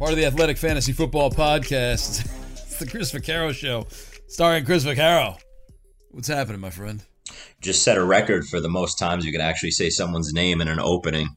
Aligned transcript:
part 0.00 0.12
of 0.12 0.16
the 0.16 0.24
Athletic 0.24 0.56
Fantasy 0.56 0.92
Football 0.92 1.30
Podcast. 1.30 2.24
it's 2.52 2.78
the 2.78 2.86
Chris 2.86 3.12
Vaccaro 3.12 3.52
Show, 3.52 3.86
starring 4.28 4.64
Chris 4.64 4.82
Vaccaro. 4.82 5.38
What's 6.10 6.26
happening, 6.26 6.58
my 6.58 6.70
friend? 6.70 7.04
just 7.60 7.82
set 7.82 7.98
a 7.98 8.02
record 8.02 8.46
for 8.46 8.62
the 8.62 8.68
most 8.70 8.98
times 8.98 9.26
you 9.26 9.30
can 9.30 9.42
actually 9.42 9.72
say 9.72 9.90
someone's 9.90 10.32
name 10.32 10.62
in 10.62 10.68
an 10.68 10.80
opening, 10.80 11.28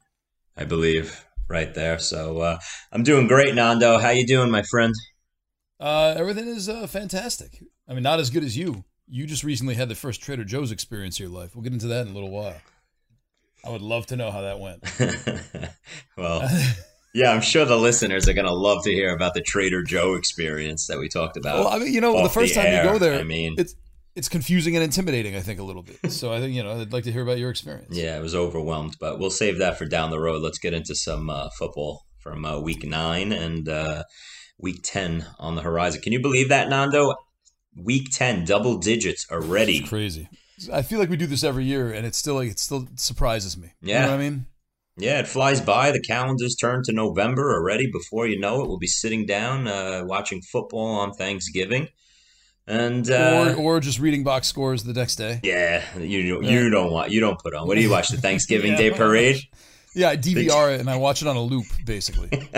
I 0.56 0.64
believe, 0.64 1.25
right 1.50 1.73
there. 1.73 2.00
So 2.00 2.39
uh, 2.39 2.59
I'm 2.94 3.03
doing 3.03 3.28
great, 3.28 3.53
Nando. 3.53 3.97
How 3.97 4.11
you 4.11 4.25
doing, 4.25 4.50
my 4.50 4.61
friend? 4.61 4.94
Uh, 5.78 6.14
everything 6.16 6.47
is 6.47 6.69
uh, 6.69 6.88
fantastic. 6.88 7.61
I 7.86 7.94
mean, 7.94 8.03
not 8.03 8.22
as 8.22 8.30
good 8.30 8.45
as 8.45 8.56
you. 8.56 8.86
You 9.09 9.25
just 9.25 9.44
recently 9.44 9.75
had 9.75 9.89
the 9.89 9.95
first 9.95 10.22
Trader 10.22 10.45
Joe's 10.45 10.72
experience 10.72 11.17
of 11.17 11.19
your 11.19 11.38
life. 11.38 11.53
We'll 11.53 11.64
get 11.64 11.73
into 11.73 11.88
that 11.88 12.08
in 12.08 12.14
a 12.14 12.16
little 12.16 12.31
while. 12.31 12.56
I 13.66 13.72
would 13.72 13.81
love 13.81 14.06
to 14.06 14.16
know 14.16 14.31
how 14.31 14.41
that 14.41 14.59
went. 14.61 14.84
well, 16.17 16.50
yeah, 17.14 17.31
I'm 17.31 17.42
sure 17.42 17.66
the 17.66 17.78
listeners 17.78 18.28
are 18.28 18.33
going 18.33 18.45
to 18.47 18.53
love 18.53 18.83
to 18.83 18.92
hear 18.92 19.14
about 19.14 19.33
the 19.33 19.42
Trader 19.42 19.83
Joe 19.83 20.16
experience 20.16 20.88
that 20.88 21.00
we 21.00 21.09
talked 21.09 21.38
about. 21.38 21.59
Well, 21.59 21.67
I 21.69 21.80
mean, 21.80 21.94
you 21.94 22.02
know, 22.02 22.22
the 22.23 22.30
first 22.30 22.56
time 22.56 22.66
air. 22.67 22.83
you 22.83 22.89
go 22.92 22.97
there, 22.97 23.19
I 23.19 23.23
mean, 23.23 23.56
it's 23.58 23.75
it's 24.16 24.30
confusing 24.30 24.75
and 24.75 24.83
intimidating. 24.83 25.36
I 25.36 25.39
think 25.41 25.59
a 25.59 25.64
little 25.64 25.84
bit. 25.84 26.11
So 26.11 26.31
I 26.34 26.39
think 26.39 26.53
you 26.53 26.64
know, 26.64 26.79
I'd 26.79 26.94
like 26.94 27.03
to 27.06 27.12
hear 27.12 27.23
about 27.23 27.38
your 27.40 27.50
experience. 27.50 27.96
yeah, 27.96 28.16
I 28.16 28.19
was 28.19 28.35
overwhelmed, 28.35 28.97
but 29.00 29.19
we'll 29.19 29.29
save 29.31 29.59
that 29.59 29.78
for 29.78 29.85
down 29.85 30.12
the 30.12 30.19
road. 30.19 30.41
Let's 30.41 30.59
get 30.59 30.73
into 30.73 30.96
some 30.96 31.29
uh, 31.29 31.50
football 31.57 32.06
from 32.19 32.46
uh, 32.46 32.59
week 32.59 32.84
nine 32.85 33.31
and 33.31 33.68
uh, 33.68 34.03
week 34.59 34.79
10 34.84 35.25
on 35.40 35.56
the 35.56 35.62
horizon. 35.62 36.02
Can 36.02 36.13
you 36.13 36.22
believe 36.22 36.50
that, 36.50 36.69
Nando? 36.69 37.16
Week 37.75 38.07
10, 38.12 38.46
double 38.46 38.78
digits 38.78 39.25
already. 39.31 39.78
It's 39.78 39.90
crazy. 39.90 40.29
I 40.72 40.84
feel 40.84 41.00
like 41.00 41.09
we 41.09 41.18
do 41.18 41.25
this 41.25 41.44
every 41.44 41.66
year, 41.66 41.91
and 41.91 42.06
it's 42.06 42.18
still 42.18 42.35
like 42.35 42.50
it 42.52 42.59
still 42.59 42.88
surprises 42.96 43.57
me. 43.57 43.73
you 43.81 43.90
Yeah. 43.90 44.06
know 44.06 44.12
what 44.12 44.16
I 44.16 44.29
mean. 44.29 44.46
Yeah, 44.97 45.19
it 45.19 45.27
flies 45.27 45.59
by. 45.59 45.91
The 45.91 46.01
calendar's 46.01 46.55
turn 46.55 46.83
to 46.85 46.93
November 46.93 47.53
already. 47.53 47.89
Before 47.91 48.27
you 48.27 48.39
know 48.39 48.61
it, 48.61 48.67
we'll 48.67 48.77
be 48.77 48.87
sitting 48.87 49.25
down 49.25 49.67
uh, 49.67 50.03
watching 50.05 50.41
football 50.41 50.85
on 50.99 51.13
Thanksgiving. 51.13 51.87
And 52.67 53.09
uh, 53.09 53.55
or 53.57 53.75
or 53.75 53.79
just 53.81 53.99
reading 53.99 54.23
box 54.23 54.47
scores 54.47 54.83
the 54.83 54.93
next 54.93 55.15
day. 55.17 55.41
yeah, 55.43 55.83
you 55.97 56.41
you 56.41 56.69
don't 56.69 56.91
want 56.91 57.11
you 57.11 57.19
don't 57.19 57.37
put 57.39 57.53
on. 57.53 57.67
What 57.67 57.75
do 57.75 57.81
you 57.81 57.89
watch 57.89 58.07
the 58.09 58.17
Thanksgiving 58.17 58.71
Yeah. 58.73 58.77
Day 58.77 58.91
parade? 58.91 59.41
Yeah, 59.95 60.09
I 60.09 60.17
DVR 60.17 60.73
it 60.75 60.79
and 60.79 60.89
I 60.89 60.95
watch 60.95 61.21
it 61.21 61.27
on 61.27 61.35
a 61.35 61.41
loop, 61.41 61.65
basically. 61.85 62.29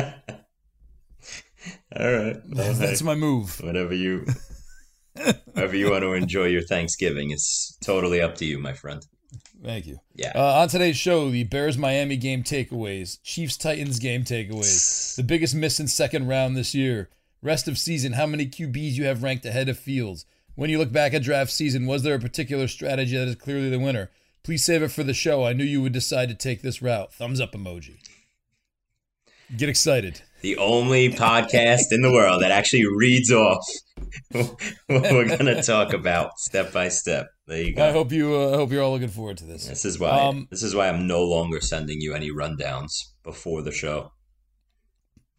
All 1.98 2.14
right, 2.14 2.36
well, 2.50 2.74
That's 2.74 3.00
hey, 3.00 3.06
my 3.06 3.16
move. 3.16 3.60
whatever 3.64 3.94
you 3.96 4.26
whatever 5.54 5.76
you 5.76 5.90
want 5.90 6.04
to 6.04 6.14
enjoy 6.14 6.46
your 6.46 6.62
Thanksgiving, 6.62 7.32
it's 7.32 7.76
totally 7.84 8.22
up 8.22 8.36
to 8.36 8.46
you, 8.46 8.60
my 8.60 8.74
friend. 8.74 9.04
Thank 9.66 9.88
you. 9.88 10.00
Yeah. 10.14 10.32
Uh, 10.36 10.62
on 10.62 10.68
today's 10.68 10.96
show, 10.96 11.32
the 11.32 11.44
Bears 11.44 11.76
Miami 11.76 12.18
game 12.18 12.44
takeaways, 12.44 13.18
Chiefs 13.24 13.58
Titans 13.58 13.98
game 13.98 14.24
takeaways, 14.24 15.16
the 15.16 15.24
biggest 15.24 15.56
miss 15.56 15.80
in 15.80 15.88
second 15.88 16.28
round 16.28 16.56
this 16.56 16.76
year, 16.76 17.10
rest 17.42 17.68
of 17.68 17.80
season, 17.80 18.14
how 18.14 18.28
many 18.28 18.46
QBs 18.46 18.94
you 18.94 19.06
have 19.06 19.24
ranked 19.24 19.44
ahead 19.44 19.68
of 19.68 19.80
Fields. 19.80 20.28
When 20.54 20.70
you 20.70 20.78
look 20.78 20.92
back 20.92 21.16
at 21.16 21.24
draft 21.24 21.52
season, 21.52 21.88
was 21.88 22.04
there 22.04 22.14
a 22.14 22.20
particular 22.20 22.68
strategy 22.68 23.18
that 23.18 23.28
is 23.28 23.36
clearly 23.36 23.70
the 23.70 23.80
winner? 23.80 24.12
Please 24.44 24.64
save 24.64 24.84
it 24.84 24.92
for 24.92 25.04
the 25.04 25.16
show. 25.16 25.44
I 25.44 25.54
knew 25.54 25.64
you 25.64 25.82
would 25.82 25.94
decide 25.94 26.30
to 26.30 26.36
take 26.36 26.62
this 26.62 26.84
route. 26.84 27.12
Thumbs 27.12 27.42
up 27.42 27.54
emoji. 27.54 27.98
Get 29.58 29.68
excited. 29.68 30.22
The 30.42 30.58
only 30.58 31.10
podcast 31.10 31.92
in 31.92 32.04
the 32.04 32.12
world 32.12 32.44
that 32.44 32.52
actually 32.52 32.86
reads 32.86 33.32
off 33.32 33.66
what 34.32 34.60
we're 34.88 35.28
going 35.28 35.46
to 35.46 35.64
talk 35.64 35.92
about 35.92 36.38
step 36.38 36.72
by 36.72 36.90
step. 36.90 37.30
There 37.48 37.62
you 37.62 37.76
go. 37.76 37.88
I 37.88 37.92
hope 37.92 38.12
you. 38.12 38.36
Uh, 38.36 38.54
I 38.54 38.56
hope 38.56 38.72
you're 38.72 38.82
all 38.84 38.92
looking 38.92 39.08
forward 39.10 39.38
to 39.38 39.46
this. 39.46 39.68
This 39.68 39.86
is 39.86 40.00
why. 40.00 40.10
Um, 40.10 40.48
this 40.50 40.64
is 40.64 40.74
why 40.74 40.90
I'm 40.90 41.06
no 41.08 41.24
longer 41.24 41.62
sending 41.62 42.02
you 42.02 42.14
any 42.16 42.32
rundowns 42.32 43.04
before 43.24 43.62
the 43.62 43.72
show. 43.72 44.12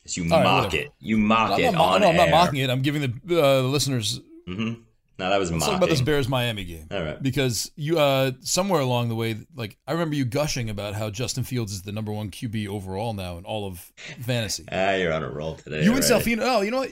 Because 0.03 0.17
you 0.17 0.25
mock 0.25 0.65
whatever. 0.67 0.77
it. 0.85 0.93
You 1.01 1.19
mock 1.19 1.53
I'm 1.53 1.61
it 1.61 1.73
not, 1.73 1.81
on 1.97 2.01
no, 2.03 2.09
I'm 2.11 2.17
not 2.17 2.29
air. 2.29 2.31
mocking 2.35 2.61
it. 2.61 2.71
I'm 2.71 2.83
giving 2.83 3.03
the 3.25 3.43
uh, 3.43 3.63
the 3.63 3.69
listeners. 3.69 4.21
hmm 4.47 4.75
No, 5.19 5.31
that 5.31 5.39
was 5.39 5.51
Let's 5.51 5.61
mocking. 5.63 5.73
talk 5.73 5.77
about 5.83 5.89
this 5.91 6.01
Bears 6.01 6.29
Miami 6.29 6.65
game. 6.65 6.87
All 6.93 7.03
right. 7.03 7.21
because 7.21 7.73
you 7.75 7.99
uh 7.99 8.31
somewhere 8.41 8.81
along 8.81 9.09
the 9.09 9.15
way 9.17 9.37
like 9.57 9.77
i 9.89 9.93
remember 9.93 10.15
you 10.15 10.25
gushing 10.25 10.71
about 10.71 10.95
how 10.95 11.11
justin 11.11 11.43
fields 11.43 11.73
is 11.73 11.83
the 11.83 11.91
number 11.93 12.13
one 12.13 12.31
qb 12.31 12.69
overall 12.69 13.15
now 13.15 13.39
in 13.39 13.45
all 13.45 13.67
of 13.67 13.81
fantasy 14.21 14.65
Ah, 14.71 14.93
you're 14.95 15.13
on 15.13 15.25
a 15.25 15.31
roll 15.31 15.57
today. 15.57 15.83
you 15.83 15.93
and 15.95 16.05
already. 16.05 16.37
Salfino, 16.37 16.41
oh 16.43 16.61
you 16.61 16.71
know 16.71 16.79
what 16.81 16.91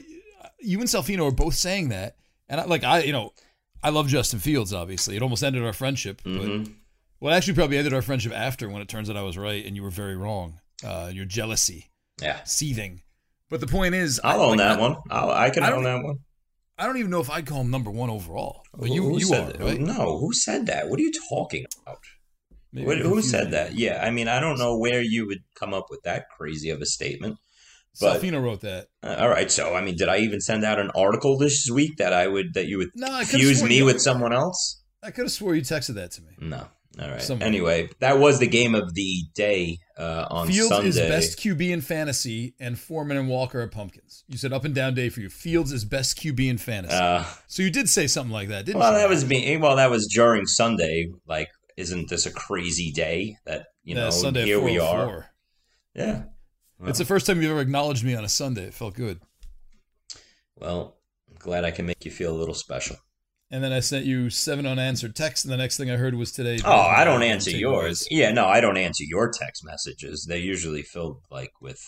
you 0.59 0.79
and 0.79 0.89
Salfino 0.89 1.27
are 1.27 1.31
both 1.31 1.53
saying 1.53 1.89
that 1.89 2.17
and 2.49 2.59
I, 2.59 2.65
like 2.65 2.83
i 2.83 2.99
you 3.03 3.13
know 3.13 3.31
i 3.85 3.89
love 3.89 4.07
justin 4.07 4.39
fields 4.39 4.73
obviously 4.73 5.15
it 5.15 5.21
almost 5.21 5.43
ended 5.43 5.63
our 5.63 5.73
friendship 5.73 6.21
but 6.23 6.31
Mhm. 6.33 6.73
well 7.19 7.33
it 7.33 7.37
actually 7.37 7.53
probably 7.53 7.77
ended 7.77 7.93
our 7.93 8.01
friendship 8.01 8.33
after 8.33 8.69
when 8.69 8.81
it 8.81 8.87
turns 8.89 9.09
out 9.09 9.15
i 9.17 9.21
was 9.23 9.37
right 9.37 9.65
and 9.65 9.75
you 9.75 9.83
were 9.83 9.89
very 10.03 10.15
wrong 10.17 10.59
uh 10.83 11.09
your 11.13 11.25
jealousy 11.25 11.91
Yeah. 12.21 12.39
seething 12.43 13.01
but 13.49 13.59
the 13.61 13.67
point 13.67 13.93
is 13.95 14.19
I'll 14.23 14.41
I, 14.41 14.43
own 14.43 14.49
like, 14.51 14.57
that 14.59 14.77
I, 14.79 14.81
one. 14.81 14.95
I'll, 15.11 15.29
I 15.31 15.49
can 15.51 15.63
I 15.63 15.71
own 15.71 15.83
that 15.83 16.03
one. 16.03 16.17
I 16.77 16.85
don't 16.87 16.97
even 16.97 17.11
know 17.11 17.21
if 17.21 17.29
i'd 17.29 17.45
call 17.45 17.61
him 17.61 17.71
number 17.71 17.91
one 17.91 18.09
overall 18.09 18.63
but 18.73 18.89
you 18.89 19.01
Who- 19.03 19.09
who 19.11 19.19
you 19.19 19.25
said 19.25 19.49
are 19.49 19.51
that? 19.53 19.61
right 19.61 19.79
No, 19.79 20.17
who 20.19 20.33
said 20.33 20.65
that? 20.67 20.89
What 20.89 20.99
are 20.99 21.03
you 21.03 21.13
talking 21.29 21.65
about? 21.83 21.99
Maybe 22.73 23.01
who 23.03 23.21
said 23.21 23.51
that? 23.51 23.75
Yeah, 23.75 24.01
I 24.05 24.11
mean, 24.11 24.27
I 24.27 24.41
don't 24.41 24.57
know 24.59 24.77
where 24.77 25.01
you 25.01 25.25
would 25.27 25.43
come 25.57 25.73
up 25.73 25.85
with 25.89 26.01
that 26.03 26.25
crazy 26.35 26.69
of 26.71 26.81
a 26.81 26.85
statement. 26.85 27.37
But- 27.99 28.21
Salfino 28.21 28.41
wrote 28.43 28.61
that 28.61 28.87
Uh, 29.03 29.15
all 29.19 29.29
right, 29.29 29.49
so 29.51 29.73
I 29.75 29.81
mean, 29.81 29.95
did 29.95 30.09
I 30.09 30.17
even 30.19 30.41
send 30.41 30.63
out 30.65 30.79
an 30.79 30.91
article 30.95 31.37
this 31.37 31.69
week 31.71 31.97
that 31.97 32.13
I 32.13 32.27
would 32.27 32.53
that 32.53 32.67
you 32.67 32.77
would 32.77 32.89
No, 32.95 33.23
fuse 33.23 33.63
me 33.63 33.81
with 33.83 34.01
someone 34.01 34.33
else? 34.33 34.81
I 35.03 35.11
could 35.11 35.25
have 35.25 35.31
swore 35.31 35.55
you 35.55 35.61
texted 35.61 35.95
that 35.95 36.11
to 36.11 36.21
me. 36.23 36.31
No. 36.39 36.67
All 36.97 37.09
right. 37.09 37.21
Somewhere. 37.21 37.45
Anyway, 37.47 37.89
that 37.99 38.19
was 38.19 38.39
the 38.39 38.47
game 38.47 38.73
of 38.73 38.93
the 38.93 39.23
day 39.35 39.79
uh, 39.97 40.27
on 40.31 40.47
Fields 40.47 40.69
Sunday. 40.69 40.87
is 40.87 40.97
best 40.97 41.37
QB 41.39 41.69
in 41.71 41.81
fantasy, 41.81 42.55
and 42.57 42.79
Foreman 42.79 43.17
and 43.17 43.27
Walker 43.27 43.59
are 43.61 43.67
pumpkins. 43.67 44.23
You 44.29 44.37
said 44.37 44.53
up 44.53 44.63
and 44.63 44.73
down 44.73 44.93
day 44.93 45.09
for 45.09 45.19
you. 45.19 45.29
Fields 45.29 45.73
is 45.73 45.83
best 45.83 46.17
QB 46.17 46.49
in 46.49 46.57
fantasy. 46.57 46.95
Uh, 46.95 47.25
so 47.47 47.63
you 47.63 47.69
did 47.69 47.89
say 47.89 48.07
something 48.07 48.31
like 48.31 48.47
that, 48.47 48.65
didn't 48.65 48.79
well, 48.79 48.93
you? 48.93 48.97
that 48.99 49.09
was 49.09 49.25
me. 49.25 49.57
Well, 49.57 49.75
that 49.75 49.91
was 49.91 50.07
during 50.07 50.45
Sunday. 50.45 51.09
Like, 51.27 51.49
isn't 51.75 52.09
this 52.09 52.25
a 52.25 52.31
crazy 52.31 52.93
day? 52.93 53.35
That 53.45 53.65
you 53.83 53.95
Yeah, 53.95 54.05
know, 54.05 54.09
Sunday 54.11 54.45
here 54.45 54.61
we 54.61 54.79
are. 54.79 55.27
404. 55.95 56.29
Yeah. 56.81 56.89
It's 56.89 56.99
the 56.99 57.05
first 57.05 57.25
time 57.25 57.41
you've 57.41 57.51
ever 57.51 57.61
acknowledged 57.61 58.03
me 58.03 58.15
on 58.15 58.25
a 58.25 58.29
Sunday. 58.29 58.63
It 58.65 58.73
felt 58.73 58.95
good. 58.95 59.21
Well, 60.55 60.97
I'm 61.29 61.37
glad 61.37 61.65
I 61.65 61.71
can 61.71 61.85
make 61.85 62.05
you 62.05 62.11
feel 62.11 62.33
a 62.33 62.37
little 62.37 62.53
special. 62.53 62.97
And 63.51 63.63
then 63.63 63.71
I 63.71 63.79
sent 63.79 64.05
you 64.05 64.29
seven 64.29 64.65
unanswered 64.65 65.15
texts, 65.15 65.45
and 65.45 65.53
the 65.53 65.57
next 65.57 65.77
thing 65.77 65.89
I 65.91 65.97
heard 65.97 66.15
was 66.15 66.31
today. 66.31 66.59
Oh, 66.65 66.71
I 66.71 67.03
don't 67.03 67.21
answer 67.21 67.51
yours. 67.51 68.07
Yeah, 68.09 68.31
no, 68.31 68.45
I 68.47 68.59
don't 68.59 68.77
answer 68.77 69.03
your 69.03 69.31
text 69.31 69.63
messages. 69.63 70.25
They're 70.27 70.37
usually 70.37 70.81
filled 70.81 71.21
like 71.29 71.51
with 71.61 71.79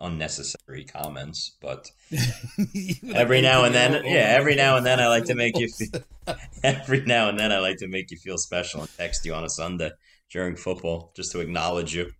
unnecessary 0.00 0.84
comments, 0.84 1.56
but 1.60 1.90
every 3.14 3.40
now 3.40 3.64
and 3.64 3.74
then, 3.74 4.04
yeah, 4.04 4.34
every 4.38 4.54
now 4.54 4.76
and 4.76 4.86
then 4.86 5.00
I 5.00 5.08
like 5.08 5.24
to 5.26 5.34
make 5.34 5.58
you 5.58 5.68
feel, 5.78 6.02
every 6.62 7.02
now 7.02 7.28
and 7.28 7.38
then 7.38 7.52
I 7.52 7.58
like 7.58 7.78
to 7.78 7.88
make 7.88 8.10
you 8.10 8.16
feel 8.16 8.38
special 8.38 8.80
and 8.80 8.96
text 8.96 9.24
you 9.26 9.34
on 9.34 9.44
a 9.44 9.50
Sunday 9.50 9.90
during 10.30 10.56
football 10.56 11.12
just 11.16 11.32
to 11.32 11.40
acknowledge 11.40 11.94
you. 11.94 12.12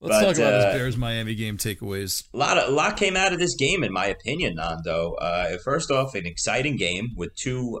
Let's 0.00 0.16
but, 0.16 0.26
talk 0.26 0.36
about 0.36 0.54
uh, 0.54 0.58
this 0.58 0.74
Bears 0.76 0.96
Miami 0.96 1.34
game 1.34 1.56
takeaways. 1.56 2.28
A 2.32 2.36
lot, 2.36 2.56
of, 2.56 2.68
a 2.68 2.72
lot 2.72 2.96
came 2.96 3.16
out 3.16 3.32
of 3.32 3.40
this 3.40 3.56
game, 3.56 3.82
in 3.82 3.92
my 3.92 4.06
opinion, 4.06 4.54
Nando. 4.54 5.14
Uh, 5.14 5.58
first 5.58 5.90
off, 5.90 6.14
an 6.14 6.24
exciting 6.24 6.76
game 6.76 7.14
with 7.16 7.34
two 7.34 7.80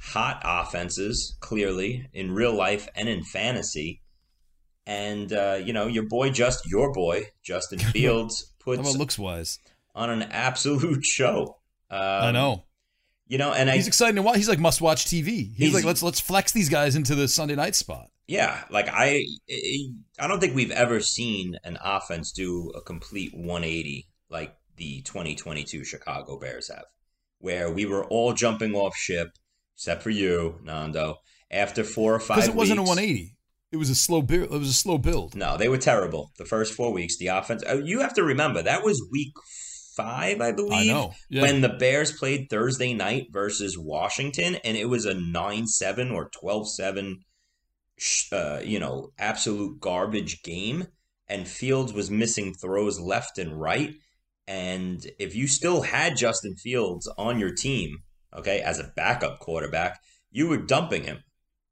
hot 0.00 0.42
offenses, 0.44 1.36
clearly 1.40 2.08
in 2.12 2.32
real 2.32 2.52
life 2.52 2.88
and 2.96 3.08
in 3.08 3.22
fantasy. 3.22 4.02
And 4.86 5.32
uh, 5.32 5.60
you 5.64 5.72
know, 5.72 5.86
your 5.86 6.08
boy, 6.08 6.30
just 6.30 6.68
your 6.68 6.92
boy, 6.92 7.30
Justin 7.42 7.78
Fields, 7.92 8.52
puts 8.58 8.96
looks 8.96 9.18
wise 9.18 9.58
on 9.94 10.10
an 10.10 10.22
absolute 10.22 11.04
show. 11.04 11.58
Um, 11.90 12.00
I 12.00 12.30
know. 12.32 12.64
You 13.28 13.38
know, 13.38 13.52
and 13.52 13.68
he's 13.70 13.86
I, 13.86 13.88
exciting 13.88 14.16
to 14.16 14.22
watch. 14.22 14.36
He's 14.36 14.48
like 14.48 14.60
must 14.60 14.80
watch 14.80 15.06
TV. 15.06 15.26
He's, 15.26 15.56
he's, 15.56 15.74
like 15.74 15.84
let's 15.84 16.02
let's 16.02 16.20
flex 16.20 16.52
these 16.52 16.68
guys 16.68 16.94
into 16.96 17.14
the 17.14 17.26
Sunday 17.26 17.56
night 17.56 17.74
spot. 17.74 18.10
Yeah, 18.26 18.64
like 18.70 18.88
I, 18.88 19.24
I 20.18 20.26
don't 20.26 20.40
think 20.40 20.56
we've 20.56 20.72
ever 20.72 21.00
seen 21.00 21.56
an 21.62 21.78
offense 21.82 22.32
do 22.32 22.72
a 22.74 22.80
complete 22.80 23.32
180 23.34 24.08
like 24.28 24.56
the 24.76 25.02
2022 25.02 25.84
Chicago 25.84 26.38
Bears 26.38 26.68
have, 26.68 26.86
where 27.38 27.70
we 27.70 27.86
were 27.86 28.04
all 28.04 28.32
jumping 28.32 28.74
off 28.74 28.96
ship, 28.96 29.28
except 29.76 30.02
for 30.02 30.10
you, 30.10 30.58
Nando. 30.62 31.18
After 31.50 31.84
four 31.84 32.16
or 32.16 32.20
five, 32.20 32.38
because 32.38 32.48
it 32.48 32.56
wasn't 32.56 32.80
a 32.80 32.82
180. 32.82 33.36
It 33.70 33.76
was 33.76 33.90
a 33.90 33.94
slow 33.94 34.22
build. 34.22 34.52
It 34.52 34.58
was 34.58 34.68
a 34.68 34.72
slow 34.72 34.98
build. 34.98 35.36
No, 35.36 35.56
they 35.56 35.68
were 35.68 35.78
terrible. 35.78 36.32
The 36.38 36.44
first 36.44 36.74
four 36.74 36.92
weeks, 36.92 37.18
the 37.18 37.28
offense. 37.28 37.62
Uh, 37.68 37.78
you 37.84 38.00
have 38.00 38.14
to 38.14 38.24
remember 38.24 38.62
that 38.62 38.84
was 38.84 39.08
week 39.12 39.32
five, 39.96 40.40
I 40.40 40.52
believe, 40.52 40.94
I 40.94 41.10
yeah. 41.30 41.42
when 41.42 41.62
the 41.62 41.70
Bears 41.70 42.12
played 42.12 42.48
Thursday 42.50 42.94
night 42.94 43.28
versus 43.30 43.78
Washington, 43.78 44.56
and 44.56 44.76
it 44.76 44.88
was 44.88 45.06
a 45.06 45.14
nine-seven 45.14 46.10
or 46.10 46.30
12-7, 46.42 47.14
uh, 48.32 48.60
you 48.64 48.78
know, 48.78 49.12
absolute 49.18 49.80
garbage 49.80 50.42
game. 50.42 50.86
And 51.28 51.48
Fields 51.48 51.92
was 51.92 52.10
missing 52.10 52.54
throws 52.54 53.00
left 53.00 53.38
and 53.38 53.60
right. 53.60 53.94
And 54.46 55.04
if 55.18 55.34
you 55.34 55.48
still 55.48 55.82
had 55.82 56.16
Justin 56.16 56.54
Fields 56.56 57.08
on 57.18 57.40
your 57.40 57.52
team, 57.52 57.98
okay, 58.36 58.60
as 58.60 58.78
a 58.78 58.92
backup 58.94 59.40
quarterback, 59.40 59.98
you 60.30 60.46
were 60.46 60.58
dumping 60.58 61.02
him 61.02 61.24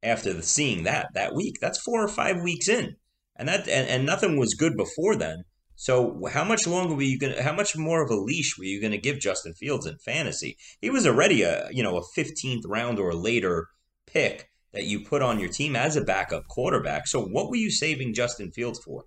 after 0.02 0.32
the, 0.32 0.42
seeing 0.42 0.84
that 0.84 1.08
that 1.14 1.34
week. 1.34 1.56
That's 1.60 1.80
four 1.80 2.02
or 2.02 2.08
five 2.08 2.42
weeks 2.42 2.68
in, 2.68 2.96
and 3.36 3.48
that 3.48 3.68
and, 3.68 3.88
and 3.88 4.06
nothing 4.06 4.38
was 4.38 4.54
good 4.54 4.76
before 4.76 5.16
then. 5.16 5.44
So 5.76 6.20
how 6.32 6.44
much 6.44 6.66
longer 6.66 6.94
were 6.94 7.02
you 7.02 7.18
gonna? 7.18 7.42
How 7.42 7.52
much 7.52 7.76
more 7.76 8.02
of 8.02 8.10
a 8.10 8.16
leash 8.16 8.56
were 8.58 8.64
you 8.64 8.80
gonna 8.80 8.98
give 8.98 9.20
Justin 9.20 9.54
Fields 9.54 9.86
in 9.86 9.98
fantasy? 9.98 10.56
He 10.80 10.90
was 10.90 11.06
already 11.06 11.42
a 11.42 11.68
you 11.70 11.82
know 11.82 11.96
a 11.98 12.02
fifteenth 12.14 12.64
round 12.66 12.98
or 12.98 13.14
later 13.14 13.68
pick 14.06 14.50
that 14.74 14.84
you 14.84 15.00
put 15.00 15.22
on 15.22 15.40
your 15.40 15.48
team 15.48 15.76
as 15.76 15.96
a 15.96 16.02
backup 16.02 16.46
quarterback. 16.48 17.06
So 17.06 17.24
what 17.24 17.48
were 17.48 17.56
you 17.56 17.70
saving 17.70 18.12
Justin 18.12 18.50
Fields 18.50 18.80
for? 18.80 19.04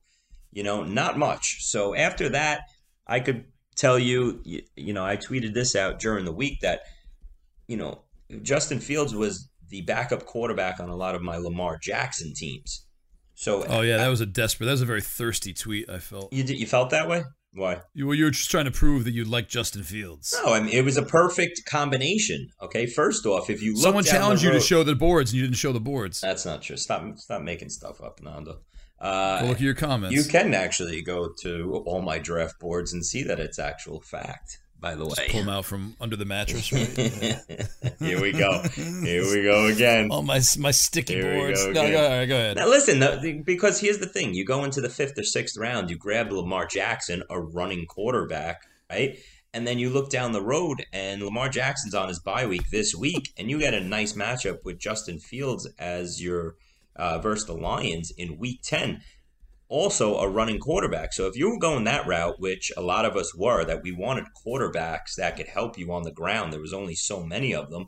You 0.52 0.64
know, 0.64 0.84
not 0.84 1.20
much. 1.20 1.66
So 1.66 1.94
after 1.94 2.30
that, 2.30 2.62
I 3.06 3.20
could 3.20 3.46
tell 3.76 4.00
you, 4.00 4.42
you, 4.44 4.64
you 4.76 4.94
know, 4.94 5.06
I 5.06 5.18
tweeted 5.18 5.54
this 5.54 5.76
out 5.76 6.00
during 6.00 6.26
the 6.26 6.32
week 6.32 6.62
that 6.62 6.82
you 7.68 7.78
know 7.78 8.04
Justin 8.42 8.80
Fields 8.80 9.14
was 9.14 9.50
the 9.70 9.82
backup 9.82 10.26
quarterback 10.26 10.80
on 10.80 10.90
a 10.90 10.96
lot 10.96 11.16
of 11.16 11.22
my 11.22 11.38
Lamar 11.38 11.78
Jackson 11.78 12.34
teams. 12.34 12.86
So, 13.36 13.66
oh 13.68 13.82
yeah, 13.82 13.98
that 13.98 14.08
was 14.08 14.22
a 14.22 14.26
desperate. 14.26 14.66
That 14.66 14.72
was 14.72 14.82
a 14.82 14.86
very 14.86 15.02
thirsty 15.02 15.54
tweet. 15.54 15.90
I 15.90 16.00
felt 16.00 16.34
you 16.34 16.44
you 16.44 16.66
felt 16.66 16.90
that 16.92 17.08
way. 17.08 17.24
Why? 17.54 17.82
You, 17.94 18.08
well, 18.08 18.16
you 18.16 18.26
were 18.26 18.32
just 18.32 18.52
trying 18.52 18.66
to 18.66 18.72
prove 18.72 19.04
that 19.06 19.14
you 19.14 19.24
like 19.24 19.48
Justin 19.48 19.84
Fields. 19.84 20.38
No, 20.44 20.54
I 20.54 20.60
mean 20.60 20.74
it 20.74 20.84
was 20.84 20.98
a 20.98 21.04
perfect 21.04 21.66
combination. 21.66 22.50
Okay, 22.62 22.86
first 22.86 23.26
off, 23.26 23.50
if 23.50 23.62
you 23.62 23.76
someone 23.76 24.04
challenged 24.04 24.44
you 24.44 24.50
road, 24.50 24.56
to 24.56 24.62
show 24.62 24.84
the 24.84 24.96
boards 24.96 25.32
and 25.32 25.40
you 25.40 25.46
didn't 25.46 25.58
show 25.58 25.72
the 25.72 25.80
boards, 25.80 26.22
that's 26.22 26.46
not 26.46 26.62
true. 26.62 26.78
Stop, 26.78 27.18
stop 27.18 27.42
making 27.42 27.70
stuff 27.70 28.02
up, 28.02 28.22
Nando. 28.22 28.60
Uh, 29.00 29.40
well, 29.42 29.50
look 29.50 29.58
at 29.58 29.62
your 29.62 29.76
comments. 29.76 30.16
You 30.16 30.24
can 30.24 30.54
actually 30.54 31.02
go 31.02 31.30
to 31.42 31.84
all 31.86 32.02
my 32.02 32.18
draft 32.20 32.60
boards 32.60 32.94
and 32.94 33.06
see 33.06 33.24
that 33.24 33.40
it's 33.40 33.60
actual 33.60 34.02
fact 34.02 34.60
by 34.80 34.96
the 34.96 35.06
Just 35.06 35.18
way. 35.18 35.28
Pull 35.30 35.40
them 35.42 35.50
out 35.50 35.66
from 35.66 35.96
under 36.00 36.16
the 36.16 36.26
mattress. 36.26 36.72
Right? 36.72 36.88
Here 38.00 38.22
we 38.22 38.32
go. 38.32 38.62
Here 38.74 39.24
we 39.24 39.44
go 39.44 39.68
again. 39.68 40.10
Oh 40.12 40.22
my 40.22 40.42
my 40.58 40.72
sticky 40.72 41.16
Here 41.16 41.36
boards. 41.36 41.64
Go 41.66 41.72
no, 41.72 41.92
go, 41.92 42.28
go 42.28 42.36
ahead. 42.36 42.58
Now 42.58 42.68
listen, 42.68 43.00
the, 43.00 43.42
because 43.46 43.80
here's 43.80 44.00
the 44.00 44.08
thing: 44.08 44.34
you 44.34 44.46
go 44.46 44.64
into 44.64 44.82
the 44.82 44.90
fifth 44.90 45.18
or 45.18 45.24
sixth 45.24 45.58
round, 45.58 45.90
you 45.90 45.98
grab 45.98 46.32
Lamar 46.32 46.68
Jackson, 46.68 47.24
a 47.30 47.40
running 47.40 47.86
quarterback, 47.86 48.62
right? 48.90 49.18
And 49.54 49.66
then 49.66 49.80
you 49.80 49.90
look 49.90 50.10
down 50.12 50.34
the 50.34 50.42
road, 50.42 50.86
and 50.94 51.24
Lamar 51.24 51.50
Jackson's 51.50 51.96
on 51.96 52.10
his 52.10 52.20
bye 52.20 52.46
week 52.46 52.70
this 52.70 52.94
week, 52.94 53.34
and 53.38 53.50
you 53.50 53.60
get 53.60 53.74
a 53.74 53.82
nice 53.82 54.14
matchup 54.14 54.64
with 54.64 54.78
Justin 54.78 55.20
Fields 55.20 55.68
as 55.80 56.22
your 56.22 56.56
uh, 56.96 57.20
versus 57.20 57.46
the 57.46 57.54
Lions 57.54 58.12
in 58.12 58.38
Week 58.38 58.60
Ten 58.64 59.02
also 59.70 60.18
a 60.18 60.30
running 60.30 60.60
quarterback. 60.60 61.14
So 61.14 61.28
if 61.28 61.36
you 61.36 61.50
were 61.50 61.60
going 61.60 61.84
that 61.84 62.08
route, 62.08 62.40
which 62.40 62.72
a 62.78 62.82
lot 62.82 63.06
of 63.06 63.16
us 63.16 63.36
were, 63.36 63.66
that 63.66 63.84
we 63.84 63.92
wanted 63.92 64.26
quarterbacks 64.46 65.16
that 65.18 65.36
could 65.36 65.48
help 65.48 65.78
you 65.78 65.92
on 65.92 66.04
the 66.04 66.12
ground, 66.12 66.54
there 66.54 66.62
was 66.62 66.74
only 66.74 66.96
so 66.96 67.24
many 67.24 67.54
of 67.54 67.70
them. 67.70 67.88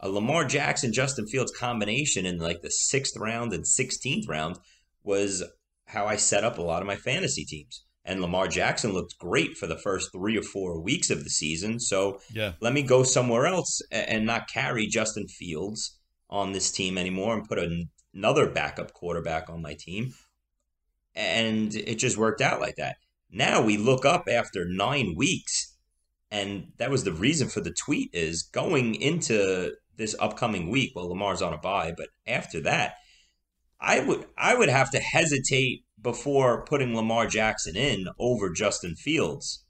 A 0.00 0.10
Lamar 0.10 0.44
Jackson 0.44 0.92
Justin 0.92 1.26
Fields 1.26 1.52
combination 1.52 2.26
in 2.26 2.38
like 2.38 2.60
the 2.60 2.70
sixth 2.70 3.16
round 3.16 3.52
and 3.52 3.64
16th 3.64 4.28
round 4.28 4.58
was 5.02 5.42
how 5.86 6.06
I 6.06 6.16
set 6.16 6.44
up 6.44 6.58
a 6.58 6.62
lot 6.62 6.82
of 6.82 6.86
my 6.86 6.96
fantasy 6.96 7.44
teams. 7.44 7.84
And 8.04 8.20
Lamar 8.20 8.46
Jackson 8.46 8.92
looked 8.92 9.18
great 9.18 9.56
for 9.56 9.66
the 9.66 9.78
first 9.78 10.12
three 10.12 10.36
or 10.36 10.42
four 10.42 10.80
weeks 10.80 11.10
of 11.10 11.24
the 11.24 11.30
season. 11.30 11.80
So 11.80 12.20
yeah. 12.32 12.52
let 12.60 12.72
me 12.72 12.82
go 12.82 13.02
somewhere 13.02 13.46
else 13.46 13.80
and 13.90 14.26
not 14.26 14.48
carry 14.48 14.86
Justin 14.86 15.26
Fields 15.26 15.98
on 16.28 16.52
this 16.52 16.70
team 16.70 16.98
anymore 16.98 17.34
and 17.34 17.48
put 17.48 17.58
another 18.14 18.48
backup 18.48 18.92
quarterback 18.92 19.48
on 19.48 19.62
my 19.62 19.74
team 19.78 20.12
and 21.16 21.74
it 21.74 21.96
just 21.96 22.18
worked 22.18 22.40
out 22.40 22.60
like 22.60 22.76
that. 22.76 22.96
Now 23.30 23.62
we 23.62 23.76
look 23.76 24.04
up 24.04 24.28
after 24.30 24.64
nine 24.68 25.14
weeks, 25.16 25.76
and 26.30 26.72
that 26.76 26.90
was 26.90 27.04
the 27.04 27.12
reason 27.12 27.48
for 27.48 27.60
the 27.60 27.74
tweet 27.74 28.10
is 28.12 28.42
going 28.42 28.94
into 28.94 29.72
this 29.96 30.14
upcoming 30.20 30.70
week. 30.70 30.92
Well, 30.94 31.08
Lamar's 31.08 31.42
on 31.42 31.54
a 31.54 31.58
bye, 31.58 31.92
but 31.96 32.08
after 32.26 32.60
that, 32.60 32.94
I 33.80 34.00
would 34.00 34.26
I 34.36 34.54
would 34.54 34.68
have 34.68 34.90
to 34.90 35.00
hesitate 35.00 35.84
before 36.00 36.64
putting 36.64 36.94
Lamar 36.94 37.26
Jackson 37.26 37.76
in 37.76 38.06
over 38.18 38.50
Justin 38.50 38.94
Fields 38.94 39.64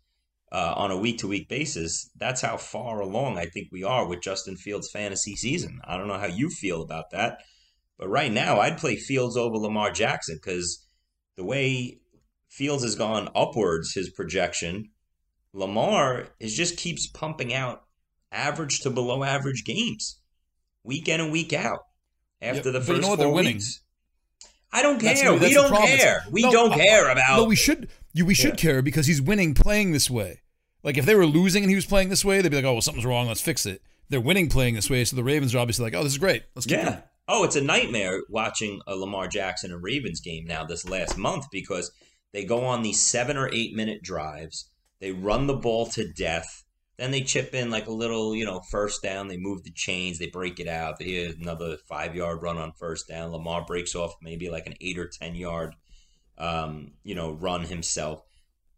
uh, 0.52 0.74
on 0.76 0.90
a 0.90 0.96
week 0.96 1.18
to 1.18 1.28
week 1.28 1.48
basis. 1.48 2.10
That's 2.16 2.40
how 2.40 2.56
far 2.56 3.00
along 3.00 3.38
I 3.38 3.46
think 3.46 3.68
we 3.70 3.84
are 3.84 4.06
with 4.06 4.20
Justin 4.20 4.56
Fields' 4.56 4.90
fantasy 4.90 5.36
season. 5.36 5.80
I 5.84 5.96
don't 5.96 6.08
know 6.08 6.18
how 6.18 6.26
you 6.26 6.50
feel 6.50 6.82
about 6.82 7.10
that, 7.12 7.38
but 7.98 8.08
right 8.08 8.32
now 8.32 8.60
I'd 8.60 8.78
play 8.78 8.96
Fields 8.96 9.36
over 9.36 9.56
Lamar 9.56 9.92
Jackson 9.92 10.36
because 10.36 10.85
the 11.36 11.44
way 11.44 12.00
Fields 12.48 12.82
has 12.82 12.94
gone 12.94 13.28
upwards, 13.34 13.92
his 13.92 14.10
projection, 14.10 14.90
Lamar 15.52 16.28
is 16.40 16.54
just 16.54 16.76
keeps 16.76 17.06
pumping 17.06 17.52
out 17.52 17.84
average 18.32 18.80
to 18.80 18.90
below 18.90 19.24
average 19.24 19.64
games, 19.64 20.20
week 20.84 21.08
in 21.08 21.20
and 21.20 21.32
week 21.32 21.52
out. 21.52 21.80
After 22.42 22.70
the 22.70 22.80
first 22.80 23.02
you 23.02 23.08
know 23.08 23.16
four 23.16 23.32
weeks, 23.32 23.80
I 24.72 24.82
don't 24.82 25.00
care. 25.00 25.32
we 25.32 25.54
don't 25.54 25.74
care. 25.74 26.22
We 26.30 26.42
no, 26.42 26.52
don't 26.52 26.72
care 26.72 27.10
about. 27.10 27.38
No, 27.38 27.44
we 27.44 27.56
should. 27.56 27.88
You, 28.12 28.26
we 28.26 28.34
should 28.34 28.50
yeah. 28.50 28.70
care 28.70 28.82
because 28.82 29.06
he's 29.06 29.22
winning 29.22 29.54
playing 29.54 29.92
this 29.92 30.10
way. 30.10 30.42
Like 30.82 30.98
if 30.98 31.06
they 31.06 31.14
were 31.14 31.26
losing 31.26 31.62
and 31.62 31.70
he 31.70 31.74
was 31.76 31.86
playing 31.86 32.10
this 32.10 32.24
way, 32.24 32.40
they'd 32.42 32.50
be 32.50 32.56
like, 32.56 32.64
"Oh, 32.64 32.74
well, 32.74 32.82
something's 32.82 33.06
wrong. 33.06 33.26
Let's 33.26 33.40
fix 33.40 33.64
it." 33.66 33.82
They're 34.08 34.20
winning 34.20 34.48
playing 34.48 34.74
this 34.74 34.88
way, 34.88 35.04
so 35.04 35.16
the 35.16 35.24
Ravens 35.24 35.54
are 35.54 35.58
obviously 35.58 35.84
like, 35.84 35.94
"Oh, 35.94 36.02
this 36.02 36.12
is 36.12 36.18
great. 36.18 36.44
Let's 36.54 36.66
keep 36.66 36.76
yeah. 36.76 36.84
Going. 36.84 37.02
Oh, 37.28 37.42
it's 37.42 37.56
a 37.56 37.60
nightmare 37.60 38.22
watching 38.28 38.80
a 38.86 38.94
Lamar 38.94 39.26
Jackson 39.26 39.72
and 39.72 39.82
Ravens 39.82 40.20
game 40.20 40.44
now 40.46 40.64
this 40.64 40.88
last 40.88 41.18
month 41.18 41.46
because 41.50 41.90
they 42.32 42.44
go 42.44 42.64
on 42.64 42.82
these 42.82 43.00
seven 43.00 43.36
or 43.36 43.50
eight 43.52 43.74
minute 43.74 44.02
drives. 44.02 44.70
They 45.00 45.10
run 45.10 45.46
the 45.46 45.56
ball 45.56 45.86
to 45.86 46.12
death. 46.12 46.64
Then 46.98 47.10
they 47.10 47.22
chip 47.22 47.52
in 47.52 47.68
like 47.68 47.88
a 47.88 47.92
little, 47.92 48.34
you 48.34 48.44
know, 48.44 48.60
first 48.70 49.02
down. 49.02 49.26
They 49.26 49.36
move 49.36 49.64
the 49.64 49.72
chains. 49.72 50.18
They 50.18 50.28
break 50.28 50.60
it 50.60 50.68
out. 50.68 50.98
They 50.98 51.06
hit 51.06 51.38
another 51.38 51.76
five 51.88 52.14
yard 52.14 52.42
run 52.42 52.58
on 52.58 52.72
first 52.78 53.08
down. 53.08 53.32
Lamar 53.32 53.64
breaks 53.66 53.94
off 53.94 54.14
maybe 54.22 54.48
like 54.48 54.66
an 54.66 54.74
eight 54.80 54.96
or 54.96 55.08
10 55.08 55.34
yard, 55.34 55.74
um, 56.38 56.92
you 57.02 57.14
know, 57.14 57.32
run 57.32 57.64
himself. 57.64 58.22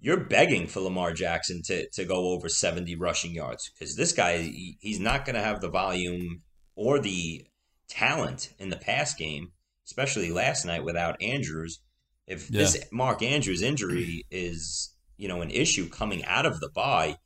You're 0.01 0.25
begging 0.25 0.69
for 0.69 0.81
Lamar 0.81 1.13
Jackson 1.13 1.61
to, 1.67 1.89
to 1.91 2.05
go 2.05 2.29
over 2.29 2.49
70 2.49 2.95
rushing 2.97 3.33
yards 3.33 3.71
because 3.71 3.95
this 3.95 4.13
guy, 4.13 4.39
he, 4.39 4.79
he's 4.81 5.01
not 5.01 5.25
going 5.25 5.35
to 5.35 5.43
have 5.43 5.61
the 5.61 5.69
volume 5.69 6.43
or 6.77 6.99
the 6.99 7.45
talent 7.89 8.51
in 8.59 8.69
the 8.71 8.77
pass 8.77 9.15
game, 9.15 9.53
especially 9.87 10.31
last 10.31 10.65
night 10.65 10.85
without 10.85 11.21
Andrews. 11.23 11.81
If 12.27 12.51
yeah. 12.51 12.61
this 12.61 12.85
Mark 12.93 13.23
Andrews 13.23 13.63
injury 13.63 14.25
is, 14.31 14.95
you 15.17 15.29
know, 15.29 15.41
an 15.41 15.51
issue 15.51 15.89
coming 15.89 16.25
out 16.25 16.47
of 16.47 16.61
the 16.61 16.69
bye, 16.69 17.17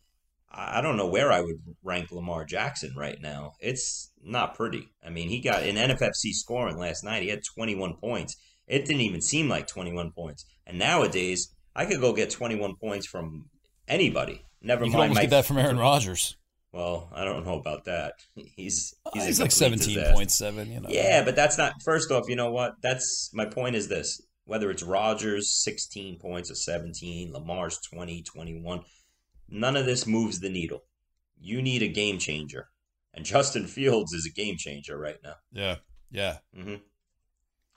I 0.55 0.81
don't 0.83 0.97
know 0.97 1.09
where 1.09 1.33
I 1.33 1.41
would 1.41 1.57
rank 1.83 2.13
Lamar 2.13 2.45
Jackson 2.45 2.95
right 2.97 3.21
now. 3.21 3.55
It's 3.59 4.13
not 4.23 4.55
pretty. 4.55 4.93
I 5.05 5.09
mean, 5.09 5.29
he 5.29 5.41
got 5.41 5.63
an 5.63 5.77
NFFC 5.77 6.33
scoring 6.33 6.77
last 6.77 7.05
night. 7.05 7.23
He 7.23 7.31
had 7.31 7.43
21 7.43 7.97
points. 7.97 8.37
It 8.67 8.85
didn't 8.85 9.01
even 9.01 9.23
seem 9.23 9.49
like 9.49 9.67
21 9.67 10.13
points. 10.13 10.45
And 10.67 10.79
nowadays, 10.79 11.55
I 11.75 11.87
could 11.87 12.01
go 12.01 12.13
get 12.13 12.31
21 12.31 12.77
points 12.77 13.07
from 13.07 13.47
anybody. 13.89 14.45
Never 14.61 14.85
You 14.85 14.93
mind 14.93 15.03
almost 15.03 15.21
get 15.23 15.31
that 15.31 15.47
from 15.47 15.59
Aaron 15.59 15.79
Rodgers. 15.79 16.37
Well, 16.73 17.11
I 17.15 17.25
don't 17.25 17.45
know 17.45 17.59
about 17.59 17.85
that. 17.85 18.15
He's 18.35 18.95
he's, 19.13 19.27
He's, 19.27 19.41
like 19.41 19.53
seventeen 19.53 20.03
point 20.13 20.31
seven. 20.31 20.73
You 20.73 20.81
know. 20.81 20.89
Yeah, 20.91 21.25
but 21.25 21.37
that's 21.37 21.59
not. 21.59 21.83
First 21.83 22.11
off, 22.11 22.29
you 22.29 22.37
know 22.37 22.51
what? 22.51 22.75
That's 22.83 23.31
my 23.35 23.45
point. 23.45 23.77
Is 23.77 23.89
this 23.89 24.21
whether 24.45 24.71
it's 24.71 24.83
Rodgers 24.83 25.51
16 25.63 26.19
points 26.19 26.51
or 26.51 26.57
17, 26.57 27.33
Lamar's 27.33 27.79
20, 27.79 28.23
21, 28.23 28.81
none 29.49 29.77
of 29.77 29.87
this 29.87 30.07
moves 30.07 30.41
the 30.41 30.51
needle. 30.51 30.83
You 31.41 31.63
need 31.63 31.83
a 31.83 31.89
game 31.89 32.19
changer, 32.19 32.69
and 33.15 33.25
Justin 33.25 33.67
Fields 33.67 34.13
is 34.13 34.27
a 34.27 34.31
game 34.31 34.57
changer 34.57 34.99
right 34.99 35.19
now. 35.23 35.35
Yeah. 35.53 35.77
Yeah. 36.11 36.39
hmm 36.55 36.77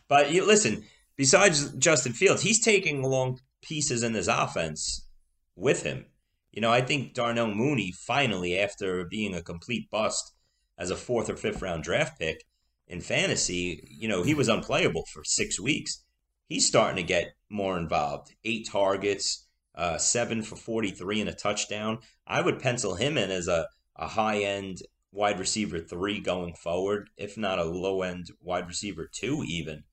But 0.08 0.32
you 0.32 0.46
listen. 0.46 0.84
Besides 1.18 1.72
Justin 1.76 2.12
Fields, 2.12 2.42
he's 2.42 2.60
taking 2.60 3.04
along 3.04 3.40
pieces 3.62 4.04
in 4.04 4.14
his 4.14 4.28
offense 4.28 5.08
with 5.56 5.84
him. 5.84 6.06
You 6.56 6.62
know, 6.62 6.72
I 6.72 6.80
think 6.80 7.14
Darnell 7.14 7.54
Mooney 7.54 7.92
finally, 7.92 8.58
after 8.58 9.04
being 9.04 9.36
a 9.36 9.44
complete 9.44 9.90
bust 9.90 10.34
as 10.78 10.90
a 10.90 10.96
fourth 10.96 11.30
or 11.30 11.36
fifth 11.36 11.62
round 11.62 11.84
draft 11.84 12.18
pick 12.18 12.46
in 12.88 13.02
fantasy, 13.02 13.86
you 13.92 14.08
know, 14.08 14.24
he 14.24 14.34
was 14.34 14.48
unplayable 14.48 15.04
for 15.12 15.26
six 15.26 15.60
weeks. 15.60 16.06
He's 16.48 16.66
starting 16.66 16.96
to 16.96 17.04
get 17.04 17.34
more 17.50 17.78
involved. 17.78 18.34
Eight 18.46 18.70
targets, 18.72 19.48
uh, 19.76 19.98
seven 19.98 20.44
for 20.44 20.56
43 20.56 21.20
and 21.20 21.30
a 21.30 21.34
touchdown. 21.34 22.00
I 22.26 22.42
would 22.42 22.60
pencil 22.60 22.96
him 22.96 23.18
in 23.18 23.32
as 23.32 23.50
a, 23.50 23.68
a 23.98 24.08
high 24.08 24.40
end 24.40 24.78
wide 25.12 25.40
receiver 25.40 25.80
three 25.80 26.22
going 26.22 26.54
forward, 26.54 27.10
if 27.18 27.38
not 27.38 27.60
a 27.60 27.66
low 27.66 28.02
end 28.02 28.28
wide 28.40 28.68
receiver 28.68 29.10
two, 29.12 29.44
even. 29.46 29.84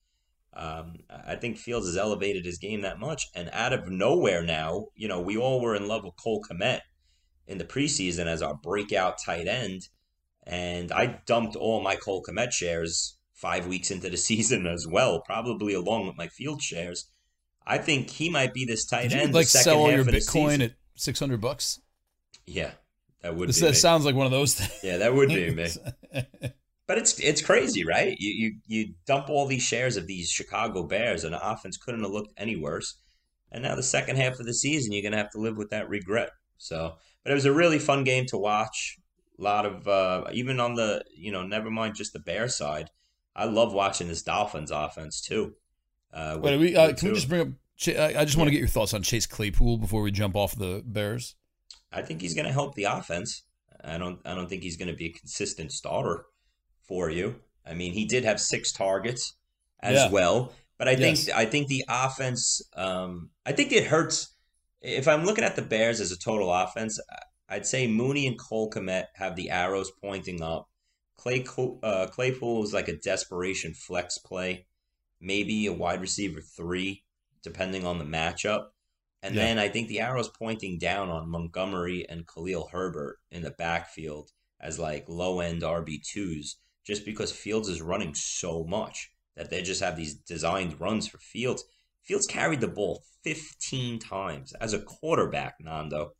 Um, 0.55 0.97
I 1.09 1.35
think 1.35 1.57
Fields 1.57 1.87
has 1.87 1.97
elevated 1.97 2.45
his 2.45 2.57
game 2.59 2.81
that 2.81 2.99
much. 2.99 3.27
And 3.35 3.49
out 3.53 3.73
of 3.73 3.87
nowhere 3.89 4.43
now, 4.43 4.87
you 4.95 5.07
know, 5.07 5.19
we 5.19 5.35
all 5.37 5.61
were 5.61 5.75
in 5.75 5.87
love 5.87 6.03
with 6.03 6.13
Cole 6.21 6.43
Kmet 6.49 6.81
in 7.47 7.57
the 7.57 7.65
preseason 7.65 8.25
as 8.27 8.41
our 8.41 8.53
breakout 8.55 9.15
tight 9.25 9.47
end. 9.47 9.81
And 10.45 10.91
I 10.91 11.21
dumped 11.25 11.55
all 11.55 11.81
my 11.81 11.95
Cole 11.95 12.23
Kmet 12.23 12.51
shares 12.51 13.17
five 13.33 13.65
weeks 13.67 13.89
into 13.91 14.09
the 14.09 14.17
season 14.29 14.67
as 14.67 14.85
well, 14.87 15.21
probably 15.21 15.73
along 15.73 16.07
with 16.07 16.17
my 16.17 16.27
field 16.27 16.61
shares. 16.61 17.09
I 17.65 17.77
think 17.77 18.09
he 18.09 18.29
might 18.29 18.53
be 18.53 18.65
this 18.65 18.85
tight 18.85 19.09
Did 19.09 19.19
end. 19.19 19.33
like 19.33 19.45
the 19.45 19.51
second 19.51 19.63
sell 19.63 19.79
all 19.79 19.91
your 19.91 20.03
Bitcoin 20.05 20.63
at 20.63 20.73
six 20.95 21.17
hundred 21.19 21.39
bucks? 21.41 21.79
Yeah, 22.45 22.71
that 23.21 23.35
would 23.37 23.47
This 23.49 23.59
be. 23.59 23.67
that 23.67 23.71
me. 23.71 23.75
sounds 23.77 24.03
like 24.05 24.15
one 24.15 24.25
of 24.25 24.31
those 24.33 24.53
things. 24.55 24.79
yeah, 24.83 24.97
that 24.97 25.13
would 25.15 25.29
be 25.29 25.49
me. 25.51 25.69
But 26.93 27.01
it's 27.01 27.19
it's 27.19 27.41
crazy, 27.41 27.83
right? 27.83 28.15
You 28.19 28.29
you 28.29 28.55
you 28.67 28.93
dump 29.07 29.27
all 29.27 29.47
these 29.47 29.63
shares 29.63 29.97
of 29.97 30.05
these 30.05 30.29
Chicago 30.29 30.83
Bears, 30.83 31.23
and 31.23 31.33
the 31.33 31.43
offense 31.43 31.75
couldn't 31.75 32.03
have 32.03 32.11
looked 32.11 32.33
any 32.37 32.55
worse. 32.55 32.99
And 33.51 33.63
now 33.63 33.73
the 33.73 33.81
second 33.81 34.17
half 34.17 34.39
of 34.39 34.45
the 34.45 34.53
season, 34.53 34.91
you're 34.91 35.01
gonna 35.01 35.17
have 35.17 35.31
to 35.31 35.39
live 35.39 35.57
with 35.57 35.71
that 35.71 35.89
regret. 35.89 36.29
So, 36.59 36.93
but 37.23 37.31
it 37.31 37.33
was 37.33 37.45
a 37.45 37.51
really 37.51 37.79
fun 37.79 38.03
game 38.03 38.27
to 38.27 38.37
watch. 38.37 38.99
A 39.39 39.41
lot 39.41 39.65
of 39.65 39.87
uh, 39.87 40.25
even 40.33 40.59
on 40.59 40.75
the 40.75 41.03
you 41.17 41.31
know, 41.31 41.41
never 41.41 41.71
mind 41.71 41.95
just 41.95 42.13
the 42.13 42.19
Bear 42.19 42.47
side. 42.47 42.91
I 43.35 43.45
love 43.45 43.73
watching 43.73 44.07
this 44.07 44.21
Dolphins 44.21 44.69
offense 44.69 45.19
too. 45.19 45.55
Uh, 46.13 46.37
Wait, 46.39 46.59
we, 46.59 46.75
uh, 46.75 46.93
can 46.93 47.07
we 47.07 47.15
just 47.15 47.27
bring 47.27 47.41
up? 47.41 47.47
Ch- 47.75 47.97
I 47.97 48.19
I 48.19 48.25
just 48.25 48.37
want 48.37 48.49
to 48.49 48.51
get 48.51 48.59
your 48.59 48.67
thoughts 48.67 48.93
on 48.93 49.01
Chase 49.01 49.25
Claypool 49.25 49.79
before 49.79 50.03
we 50.03 50.11
jump 50.11 50.35
off 50.35 50.55
the 50.55 50.83
Bears. 50.85 51.33
I 51.91 52.03
think 52.03 52.21
he's 52.21 52.35
going 52.35 52.45
to 52.45 52.53
help 52.53 52.75
the 52.75 52.83
offense. 52.83 53.41
I 53.83 53.97
don't. 53.97 54.19
I 54.25 54.35
don't 54.35 54.47
think 54.47 54.61
he's 54.61 54.77
going 54.77 54.89
to 54.89 54.95
be 54.95 55.07
a 55.07 55.11
consistent 55.11 55.71
starter 55.71 56.27
for 56.87 57.09
you. 57.09 57.35
I 57.65 57.73
mean, 57.73 57.93
he 57.93 58.05
did 58.05 58.23
have 58.25 58.39
six 58.39 58.71
targets 58.71 59.33
as 59.81 59.95
Yeah. 59.95 60.09
well, 60.09 60.53
but 60.77 60.87
I 60.87 60.91
Yes. 60.91 61.25
think 61.25 61.35
I 61.37 61.45
think 61.45 61.67
the 61.67 61.85
offense. 61.87 62.61
Um, 62.73 63.31
I 63.45 63.51
think 63.53 63.71
it 63.71 63.87
hurts. 63.87 64.29
If 64.81 65.07
I'm 65.07 65.25
looking 65.25 65.43
at 65.45 65.55
the 65.55 65.61
Bears 65.61 66.01
as 66.01 66.11
a 66.11 66.17
total 66.17 66.51
offense, 66.51 66.99
I'd 67.47 67.65
say 67.65 67.87
Mooney 67.87 68.27
and 68.27 68.37
Cole 68.37 68.69
Kmet 68.69 69.07
have 69.15 69.35
the 69.35 69.49
arrows 69.49 69.91
pointing 70.01 70.41
up. 70.41 70.69
Clay 71.15 71.45
uh, 71.83 72.07
Claypool 72.07 72.63
is 72.63 72.73
like 72.73 72.87
a 72.89 72.97
desperation 72.97 73.73
flex 73.73 74.17
play, 74.17 74.65
maybe 75.21 75.65
a 75.67 75.73
wide 75.73 76.01
receiver 76.01 76.41
three, 76.41 77.05
depending 77.43 77.85
on 77.85 77.97
the 77.97 78.05
matchup. 78.05 78.69
And 79.21 79.35
Yeah. 79.35 79.43
then 79.43 79.59
I 79.59 79.69
think 79.69 79.87
the 79.87 80.01
arrow's 80.01 80.27
pointing 80.29 80.79
down 80.79 81.09
on 81.09 81.29
Montgomery 81.29 82.05
and 82.09 82.27
Khalil 82.27 82.67
Herbert 82.73 83.19
in 83.31 83.41
the 83.41 83.51
backfield 83.51 84.31
as 84.59 84.79
like 84.79 85.07
low 85.07 85.39
end 85.39 85.63
RB2s, 85.63 86.57
just 86.85 87.05
because 87.05 87.31
Fields 87.31 87.69
is 87.69 87.81
running 87.81 88.13
so 88.15 88.63
much 88.63 89.11
that 89.35 89.49
they 89.49 89.61
just 89.61 89.81
have 89.81 89.95
these 89.97 90.13
designed 90.15 90.79
runs 90.79 91.07
for 91.07 91.17
Fields. 91.17 91.63
Fields 92.03 92.27
carried 92.27 92.61
the 92.61 92.67
ball 92.67 93.03
15 93.23 93.99
times 93.99 94.53
as 94.59 94.73
a 94.73 94.79
quarterback, 94.79 95.55
Nando. 95.59 96.11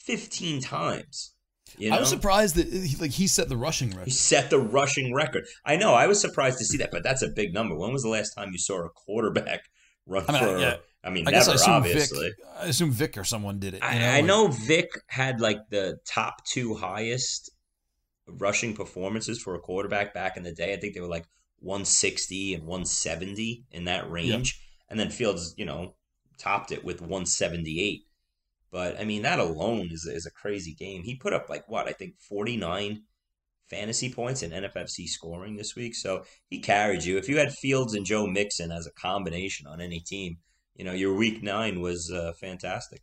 15 0.00 0.60
times. 0.60 1.34
You 1.78 1.90
know? 1.90 1.96
I 1.96 2.00
was 2.00 2.08
surprised 2.08 2.56
that 2.56 2.68
he, 2.72 2.96
like 2.96 3.12
he 3.12 3.26
set 3.26 3.48
the 3.48 3.56
rushing 3.56 3.90
record. 3.90 4.04
He 4.06 4.10
set 4.10 4.50
the 4.50 4.58
rushing 4.58 5.14
record. 5.14 5.44
I 5.64 5.76
know. 5.76 5.94
I 5.94 6.06
was 6.06 6.20
surprised 6.20 6.58
to 6.58 6.64
see 6.64 6.76
that, 6.78 6.90
but 6.90 7.02
that's 7.02 7.22
a 7.22 7.28
big 7.28 7.54
number. 7.54 7.76
When 7.76 7.92
was 7.92 8.02
the 8.02 8.08
last 8.08 8.34
time 8.34 8.50
you 8.52 8.58
saw 8.58 8.84
a 8.84 8.88
quarterback 8.90 9.62
run 10.06 10.24
I 10.28 10.32
mean, 10.32 10.42
for? 10.42 10.58
yeah. 10.58 10.76
I 11.04 11.10
mean, 11.10 11.26
I 11.26 11.30
guess 11.32 11.48
I 11.48 11.52
never, 11.52 11.56
assume 11.62 11.74
obviously. 11.74 12.26
Vick. 12.28 12.34
I 12.60 12.66
assume 12.66 12.90
Vick 12.92 13.16
or 13.18 13.24
someone 13.24 13.58
did 13.58 13.74
it. 13.74 13.82
you 13.82 13.88
I, 13.88 13.96
I 13.96 14.16
like- 14.16 14.24
know 14.24 14.48
Vick 14.48 14.90
had 15.08 15.40
like 15.40 15.58
the 15.70 15.98
top 16.06 16.44
two 16.44 16.74
highest 16.74 17.50
rushing 18.26 18.74
performances 18.74 19.40
for 19.40 19.54
a 19.54 19.60
quarterback 19.60 20.14
back 20.14 20.36
in 20.36 20.42
the 20.42 20.52
day. 20.52 20.72
I 20.72 20.76
think 20.76 20.94
they 20.94 21.00
were 21.00 21.08
like 21.08 21.26
160 21.60 22.54
and 22.54 22.64
170 22.64 23.64
in 23.70 23.84
that 23.84 24.10
range. 24.10 24.60
And 24.88 24.98
then 24.98 25.10
Fields, 25.10 25.54
you 25.56 25.64
know, 25.64 25.94
topped 26.38 26.72
it 26.72 26.84
with 26.84 27.00
178. 27.00 28.02
But 28.70 28.98
I 28.98 29.04
mean, 29.04 29.22
that 29.22 29.38
alone 29.38 29.88
is, 29.90 30.04
is 30.04 30.26
a 30.26 30.30
crazy 30.30 30.74
game. 30.74 31.02
He 31.02 31.14
put 31.14 31.32
up 31.32 31.48
like 31.48 31.68
what? 31.68 31.88
I 31.88 31.92
think 31.92 32.14
49 32.20 33.02
fantasy 33.68 34.12
points 34.12 34.42
in 34.42 34.50
NFFC 34.50 35.06
scoring 35.06 35.56
this 35.56 35.74
week. 35.74 35.94
So 35.94 36.24
he 36.48 36.58
carried 36.58 37.04
you. 37.04 37.16
If 37.16 37.28
you 37.28 37.38
had 37.38 37.52
Fields 37.52 37.94
and 37.94 38.04
Joe 38.04 38.26
Mixon 38.26 38.70
as 38.70 38.86
a 38.86 38.92
combination 38.92 39.66
on 39.66 39.80
any 39.80 40.00
team, 40.00 40.38
you 40.74 40.84
know, 40.84 40.92
your 40.92 41.14
week 41.14 41.42
nine 41.42 41.80
was 41.80 42.10
uh, 42.10 42.32
fantastic. 42.38 43.02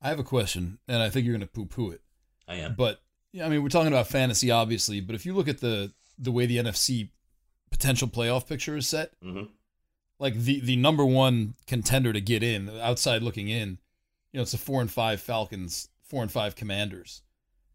I 0.00 0.08
have 0.08 0.20
a 0.20 0.24
question, 0.24 0.78
and 0.86 1.02
I 1.02 1.10
think 1.10 1.26
you're 1.26 1.36
going 1.36 1.46
to 1.46 1.52
poo-poo 1.52 1.90
it. 1.90 2.02
I 2.46 2.56
am. 2.56 2.74
But 2.76 3.00
yeah, 3.32 3.46
I 3.46 3.48
mean, 3.48 3.62
we're 3.62 3.68
talking 3.68 3.92
about 3.92 4.06
fantasy, 4.08 4.50
obviously. 4.50 5.00
But 5.00 5.14
if 5.14 5.24
you 5.26 5.34
look 5.34 5.48
at 5.48 5.60
the 5.60 5.92
the 6.18 6.32
way 6.32 6.46
the 6.46 6.56
NFC 6.58 7.10
potential 7.70 8.08
playoff 8.08 8.48
picture 8.48 8.76
is 8.76 8.86
set, 8.88 9.12
hmm 9.22 9.42
like 10.20 10.34
the 10.34 10.58
the 10.60 10.74
number 10.76 11.04
one 11.04 11.54
contender 11.68 12.12
to 12.12 12.20
get 12.20 12.42
in, 12.42 12.68
outside 12.80 13.22
looking 13.22 13.48
in, 13.48 13.78
you 14.32 14.38
know, 14.38 14.42
it's 14.42 14.50
the 14.52 14.58
four 14.58 14.80
and 14.80 14.90
five 14.90 15.20
Falcons, 15.20 15.88
four 16.02 16.22
and 16.22 16.32
five 16.32 16.56
Commanders. 16.56 17.22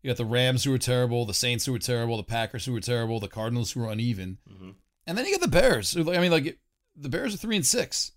You 0.02 0.10
got 0.10 0.18
the 0.18 0.26
Rams 0.26 0.66
who 0.66 0.74
are 0.74 0.78
terrible, 0.78 1.26
the 1.26 1.34
Saints 1.34 1.66
who 1.66 1.74
are 1.74 1.80
terrible, 1.80 2.18
the 2.18 2.24
Packers 2.24 2.66
who 2.66 2.76
are 2.76 2.82
terrible, 2.82 3.22
the 3.22 3.30
Cardinals 3.30 3.72
who 3.72 3.84
are 3.86 3.90
uneven, 3.92 4.40
hmm 4.48 4.72
and 5.08 5.18
then 5.18 5.26
you 5.26 5.32
got 5.34 5.42
the 5.42 5.48
Bears. 5.48 5.92
who, 5.94 6.14
I 6.14 6.20
mean, 6.20 6.32
like 6.32 6.58
the 6.96 7.10
Bears 7.10 7.34
are 7.34 7.38
three 7.38 7.56
and 7.58 7.66
six. 7.66 8.12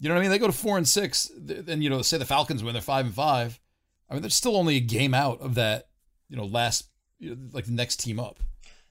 You 0.00 0.08
know 0.08 0.14
what 0.16 0.20
I 0.20 0.22
mean? 0.22 0.30
They 0.30 0.38
go 0.38 0.46
to 0.48 0.52
four 0.52 0.76
and 0.76 0.86
six, 0.86 1.30
th- 1.46 1.64
then 1.64 1.80
you 1.82 1.88
know, 1.90 2.02
say 2.02 2.18
the 2.18 2.24
Falcons 2.24 2.62
win, 2.62 2.74
they're 2.74 2.82
five 2.82 3.06
and 3.06 3.14
five. 3.14 3.60
I 4.08 4.14
mean, 4.14 4.22
they're 4.22 4.30
still 4.30 4.56
only 4.56 4.76
a 4.76 4.80
game 4.80 5.14
out 5.14 5.40
of 5.40 5.54
that, 5.54 5.88
you 6.28 6.36
know, 6.36 6.44
last 6.44 6.88
you 7.18 7.30
know, 7.30 7.36
like 7.52 7.66
the 7.66 7.72
next 7.72 8.00
team 8.00 8.18
up. 8.20 8.40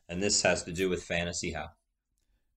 And 0.09 0.21
this 0.21 0.41
has 0.43 0.63
to 0.63 0.71
do 0.71 0.89
with 0.89 1.03
fantasy. 1.03 1.51
How? 1.51 1.69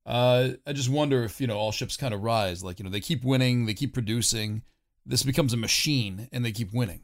Uh, 0.05 0.51
I 0.67 0.73
just 0.73 0.89
wonder 0.89 1.25
if 1.25 1.41
you 1.41 1.47
know 1.47 1.57
all 1.57 1.73
ships 1.73 1.97
kind 1.97 2.15
of 2.15 2.23
rise. 2.23 2.63
Like 2.63 2.79
you 2.79 2.85
know 2.85 2.91
they 2.91 3.01
keep 3.01 3.25
winning, 3.25 3.67
they 3.67 3.75
keep 3.75 3.93
producing. 3.95 4.63
This 5.05 5.23
becomes 5.23 5.53
a 5.53 5.57
machine, 5.57 6.29
and 6.33 6.45
they 6.45 6.53
keep 6.53 6.73
winning. 6.73 7.03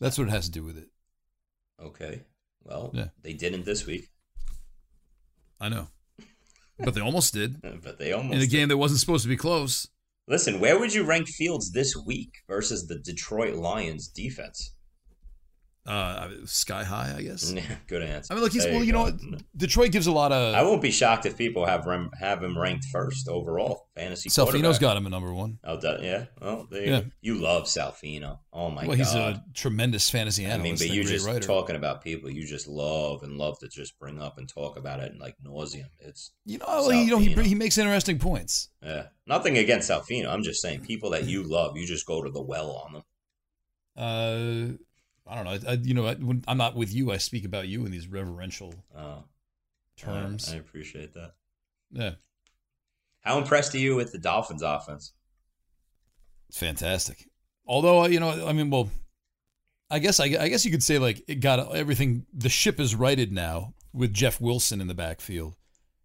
That's 0.00 0.18
what 0.18 0.28
it 0.28 0.30
has 0.32 0.46
to 0.46 0.50
do 0.50 0.62
with 0.64 0.76
it. 0.76 0.88
Okay. 1.80 2.22
Well, 2.64 2.90
Yeah. 2.92 3.08
they 3.22 3.32
didn't 3.32 3.64
this 3.64 3.86
week, 3.86 4.08
I 5.60 5.68
know, 5.68 5.88
but 6.78 6.94
they 6.94 7.00
almost 7.00 7.32
did 7.32 7.60
but 7.82 7.98
they 7.98 8.12
almost. 8.12 8.34
in 8.34 8.38
a 8.38 8.46
did. 8.46 8.50
game 8.50 8.68
that 8.68 8.76
wasn't 8.76 9.00
supposed 9.00 9.22
to 9.22 9.28
be 9.28 9.36
close. 9.36 9.86
Listen, 10.28 10.58
where 10.58 10.78
would 10.78 10.92
you 10.92 11.04
rank 11.04 11.28
Fields 11.28 11.70
this 11.70 11.94
week 11.96 12.30
versus 12.48 12.88
the 12.88 12.98
Detroit 12.98 13.54
Lions 13.54 14.08
defense? 14.08 14.72
Uh, 15.86 16.28
sky 16.46 16.82
high, 16.82 17.14
I 17.16 17.22
guess. 17.22 17.52
Yeah, 17.56 17.62
Good 17.86 18.02
answer. 18.02 18.32
I 18.32 18.34
mean, 18.34 18.42
look, 18.42 18.52
he's 18.52 18.64
There 18.64 18.74
well. 18.74 18.82
You 18.84 18.92
know, 18.92 19.16
Detroit 19.56 19.92
gives 19.92 20.06
a 20.08 20.12
lot 20.12 20.32
of. 20.32 20.54
I 20.54 20.62
won't 20.62 20.82
be 20.82 20.90
shocked 20.90 21.26
if 21.26 21.38
people 21.38 21.64
have 21.64 21.86
rem- 21.86 22.10
have 22.18 22.42
him 22.42 22.58
ranked 22.58 22.86
first 22.86 23.28
overall 23.28 23.86
fantasy. 23.94 24.28
Salfino's 24.28 24.78
got 24.78 24.96
him 24.96 25.06
at 25.06 25.12
number 25.12 25.32
one. 25.32 25.58
Oh, 25.64 25.78
yeah. 26.02 26.24
Well, 26.40 26.66
there 26.70 26.84
you, 26.84 26.90
Yeah. 26.90 27.00
go. 27.02 27.06
you 27.20 27.34
love 27.36 27.64
Salfino. 27.64 28.40
Oh 28.52 28.70
my 28.70 28.86
well, 28.86 28.86
god. 28.86 28.88
Well, 28.88 28.96
he's 28.96 29.14
a 29.14 29.44
tremendous 29.54 30.10
fantasy 30.10 30.46
I 30.46 30.58
mean, 30.58 30.76
but 30.76 30.88
you 30.90 31.04
just 31.04 31.26
writer. 31.26 31.40
talking 31.40 31.76
about 31.76 32.02
people 32.02 32.30
you 32.30 32.46
just 32.46 32.66
love 32.66 33.22
and 33.22 33.38
love 33.38 33.58
to 33.60 33.68
just 33.68 33.98
bring 33.98 34.20
up 34.20 34.38
and 34.38 34.48
talk 34.48 34.76
about 34.76 35.00
it 35.00 35.12
and 35.12 35.20
like 35.20 35.36
nauseum. 35.46 35.86
It's 36.00 36.32
You 36.44 36.58
know, 36.58 36.90
you 36.90 37.10
know, 37.10 37.18
he 37.18 37.34
he 37.34 37.54
makes 37.54 37.78
interesting 37.78 38.18
points. 38.18 38.70
yeah, 38.82 39.06
nothing 39.26 39.56
against 39.58 39.88
Salfino. 39.90 40.28
I'm 40.28 40.42
just 40.42 40.60
saying 40.60 40.80
people 40.80 41.10
that 41.10 41.24
you 41.24 41.42
love, 41.42 41.76
you 41.76 41.86
just 41.86 42.06
go 42.06 42.22
to 42.22 42.30
the 42.30 42.42
well 42.42 42.70
on 42.86 42.92
them. 42.94 43.02
Uh, 43.96 44.76
I 45.28 45.34
don't 45.34 45.44
know. 45.44 45.68
I, 45.68 45.72
I, 45.72 45.74
you 45.76 45.94
know, 45.94 46.06
I, 46.06 46.14
when 46.14 46.44
I'm 46.46 46.58
not 46.58 46.76
with 46.76 46.94
you, 46.94 47.10
I 47.12 47.16
speak 47.16 47.44
about 47.44 47.68
you 47.68 47.84
in 47.84 47.90
these 47.90 48.06
reverential 48.08 48.72
Oh, 48.96 49.24
terms. 49.96 50.50
I, 50.52 50.54
I 50.54 50.58
appreciate 50.58 51.14
that. 51.14 51.32
yeah. 51.90 52.12
How 53.22 53.38
impressed 53.38 53.74
are 53.74 53.78
you 53.78 53.96
with 53.96 54.12
the 54.12 54.18
Dolphins 54.18 54.62
offense? 54.62 55.12
Fantastic. 56.52 57.28
Although 57.66 58.06
you 58.06 58.20
know, 58.20 58.46
I 58.46 58.52
mean, 58.52 58.70
well, 58.70 58.88
I 59.90 59.98
guess 59.98 60.20
I, 60.20 60.26
I 60.26 60.48
guess 60.48 60.64
you 60.64 60.70
could 60.70 60.82
say 60.82 60.98
like 60.98 61.22
it 61.26 61.36
got 61.40 61.74
everything. 61.74 62.24
The 62.32 62.48
ship 62.48 62.78
is 62.78 62.94
righted 62.94 63.32
now 63.32 63.74
with 63.92 64.12
Jeff 64.12 64.40
Wilson 64.40 64.80
in 64.80 64.86
the 64.86 64.94
backfield. 64.94 65.56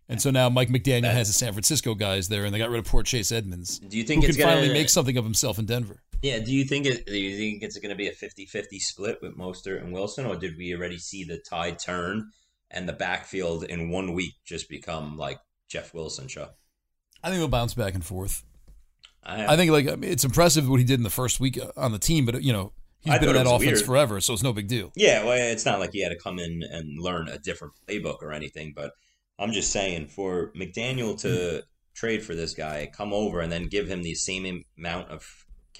And 0.09 0.21
so 0.21 0.29
now 0.31 0.49
Mike 0.49 0.67
McDaniel 0.69 1.11
has 1.11 1.27
the 1.27 1.33
San 1.33 1.53
Francisco 1.53 1.93
guys 1.95 2.27
there, 2.27 2.43
and 2.43 2.53
they 2.53 2.57
got 2.57 2.69
rid 2.69 2.79
of 2.79 2.85
poor 2.85 3.01
Chase 3.03 3.31
Edmonds. 3.31 3.79
Do 3.79 3.97
you 3.97 4.03
think 4.03 4.23
who 4.23 4.27
it's 4.29 4.35
can 4.37 4.45
gonna, 4.45 4.57
finally 4.59 4.73
make 4.73 4.89
something 4.89 5.15
of 5.15 5.23
himself 5.23 5.57
in 5.59 5.65
Denver? 5.65 6.01
Yeah. 6.21 6.39
Do 6.39 6.53
you 6.53 6.65
think 6.65 6.85
it? 6.85 7.05
Do 7.05 7.17
you 7.17 7.37
think 7.37 7.63
it's 7.63 7.77
going 7.77 7.89
to 7.89 7.95
be 7.95 8.07
a 8.07 8.13
50-50 8.13 8.79
split 8.79 9.19
with 9.21 9.37
Mostert 9.37 9.81
and 9.81 9.91
Wilson, 9.93 10.25
or 10.25 10.35
did 10.35 10.57
we 10.57 10.73
already 10.75 10.97
see 10.97 11.23
the 11.23 11.37
tide 11.37 11.79
turn 11.79 12.29
and 12.69 12.87
the 12.87 12.93
backfield 12.93 13.63
in 13.63 13.89
one 13.89 14.13
week 14.13 14.33
just 14.45 14.69
become 14.69 15.17
like 15.17 15.39
Jeff 15.67 15.93
Wilson 15.93 16.27
show? 16.27 16.49
I 17.23 17.29
think 17.29 17.39
they'll 17.39 17.47
bounce 17.47 17.73
back 17.73 17.93
and 17.93 18.03
forth. 18.03 18.43
I, 19.23 19.53
I 19.53 19.57
think 19.57 19.71
like 19.71 19.87
I 19.87 19.95
mean, 19.95 20.11
it's 20.11 20.23
impressive 20.23 20.67
what 20.67 20.79
he 20.79 20.85
did 20.85 20.99
in 20.99 21.03
the 21.03 21.09
first 21.09 21.39
week 21.39 21.59
uh, 21.59 21.71
on 21.77 21.91
the 21.91 21.99
team, 21.99 22.25
but 22.25 22.41
you 22.41 22.53
know 22.53 22.73
he's 23.01 23.13
I 23.13 23.19
been 23.19 23.29
in 23.29 23.35
that 23.35 23.47
offense 23.47 23.79
weird. 23.79 23.85
forever, 23.85 24.21
so 24.21 24.33
it's 24.33 24.43
no 24.43 24.53
big 24.53 24.67
deal. 24.67 24.91
Yeah, 24.95 25.23
well, 25.23 25.37
it's 25.37 25.65
not 25.65 25.79
like 25.79 25.91
he 25.93 26.01
had 26.01 26.09
to 26.09 26.17
come 26.17 26.39
in 26.39 26.63
and 26.63 26.99
learn 26.99 27.27
a 27.27 27.37
different 27.37 27.73
playbook 27.87 28.21
or 28.21 28.31
anything, 28.31 28.73
but 28.75 28.93
I'm 29.37 29.51
just 29.51 29.71
saying 29.71 30.07
for 30.07 30.51
McDaniel 30.55 31.19
to 31.21 31.63
trade 31.93 32.23
for 32.23 32.35
this 32.35 32.53
guy, 32.53 32.89
come 32.91 33.13
over 33.13 33.41
and 33.41 33.51
then 33.51 33.67
give 33.67 33.87
him 33.87 34.01
the 34.01 34.15
same 34.15 34.63
amount 34.77 35.09
of 35.09 35.23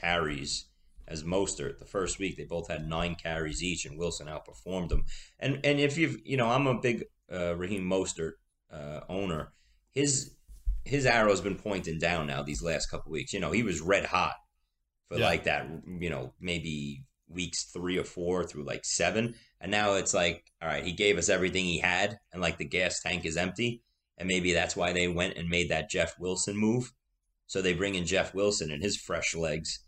carries 0.02 0.66
as 1.08 1.24
Mostert. 1.24 1.80
The 1.80 1.86
first 1.86 2.20
week 2.20 2.38
they 2.38 2.46
both 2.46 2.68
had 2.70 2.88
nine 2.88 3.16
carries 3.16 3.62
each, 3.64 3.86
and 3.86 3.98
Wilson 3.98 4.28
outperformed 4.28 4.90
them. 4.90 5.04
And 5.40 5.60
and 5.64 5.80
if 5.80 5.98
you've 5.98 6.18
you 6.24 6.38
know 6.38 6.50
I'm 6.50 6.68
a 6.68 6.80
big 6.80 7.06
uh, 7.32 7.56
Raheem 7.56 7.84
Mostert 7.84 8.34
uh, 8.74 9.02
owner, 9.10 9.54
his 9.94 10.32
his 10.84 11.06
arrow's 11.06 11.42
been 11.42 11.58
pointing 11.58 12.00
down 12.00 12.28
now 12.28 12.42
these 12.44 12.64
last 12.64 12.88
couple 12.88 13.12
weeks. 13.12 13.34
You 13.34 13.40
know 13.40 13.52
he 13.52 13.64
was 13.64 13.82
red 13.82 14.06
hot 14.06 14.36
for 15.10 15.18
Yeah. 15.18 15.26
like 15.26 15.44
that. 15.46 15.68
You 15.88 16.10
know 16.10 16.34
maybe 16.40 17.06
weeks 17.28 17.64
three 17.72 17.98
or 17.98 18.04
four 18.04 18.44
through 18.44 18.64
like 18.66 18.84
seven. 18.84 19.36
And 19.62 19.72
now 19.72 19.94
it's 19.94 20.14
like, 20.14 20.44
all 20.62 20.68
right, 20.68 20.84
he 20.84 20.92
gave 20.92 21.18
us 21.18 21.30
everything 21.30 21.66
he 21.66 21.78
had, 21.80 22.18
and 22.34 22.42
like 22.42 22.58
the 22.58 22.66
gas 22.66 23.00
tank 23.00 23.26
is 23.26 23.38
empty. 23.38 23.84
And 24.18 24.28
maybe 24.28 24.54
that's 24.54 24.76
why 24.76 24.92
they 24.92 25.08
went 25.08 25.38
and 25.38 25.48
made 25.50 25.70
that 25.70 25.90
Jeff 25.90 26.16
Wilson 26.20 26.58
move. 26.58 26.92
So 27.48 27.62
they 27.62 27.74
bring 27.74 27.96
in 27.96 28.06
Jeff 28.06 28.34
Wilson 28.34 28.72
and 28.72 28.84
his 28.84 28.98
fresh 28.98 29.34
legs. 29.36 29.80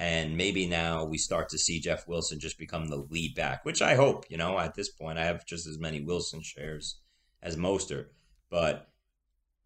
And 0.00 0.34
maybe 0.34 0.66
now 0.66 1.04
we 1.04 1.18
start 1.18 1.50
to 1.50 1.58
see 1.58 1.78
Jeff 1.78 2.08
Wilson 2.08 2.40
just 2.40 2.58
become 2.58 2.88
the 2.88 3.06
lead 3.10 3.34
back, 3.34 3.66
which 3.66 3.82
I 3.82 3.96
hope, 3.96 4.24
you 4.30 4.38
know, 4.38 4.58
at 4.58 4.74
this 4.74 4.88
point, 4.88 5.18
I 5.18 5.26
have 5.26 5.44
just 5.44 5.66
as 5.66 5.78
many 5.78 6.00
Wilson 6.00 6.40
shares 6.42 6.98
as 7.42 7.56
Mostert. 7.56 8.06
But 8.48 8.88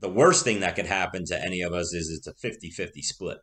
the 0.00 0.08
worst 0.08 0.42
thing 0.42 0.58
that 0.58 0.74
could 0.74 0.86
happen 0.86 1.24
to 1.26 1.40
any 1.40 1.62
of 1.62 1.72
us 1.72 1.94
is 1.94 2.10
it's 2.10 2.26
a 2.26 2.34
50 2.34 2.70
50 2.70 3.00
split. 3.00 3.38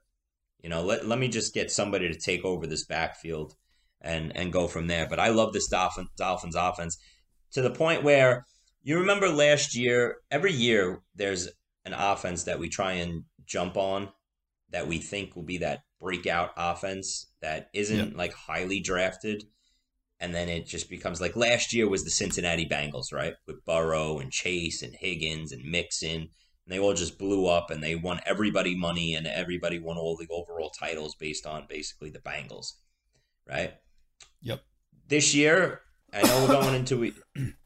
You 0.61 0.67
know, 0.67 0.83
let, 0.83 1.07
let 1.07 1.17
me 1.17 1.29
just 1.29 1.53
get 1.53 1.71
somebody 1.71 2.09
to 2.09 2.19
take 2.19 2.43
over 2.43 2.67
this 2.67 2.85
backfield 2.85 3.53
and 4.01 4.35
and 4.35 4.51
go 4.51 4.67
from 4.67 4.87
there. 4.87 5.07
But 5.07 5.21
I 5.21 5.29
love 5.29 5.53
this 5.53 5.69
Dolphin, 5.69 6.07
Dolphins 6.17 6.55
offense 6.57 6.97
to 7.53 7.61
the 7.61 7.71
point 7.71 8.03
where 8.03 8.45
you 8.83 8.99
remember 8.99 9.29
last 9.29 9.77
year, 9.77 10.17
every 10.29 10.51
year 10.51 11.01
there's 11.15 11.47
an 11.85 11.93
offense 11.93 12.43
that 12.43 12.59
we 12.59 12.67
try 12.67 12.93
and 12.93 13.23
jump 13.45 13.77
on 13.77 14.09
that 14.71 14.89
we 14.89 14.97
think 14.97 15.37
will 15.37 15.43
be 15.43 15.59
that 15.59 15.79
breakout 16.01 16.51
offense 16.57 17.27
that 17.41 17.69
isn't 17.73 18.17
like 18.17 18.33
highly 18.33 18.79
drafted. 18.81 19.45
And 20.19 20.35
then 20.35 20.49
it 20.49 20.67
just 20.67 20.89
becomes 20.89 21.21
like 21.21 21.35
last 21.35 21.73
year 21.73 21.89
was 21.89 22.03
the 22.03 22.11
Cincinnati 22.11 22.67
Bengals, 22.67 23.13
right? 23.13 23.33
With 23.47 23.65
Burrow 23.65 24.19
and 24.19 24.31
Chase 24.31 24.81
and 24.81 24.93
Higgins 24.93 25.51
and 25.51 25.63
Mixon. 25.63 26.21
And 26.21 26.29
they 26.67 26.79
all 26.79 26.93
just 26.93 27.17
blew 27.17 27.47
up 27.47 27.71
and 27.71 27.83
they 27.83 27.95
won 27.95 28.19
everybody 28.25 28.75
money 28.75 29.15
and 29.15 29.25
everybody 29.25 29.79
won 29.79 29.97
all 29.97 30.17
the 30.17 30.27
overall 30.29 30.71
titles 30.71 31.15
based 31.15 31.45
on 31.45 31.65
basically 31.69 32.11
the 32.11 32.19
Bengals, 32.19 32.73
right? 33.47 33.73
Yep. 34.41 34.61
This 35.07 35.33
year, 35.33 35.81
I 36.13 36.21
know 36.21 36.41
we're 36.41 36.61
going 36.61 36.75
into 36.75 37.11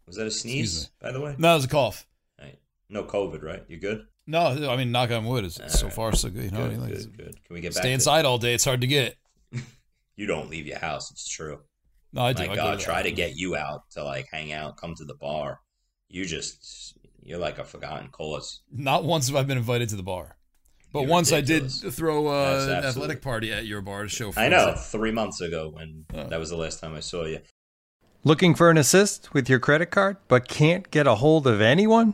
was 0.08 0.16
that 0.16 0.28
a 0.28 0.32
sneeze 0.32 0.90
by 1.02 1.12
the 1.12 1.20
way? 1.20 1.36
No, 1.38 1.52
it 1.52 1.56
was 1.56 1.66
a 1.66 1.70
cough. 1.70 2.08
Right. 2.40 2.60
No 2.90 3.04
COVID, 3.04 3.44
right? 3.44 3.64
You 3.68 3.80
good? 3.80 4.06
No, 4.28 4.70
I 4.70 4.76
mean, 4.76 4.92
knock 4.92 5.12
on 5.12 5.26
wood. 5.26 5.46
Is 5.46 5.60
so 5.68 5.86
right. 5.86 5.94
far 5.94 6.14
so 6.16 6.30
good. 6.30 6.46
You 6.46 6.52
know, 6.52 6.68
Good, 6.70 6.80
like, 6.80 6.92
good, 6.94 7.18
good. 7.18 7.44
Can 7.46 7.54
we 7.54 7.62
get 7.62 7.74
back? 7.74 7.82
stay 7.84 7.90
to- 7.90 7.94
inside 7.94 8.26
all 8.26 8.38
day. 8.40 8.54
It's 8.54 8.66
hard 8.66 8.82
to 8.82 8.88
get. 8.88 9.16
You 10.18 10.28
don't 10.28 10.50
leave 10.50 10.66
your 10.66 10.80
house. 10.80 11.12
It's 11.12 11.28
true. 11.28 11.60
No, 12.14 12.22
I 12.22 12.32
do. 12.32 12.48
My 12.48 12.54
I 12.54 12.56
God, 12.56 12.80
try 12.80 13.04
to 13.04 13.12
get 13.12 13.36
you 13.36 13.58
out 13.58 13.82
to 13.92 14.04
like 14.06 14.28
hang 14.32 14.54
out, 14.54 14.78
come 14.78 14.96
to 14.96 15.04
the 15.04 15.16
bar. 15.16 15.60
You 16.08 16.24
just 16.24 16.98
you're 17.22 17.38
like 17.38 17.60
a 17.60 17.66
forgotten 17.66 18.08
cause. 18.14 18.62
Not 18.72 19.04
once 19.04 19.28
have 19.28 19.36
I 19.36 19.44
been 19.44 19.58
invited 19.58 19.90
to 19.90 19.98
the 19.98 20.04
bar, 20.04 20.38
but 20.94 21.02
You're 21.02 21.10
once 21.10 21.34
ridiculous. 21.34 21.82
I 21.82 21.86
did 21.88 21.94
throw 21.96 22.28
uh, 22.28 22.66
an 22.80 22.86
athletic 22.86 23.22
party 23.22 23.52
at 23.52 23.66
your 23.66 23.82
bar 23.82 24.04
to 24.04 24.08
show. 24.08 24.32
I 24.38 24.48
know. 24.48 24.64
friendship. 24.68 24.86
Three 24.86 25.12
months 25.12 25.42
ago, 25.42 25.72
when 25.74 26.06
Oh. 26.14 26.28
that 26.30 26.40
was 26.40 26.50
the 26.50 26.56
last 26.56 26.80
time 26.80 26.96
I 26.96 27.02
saw 27.02 27.26
you. 27.26 27.40
Looking 28.24 28.56
for 28.56 28.70
an 28.70 28.78
assist 28.78 29.34
with 29.34 29.50
your 29.50 29.60
credit 29.60 29.88
card, 29.92 30.16
but 30.30 30.48
can't 30.48 30.90
get 30.92 31.08
a 31.08 31.16
hold 31.16 31.46
of 31.46 31.60
anyone? 31.60 32.14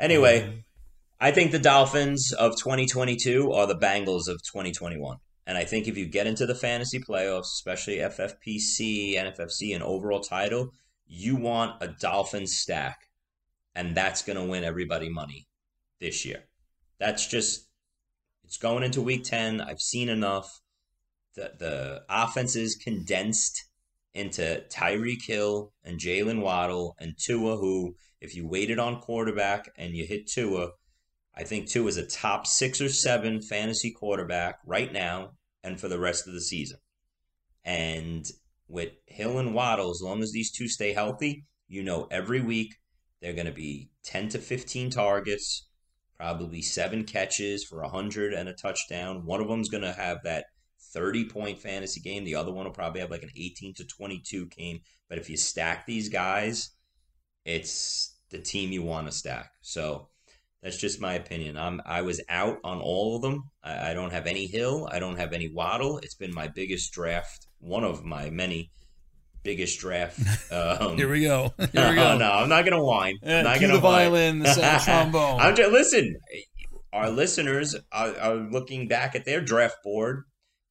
Anyway, 0.00 0.64
I 1.20 1.30
think 1.30 1.52
the 1.52 1.58
Dolphins 1.58 2.32
of 2.32 2.56
2022 2.56 3.52
are 3.52 3.66
the 3.66 3.76
Bengals 3.76 4.28
of 4.28 4.42
2021. 4.42 5.18
And 5.46 5.58
I 5.58 5.64
think 5.64 5.86
if 5.86 5.98
you 5.98 6.06
get 6.06 6.26
into 6.26 6.46
the 6.46 6.54
fantasy 6.54 6.98
playoffs, 6.98 7.52
especially 7.52 7.98
FFPC, 7.98 9.14
NFFC, 9.14 9.74
and 9.74 9.82
overall 9.82 10.20
title, 10.20 10.72
you 11.06 11.36
want 11.36 11.82
a 11.82 11.88
Dolphins 11.88 12.56
stack. 12.56 13.08
And 13.74 13.94
that's 13.94 14.22
going 14.22 14.38
to 14.38 14.44
win 14.44 14.64
everybody 14.64 15.10
money 15.10 15.46
this 16.00 16.24
year. 16.24 16.44
That's 16.98 17.26
just, 17.26 17.68
it's 18.44 18.56
going 18.56 18.82
into 18.82 19.02
week 19.02 19.24
10. 19.24 19.60
I've 19.60 19.80
seen 19.80 20.08
enough. 20.08 20.62
The, 21.36 21.52
the 21.58 22.02
offense 22.08 22.56
is 22.56 22.74
condensed 22.74 23.66
into 24.14 24.64
Tyreek 24.70 25.26
Hill 25.26 25.72
and 25.84 26.00
Jaylen 26.00 26.40
Waddle 26.40 26.96
and 26.98 27.14
Tua, 27.18 27.58
who, 27.58 27.96
if 28.20 28.34
you 28.34 28.46
waited 28.46 28.78
on 28.78 29.00
quarterback 29.00 29.70
and 29.76 29.94
you 29.94 30.04
hit 30.04 30.26
Tua, 30.26 30.70
I 31.34 31.44
think 31.44 31.68
Tua 31.68 31.86
is 31.88 31.96
a 31.96 32.06
top 32.06 32.46
six 32.46 32.80
or 32.80 32.88
seven 32.88 33.40
fantasy 33.40 33.92
quarterback 33.92 34.58
right 34.66 34.92
now 34.92 35.32
and 35.62 35.80
for 35.80 35.88
the 35.88 35.98
rest 35.98 36.26
of 36.26 36.34
the 36.34 36.40
season. 36.40 36.78
And 37.64 38.26
with 38.68 38.92
Hill 39.06 39.38
and 39.38 39.54
Waddle, 39.54 39.90
as 39.90 40.00
long 40.02 40.22
as 40.22 40.32
these 40.32 40.50
two 40.50 40.68
stay 40.68 40.92
healthy, 40.92 41.46
you 41.68 41.82
know 41.82 42.08
every 42.10 42.40
week 42.40 42.74
they're 43.20 43.32
going 43.32 43.46
to 43.46 43.52
be 43.52 43.90
10 44.04 44.28
to 44.30 44.38
15 44.38 44.90
targets, 44.90 45.68
probably 46.16 46.62
seven 46.62 47.04
catches 47.04 47.64
for 47.64 47.82
100 47.82 48.32
and 48.32 48.48
a 48.48 48.54
touchdown. 48.54 49.24
One 49.24 49.40
of 49.40 49.48
them's 49.48 49.68
going 49.68 49.84
to 49.84 49.92
have 49.92 50.18
that 50.24 50.46
30 50.92 51.28
point 51.28 51.58
fantasy 51.58 52.00
game. 52.00 52.24
The 52.24 52.34
other 52.34 52.52
one 52.52 52.64
will 52.64 52.72
probably 52.72 53.00
have 53.00 53.10
like 53.10 53.22
an 53.22 53.30
18 53.36 53.74
to 53.74 53.84
22 53.84 54.46
game. 54.46 54.80
But 55.08 55.18
if 55.18 55.28
you 55.28 55.36
stack 55.36 55.86
these 55.86 56.08
guys, 56.08 56.70
it's 57.44 58.16
the 58.30 58.38
team 58.38 58.72
you 58.72 58.82
want 58.82 59.06
to 59.06 59.12
stack. 59.12 59.50
So 59.60 60.08
that's 60.62 60.76
just 60.76 61.00
my 61.00 61.14
opinion. 61.14 61.56
I'm 61.56 61.80
I 61.86 62.02
was 62.02 62.20
out 62.28 62.58
on 62.64 62.80
all 62.80 63.16
of 63.16 63.22
them. 63.22 63.44
I, 63.62 63.90
I 63.90 63.94
don't 63.94 64.12
have 64.12 64.26
any 64.26 64.46
Hill. 64.46 64.88
I 64.90 64.98
don't 64.98 65.16
have 65.16 65.32
any 65.32 65.48
Waddle. 65.48 65.98
It's 65.98 66.14
been 66.14 66.34
my 66.34 66.48
biggest 66.48 66.92
draft, 66.92 67.46
one 67.58 67.84
of 67.84 68.04
my 68.04 68.30
many 68.30 68.70
biggest 69.42 69.80
draft. 69.80 70.18
Um, 70.52 70.96
Here 70.96 71.08
we 71.08 71.20
go. 71.22 71.54
Here 71.58 71.68
we 71.72 71.74
no, 71.74 71.94
go. 71.94 72.18
no, 72.18 72.32
I'm 72.32 72.48
not 72.48 72.64
gonna 72.64 72.82
whine. 72.82 73.16
Eh, 73.22 73.38
I'm 73.38 73.44
not 73.44 73.60
gonna 73.60 73.74
the 73.74 73.80
whine. 73.80 74.10
violin, 74.10 74.38
the 74.40 74.52
sad 74.52 74.80
trombone. 74.84 75.38
I'm 75.40 75.54
just 75.54 75.70
listen. 75.70 76.16
Our 76.92 77.08
listeners 77.08 77.76
are, 77.92 78.18
are 78.18 78.34
looking 78.34 78.88
back 78.88 79.14
at 79.14 79.24
their 79.24 79.40
draft 79.40 79.76
board 79.84 80.24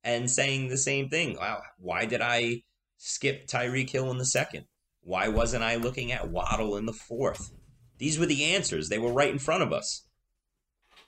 and 0.04 0.30
saying 0.30 0.68
the 0.68 0.78
same 0.78 1.08
thing. 1.08 1.38
Wow, 1.40 1.62
why 1.78 2.06
did 2.06 2.20
I 2.22 2.64
skip 2.98 3.48
Tyreek 3.48 3.90
Hill 3.90 4.12
in 4.12 4.18
the 4.18 4.26
second? 4.26 4.66
Why 5.04 5.28
wasn't 5.28 5.64
I 5.64 5.76
looking 5.76 6.12
at 6.12 6.30
Waddle 6.30 6.78
in 6.78 6.86
the 6.86 6.94
fourth? 6.94 7.52
These 7.98 8.20
were 8.20 8.26
the 8.26 8.46
answers. 8.46 8.90
They 8.90 9.00
were 9.00 9.12
right 9.12 9.32
in 9.32 9.40
front 9.40 9.64
of 9.64 9.74
us. 9.74 10.04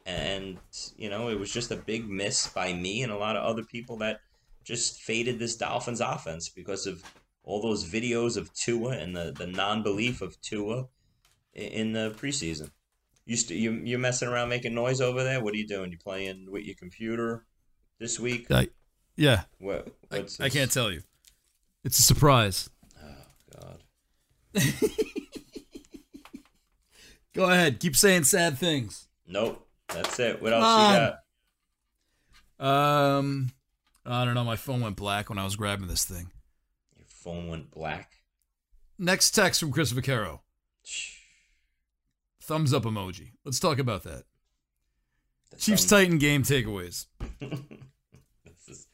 And, 0.05 0.57
you 0.97 1.09
know, 1.09 1.29
it 1.29 1.39
was 1.39 1.53
just 1.53 1.71
a 1.71 1.75
big 1.75 2.09
miss 2.09 2.47
by 2.47 2.73
me 2.73 3.03
and 3.03 3.11
a 3.11 3.17
lot 3.17 3.35
of 3.35 3.43
other 3.43 3.63
people 3.63 3.97
that 3.97 4.21
just 4.63 5.01
faded 5.01 5.39
this 5.39 5.55
Dolphins 5.55 6.01
offense 6.01 6.49
because 6.49 6.87
of 6.87 7.03
all 7.43 7.61
those 7.61 7.89
videos 7.89 8.37
of 8.37 8.53
Tua 8.53 8.97
and 8.97 9.15
the, 9.15 9.33
the 9.37 9.47
non 9.47 9.83
belief 9.83 10.21
of 10.21 10.39
Tua 10.41 10.87
in 11.53 11.93
the 11.93 12.15
preseason. 12.17 12.71
You 13.25 13.37
st- 13.37 13.59
you 13.59 13.71
you 13.71 13.97
messing 13.99 14.27
around 14.27 14.49
making 14.49 14.73
noise 14.73 14.99
over 14.99 15.23
there? 15.23 15.43
What 15.43 15.53
are 15.53 15.57
you 15.57 15.67
doing? 15.67 15.91
You 15.91 15.97
playing 15.97 16.47
with 16.49 16.63
your 16.63 16.75
computer 16.75 17.45
this 17.99 18.19
week? 18.19 18.49
I, 18.49 18.69
yeah. 19.15 19.43
What? 19.59 19.89
I, 20.11 20.25
I 20.39 20.49
can't 20.49 20.71
tell 20.71 20.91
you. 20.91 21.01
It's 21.83 21.99
a 21.99 22.03
surprise. 22.03 22.69
Go 27.33 27.49
ahead. 27.49 27.79
Keep 27.79 27.95
saying 27.95 28.25
sad 28.25 28.57
things. 28.57 29.07
Nope. 29.27 29.67
That's 29.87 30.19
it. 30.19 30.41
What 30.41 30.53
else 30.53 30.63
you 30.63 31.15
got? 32.59 33.17
Um, 33.17 33.51
I 34.05 34.25
don't 34.25 34.35
know. 34.35 34.43
My 34.43 34.55
phone 34.55 34.81
went 34.81 34.95
black 34.95 35.29
when 35.29 35.37
I 35.37 35.43
was 35.43 35.55
grabbing 35.55 35.87
this 35.87 36.05
thing. 36.05 36.31
Your 36.97 37.07
phone 37.07 37.47
went 37.47 37.71
black. 37.71 38.11
Next 38.97 39.31
text 39.31 39.59
from 39.59 39.71
Chris 39.71 39.91
Vaccaro. 39.91 40.39
Thumbs 42.43 42.73
up 42.73 42.83
emoji. 42.83 43.31
Let's 43.45 43.59
talk 43.59 43.79
about 43.79 44.03
that. 44.03 44.23
The 45.51 45.57
Chiefs 45.57 45.85
Titan 45.85 46.17
game 46.17 46.43
takeaways. 46.43 47.07
this 47.39 48.67
is 48.67 48.87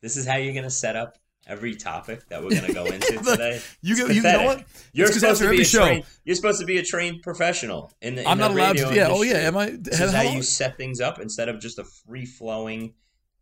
this 0.00 0.16
is 0.16 0.26
how 0.26 0.36
you're 0.36 0.54
gonna 0.54 0.70
set 0.70 0.96
up 0.96 1.18
every 1.46 1.74
topic 1.74 2.28
that 2.28 2.42
we're 2.42 2.50
gonna 2.58 2.72
go 2.72 2.84
into 2.94 3.12
today. 3.18 3.60
You 3.82 3.96
go- 3.96 4.06
you 4.06 4.22
know 4.22 4.44
what? 4.44 4.64
You're 4.92 5.06
It's 5.08 5.18
supposed 5.20 5.42
to 5.42 5.50
be 5.50 5.62
a 5.62 5.64
show- 5.64 5.84
trained, 5.84 6.04
You're 6.24 6.36
supposed 6.36 6.60
to 6.60 6.66
be 6.66 6.78
a 6.78 6.82
trained 6.82 7.22
professional 7.22 7.92
in 8.00 8.14
the. 8.14 8.22
In 8.22 8.26
I'm 8.28 8.38
the 8.38 8.48
not 8.48 8.50
allowed 8.52 8.76
to. 8.78 8.94
Yeah. 8.94 9.08
Oh 9.10 9.22
yeah. 9.22 9.34
Am 9.38 9.56
I? 9.56 9.70
This 9.78 10.00
is 10.00 10.12
how 10.12 10.22
how- 10.24 10.30
you 10.30 10.42
set 10.42 10.76
things 10.76 11.00
up 11.00 11.18
instead 11.20 11.48
of 11.48 11.60
just 11.60 11.78
a 11.78 11.84
free 11.84 12.26
flowing, 12.26 12.94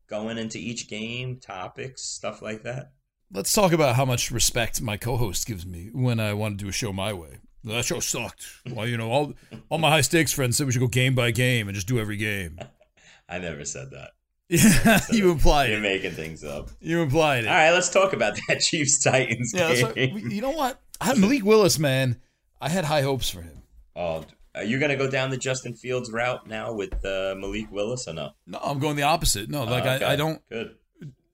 going 0.08 0.38
into 0.38 0.58
each 0.58 0.88
game 0.88 1.38
topics, 1.40 2.02
stuff 2.02 2.42
like 2.42 2.62
that. 2.64 2.92
Let's 3.32 3.52
talk 3.52 3.72
about 3.72 3.96
how 3.96 4.04
much 4.04 4.30
respect 4.30 4.82
my 4.82 4.98
co-host 4.98 5.46
gives 5.46 5.64
me 5.64 5.88
when 5.92 6.20
I 6.20 6.34
want 6.34 6.58
to 6.58 6.64
do 6.64 6.68
a 6.68 6.72
show 6.72 6.92
my 6.92 7.12
way. 7.14 7.38
That 7.64 7.84
show 7.84 8.00
sucked. 8.00 8.44
Well, 8.70 8.86
you 8.88 8.96
know, 8.96 9.10
all 9.10 9.34
all 9.70 9.78
my 9.78 9.88
high 9.88 10.00
stakes 10.00 10.32
friends 10.32 10.56
said 10.56 10.66
we 10.66 10.72
should 10.72 10.80
go 10.80 10.88
game 10.88 11.14
by 11.14 11.30
game 11.30 11.68
and 11.68 11.74
just 11.74 11.86
do 11.86 11.98
every 12.00 12.16
game. 12.16 12.58
I 13.28 13.38
never 13.38 13.64
said 13.64 13.90
that. 13.92 14.10
Yeah, 14.54 15.00
you 15.10 15.30
implied 15.30 15.70
You're 15.70 15.78
it. 15.78 15.82
making 15.82 16.12
things 16.12 16.44
up. 16.44 16.68
You 16.80 17.00
implied 17.00 17.44
it. 17.44 17.48
All 17.48 17.54
right, 17.54 17.70
let's 17.70 17.88
talk 17.88 18.12
about 18.12 18.38
that 18.48 18.60
Chiefs 18.60 19.02
Titans 19.02 19.52
Yeah, 19.54 19.92
game. 19.92 20.14
what- 20.14 20.22
you 20.30 20.42
know 20.42 20.50
what? 20.50 20.78
I, 21.00 21.14
Malik 21.14 21.44
Willis, 21.44 21.78
man, 21.78 22.20
I 22.60 22.68
had 22.68 22.84
high 22.84 23.02
hopes 23.02 23.30
for 23.30 23.40
him. 23.42 23.62
Oh, 23.96 24.24
are 24.54 24.62
you 24.64 24.78
gonna 24.78 24.96
go 24.96 25.10
down 25.10 25.30
the 25.30 25.36
Justin 25.38 25.72
Fields 25.74 26.12
route 26.12 26.46
now 26.46 26.72
with 26.74 26.92
uh, 27.04 27.34
Malik 27.38 27.72
Willis 27.72 28.06
or 28.06 28.12
no? 28.12 28.30
No, 28.46 28.58
I'm 28.62 28.78
going 28.78 28.96
the 28.96 29.02
opposite. 29.04 29.48
No, 29.48 29.64
like 29.64 29.84
Oh, 29.84 29.90
okay. 29.94 30.04
I, 30.04 30.12
I 30.12 30.16
don't. 30.16 30.46
Good. 30.50 30.76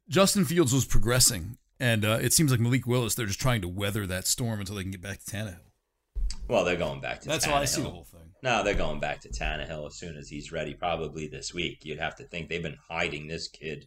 Justin 0.08 0.44
Fields 0.44 0.72
was 0.72 0.84
progressing, 0.86 1.58
and 1.80 2.04
uh, 2.04 2.18
it 2.22 2.32
seems 2.32 2.50
like 2.50 2.60
Malik 2.60 2.86
Willis. 2.86 3.14
They're 3.14 3.26
just 3.26 3.40
trying 3.40 3.60
to 3.62 3.68
weather 3.68 4.06
that 4.06 4.26
storm 4.26 4.60
until 4.60 4.76
they 4.76 4.82
can 4.82 4.90
get 4.92 5.02
back 5.02 5.22
to 5.24 5.36
Tannehill. 5.36 5.56
Well, 6.48 6.64
they're 6.64 6.76
going 6.76 7.00
back 7.00 7.20
to. 7.22 7.28
That's 7.28 7.44
Tannehill. 7.46 7.50
how 7.50 7.56
I 7.60 7.64
see 7.66 7.82
the 7.82 7.90
whole 7.90 8.04
thing. 8.04 8.27
No, 8.42 8.62
they're 8.62 8.74
going 8.74 9.00
back 9.00 9.20
to 9.22 9.28
Tannehill 9.28 9.86
as 9.86 9.98
soon 9.98 10.16
as 10.16 10.28
he's 10.28 10.52
ready. 10.52 10.74
Probably 10.74 11.26
this 11.26 11.52
week. 11.52 11.84
You'd 11.84 11.98
have 11.98 12.14
to 12.16 12.24
think 12.24 12.48
they've 12.48 12.62
been 12.62 12.78
hiding 12.88 13.26
this 13.26 13.48
kid 13.48 13.86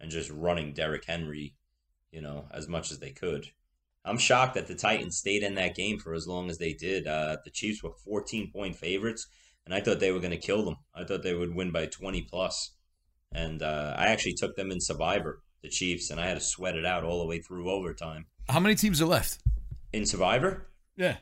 and 0.00 0.10
just 0.10 0.30
running 0.30 0.72
Derrick 0.72 1.04
Henry, 1.06 1.56
you 2.12 2.20
know, 2.22 2.46
as 2.52 2.68
much 2.68 2.92
as 2.92 3.00
they 3.00 3.10
could. 3.10 3.46
I'm 4.04 4.18
shocked 4.18 4.54
that 4.54 4.68
the 4.68 4.76
Titans 4.76 5.16
stayed 5.18 5.42
in 5.42 5.56
that 5.56 5.74
game 5.74 5.98
for 5.98 6.14
as 6.14 6.26
long 6.28 6.48
as 6.48 6.58
they 6.58 6.72
did. 6.72 7.06
Uh, 7.06 7.38
the 7.44 7.50
Chiefs 7.50 7.82
were 7.82 7.90
14 8.04 8.50
point 8.52 8.76
favorites, 8.76 9.26
and 9.66 9.74
I 9.74 9.80
thought 9.80 9.98
they 10.00 10.12
were 10.12 10.20
going 10.20 10.30
to 10.30 10.36
kill 10.38 10.64
them. 10.64 10.76
I 10.94 11.04
thought 11.04 11.22
they 11.22 11.34
would 11.34 11.54
win 11.54 11.72
by 11.72 11.86
20 11.86 12.22
plus, 12.22 12.74
and 13.32 13.62
uh, 13.62 13.94
I 13.98 14.06
actually 14.06 14.34
took 14.34 14.54
them 14.56 14.70
in 14.70 14.80
Survivor, 14.80 15.42
the 15.62 15.68
Chiefs, 15.68 16.10
and 16.10 16.20
I 16.20 16.26
had 16.26 16.34
to 16.38 16.40
sweat 16.40 16.76
it 16.76 16.86
out 16.86 17.04
all 17.04 17.18
the 17.18 17.26
way 17.26 17.40
through 17.40 17.68
overtime 17.70 18.26
How 18.48 18.60
many 18.60 18.76
teams 18.76 19.02
are 19.02 19.06
left? 19.06 19.38
in 19.92 20.06
Survivor. 20.06 20.68
Yeah. 20.96 21.16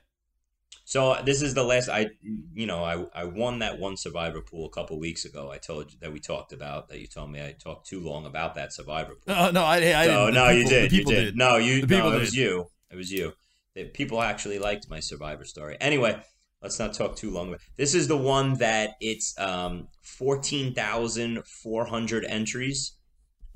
So 0.89 1.11
uh, 1.11 1.23
this 1.23 1.43
is 1.43 1.53
the 1.55 1.65
last 1.65 1.89
I 1.89 2.11
you 2.55 2.65
know 2.65 2.85
I 2.85 3.07
I 3.13 3.25
won 3.25 3.59
that 3.59 3.81
one 3.81 3.97
survivor 3.97 4.41
pool 4.41 4.67
a 4.67 4.71
couple 4.71 5.01
weeks 5.01 5.25
ago. 5.25 5.51
I 5.51 5.59
told 5.59 5.91
you 5.93 5.99
that 6.01 6.13
we 6.13 6.21
talked 6.21 6.53
about 6.53 6.89
that 6.89 7.01
you 7.01 7.09
told 7.09 7.33
me 7.33 7.43
I 7.43 7.57
talked 7.61 7.89
too 7.89 7.99
long 8.01 8.25
about 8.25 8.55
that 8.55 8.73
survivor 8.73 9.17
pool. 9.17 9.35
Uh, 9.35 9.51
no, 9.51 9.65
I, 9.65 9.79
I 10.01 10.07
so 10.07 10.31
no, 10.31 10.49
you 10.49 10.65
did. 10.65 10.89
The 10.89 10.97
people 10.97 11.13
you 11.13 11.21
did. 11.25 11.37
No, 11.37 11.57
you 11.57 11.81
The 11.81 11.89
people 11.89 12.11
no, 12.11 12.17
it 12.17 12.21
was 12.21 12.31
did. 12.31 12.41
you. 12.41 12.67
It 12.93 12.97
was 12.97 13.11
you. 13.11 13.33
The 13.75 13.87
people 13.87 14.23
actually 14.23 14.61
liked 14.61 14.89
my 14.89 15.01
survivor 15.01 15.45
story. 15.45 15.77
Anyway, 15.81 16.23
let's 16.63 16.79
not 16.79 16.95
talk 16.95 17.17
too 17.17 17.33
long. 17.33 17.57
This 17.77 17.93
is 17.93 18.07
the 18.07 18.17
one 18.17 18.55
that 18.59 18.91
it's 19.01 19.37
um 19.41 19.89
fourteen 20.03 20.73
thousand 20.73 21.45
four 21.49 21.87
hundred 21.87 22.25
entries. 22.29 22.93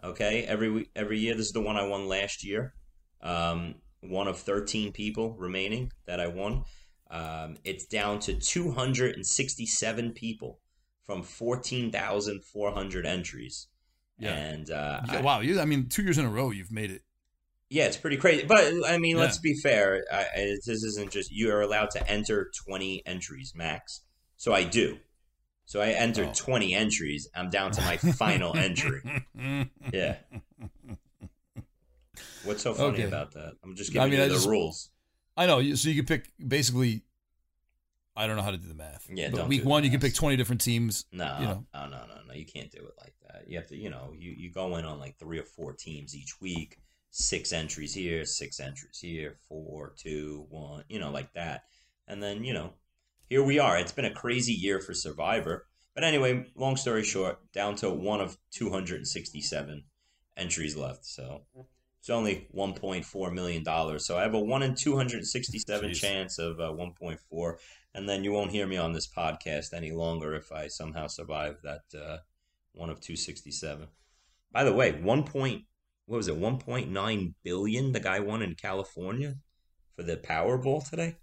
Okay, 0.02 0.42
every 0.48 0.68
week, 0.68 0.90
every 0.96 1.20
year. 1.20 1.36
This 1.36 1.46
is 1.46 1.52
the 1.52 1.60
one 1.60 1.76
I 1.76 1.86
won 1.86 2.08
last 2.08 2.42
year. 2.44 2.74
Um, 3.22 3.76
one 4.00 4.26
of 4.26 4.36
thirteen 4.36 4.90
people 4.90 5.36
remaining 5.38 5.92
that 6.06 6.18
I 6.18 6.26
won. 6.26 6.64
Um, 7.10 7.56
it's 7.64 7.86
down 7.86 8.20
to 8.20 8.34
267 8.34 10.12
people 10.12 10.60
from 11.04 11.22
14,400 11.22 13.06
entries. 13.06 13.66
Yeah. 14.18 14.34
And 14.34 14.70
uh, 14.70 15.00
I- 15.08 15.20
wow, 15.20 15.40
you, 15.40 15.60
I 15.60 15.64
mean, 15.64 15.88
two 15.88 16.02
years 16.02 16.18
in 16.18 16.24
a 16.24 16.30
row, 16.30 16.50
you've 16.50 16.70
made 16.70 16.90
it. 16.90 17.02
yeah, 17.68 17.86
it's 17.86 17.96
pretty 17.96 18.16
crazy. 18.16 18.44
But 18.46 18.72
I 18.86 18.98
mean, 18.98 19.16
Yeah. 19.16 19.22
let's 19.22 19.38
be 19.38 19.54
fair. 19.54 20.04
I, 20.12 20.18
I, 20.36 20.56
this 20.66 20.82
isn't 20.84 21.10
just 21.10 21.30
you 21.32 21.50
are 21.52 21.62
allowed 21.62 21.90
to 21.92 22.10
enter 22.10 22.50
20 22.66 23.02
entries 23.06 23.52
max. 23.56 24.02
So 24.36 24.52
I 24.52 24.62
do. 24.64 24.98
So 25.66 25.80
I 25.80 25.88
entered 25.90 26.28
Oh. 26.30 26.34
20 26.34 26.74
entries. 26.74 27.28
I'm 27.34 27.48
down 27.50 27.70
to 27.72 27.80
my 27.82 27.96
final 28.18 28.56
entry. 28.56 29.00
Yeah. 29.92 30.16
What's 32.44 32.62
so 32.62 32.74
funny 32.74 32.94
Okay. 32.98 33.02
about 33.04 33.32
that? 33.34 33.52
I'm 33.64 33.74
just 33.76 33.90
I 33.90 33.94
giving 33.94 34.10
mean, 34.10 34.18
you 34.18 34.24
I 34.24 34.28
the 34.28 34.34
just- 34.34 34.48
rules. 34.48 34.90
I 35.40 35.46
know. 35.46 35.74
So 35.74 35.88
you 35.88 35.96
can 35.96 36.04
pick 36.04 36.30
basically. 36.46 37.02
I 38.14 38.26
don't 38.26 38.36
know 38.36 38.42
how 38.42 38.50
to 38.50 38.58
do 38.58 38.68
the 38.68 38.74
math. 38.74 39.08
Yeah, 39.10 39.30
but 39.30 39.48
week 39.48 39.64
one, 39.64 39.84
you 39.84 39.90
can 39.90 40.00
pick 40.00 40.14
twenty 40.14 40.36
different 40.36 40.60
teams. 40.60 41.06
No, 41.12 41.36
you 41.40 41.46
know. 41.46 41.66
no, 41.72 41.88
no, 41.88 41.98
no, 42.06 42.14
no. 42.28 42.34
You 42.34 42.44
can't 42.44 42.70
do 42.70 42.78
it 42.78 42.92
like 42.98 43.14
that. 43.26 43.48
You 43.48 43.56
have 43.56 43.66
to, 43.68 43.76
you 43.76 43.88
know, 43.88 44.12
you, 44.14 44.32
you 44.36 44.50
go 44.50 44.76
in 44.76 44.84
on 44.84 44.98
like 44.98 45.18
three 45.18 45.38
or 45.38 45.44
four 45.44 45.72
teams 45.72 46.14
each 46.14 46.38
week, 46.42 46.76
six 47.10 47.54
entries 47.54 47.94
here, 47.94 48.26
six 48.26 48.60
entries 48.60 48.98
here, 48.98 49.36
four, 49.48 49.94
two, 49.96 50.44
one, 50.50 50.84
you 50.88 50.98
know, 50.98 51.10
like 51.10 51.32
that. 51.32 51.64
And 52.06 52.22
then, 52.22 52.44
you 52.44 52.52
know, 52.52 52.74
here 53.30 53.42
we 53.42 53.58
are. 53.58 53.78
It's 53.78 53.92
been 53.92 54.04
a 54.04 54.12
crazy 54.12 54.52
year 54.52 54.78
for 54.78 54.92
Survivor. 54.92 55.66
But 55.94 56.04
anyway, 56.04 56.46
long 56.54 56.76
story 56.76 57.02
short, 57.02 57.38
down 57.52 57.76
to 57.76 57.88
one 57.88 58.20
of 58.20 58.36
267 58.50 59.84
entries 60.36 60.76
left. 60.76 61.06
So 61.06 61.42
it's 62.00 62.10
only 62.10 62.48
1.4 62.56 63.32
million 63.32 63.62
dollars. 63.62 64.06
So 64.06 64.18
I 64.18 64.22
have 64.22 64.34
a 64.34 64.40
one 64.40 64.62
in 64.62 64.74
267 64.74 65.90
Jeez. 65.90 65.94
chance 65.94 66.38
of 66.38 66.58
uh, 66.58 66.72
1.4, 66.72 67.54
and 67.94 68.08
then 68.08 68.24
you 68.24 68.32
won't 68.32 68.50
hear 68.50 68.66
me 68.66 68.76
on 68.76 68.92
this 68.92 69.06
podcast 69.06 69.74
any 69.74 69.92
longer 69.92 70.34
if 70.34 70.50
I 70.50 70.66
somehow 70.68 71.06
survive 71.06 71.58
that 71.62 71.82
uh, 71.94 72.18
one 72.72 72.90
of 72.90 73.00
267. 73.00 73.86
By 74.52 74.64
the 74.64 74.72
way, 74.72 74.92
one 74.92 75.24
point 75.24 75.64
what 76.06 76.16
was 76.16 76.26
it? 76.26 76.40
1.9 76.40 77.34
billion 77.44 77.92
the 77.92 78.00
guy 78.00 78.18
won 78.18 78.42
in 78.42 78.56
California 78.56 79.36
for 79.94 80.02
the 80.02 80.16
Powerball 80.16 80.88
today. 80.88 81.14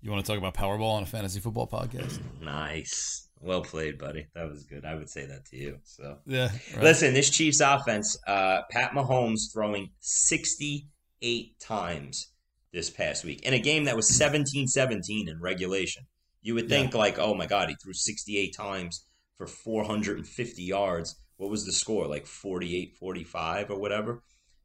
You 0.00 0.10
want 0.10 0.24
to 0.24 0.30
talk 0.30 0.38
about 0.38 0.54
Powerball 0.54 0.94
on 0.94 1.04
a 1.04 1.06
fantasy 1.06 1.38
football 1.38 1.68
podcast? 1.68 2.18
Nice. 2.42 3.28
Well 3.44 3.60
played, 3.60 3.98
buddy. 3.98 4.26
That 4.34 4.48
was 4.48 4.64
good. 4.64 4.86
I 4.86 4.94
would 4.94 5.10
say 5.10 5.26
that 5.26 5.44
to 5.46 5.56
you. 5.58 5.78
So 5.84 6.16
Yeah. 6.26 6.50
right. 6.74 6.82
Listen, 6.82 7.12
this 7.12 7.28
Chiefs 7.28 7.60
offense, 7.60 8.16
uh, 8.26 8.62
Pat 8.70 8.92
Mahomes 8.92 9.52
throwing 9.52 9.90
68 10.00 11.60
times 11.60 12.32
this 12.72 12.88
past 12.88 13.22
week 13.22 13.42
in 13.42 13.52
a 13.52 13.58
game 13.58 13.84
that 13.84 13.96
was 13.96 14.16
17 14.16 14.66
17 14.66 15.28
in 15.28 15.40
regulation. 15.42 16.06
You 16.40 16.54
would 16.54 16.70
think, 16.70 16.94
like, 16.94 17.18
oh 17.18 17.34
my 17.34 17.44
God, 17.44 17.68
he 17.68 17.76
threw 17.82 17.92
68 17.92 18.54
times 18.56 19.06
for 19.36 19.46
450 19.46 20.62
yards. 20.62 21.14
What 21.36 21.50
was 21.50 21.66
the 21.66 21.72
score? 21.72 22.06
Like 22.06 22.26
48 22.26 22.96
45 22.96 23.70
or 23.70 23.78
whatever? 23.78 24.22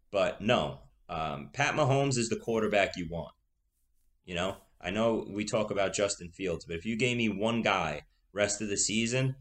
But 0.09 0.39
no, 0.39 0.79
um, 1.09 1.49
Pat 1.51 1.75
Mahomes 1.75 2.17
is 2.17 2.29
the 2.29 2.37
quarterback 2.37 2.95
you 2.95 3.07
want. 3.09 3.33
You 4.23 4.35
know, 4.35 4.55
I 4.79 4.89
know 4.89 5.27
we 5.29 5.43
talk 5.43 5.69
about 5.69 5.93
Justin 5.93 6.31
Fields, 6.31 6.63
but 6.63 6.77
if 6.77 6.85
you 6.85 6.95
gave 6.95 7.17
me 7.17 7.27
one 7.27 7.61
guy 7.61 8.03
rest 8.33 8.61
of 8.61 8.69
the 8.69 8.77
season, 8.77 9.35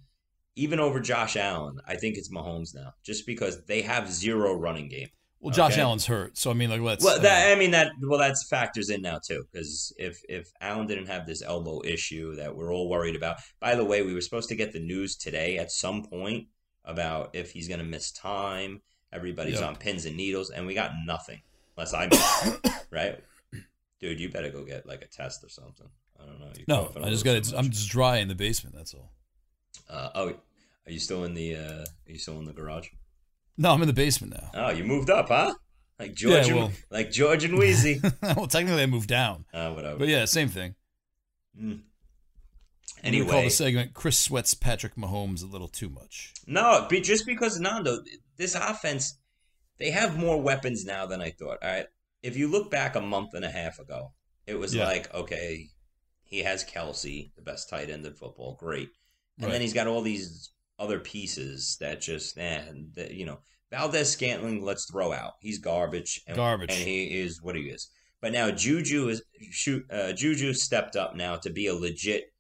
even 0.56 0.80
over 0.80 1.00
Josh 1.00 1.36
Allen, 1.36 1.78
I 1.86 1.96
think 1.96 2.16
it's 2.16 2.30
Mahomes 2.30 2.74
now, 2.74 2.94
just 3.04 3.26
because 3.26 3.64
they 3.66 3.82
have 3.82 4.10
zero 4.10 4.54
running 4.54 4.88
game. 4.88 5.08
well, 5.40 5.54
Josh 5.54 5.72
okay. 5.74 5.82
Allen's 5.82 6.06
hurt, 6.06 6.36
so 6.36 6.50
I 6.50 6.54
mean, 6.54 6.68
like, 6.70 6.80
let's. 6.80 7.04
Well, 7.04 7.16
uh, 7.18 7.22
that 7.22 7.52
I 7.56 7.58
mean 7.58 7.70
that 7.72 7.92
well 8.02 8.18
that's 8.18 8.48
factors 8.48 8.90
in 8.90 9.02
now 9.02 9.18
too, 9.24 9.44
because 9.52 9.92
if 9.98 10.20
if 10.28 10.50
Allen 10.60 10.86
didn't 10.88 11.06
have 11.06 11.26
this 11.26 11.42
elbow 11.42 11.80
issue 11.84 12.34
that 12.36 12.54
we're 12.56 12.72
all 12.72 12.88
worried 12.88 13.14
about. 13.16 13.36
By 13.60 13.74
the 13.76 13.84
way, 13.84 14.02
we 14.02 14.14
were 14.14 14.20
supposed 14.20 14.48
to 14.48 14.56
get 14.56 14.72
the 14.72 14.80
news 14.80 15.16
today 15.16 15.58
at 15.58 15.70
some 15.70 16.02
point 16.04 16.48
about 16.84 17.30
if 17.34 17.52
he's 17.52 17.68
going 17.68 17.80
to 17.80 17.86
miss 17.86 18.10
time. 18.10 18.82
Everybody's 19.12 19.60
Yeah. 19.60 19.68
on 19.68 19.76
pins 19.76 20.04
and 20.06 20.16
needles, 20.16 20.50
and 20.50 20.66
we 20.66 20.74
got 20.74 20.92
nothing. 21.04 21.40
unless 21.76 21.94
I 21.94 22.06
miss 22.10 22.74
right? 22.90 23.20
Dude, 24.00 24.20
you 24.20 24.28
better 24.30 24.50
go 24.50 24.64
get 24.64 24.86
like 24.86 25.02
a 25.02 25.06
test 25.06 25.42
or 25.44 25.48
something. 25.48 25.88
I 26.20 26.26
don't 26.26 26.40
know. 26.40 26.52
No, 26.66 26.92
I 27.02 27.10
just 27.10 27.24
got 27.24 27.36
it. 27.36 27.52
I'm 27.56 27.70
just 27.70 27.88
dry 27.90 28.18
in 28.18 28.28
the 28.28 28.34
basement. 28.34 28.74
That's 28.76 28.94
all. 28.94 29.12
Uh, 29.88 30.08
oh, 30.14 30.28
are 30.86 30.92
you 30.92 30.98
still 30.98 31.24
in 31.24 31.34
the? 31.34 31.56
Uh, 31.56 31.84
are 32.06 32.12
you 32.12 32.18
still 32.18 32.38
in 32.38 32.44
the 32.44 32.52
garage? 32.52 32.88
No, 33.56 33.72
I'm 33.72 33.80
in 33.82 33.88
the 33.88 33.94
basement 33.94 34.34
now. 34.34 34.50
Oh, 34.54 34.70
you 34.70 34.84
moved 34.84 35.10
up, 35.10 35.28
huh? 35.28 35.54
Like 35.98 36.14
George, 36.14 36.48
Yeah, 36.48 36.64
and, 36.66 36.72
like 36.90 37.10
George 37.10 37.42
and 37.44 37.58
Weezy. 37.58 38.00
well, 38.36 38.46
technically, 38.46 38.82
I 38.82 38.86
moved 38.86 39.08
down, 39.08 39.44
uh, 39.52 39.72
whatever. 39.72 39.98
but 39.98 40.08
yeah, 40.08 40.26
same 40.26 40.48
thing. 40.48 40.74
Mm. 41.60 41.80
Anyway, 43.02 43.28
call 43.30 43.42
the 43.42 43.50
segment 43.50 43.94
"Chris 43.94 44.18
sweats 44.18 44.54
Patrick 44.54 44.96
Mahomes 44.96 45.42
a 45.42 45.46
little 45.46 45.68
too 45.68 45.88
much." 45.88 46.32
no, 46.46 46.86
be, 46.88 47.00
just 47.00 47.26
because 47.26 47.58
Nando, 47.58 47.98
this 48.36 48.54
offense, 48.54 49.18
they 49.78 49.90
have 49.90 50.16
more 50.18 50.40
weapons 50.40 50.84
now 50.84 51.06
than 51.06 51.20
I 51.20 51.30
thought. 51.30 51.58
All 51.62 51.68
right, 51.68 51.86
if 52.22 52.36
you 52.36 52.48
look 52.48 52.70
back 52.70 52.96
a 52.96 53.00
month 53.00 53.34
and 53.34 53.44
a 53.44 53.50
half 53.50 53.78
ago, 53.78 54.12
it 54.46 54.54
was 54.58 54.74
Yeah. 54.74 54.84
like, 54.86 55.12
okay, 55.14 55.70
he 56.28 56.40
has 56.40 56.64
Kelce, 56.64 57.34
the 57.34 57.42
best 57.42 57.68
tight 57.68 57.90
end 57.90 58.04
in 58.06 58.14
football, 58.14 58.54
great, 58.60 58.90
and 59.38 59.46
Right. 59.46 59.52
then 59.52 59.60
he's 59.60 59.72
got 59.72 59.86
all 59.86 60.02
these 60.02 60.50
other 60.78 61.00
pieces 61.00 61.76
that 61.80 62.00
just, 62.00 62.38
eh, 62.38 62.62
that, 62.94 63.12
you 63.12 63.24
know, 63.26 63.40
Valdes 63.70 64.10
Scantling, 64.10 64.62
let's 64.62 64.86
throw 64.90 65.12
out. 65.12 65.34
He's 65.40 65.58
garbage, 65.58 66.22
and, 66.26 66.36
Garbage. 66.36 66.70
and 66.70 66.78
he 66.86 67.18
is 67.20 67.42
what 67.42 67.56
he 67.56 67.62
is. 67.62 67.90
But 68.20 68.32
now 68.32 68.50
Juju 68.50 69.08
is 69.08 69.22
shoot. 69.50 69.84
Uh, 69.90 70.12
Juju 70.12 70.52
stepped 70.54 70.96
up 70.96 71.14
now 71.16 71.36
to 71.36 71.50
be 71.50 71.66
a 71.66 71.74
legit 71.74 72.32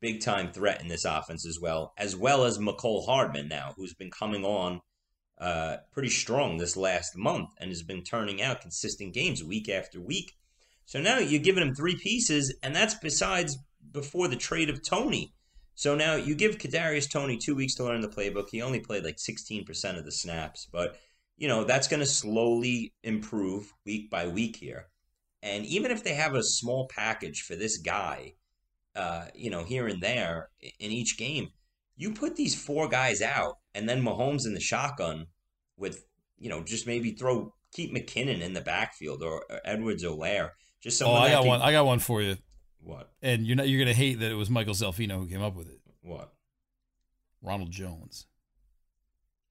big 0.00 0.20
time 0.20 0.52
threat 0.52 0.80
in 0.80 0.88
this 0.88 1.04
offense 1.04 1.44
as 1.46 1.58
well, 1.60 1.92
as 1.96 2.14
well 2.16 2.44
as 2.44 2.58
Mecole 2.58 3.04
Hardman 3.06 3.48
now, 3.48 3.74
who's 3.76 3.94
been 3.94 4.10
coming 4.10 4.44
on 4.44 4.80
uh, 5.38 5.78
pretty 5.92 6.08
strong 6.10 6.56
this 6.58 6.76
last 6.76 7.16
month 7.16 7.50
and 7.58 7.70
has 7.70 7.82
been 7.82 8.02
turning 8.02 8.42
out 8.42 8.60
consistent 8.60 9.12
games 9.14 9.42
week 9.44 9.68
after 9.68 10.00
week. 10.00 10.32
So 10.88 11.02
now 11.02 11.18
you're 11.18 11.42
giving 11.42 11.62
him 11.62 11.74
three 11.74 11.96
pieces, 11.96 12.56
and 12.62 12.74
that's 12.74 12.94
besides 12.94 13.58
before 13.92 14.26
the 14.26 14.36
trade 14.36 14.70
of 14.70 14.82
Toney. 14.82 15.34
So 15.74 15.94
now 15.94 16.14
you 16.14 16.34
give 16.34 16.56
Kadarius 16.56 17.10
Toney 17.10 17.36
two 17.36 17.54
weeks 17.54 17.74
to 17.74 17.84
learn 17.84 18.00
the 18.00 18.08
playbook. 18.08 18.46
He 18.50 18.62
only 18.62 18.80
played 18.80 19.04
like 19.04 19.18
16% 19.18 19.98
of 19.98 20.06
the 20.06 20.10
snaps, 20.10 20.66
but 20.72 20.96
you 21.36 21.46
know 21.46 21.64
that's 21.64 21.88
going 21.88 22.00
to 22.00 22.06
slowly 22.06 22.94
improve 23.02 23.70
week 23.84 24.08
by 24.08 24.28
week 24.28 24.56
here. 24.56 24.86
And 25.42 25.66
even 25.66 25.90
if 25.90 26.04
they 26.04 26.14
have 26.14 26.34
a 26.34 26.42
small 26.42 26.88
package 26.88 27.42
for 27.42 27.54
this 27.54 27.76
guy, 27.76 28.36
uh, 28.96 29.26
you 29.34 29.50
know, 29.50 29.64
here 29.64 29.88
and 29.88 30.02
there 30.02 30.48
in 30.80 30.90
each 30.90 31.18
game, 31.18 31.50
you 31.96 32.14
put 32.14 32.34
these 32.34 32.58
four 32.58 32.88
guys 32.88 33.20
out, 33.20 33.58
and 33.74 33.86
then 33.86 34.02
Mahomes 34.02 34.46
in 34.46 34.54
the 34.54 34.58
shotgun 34.60 35.26
with, 35.76 36.06
you 36.38 36.48
know, 36.48 36.64
just 36.64 36.86
maybe 36.86 37.10
throw 37.10 37.52
keep 37.72 37.94
McKinnon 37.94 38.40
in 38.40 38.54
the 38.54 38.62
backfield 38.62 39.22
or, 39.22 39.44
or 39.50 39.60
Edwards 39.66 40.02
Helaire. 40.02 40.52
Just 40.80 41.02
Oh, 41.02 41.12
I 41.12 41.30
got 41.30 41.40
can- 41.40 41.48
one. 41.48 41.62
I 41.62 41.72
got 41.72 41.86
one 41.86 41.98
for 41.98 42.22
you, 42.22 42.36
What? 42.80 43.12
and 43.22 43.46
you're 43.46 43.56
not. 43.56 43.68
You're 43.68 43.80
gonna 43.80 43.94
hate 43.94 44.20
that 44.20 44.30
it 44.30 44.34
was 44.34 44.48
Michael 44.50 44.74
Salfino 44.74 45.18
who 45.18 45.26
came 45.26 45.42
up 45.42 45.54
with 45.56 45.68
it. 45.68 45.80
What? 46.02 46.32
Ronald 47.42 47.70
Jones. 47.70 48.26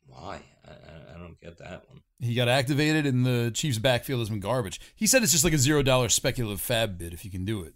Why? 0.05 0.41
I, 0.65 0.71
I, 0.71 1.15
I 1.15 1.17
don't 1.17 1.39
get 1.41 1.57
that 1.59 1.83
one. 1.89 2.01
He 2.19 2.33
got 2.33 2.47
activated, 2.47 3.05
and 3.05 3.25
the 3.25 3.51
Chiefs' 3.53 3.77
backfield 3.77 4.19
has 4.21 4.29
been 4.29 4.39
garbage. 4.39 4.79
He 4.95 5.05
said 5.05 5.21
it's 5.21 5.31
just 5.31 5.43
like 5.43 5.53
a 5.53 5.57
zero 5.57 5.83
dollar 5.83 6.09
speculative 6.09 6.61
FAAB 6.61 6.97
bid 6.97 7.13
if 7.13 7.23
you 7.25 7.31
can 7.31 7.45
do 7.45 7.61
it. 7.63 7.75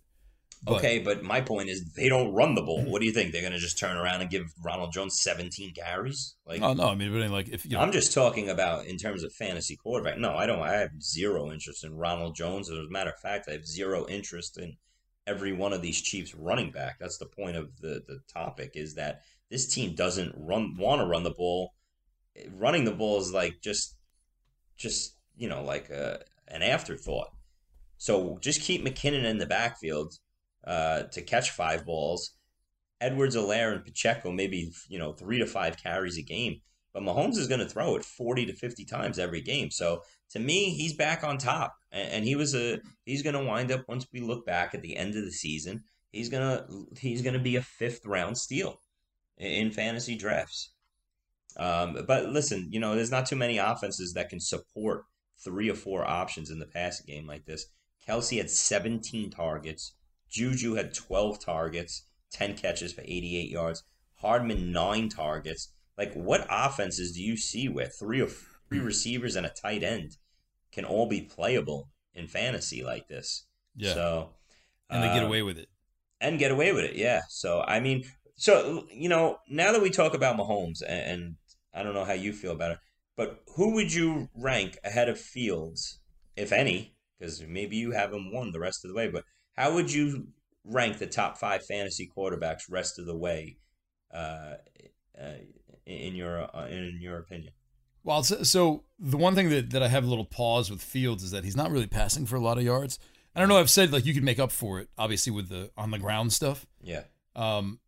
But- 0.64 0.76
okay, 0.78 1.00
but 1.00 1.24
my 1.24 1.42
point 1.42 1.70
is 1.70 1.94
they 1.96 2.08
don't 2.08 2.34
run 2.34 2.54
the 2.54 2.62
ball. 2.62 2.84
What 2.84 3.00
do 3.00 3.06
you 3.08 3.12
think? 3.12 3.32
They're 3.32 3.42
going 3.42 3.54
to 3.54 3.60
just 3.60 3.80
turn 3.80 3.98
around 3.98 4.22
and 4.22 4.30
give 4.30 4.44
Ronald 4.64 4.94
Jones 4.94 5.20
17 5.22 5.74
carries? 5.74 6.36
Like, 6.46 6.62
Oh 6.62 6.74
no, 6.74 6.90
I 6.90 6.96
mean, 6.96 7.12
but 7.12 7.30
like 7.32 7.50
if 7.50 7.66
you 7.66 7.72
know, 7.72 7.80
I'm 7.82 7.92
just 7.92 8.14
talking 8.14 8.48
about 8.50 8.86
in 8.86 8.98
terms 8.98 9.24
of 9.24 9.34
fantasy 9.34 9.76
quarterback. 9.76 10.20
No, 10.20 10.36
I 10.36 10.46
don't. 10.46 10.60
I 10.62 10.74
have 10.74 11.02
zero 11.02 11.52
interest 11.52 11.84
in 11.84 11.96
Ronald 11.96 12.36
Jones. 12.36 12.70
As 12.70 12.78
a 12.78 12.90
matter 12.90 13.10
of 13.10 13.20
fact, 13.20 13.48
I 13.50 13.54
have 13.54 13.66
zero 13.66 14.06
interest 14.08 14.58
in 14.60 14.78
every 15.26 15.52
one 15.54 15.74
of 15.74 15.82
these 15.82 16.02
Chiefs 16.02 16.36
running 16.36 16.72
back. 16.72 16.98
That's 17.00 17.18
the 17.18 17.26
point 17.28 17.56
of 17.58 17.70
the 17.80 18.04
the 18.08 18.20
topic 18.32 18.72
is 18.76 18.96
that 18.96 19.22
this 19.50 19.68
team 19.68 19.96
doesn't 19.96 20.34
run 20.38 20.76
want 20.78 21.02
to 21.02 21.08
run 21.08 21.24
the 21.24 21.32
ball. 21.32 21.74
Running 22.54 22.86
the 22.86 22.92
ball 22.92 23.20
is 23.20 23.34
like 23.34 23.62
just 23.62 23.96
just 24.78 25.16
you 25.36 25.50
know 25.50 25.64
like 25.64 25.90
a, 25.90 26.22
an 26.48 26.62
afterthought. 26.62 27.30
So 27.98 28.38
just 28.42 28.62
keep 28.62 28.84
McKinnon 28.84 29.26
in 29.26 29.38
the 29.38 29.46
backfield 29.46 30.16
uh, 30.66 31.04
to 31.04 31.22
catch 31.22 31.52
five 31.52 31.86
balls. 31.86 32.32
Edwards, 33.00 33.36
Helaire, 33.36 33.74
and 33.74 33.84
Pacheco 33.84 34.32
maybe 34.32 34.72
you 34.88 35.00
know 35.00 35.14
three 35.14 35.40
to 35.40 35.46
five 35.46 35.82
carries 35.82 36.18
a 36.18 36.22
game. 36.22 36.62
But 36.94 37.04
Mahomes 37.04 37.38
is 37.38 37.48
going 37.48 37.62
to 37.62 37.70
throw 37.70 37.96
it 37.96 38.06
forty 38.06 38.46
to 38.46 38.54
fifty 38.54 38.86
times 38.86 39.18
every 39.18 39.42
game. 39.42 39.72
So 39.72 40.02
to 40.32 40.40
me, 40.40 40.72
he's 40.76 40.94
back 40.94 41.24
on 41.24 41.38
top, 41.38 41.76
and, 41.92 42.24
he 42.26 42.36
was 42.36 42.56
a 42.56 42.80
he's 43.06 43.24
going 43.24 43.36
to 43.36 43.44
wind 43.44 43.72
up 43.72 43.88
once 43.88 44.08
we 44.14 44.22
look 44.22 44.46
back 44.46 44.74
at 44.74 44.82
the 44.82 44.96
end 44.96 45.16
of 45.16 45.24
the 45.24 45.32
season. 45.32 45.84
He's 46.12 46.30
gonna 46.30 46.66
he's 46.98 47.22
gonna 47.22 47.40
be 47.40 47.56
a 47.56 47.62
fifth 47.62 48.06
round 48.06 48.38
steal 48.38 48.80
in, 49.38 49.52
in 49.52 49.72
fantasy 49.72 50.16
drafts. 50.16 50.74
Um, 51.58 51.98
but 52.08 52.30
listen, 52.30 52.70
you 52.72 52.80
know, 52.80 52.96
there's 52.96 53.12
not 53.12 53.26
too 53.26 53.36
many 53.36 53.58
offenses 53.58 54.14
that 54.14 54.30
can 54.30 54.40
support 54.40 55.04
three 55.44 55.70
or 55.70 55.76
four 55.76 56.06
options 56.08 56.50
in 56.50 56.60
the 56.60 56.66
passing 56.66 57.06
game 57.08 57.28
like 57.28 57.46
this. 57.46 57.66
Kelce 58.08 58.38
had 58.38 58.50
17 58.50 59.32
targets. 59.32 59.94
Juju 60.32 60.76
had 60.76 60.94
12 60.94 61.40
targets, 61.44 62.08
10 62.32 62.56
catches 62.58 62.94
for 62.94 63.02
88 63.02 63.50
yards. 63.50 63.84
Hardman, 64.16 64.72
nine 64.72 65.10
targets. 65.10 65.74
Like, 65.98 66.14
what 66.14 66.48
offenses 66.50 67.12
do 67.14 67.22
you 67.22 67.36
see 67.38 67.68
where 67.68 67.88
three 67.88 68.22
or 68.22 68.28
three 68.28 68.80
receivers 68.80 69.36
and 69.36 69.46
a 69.46 69.50
tight 69.50 69.84
end 69.84 70.18
can 70.72 70.86
all 70.86 71.08
be 71.08 71.22
playable 71.22 71.90
in 72.14 72.28
fantasy 72.28 72.84
like 72.84 73.08
this? 73.08 73.46
yeah, 73.76 73.94
So, 73.94 74.30
and 74.90 75.04
they 75.04 75.08
get 75.14 75.24
uh, 75.24 75.28
away 75.28 75.42
with 75.42 75.58
it. 75.58 75.70
and 76.20 76.40
get 76.40 76.52
away 76.52 76.72
with 76.72 76.86
it. 76.86 76.96
Yeah. 76.96 77.22
So 77.30 77.62
I 77.62 77.80
mean, 77.80 78.04
so 78.36 78.88
you 78.92 79.10
know, 79.10 79.38
now 79.50 79.72
that 79.72 79.82
we 79.82 79.90
talk 79.90 80.14
about 80.14 80.38
Mahomes, 80.38 80.82
and, 80.88 81.00
and 81.12 81.36
I 81.74 81.84
don't 81.84 81.94
know 81.94 82.06
how 82.06 82.14
you 82.14 82.32
feel 82.34 82.52
about 82.52 82.72
it, 82.72 82.78
but 83.18 83.42
who 83.56 83.74
would 83.74 83.94
you 83.94 84.30
rank 84.36 84.78
ahead 84.84 85.10
of 85.10 85.20
Fields, 85.20 86.00
if 86.36 86.52
any? 86.52 86.96
Because 87.20 87.42
maybe 87.48 87.76
you 87.76 87.92
have 87.92 88.14
him 88.14 88.32
one 88.34 88.52
the 88.52 88.60
rest 88.60 88.84
of 88.84 88.90
the 88.90 88.96
way. 88.96 89.08
But 89.10 89.24
how 89.58 89.74
would 89.76 89.92
you 89.92 90.28
rank 90.64 90.98
the 91.00 91.08
top 91.08 91.38
five 91.38 91.66
fantasy 91.66 92.10
quarterbacks 92.16 92.64
rest 92.70 93.00
of 93.00 93.06
the 93.06 93.18
way? 93.18 93.58
Uh, 94.14 94.56
uh, 95.22 95.34
in 95.86 96.16
your 96.16 96.44
uh, 96.56 96.68
in 96.68 97.00
your 97.02 97.18
opinion, 97.20 97.52
Well, 98.04 98.24
so, 98.24 98.44
so 98.44 98.84
the 99.00 99.18
one 99.18 99.36
thing 99.36 99.50
that, 99.50 99.70
that 99.72 99.82
I 99.84 99.88
have 99.88 100.04
a 100.04 100.08
little 100.08 100.26
pause 100.26 100.70
with 100.70 100.82
Fields 100.82 101.24
is 101.24 101.32
that 101.32 101.44
he's 101.44 101.56
not 101.56 101.72
really 101.72 101.88
passing 101.88 102.26
for 102.26 102.36
a 102.36 102.40
lot 102.40 102.58
of 102.58 102.64
yards. 102.64 103.00
I 103.36 103.40
don't 103.40 103.48
know. 103.50 103.58
I've 103.58 103.70
said 103.70 103.92
like 103.94 104.06
you 104.06 104.14
could 104.14 104.24
make 104.24 104.40
up 104.40 104.52
for 104.52 104.80
it, 104.80 104.90
obviously 104.98 105.32
with 105.32 105.50
the 105.50 105.72
on 105.78 105.92
the 105.92 106.00
ground 106.00 106.34
stuff. 106.34 106.66
yeah. 106.82 107.04
Um, 107.36 107.80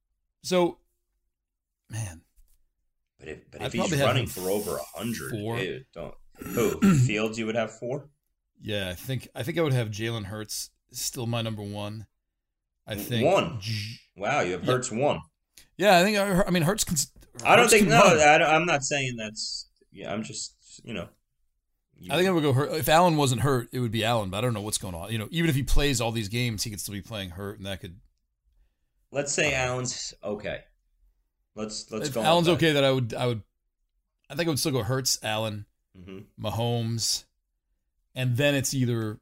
so 0.41 0.77
man, 1.89 2.21
But 3.19 3.27
if 3.27 3.51
but 3.51 3.61
I'd 3.61 3.67
if 3.67 3.73
he's 3.73 3.99
running 4.01 4.27
for 4.27 4.49
over 4.49 4.77
a 4.77 4.97
hundred, 4.97 5.85
don't 5.93 6.15
who 6.37 6.79
Fields 6.99 7.37
you 7.37 7.45
would 7.45 7.55
have 7.55 7.71
four. 7.77 8.09
yeah, 8.61 8.89
I 8.89 8.93
think 8.93 9.27
I 9.35 9.43
think 9.43 9.57
I 9.57 9.61
would 9.61 9.73
have 9.73 9.89
Jalen 9.89 10.25
Hurts 10.25 10.69
still 10.99 11.25
my 11.27 11.41
number 11.41 11.61
one. 11.61 12.07
I 12.85 12.95
think 12.95 13.25
One? 13.25 13.59
Wow, 14.17 14.41
you 14.41 14.53
have. 14.53 14.63
Hurts 14.63 14.91
one. 14.91 15.19
Yeah, 15.77 15.97
I 15.99 16.03
think 16.03 16.17
I, 16.17 16.43
I 16.43 16.49
mean 16.49 16.63
Hurts. 16.63 16.83
Can, 16.83 16.97
I 17.45 17.55
don't 17.55 17.69
think 17.69 17.87
no. 17.87 17.99
run. 18.01 18.19
I 18.19 18.37
don't, 18.37 18.49
I'm 18.49 18.65
not 18.65 18.83
saying 18.83 19.15
that's. 19.17 19.69
Yeah, 19.91 20.11
I'm 20.13 20.23
just 20.23 20.53
you 20.83 20.93
know. 20.93 21.07
you- 21.97 22.11
I 22.11 22.17
think 22.17 22.27
I 22.27 22.31
would 22.31 22.43
go 22.43 22.51
hurt. 22.53 22.71
If 22.73 22.89
Allen 22.89 23.15
wasn't 23.15 23.41
hurt, 23.41 23.69
it 23.71 23.79
would 23.79 23.91
be 23.91 24.03
Allen. 24.03 24.29
But 24.29 24.39
I 24.39 24.41
don't 24.41 24.53
know 24.53 24.61
what's 24.61 24.77
going 24.77 24.95
on. 24.95 25.11
You 25.11 25.17
know, 25.17 25.27
even 25.31 25.49
if 25.49 25.55
he 25.55 25.63
plays 25.63 26.01
all 26.01 26.11
these 26.11 26.29
games, 26.29 26.63
he 26.63 26.69
could 26.69 26.81
still 26.81 26.93
be 26.93 27.01
playing 27.01 27.31
hurt, 27.31 27.57
and 27.57 27.65
that 27.65 27.79
could. 27.79 27.99
let's 29.11 29.31
say 29.31 29.53
Allen's 29.53 30.13
okay. 30.23 30.61
Let's 31.55 31.89
let's 31.91 32.09
if 32.09 32.15
go. 32.15 32.21
Allen's 32.23 32.49
okay, 32.49 32.73
that 32.73 32.83
I 32.83 32.91
would. 32.91 33.13
I 33.13 33.27
would. 33.27 33.41
I 34.29 34.35
think 34.35 34.47
I 34.47 34.51
would 34.51 34.59
still 34.59 34.71
go 34.71 34.83
Hurts, 34.83 35.19
Allen, 35.23 35.65
hmm 35.95 36.19
Mahomes, 36.39 37.25
and 38.15 38.35
then 38.35 38.55
it's 38.55 38.73
either, 38.73 39.19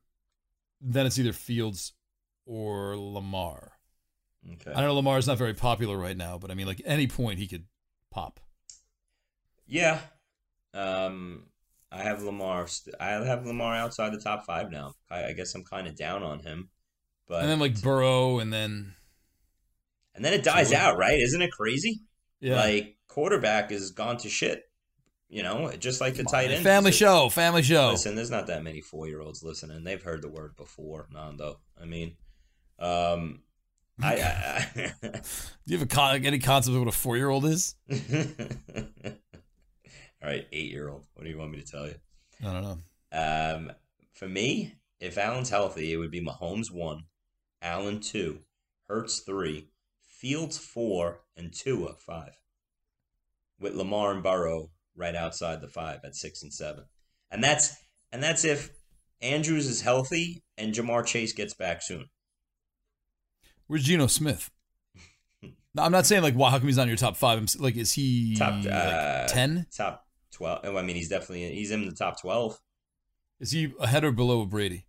then 0.81 1.05
it's 1.05 1.19
either 1.19 1.33
Fields 1.33 1.93
or 2.45 2.97
Lamar. 2.97 3.73
Okay. 4.53 4.73
I 4.73 4.81
know 4.81 4.95
Lamar's 4.95 5.27
not 5.27 5.37
very 5.37 5.53
popular 5.53 5.97
right 5.97 6.17
now, 6.17 6.37
but 6.37 6.49
I 6.51 6.55
mean, 6.55 6.65
like 6.67 6.81
any 6.85 7.07
point 7.07 7.37
he 7.39 7.47
could 7.47 7.65
pop. 8.11 8.39
Yeah. 9.67 9.99
Um, 10.73 11.43
I 11.91 12.03
have 12.03 12.23
Lamar. 12.23 12.67
St- 12.67 12.95
I 12.99 13.09
have 13.25 13.45
Lamar 13.45 13.75
outside 13.75 14.11
the 14.13 14.19
top 14.19 14.45
five 14.45 14.71
now. 14.71 14.93
I, 15.09 15.25
I 15.25 15.33
guess 15.33 15.53
I'm 15.53 15.63
kind 15.63 15.87
of 15.87 15.95
down 15.95 16.23
on 16.23 16.39
him, 16.39 16.69
but 17.27 17.41
and 17.41 17.49
then 17.49 17.59
like 17.59 17.79
Burrow, 17.81 18.39
and 18.39 18.51
then 18.51 18.95
and 20.15 20.23
then 20.25 20.33
it 20.33 20.43
dies 20.43 20.69
So- 20.69 20.77
out, 20.77 20.97
right? 20.97 21.19
Isn't 21.19 21.41
it 21.41 21.51
crazy? 21.51 22.01
yeah, 22.39 22.55
Like 22.55 22.97
quarterback 23.07 23.71
is 23.71 23.91
gone 23.91 24.17
to 24.17 24.29
shit. 24.29 24.63
You 25.31 25.43
know, 25.43 25.71
just 25.79 26.01
like 26.01 26.15
the 26.15 26.23
Come 26.25 26.31
tight 26.33 26.51
end. 26.51 26.61
family 26.61 26.91
show, 26.91 27.29
family 27.29 27.61
show. 27.61 27.91
Listen, 27.91 28.15
there's 28.15 28.29
not 28.29 28.47
that 28.47 28.63
many 28.63 28.81
four 28.81 29.07
year 29.07 29.21
olds 29.21 29.41
listening. 29.41 29.85
They've 29.85 30.03
heard 30.03 30.21
the 30.21 30.27
word 30.27 30.57
before, 30.57 31.07
Nando. 31.09 31.61
I 31.81 31.85
mean, 31.85 32.17
um, 32.79 33.39
I, 34.03 34.15
I, 34.15 34.67
Do 35.01 35.21
you 35.67 35.77
have 35.77 35.87
a 35.87 35.89
con- 35.89 36.25
any 36.25 36.39
concept 36.39 36.75
of 36.75 36.81
what 36.81 36.89
a 36.89 36.91
four 36.91 37.15
year 37.15 37.29
old 37.29 37.45
is? 37.45 37.75
all 37.91 37.97
right, 40.21 40.45
eight 40.51 40.69
year 40.69 40.89
old. 40.89 41.05
What 41.13 41.23
do 41.23 41.29
you 41.29 41.37
want 41.37 41.51
me 41.51 41.61
to 41.61 41.65
tell 41.71 41.85
you? 41.87 41.95
I 42.45 42.51
don't 42.51 42.63
know. 42.63 42.77
Um, 43.13 43.71
for 44.11 44.27
me, 44.27 44.75
if 44.99 45.17
Allen's 45.17 45.49
healthy, 45.49 45.93
it 45.93 45.97
would 45.97 46.11
be 46.11 46.21
Mahomes 46.21 46.71
one, 46.71 47.05
Allen 47.61 48.01
two, 48.01 48.39
Hurts 48.89 49.19
three, 49.19 49.69
Fields 50.01 50.57
four, 50.57 51.21
and 51.37 51.53
Tua 51.53 51.93
five. 51.99 52.33
With 53.61 53.75
Lamar 53.75 54.11
and 54.11 54.23
Burrow 54.23 54.71
right 55.01 55.15
outside 55.15 55.59
the 55.59 55.67
five 55.67 55.99
at 56.05 56.15
six 56.15 56.43
and 56.43 56.53
seven. 56.53 56.85
And 57.31 57.43
that's 57.43 57.75
and 58.13 58.21
that's 58.23 58.45
if 58.45 58.69
Andrews 59.21 59.67
is 59.67 59.81
healthy 59.81 60.43
and 60.57 60.73
Ja'Marr 60.73 61.05
Chase 61.05 61.33
gets 61.33 61.53
back 61.53 61.81
soon. 61.81 62.05
Where's 63.67 63.83
Geno 63.83 64.07
Smith? 64.07 64.49
no, 65.73 65.83
I'm 65.83 65.91
not 65.91 66.05
saying 66.05 66.21
like, 66.23 66.35
wow, 66.35 66.49
how 66.49 66.59
come 66.59 66.67
he's 66.67 66.77
not 66.77 66.83
in 66.83 66.89
your 66.89 66.97
top 66.97 67.17
five? 67.17 67.37
I'm 67.39 67.47
like, 67.59 67.75
is 67.75 67.93
he 67.93 68.35
Top 68.37 68.63
uh, 68.69 69.27
ten? 69.27 69.65
top 69.75 70.05
twelve. 70.31 70.61
oh, 70.63 70.77
I 70.77 70.83
mean, 70.83 70.95
he's 70.95 71.09
definitely 71.09 71.53
he's 71.53 71.71
in 71.71 71.85
the 71.85 71.93
top 71.93 72.21
twelve. 72.21 72.57
Is 73.39 73.51
he 73.51 73.73
ahead 73.79 74.03
or 74.03 74.11
below 74.11 74.45
Brady? 74.45 74.85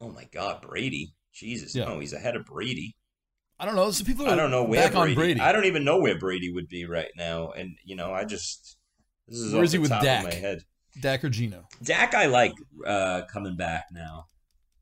Oh 0.00 0.10
my 0.10 0.24
God, 0.32 0.62
Brady! 0.62 1.14
Jesus, 1.32 1.74
Yeah. 1.74 1.86
no, 1.86 1.98
he's 1.98 2.12
ahead 2.12 2.36
of 2.36 2.44
Brady. 2.44 2.94
I 3.58 3.64
don't 3.64 3.76
know. 3.76 3.90
Some 3.90 4.06
people 4.06 4.26
are 4.26 4.30
I 4.30 4.36
don't 4.36 4.50
know 4.50 4.64
where 4.64 4.82
back 4.82 4.92
Brady, 4.92 5.10
on 5.12 5.14
Brady. 5.14 5.40
I 5.40 5.52
don't 5.52 5.64
even 5.66 5.84
know 5.84 5.98
where 6.00 6.18
Brady 6.18 6.52
would 6.52 6.68
be 6.68 6.84
right 6.84 7.10
now, 7.16 7.50
and 7.50 7.76
you 7.84 7.96
know, 7.96 8.12
I 8.12 8.24
just 8.24 8.76
this 9.32 9.40
is 9.40 9.52
Where 9.54 9.64
is 9.64 9.72
he 9.72 9.78
with 9.78 9.90
Dak? 9.90 10.24
my 10.24 10.32
head. 10.34 10.62
Dak 11.00 11.24
or 11.24 11.28
Geno? 11.30 11.66
Dak, 11.82 12.14
I 12.14 12.26
like 12.26 12.52
uh, 12.86 13.22
coming 13.32 13.56
back 13.56 13.86
now, 13.92 14.26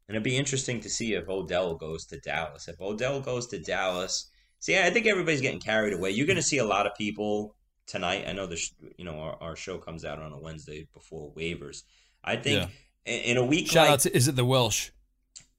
and 0.09 0.17
it'd 0.17 0.25
be 0.25 0.37
interesting 0.37 0.81
to 0.81 0.89
see 0.91 1.15
if 1.15 1.29
Odell 1.29 1.75
goes 1.77 2.05
to 2.07 2.19
Dallas. 2.19 2.67
If 2.69 2.81
Odell 2.81 3.21
goes 3.21 3.47
to 3.49 3.59
Dallas, 3.61 4.29
see, 4.59 4.77
I 4.79 4.91
think 4.91 5.07
everybody's 5.07 5.41
getting 5.41 5.61
carried 5.61 5.93
away. 5.95 6.11
You're 6.11 6.27
going 6.27 6.37
to 6.37 6.43
see 6.43 6.59
a 6.59 6.65
lot 6.65 6.87
of 6.87 6.95
people 6.97 7.55
tonight. 7.87 8.25
I 8.27 8.33
know 8.33 8.47
the 8.47 8.57
sh- 8.57 8.73
you 8.99 9.05
know 9.05 9.21
our, 9.21 9.37
our 9.41 9.57
show 9.57 9.79
comes 9.79 10.05
out 10.05 10.19
on 10.19 10.33
a 10.33 10.39
Wednesday 10.41 10.89
before 10.93 11.33
waivers. 11.35 11.83
I 12.25 12.37
think 12.37 12.69
Yeah. 13.07 13.13
in, 13.15 13.21
in 13.21 13.37
a 13.37 13.45
week 13.45 13.69
Shout 13.69 13.85
like 13.85 13.91
out 13.93 14.01
to 14.01 14.17
is 14.17 14.27
it 14.29 14.35
the 14.37 14.45
Welsh? 14.45 14.91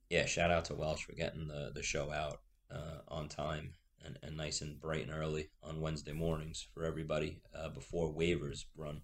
yeah, 0.10 0.26
shout 0.26 0.52
out 0.52 0.66
to 0.66 0.76
Welsh 0.76 1.04
for 1.06 1.14
getting 1.14 1.48
the, 1.48 1.72
the 1.74 1.82
show 1.82 2.12
out 2.12 2.42
uh, 2.70 3.00
on 3.08 3.30
time 3.30 3.72
and, 4.06 4.18
and 4.24 4.38
nice 4.38 4.62
and 4.62 4.80
bright 4.80 5.08
and 5.08 5.14
early 5.14 5.50
on 5.64 5.82
Wednesday 5.82 6.14
mornings 6.14 6.68
for 6.74 6.86
everybody 6.86 7.42
uh, 7.58 7.70
before 7.70 8.14
waivers 8.14 8.66
run. 8.76 9.02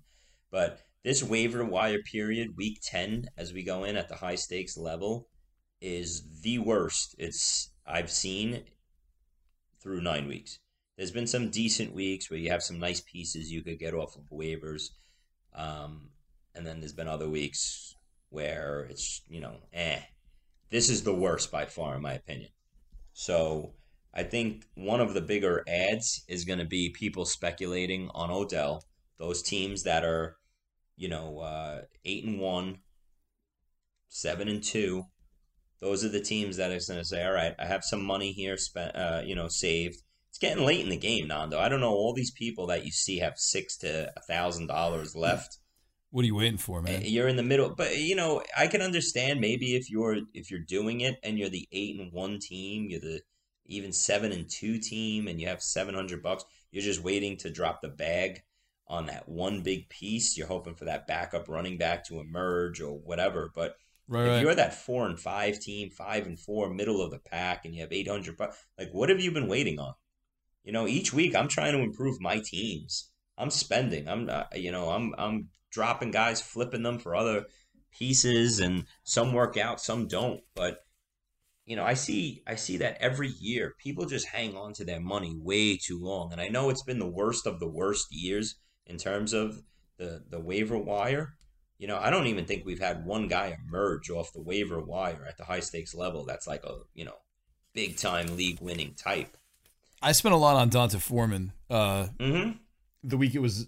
But 0.51 0.79
this 1.03 1.23
waiver 1.23 1.63
wire 1.63 2.01
period, 2.01 2.57
week 2.57 2.79
10, 2.83 3.29
as 3.37 3.53
we 3.53 3.63
go 3.63 3.83
in 3.83 3.95
at 3.95 4.09
the 4.09 4.15
high 4.15 4.35
stakes 4.35 4.77
level, 4.77 5.27
is 5.79 6.41
the 6.41 6.59
worst 6.59 7.15
it's 7.17 7.71
I've 7.85 8.09
seen 8.09 8.63
through 9.81 10.01
nine 10.01 10.27
weeks. 10.27 10.59
There's 10.97 11.11
been 11.11 11.27
some 11.27 11.51
decent 11.51 11.93
weeks 11.93 12.29
where 12.29 12.39
you 12.39 12.49
have 12.49 12.63
some 12.63 12.79
nice 12.79 13.01
pieces 13.01 13.51
you 13.51 13.61
could 13.61 13.79
get 13.79 13.93
off 13.93 14.15
of 14.15 14.23
waivers. 14.31 14.89
Um, 15.53 16.09
and 16.55 16.65
then 16.65 16.79
there's 16.79 16.93
been 16.93 17.07
other 17.07 17.29
weeks 17.29 17.95
where 18.29 18.87
it's, 18.89 19.21
you 19.29 19.39
know, 19.39 19.57
eh. 19.73 19.99
This 20.69 20.89
is 20.89 21.03
the 21.03 21.13
worst 21.13 21.51
by 21.51 21.65
far, 21.65 21.95
in 21.95 22.01
my 22.01 22.13
opinion. 22.13 22.49
So 23.13 23.73
I 24.17 24.23
think 24.23 24.65
one 24.73 24.99
of 24.99 25.13
the 25.13 25.21
bigger 25.21 25.63
ads 25.67 26.25
is 26.27 26.43
going 26.43 26.57
to 26.57 26.65
be 26.65 26.89
people 26.89 27.23
speculating 27.23 28.09
on 28.15 28.31
Odell. 28.31 28.83
Those 29.19 29.43
teams 29.43 29.83
that 29.83 30.03
are, 30.03 30.37
you 30.95 31.07
know, 31.07 31.39
uh, 31.39 31.81
eight 32.03 32.25
and 32.25 32.39
one, 32.39 32.79
seven 34.09 34.47
and 34.47 34.63
two. 34.63 35.03
Those 35.79 36.03
are 36.03 36.09
the 36.09 36.19
teams 36.19 36.57
that 36.57 36.71
are 36.71 36.79
going 36.87 36.99
to 36.99 37.05
say, 37.05 37.23
"All 37.23 37.31
right, 37.31 37.53
I 37.59 37.67
have 37.67 37.83
some 37.83 38.03
money 38.03 38.31
here, 38.31 38.57
spent, 38.57 38.95
uh, 38.95 39.21
you 39.23 39.35
know, 39.35 39.47
saved." 39.47 40.01
It's 40.29 40.39
getting 40.39 40.65
late 40.65 40.81
in 40.81 40.89
the 40.89 40.97
game, 40.97 41.27
Nando. 41.27 41.59
I 41.59 41.69
don't 41.69 41.79
know. 41.79 41.93
All 41.93 42.13
these 42.15 42.31
people 42.31 42.65
that 42.67 42.85
you 42.85 42.91
see 42.91 43.19
have 43.19 43.37
six 43.37 43.77
to 43.77 44.11
a 44.17 44.21
thousand 44.21 44.65
dollars 44.65 45.15
left. 45.15 45.59
What 46.09 46.23
are 46.23 46.27
you 46.27 46.35
waiting 46.35 46.57
for, 46.57 46.81
man? 46.81 47.03
You're 47.05 47.27
in 47.27 47.35
the 47.35 47.43
middle, 47.43 47.69
but 47.69 47.95
you 47.97 48.15
know 48.15 48.41
I 48.57 48.65
can 48.65 48.81
understand 48.81 49.39
maybe 49.39 49.75
if 49.75 49.91
you're 49.91 50.17
if 50.33 50.49
you're 50.49 50.59
doing 50.59 51.01
it 51.01 51.19
and 51.21 51.37
you're 51.37 51.49
the 51.49 51.67
eight 51.71 51.99
and 51.99 52.11
one 52.11 52.39
team, 52.39 52.87
you're 52.89 52.99
the 52.99 53.21
even 53.67 53.91
seven 53.91 54.31
and 54.31 54.49
two 54.49 54.79
team, 54.79 55.27
and 55.27 55.39
you 55.39 55.47
have 55.47 55.61
seven 55.61 55.95
hundred 55.95 56.23
bucks. 56.23 56.45
You're 56.71 56.83
just 56.83 57.03
waiting 57.03 57.37
to 57.37 57.49
drop 57.49 57.81
the 57.81 57.89
bag 57.89 58.43
on 58.87 59.07
that 59.07 59.27
one 59.27 59.61
big 59.61 59.89
piece. 59.89 60.37
You're 60.37 60.47
hoping 60.47 60.75
for 60.75 60.85
that 60.85 61.07
backup 61.07 61.49
running 61.49 61.77
back 61.77 62.05
to 62.05 62.19
emerge 62.19 62.81
or 62.81 62.97
whatever. 62.97 63.51
But 63.53 63.75
Right, 64.09 64.23
if 64.23 64.29
right. 64.29 64.41
you're 64.41 64.55
that 64.55 64.73
four 64.73 65.05
and 65.05 65.19
five 65.19 65.59
team, 65.59 65.89
five 65.89 66.25
and 66.27 66.39
four, 66.39 66.69
middle 66.69 67.01
of 67.01 67.11
the 67.11 67.19
pack, 67.19 67.65
and 67.65 67.75
you 67.75 67.81
have 67.81 67.91
eight 67.91 68.07
hundred 68.07 68.37
bucks, 68.37 68.65
like 68.77 68.89
what 68.91 69.09
have 69.09 69.19
you 69.19 69.31
been 69.31 69.49
waiting 69.49 69.79
on? 69.79 69.93
You 70.63 70.71
know, 70.71 70.87
each 70.87 71.13
week 71.13 71.35
I'm 71.35 71.49
trying 71.49 71.73
to 71.73 71.83
improve 71.83 72.21
my 72.21 72.39
teams. 72.39 73.11
I'm 73.37 73.49
spending. 73.49 74.07
I'm, 74.07 74.29
uh, 74.29 74.43
you 74.55 74.71
know, 74.71 74.89
I'm 74.89 75.13
I'm 75.17 75.49
dropping 75.71 76.11
guys, 76.11 76.41
flipping 76.41 76.83
them 76.83 76.99
for 76.99 77.15
other 77.15 77.45
pieces, 77.91 78.59
and 78.59 78.85
some 79.03 79.33
work 79.33 79.57
out, 79.57 79.81
some 79.81 80.07
don't. 80.07 80.41
But 80.55 80.79
you 81.67 81.75
know, 81.75 81.83
I 81.83 81.93
see 81.93 82.41
I 82.47 82.55
see 82.55 82.77
that 82.77 82.97
every 82.99 83.27
year 83.39 83.75
people 83.77 84.05
just 84.05 84.25
hang 84.27 84.55
on 84.57 84.73
to 84.73 84.83
their 84.85 84.99
money 85.01 85.35
way 85.37 85.77
too 85.77 85.99
long, 86.01 86.31
and 86.31 86.41
I 86.41 86.47
know 86.47 86.69
it's 86.71 86.83
been 86.83 86.97
the 86.99 87.07
worst 87.21 87.45
of 87.45 87.59
the 87.59 87.67
worst 87.69 88.07
years 88.09 88.55
in 88.87 88.97
terms 88.97 89.33
of 89.33 89.61
the 89.97 90.23
the 90.29 90.39
waiver 90.39 90.77
wire. 90.77 91.33
You 91.77 91.87
know, 91.87 91.97
I 91.97 92.09
don't 92.09 92.25
even 92.27 92.45
think 92.45 92.65
we've 92.65 92.79
had 92.79 93.05
one 93.05 93.27
guy 93.27 93.55
emerge 93.67 94.09
off 94.09 94.33
the 94.33 94.41
waiver 94.41 94.81
wire 94.81 95.23
at 95.27 95.37
the 95.37 95.43
high 95.43 95.59
stakes 95.59 95.93
level. 95.93 96.25
That's 96.25 96.47
like 96.47 96.63
a 96.63 96.77
you 96.95 97.05
know, 97.05 97.17
big 97.73 97.97
time 97.97 98.35
league 98.37 98.59
winning 98.61 98.95
type. 98.95 99.37
I 100.01 100.13
spent 100.13 100.33
a 100.33 100.37
lot 100.37 100.55
on 100.55 100.69
D'Onta 100.69 100.99
Foreman. 100.99 101.51
Uh, 101.69 102.07
Mm-hmm. 102.19 102.51
the 103.03 103.17
week 103.17 103.35
it 103.35 103.41
was 103.41 103.67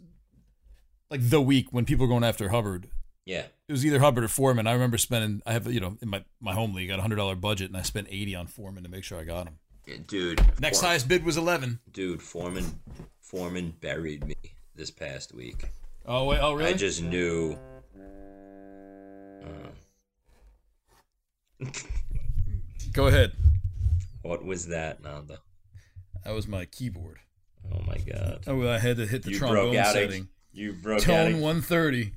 like 1.12 1.22
the 1.30 1.42
week 1.42 1.68
when 1.72 1.86
people 1.86 2.06
were 2.06 2.10
going 2.12 2.24
after 2.24 2.50
Hubbard. 2.50 2.88
Yeah. 3.26 3.46
It 3.68 3.72
was 3.72 3.86
either 3.86 4.00
Hubbard 4.00 4.24
or 4.24 4.28
Foreman. 4.28 4.66
I 4.68 4.74
remember 4.74 4.98
spending. 4.98 5.42
I 5.46 5.54
have 5.54 5.72
you 5.72 5.80
know 5.80 5.98
in 6.02 6.10
my 6.10 6.24
my 6.42 6.54
home 6.54 6.74
league, 6.74 6.90
I 6.90 6.94
got 6.94 7.00
a 7.00 7.02
hundred 7.04 7.18
dollar 7.18 7.36
budget, 7.36 7.68
and 7.70 7.78
I 7.78 7.84
spent 7.84 8.08
eighty 8.10 8.34
on 8.36 8.48
Foreman 8.48 8.84
to 8.84 8.90
make 8.90 9.04
sure 9.04 9.20
I 9.20 9.24
got 9.24 9.48
him. 9.48 9.60
Dude. 10.08 10.40
Next 10.60 10.80
For- 10.82 10.88
highest 10.88 11.08
bid 11.08 11.24
was 11.24 11.38
eleven. 11.38 11.80
Dude, 11.92 12.22
Foreman 12.22 12.80
Foreman 13.22 13.74
buried 13.82 14.26
me 14.26 14.36
this 14.76 14.90
past 14.92 15.34
week. 15.34 15.70
Oh 16.06 16.26
wait, 16.26 16.40
oh 16.42 16.54
really? 16.54 16.74
I 16.74 16.78
just 16.78 17.02
knew. 17.04 17.58
Uh, 21.62 21.66
Go 22.94 23.08
ahead. 23.08 23.34
what 24.24 24.44
was 24.44 24.68
that, 24.68 25.04
Nanda? 25.04 25.40
That 26.24 26.32
was 26.34 26.48
my 26.48 26.66
keyboard. 26.66 27.18
Oh 27.74 27.82
my 27.86 27.98
god. 27.98 28.44
Oh, 28.48 28.68
I 28.68 28.80
had 28.80 28.98
to 28.98 29.06
hit 29.06 29.24
the 29.24 29.32
you 29.32 29.38
trombone 29.38 29.76
setting. 29.86 30.28
You 30.52 30.74
broke 30.74 31.02
Tone 31.02 31.40
130. 31.42 32.14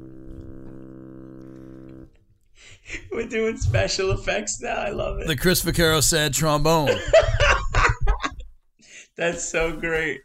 We're 3.12 3.26
doing 3.28 3.56
special 3.56 4.10
effects 4.12 4.60
now. 4.60 4.74
I 4.76 4.90
love 4.90 5.18
it. 5.20 5.26
The 5.26 5.36
Chris 5.36 5.62
Vaccaro 5.62 6.02
said 6.02 6.34
trombone. 6.34 6.90
That's 9.16 9.44
so 9.48 9.72
great. 9.76 10.20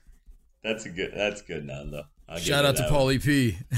That's 0.64 0.86
a 0.86 0.90
good. 0.90 1.12
That's 1.16 1.42
good, 1.42 1.66
Nando. 1.66 2.04
I'll 2.28 2.38
Shout 2.40 2.66
out 2.66 2.76
to. 2.78 2.84
Paulie 2.84 3.24
P. 3.24 3.58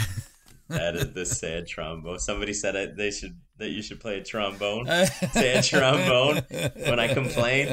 That 0.70 0.98
is 0.98 1.14
the 1.14 1.26
sad 1.26 1.66
trombone. 1.66 2.20
Somebody 2.20 2.52
said 2.54 2.76
I, 2.76 2.88
they 2.88 3.10
should 3.10 3.38
that 3.58 3.70
you 3.70 3.82
should 3.82 4.02
play 4.02 4.18
a 4.18 4.24
trombone. 4.24 4.86
sad 5.32 5.64
trombone 5.64 6.42
when 6.76 7.00
I 7.00 7.14
complain. 7.14 7.70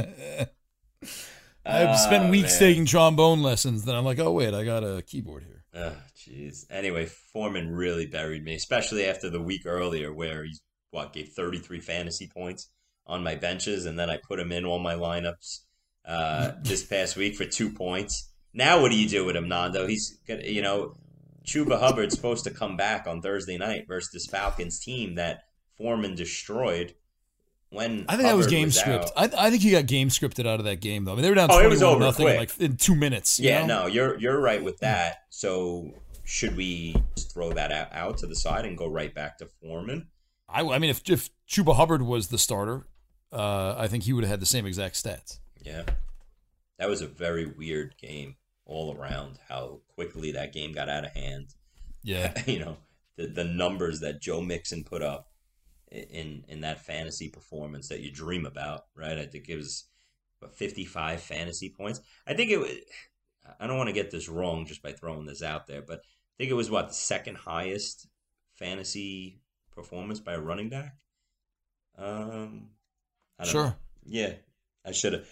I've 1.66 1.88
Ah, 1.88 1.96
spent 1.96 2.30
weeks 2.30 2.52
man. 2.52 2.60
taking 2.70 2.86
trombone 2.86 3.42
lessons. 3.42 3.84
Then 3.84 3.96
I'm 3.96 4.04
like, 4.04 4.20
oh 4.20 4.30
wait, 4.30 4.54
I 4.54 4.64
got 4.64 4.84
a 4.84 5.02
keyboard 5.02 5.42
here. 5.42 5.53
Oh, 5.74 5.96
jeez. 6.16 6.66
Anyway, 6.70 7.06
Foreman 7.06 7.70
really 7.70 8.06
buried 8.06 8.44
me, 8.44 8.54
especially 8.54 9.06
after 9.06 9.28
the 9.28 9.42
week 9.42 9.62
earlier 9.66 10.12
where 10.12 10.44
he 10.44 10.54
what 10.90 11.12
gave 11.12 11.30
33 11.30 11.80
fantasy 11.80 12.30
points 12.32 12.68
on 13.06 13.24
my 13.24 13.34
benches, 13.34 13.84
and 13.84 13.98
then 13.98 14.08
I 14.08 14.16
put 14.16 14.38
him 14.38 14.52
in 14.52 14.64
all 14.64 14.78
my 14.78 14.94
lineups 14.94 15.60
uh, 16.06 16.52
this 16.62 16.84
past 16.84 17.16
week 17.16 17.34
for 17.34 17.44
two 17.44 17.70
points. 17.70 18.30
Now, 18.52 18.80
what 18.80 18.92
do 18.92 18.96
you 18.96 19.08
do 19.08 19.24
with 19.24 19.36
him, 19.36 19.48
Nando? 19.48 19.86
He's 19.86 20.18
gonna, 20.28 20.44
you 20.44 20.62
know, 20.62 20.94
Chuba 21.44 21.78
Hubbard's 21.78 22.14
supposed 22.14 22.44
to 22.44 22.50
come 22.50 22.76
back 22.76 23.06
on 23.06 23.20
Thursday 23.20 23.58
night 23.58 23.86
versus 23.88 24.10
this 24.12 24.26
Falcons 24.26 24.78
team 24.78 25.16
that 25.16 25.40
Foreman 25.76 26.14
destroyed. 26.14 26.94
When 27.74 28.06
I 28.08 28.16
think 28.16 28.28
that 28.28 28.36
was 28.36 28.46
game 28.46 28.68
out. 28.68 28.74
script. 28.74 29.10
I, 29.16 29.24
I 29.36 29.50
think 29.50 29.62
he 29.62 29.70
got 29.72 29.86
game 29.86 30.08
scripted 30.08 30.46
out 30.46 30.60
of 30.60 30.64
that 30.64 30.80
game 30.80 31.04
though. 31.04 31.12
I 31.12 31.14
mean, 31.16 31.22
they 31.22 31.28
were 31.28 31.34
down 31.34 31.48
Oh, 31.50 31.58
it 31.60 31.68
was 31.68 31.82
over 31.82 32.00
nothing 32.00 32.26
quick. 32.26 32.38
like 32.38 32.60
in 32.60 32.76
two 32.76 32.94
minutes. 32.94 33.38
you 33.38 33.48
Yeah, 33.50 33.66
know? 33.66 33.82
no, 33.82 33.86
you're 33.88 34.18
you're 34.18 34.40
right 34.40 34.62
with 34.62 34.78
that. 34.78 35.24
So 35.30 35.92
should 36.24 36.56
we 36.56 36.96
just 37.16 37.32
throw 37.32 37.52
that 37.52 37.70
out, 37.72 37.88
out 37.92 38.18
to 38.18 38.26
the 38.26 38.36
side 38.36 38.64
and 38.64 38.78
go 38.78 38.86
right 38.88 39.14
back 39.14 39.38
to 39.38 39.46
Foreman? 39.60 40.08
I, 40.48 40.60
I 40.62 40.78
mean, 40.78 40.90
if 40.90 41.02
if 41.10 41.28
Chuba 41.48 41.74
Hubbard 41.76 42.02
was 42.02 42.28
the 42.28 42.38
starter, 42.38 42.86
uh, 43.32 43.74
I 43.76 43.88
think 43.88 44.04
he 44.04 44.12
would 44.12 44.24
have 44.24 44.30
had 44.30 44.40
the 44.40 44.46
same 44.46 44.64
exact 44.66 44.94
stats. 44.94 45.38
Yeah, 45.62 45.82
that 46.78 46.88
was 46.88 47.00
a 47.02 47.06
very 47.06 47.46
weird 47.46 47.96
game 48.00 48.36
all 48.66 48.96
around. 48.96 49.38
How 49.48 49.80
quickly 49.94 50.32
that 50.32 50.52
game 50.52 50.72
got 50.72 50.88
out 50.88 51.04
of 51.04 51.12
hand. 51.12 51.48
Yeah, 52.02 52.32
you 52.46 52.58
know 52.60 52.76
the 53.16 53.26
the 53.26 53.44
numbers 53.44 54.00
that 54.00 54.20
Joe 54.20 54.40
Mixon 54.40 54.84
put 54.84 55.02
up 55.02 55.28
in 55.94 56.44
in 56.48 56.60
that 56.62 56.84
fantasy 56.84 57.28
performance 57.28 57.88
that 57.88 58.00
you 58.00 58.10
dream 58.12 58.46
about, 58.46 58.82
right? 58.96 59.18
I 59.18 59.26
think 59.26 59.48
it 59.48 59.56
was 59.56 59.84
what, 60.40 60.54
55 60.54 61.20
fantasy 61.20 61.70
points. 61.70 62.00
I 62.26 62.34
think 62.34 62.50
it 62.50 62.58
was. 62.58 62.70
I 63.60 63.66
don't 63.66 63.76
want 63.76 63.88
to 63.88 63.94
get 63.94 64.10
this 64.10 64.28
wrong 64.28 64.66
just 64.66 64.82
by 64.82 64.92
throwing 64.92 65.26
this 65.26 65.42
out 65.42 65.66
there, 65.66 65.82
but 65.82 65.98
I 66.00 66.34
think 66.38 66.50
it 66.50 66.54
was 66.54 66.70
what 66.70 66.88
the 66.88 66.94
second 66.94 67.36
highest 67.36 68.08
fantasy 68.54 69.40
performance 69.74 70.18
by 70.20 70.32
a 70.34 70.40
running 70.40 70.70
back. 70.70 70.96
Um, 71.96 72.70
I 73.38 73.44
don't 73.44 73.52
Sure. 73.52 73.64
know. 73.66 73.74
Yeah, 74.06 74.32
I 74.84 74.92
should 74.92 75.12
have 75.12 75.28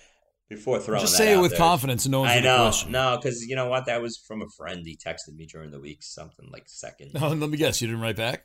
before 0.48 0.78
throwing. 0.80 1.00
Just 1.00 1.16
say 1.16 1.32
it 1.34 1.40
with 1.40 1.52
there. 1.52 1.58
confidence 1.58 2.04
and 2.04 2.12
no 2.12 2.20
one's 2.20 2.32
I 2.32 2.40
know, 2.40 2.56
question. 2.64 2.92
no, 2.92 3.16
because 3.20 3.42
you 3.46 3.56
know 3.56 3.68
what? 3.68 3.86
That 3.86 4.02
was 4.02 4.16
from 4.18 4.42
a 4.42 4.48
friend. 4.56 4.82
He 4.84 4.96
texted 4.96 5.34
me 5.34 5.46
during 5.46 5.70
the 5.70 5.80
week, 5.80 6.02
something 6.02 6.48
like 6.52 6.64
second. 6.68 7.14
No, 7.14 7.28
let 7.34 7.48
me 7.50 7.56
guess. 7.56 7.80
You 7.80 7.88
didn't 7.88 8.02
write 8.02 8.16
back. 8.16 8.44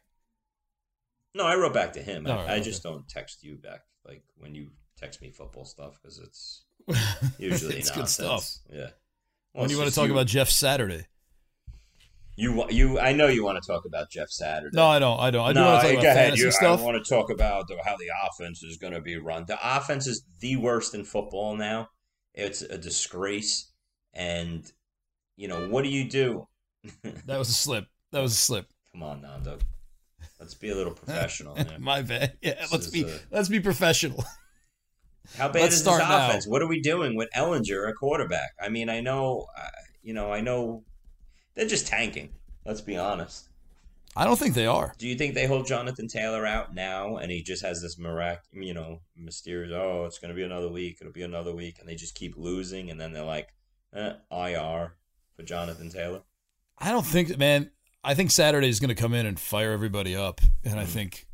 No, 1.38 1.46
I 1.46 1.56
wrote 1.56 1.74
back 1.74 1.94
to 1.94 2.02
him. 2.02 2.26
I, 2.28 2.30
All 2.32 2.36
right, 2.38 2.50
I 2.50 2.54
okay. 2.56 2.64
just 2.64 2.84
don't 2.84 3.08
text 3.08 3.44
you 3.44 3.56
back 3.56 3.82
like 4.06 4.24
when 4.38 4.56
you 4.56 4.72
text 4.98 5.22
me 5.22 5.30
football 5.30 5.66
stuff 5.66 6.00
because 6.02 6.18
it's 6.20 6.64
usually 7.38 7.78
it's 7.78 7.90
good 7.92 8.00
nonsense. 8.00 8.62
stuff. 8.64 8.76
Yeah. 8.76 8.80
Well, 8.80 8.90
when 9.54 9.66
it's 9.66 9.74
you 9.74 9.78
want 9.78 9.90
to 9.90 9.96
talk 9.96 10.08
you- 10.08 10.14
about 10.14 10.28
Jeff 10.28 10.50
Saturday? 10.50 11.06
you, 12.40 12.66
you, 12.70 13.00
I 13.00 13.14
know 13.14 13.28
you 13.28 13.44
want 13.44 13.62
to 13.62 13.68
talk 13.68 13.86
about 13.86 14.12
Jeff 14.12 14.30
Saturday. 14.30 14.76
No, 14.76 14.86
I 14.86 15.00
don't. 15.00 15.20
I 15.20 15.32
don't. 15.32 15.44
I 15.48 15.54
do 15.54 15.60
no, 15.60 15.66
want 15.66 15.82
to 15.82 15.88
talk 15.88 15.94
about 16.00 16.06
ahead. 16.06 16.16
fantasy 16.26 16.44
You, 16.44 16.52
stuff. 16.52 16.80
I 16.80 16.84
want 16.84 17.04
to 17.04 17.10
talk 17.10 17.32
about 17.32 17.68
the, 17.68 17.78
how 17.84 17.98
the 17.98 18.10
offense 18.28 18.62
is 18.64 18.78
going 18.78 18.94
to 18.94 19.02
be 19.02 19.18
run. 19.18 19.46
The 19.48 19.58
offense 19.64 20.06
is 20.06 20.24
the 20.40 20.56
worst 20.56 20.94
in 20.94 21.04
football 21.04 21.56
now. 21.56 21.90
It's 22.36 22.62
a 22.62 22.78
disgrace, 22.78 23.72
and 24.14 24.72
you 25.36 25.48
know 25.48 25.68
what 25.70 25.84
do 25.84 25.90
you 25.90 26.08
do? 26.10 26.48
That 27.26 27.40
was 27.40 27.50
a 27.50 27.54
slip. 27.54 27.86
That 28.12 28.22
was 28.22 28.34
a 28.34 28.36
slip. 28.38 28.68
Come 28.94 29.02
on, 29.04 29.22
Nando. 29.22 29.58
Let's 30.40 30.54
be 30.54 30.70
a 30.70 30.76
little 30.76 30.94
professional. 31.04 31.58
My 31.80 32.02
bad. 32.02 32.38
Yeah, 32.42 32.56
This 32.62 32.72
let's 32.72 32.88
be 32.88 33.04
a- 33.04 33.20
let's 33.32 33.50
be 33.50 33.60
professional. 33.60 34.24
How 35.38 35.50
bad 35.50 35.64
Let's 35.64 35.76
is 35.76 35.82
start 35.82 36.00
this 36.00 36.08
now. 36.08 36.30
offense? 36.30 36.48
What 36.48 36.62
are 36.62 36.68
we 36.68 36.80
doing 36.82 37.16
with 37.18 37.28
Ehlinger 37.36 37.90
a 37.90 37.94
quarterback? 37.94 38.52
I 38.64 38.70
mean, 38.70 38.88
I 38.90 39.02
know, 39.02 39.48
uh, 39.58 39.68
you 40.02 40.14
know, 40.14 40.32
I 40.32 40.40
know 40.40 40.86
they're 41.54 41.68
just 41.68 41.86
tanking. 41.86 42.30
Let's 42.66 42.80
be 42.80 42.96
honest. 42.98 43.50
I 44.16 44.24
don't 44.24 44.40
think 44.40 44.56
they 44.56 44.66
are. 44.68 44.94
Do 44.98 45.06
you 45.06 45.16
think 45.16 45.36
they 45.36 45.46
hold 45.46 45.68
Jonathan 45.68 46.08
Taylor 46.08 46.46
out 46.46 46.74
now, 46.74 47.18
and 47.18 47.30
he 47.30 47.44
just 47.44 47.62
has 47.64 47.82
this 47.82 47.98
mirac, 48.00 48.44
you 48.54 48.74
know, 48.74 49.02
mysterious? 49.18 49.74
Oh, 49.76 50.06
it's 50.06 50.18
going 50.18 50.30
to 50.30 50.36
be 50.36 50.44
another 50.44 50.70
week. 50.72 50.98
It'll 51.02 51.12
be 51.14 51.24
another 51.24 51.54
week, 51.54 51.78
and 51.80 51.90
they 51.90 51.96
just 51.96 52.16
keep 52.16 52.36
losing, 52.38 52.90
and 52.90 53.00
then 53.00 53.12
they're 53.12 53.24
like, 53.26 53.50
eh, 53.94 54.14
IR 54.32 54.94
for 55.36 55.44
Jonathan 55.44 55.90
Taylor. 55.90 56.22
I 56.80 56.92
don't 56.92 57.06
think, 57.06 57.38
man. 57.38 57.70
I 58.08 58.14
think 58.14 58.32
Saturday 58.32 58.70
is 58.70 58.80
going 58.80 58.88
to 58.88 58.96
come 58.96 59.14
in 59.14 59.26
and 59.26 59.38
fire 59.38 59.74
everybody 59.74 60.16
up, 60.16 60.40
and 60.64 60.80
I 60.80 60.86
Hmm. 60.86 60.90
think, 60.92 61.28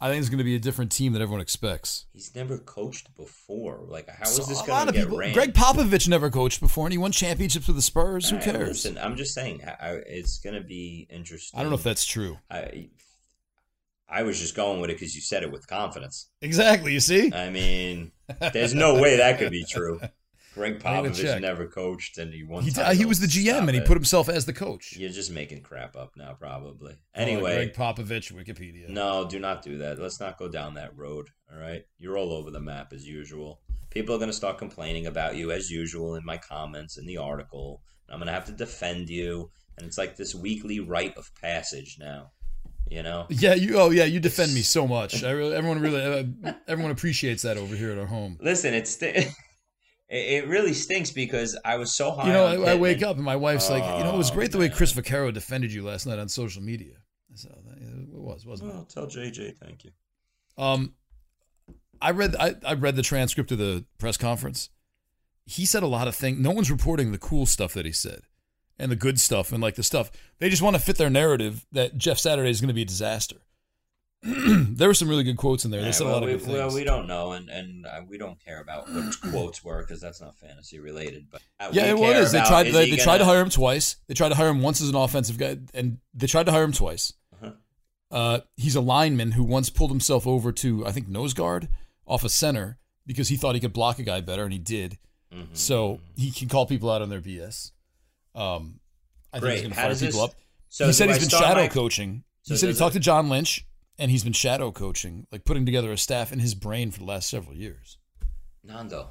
I 0.00 0.08
think 0.08 0.20
it's 0.20 0.28
going 0.28 0.38
to 0.38 0.44
be 0.44 0.54
a 0.54 0.60
different 0.60 0.92
team 0.92 1.14
that 1.14 1.20
everyone 1.20 1.40
expects. 1.40 2.06
He's 2.12 2.32
never 2.32 2.58
coached 2.58 3.12
before. 3.16 3.80
Like, 3.88 4.08
how 4.08 4.22
is 4.22 4.36
So 4.36 4.44
this 4.44 4.62
going 4.62 4.86
to 4.86 4.92
get 4.92 5.02
people. 5.04 5.18
ran? 5.18 5.32
Gregg 5.32 5.52
Popovich 5.52 6.06
never 6.06 6.30
coached 6.30 6.60
before, 6.60 6.86
and 6.86 6.92
he 6.92 6.98
won 6.98 7.10
championships 7.10 7.66
with 7.66 7.74
the 7.74 7.82
Spurs. 7.82 8.30
Who 8.30 8.36
I- 8.36 8.40
cares? 8.40 8.68
Listen, 8.84 8.98
I'm 8.98 9.16
just 9.16 9.34
saying, 9.34 9.62
I, 9.64 9.70
I- 9.80 9.92
it's 10.06 10.38
going 10.38 10.54
to 10.54 10.62
be 10.66 11.08
interesting. 11.10 11.58
I 11.58 11.64
don't 11.64 11.70
know 11.72 11.76
if 11.78 11.82
that's 11.82 12.04
true. 12.04 12.38
I 12.48 12.90
I 14.08 14.22
was 14.22 14.38
just 14.38 14.54
going 14.54 14.80
with 14.80 14.90
it 14.90 14.94
because 15.00 15.16
you 15.16 15.22
said 15.22 15.42
it 15.42 15.50
with 15.50 15.66
confidence. 15.66 16.28
Exactly. 16.40 16.92
You 16.92 17.00
see? 17.00 17.32
I 17.32 17.50
mean, 17.50 18.12
there's 18.52 18.74
no 18.74 19.00
way 19.00 19.16
that 19.16 19.38
could 19.40 19.50
be 19.50 19.64
true. 19.64 19.98
Gregg 20.54 20.78
Popovich 20.78 21.40
never 21.40 21.66
coached, 21.66 22.16
and 22.18 22.32
he 22.32 22.44
won. 22.44 22.62
He, 22.62 22.70
he 22.94 23.04
was 23.04 23.18
the. 23.18 23.26
GM, 23.26 23.60
and 23.60 23.70
he 23.70 23.78
it. 23.78 23.86
put 23.86 23.96
himself 23.96 24.28
as 24.28 24.46
the 24.46 24.52
coach. 24.52 24.94
You're 24.96 25.10
just 25.10 25.32
making 25.32 25.62
crap 25.62 25.96
up 25.96 26.12
now, 26.16 26.34
probably. 26.38 26.92
Oh, 26.94 27.20
Anyway, 27.20 27.56
Gregg 27.56 27.74
Popovich, 27.74 28.32
Wikipedia. 28.32 28.88
no, 28.88 29.26
do 29.28 29.40
not 29.40 29.62
do 29.62 29.78
that. 29.78 29.98
Let's 29.98 30.20
not 30.20 30.38
go 30.38 30.48
down 30.48 30.74
that 30.74 30.96
road. 30.96 31.28
All 31.52 31.58
right, 31.58 31.84
you're 31.98 32.16
all 32.16 32.32
over 32.32 32.50
the 32.50 32.60
map 32.60 32.92
as 32.92 33.06
usual. 33.06 33.60
People 33.90 34.14
are 34.14 34.18
going 34.18 34.30
to 34.30 34.36
start 34.36 34.58
complaining 34.58 35.06
about 35.06 35.36
you 35.36 35.50
as 35.52 35.70
usual 35.70 36.14
in 36.14 36.24
my 36.24 36.36
comments 36.36 36.96
in 36.98 37.06
the 37.06 37.16
article. 37.16 37.82
I'm 38.08 38.18
going 38.18 38.26
to 38.26 38.32
have 38.32 38.46
to 38.46 38.52
defend 38.52 39.08
you, 39.10 39.50
and 39.76 39.86
it's 39.86 39.98
like 39.98 40.16
this 40.16 40.34
weekly 40.34 40.78
rite 40.78 41.16
of 41.16 41.30
passage 41.40 41.96
now. 41.98 42.30
You 42.90 43.02
know, 43.02 43.26
Yeah, 43.30 43.54
you. 43.54 43.78
Oh, 43.78 43.90
yeah, 43.90 44.04
you 44.04 44.20
defend 44.20 44.52
me 44.54 44.60
so 44.60 44.86
much. 44.86 45.24
I 45.24 45.30
really, 45.30 45.54
everyone 45.54 45.80
really, 45.80 46.02
uh, 46.44 46.52
everyone 46.68 46.92
appreciates 46.92 47.42
that 47.42 47.56
over 47.56 47.74
here 47.74 47.90
at 47.90 47.98
our 47.98 48.06
home. 48.06 48.36
Listen, 48.42 48.74
it's 48.74 48.96
it, 50.08 50.44
it 50.44 50.48
really 50.48 50.74
stinks 50.74 51.10
because 51.10 51.58
I 51.64 51.76
was 51.76 51.92
so 51.92 52.10
high. 52.12 52.26
You 52.26 52.32
know, 52.32 52.46
I, 52.46 52.72
I 52.72 52.74
wake 52.76 53.02
up 53.02 53.16
and 53.16 53.24
my 53.24 53.36
wife's 53.36 53.70
like, 53.70 53.82
you 53.82 54.04
know, 54.04 54.14
it 54.14 54.18
was 54.18 54.30
Oh, 54.30 54.34
great 54.34 54.52
the 54.52 54.58
way. 54.58 54.68
Chris 54.68 54.92
Vaccaro 54.92 55.32
defended 55.32 55.72
you 55.72 55.82
last 55.82 56.06
night 56.06 56.18
on 56.18 56.28
social 56.28 56.62
media. 56.62 56.94
I 57.32 57.36
said, 57.36 57.52
"Oh, 57.56 57.70
it 57.70 58.08
was, 58.20 58.46
wasn't 58.46 58.72
Well, 58.72 58.84
tell 58.84 59.06
JJ 59.06 59.56
thank 59.58 59.84
you. 59.84 59.90
Um, 60.56 60.94
I 62.00 62.10
read, 62.10 62.36
I, 62.38 62.54
I 62.64 62.74
read 62.74 62.96
the 62.96 63.02
transcript 63.02 63.50
of 63.50 63.58
the 63.58 63.84
press 63.98 64.16
conference. 64.16 64.70
He 65.46 65.66
said 65.66 65.82
a 65.82 65.86
lot 65.88 66.06
of 66.08 66.14
things. 66.14 66.38
No 66.38 66.50
one's 66.52 66.70
reporting 66.70 67.12
the 67.12 67.18
cool 67.18 67.46
stuff 67.46 67.74
that 67.74 67.86
he 67.86 67.92
said, 67.92 68.22
and 68.78 68.90
the 68.92 68.96
good 68.96 69.18
stuff, 69.20 69.52
and 69.52 69.62
like 69.62 69.74
the 69.74 69.82
stuff 69.82 70.10
they 70.38 70.48
just 70.48 70.62
want 70.62 70.76
to 70.76 70.82
fit 70.82 70.96
their 70.96 71.10
narrative 71.10 71.66
that 71.72 71.96
Jeff 71.98 72.18
Saturday 72.18 72.50
is 72.50 72.60
going 72.60 72.68
to 72.68 72.74
be 72.74 72.82
a 72.82 72.86
disaster. 72.86 73.36
there 74.76 74.88
were 74.88 74.94
some 74.94 75.08
really 75.08 75.22
good 75.22 75.36
quotes 75.36 75.64
in 75.64 75.70
there. 75.70 75.80
They 75.80 75.86
Yeah, 75.88 75.92
said 75.92 76.06
well, 76.06 76.14
a 76.14 76.16
lot 76.16 76.22
of 76.22 76.28
we, 76.28 76.32
good 76.36 76.42
things. 76.42 76.56
well, 76.56 76.74
we 76.74 76.84
don't 76.84 77.06
know, 77.06 77.32
and 77.32 77.48
and 77.50 77.84
uh, 77.86 78.00
we 78.08 78.16
don't 78.16 78.42
care 78.42 78.60
about 78.60 78.88
what 78.90 79.20
quotes 79.30 79.62
were 79.62 79.82
because 79.82 80.00
that's 80.00 80.20
not 80.20 80.36
fantasy 80.38 80.78
related. 80.80 81.26
But 81.30 81.42
Yeah, 81.72 81.92
it 81.92 81.96
care. 81.98 82.24
They 82.24 82.40
tried. 82.40 82.66
is 82.68 82.72
They, 82.74 82.90
they 82.90 82.96
tried 82.96 83.18
to 83.18 83.24
gonna- 83.24 83.24
hire 83.32 83.40
him 83.42 83.50
twice. 83.50 83.96
They 84.08 84.14
tried 84.14 84.30
to 84.30 84.34
hire 84.34 84.48
him 84.48 84.62
once 84.62 84.80
as 84.80 84.88
an 84.88 84.94
offensive 84.96 85.36
guy, 85.38 85.58
and 85.74 85.98
they 86.14 86.26
tried 86.26 86.46
to 86.46 86.52
hire 86.52 86.64
him 86.64 86.72
twice. 86.72 87.12
Uh-huh. 87.34 87.50
Uh, 88.10 88.40
he's 88.56 88.76
a 88.76 88.80
lineman 88.80 89.32
who 89.32 89.44
once 89.44 89.68
pulled 89.70 89.90
himself 89.90 90.26
over 90.26 90.52
to, 90.52 90.86
I 90.86 90.92
think, 90.92 91.08
nose 91.08 91.34
guard 91.34 91.68
off 92.06 92.24
a 92.24 92.28
center 92.28 92.78
because 93.06 93.28
he 93.28 93.36
thought 93.36 93.54
he 93.54 93.60
could 93.60 93.72
block 93.74 93.98
a 93.98 94.02
guy 94.04 94.20
better, 94.22 94.44
and 94.44 94.52
he 94.52 94.58
did. 94.58 94.98
Mhm. 95.34 95.48
So 95.52 96.00
he 96.16 96.30
can 96.30 96.48
call 96.48 96.64
people 96.64 96.90
out 96.90 97.02
on 97.02 97.08
their 97.10 97.20
BS. 97.20 97.72
Um, 98.34 98.80
I 99.32 99.38
think 99.38 99.42
Great. 99.42 99.52
he's 99.54 99.62
going 99.62 99.70
to 99.72 99.76
fire 99.76 99.90
people 99.94 100.06
this- 100.06 100.20
up. 100.20 100.34
So 100.68 100.86
he 100.86 100.92
said 100.92 101.08
he's 101.08 101.16
I 101.18 101.20
been 101.20 101.28
shadow 101.28 101.60
my- 101.62 101.68
coaching. 101.68 102.24
So 102.42 102.54
he 102.54 102.58
said 102.58 102.68
he 102.68 102.74
talked 102.74 102.94
it- 102.94 102.98
to 102.98 103.04
John 103.04 103.28
Lynch, 103.28 103.64
and 103.98 104.10
he's 104.10 104.24
been 104.24 104.32
shadow 104.32 104.70
coaching, 104.72 105.26
like 105.30 105.44
putting 105.44 105.64
together 105.66 105.92
a 105.92 105.98
staff 105.98 106.32
in 106.32 106.38
his 106.40 106.54
brain 106.54 106.90
for 106.90 106.98
the 107.00 107.04
last 107.06 107.28
several 107.30 107.54
years. 107.56 107.98
Nando, 108.62 109.10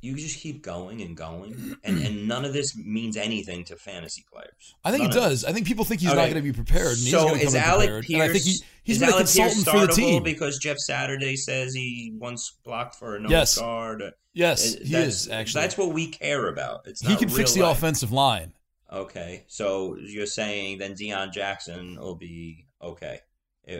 you 0.00 0.14
just 0.16 0.38
keep 0.40 0.62
going 0.62 1.00
and 1.02 1.16
going, 1.16 1.76
and 1.84 1.98
and 2.04 2.28
none 2.28 2.44
of 2.44 2.52
this 2.52 2.76
means 2.76 3.16
anything 3.16 3.64
to 3.64 3.76
fantasy 3.76 4.24
players. 4.32 4.74
I 4.84 4.90
think 4.90 5.02
None 5.04 5.10
it 5.10 5.14
does. 5.14 5.44
I 5.44 5.52
think 5.52 5.66
people 5.66 5.84
think 5.84 6.00
he's 6.00 6.10
Okay. 6.10 6.16
not 6.18 6.24
going 6.24 6.36
to 6.36 6.42
be 6.42 6.52
prepared. 6.52 6.88
And 6.88 6.96
so 6.98 7.28
to 7.30 7.34
is 7.40 7.54
come 7.54 7.62
Alec 7.62 7.88
prepared. 7.88 8.04
Pierce? 8.06 8.14
and 8.14 8.22
I 8.22 8.32
think 8.32 8.44
he, 8.44 8.56
he's 8.84 8.98
been 9.00 9.08
a 9.08 9.12
Pierce 9.12 9.34
consultant 9.34 9.66
for 9.66 9.86
the 9.86 9.92
team. 9.92 10.22
because 10.22 10.58
Jeff 10.58 10.78
Saturday 10.78 11.36
says 11.36 11.74
he 11.74 12.12
once 12.16 12.52
blocked 12.64 12.94
for 12.96 13.16
a 13.16 13.20
no 13.20 13.28
Yes. 13.28 13.58
guard? 13.58 14.02
yes, 14.34 14.74
Uh, 14.76 14.78
he 14.84 14.92
that's- 14.92 15.08
is 15.14 15.28
actually. 15.28 15.62
That's 15.62 15.78
what 15.78 15.92
we 15.92 16.08
care 16.08 16.48
about. 16.48 16.86
It's 16.86 17.00
he 17.00 17.16
can 17.16 17.28
fix 17.28 17.54
the 17.54 17.62
life. 17.62 17.78
offensive 17.78 18.12
line. 18.12 18.52
Okay, 18.90 19.44
so 19.48 19.96
you're 20.00 20.26
saying 20.26 20.78
then 20.78 20.94
Deon 20.94 21.32
Jackson 21.32 21.96
will 22.00 22.14
be 22.14 22.66
okay 22.80 23.20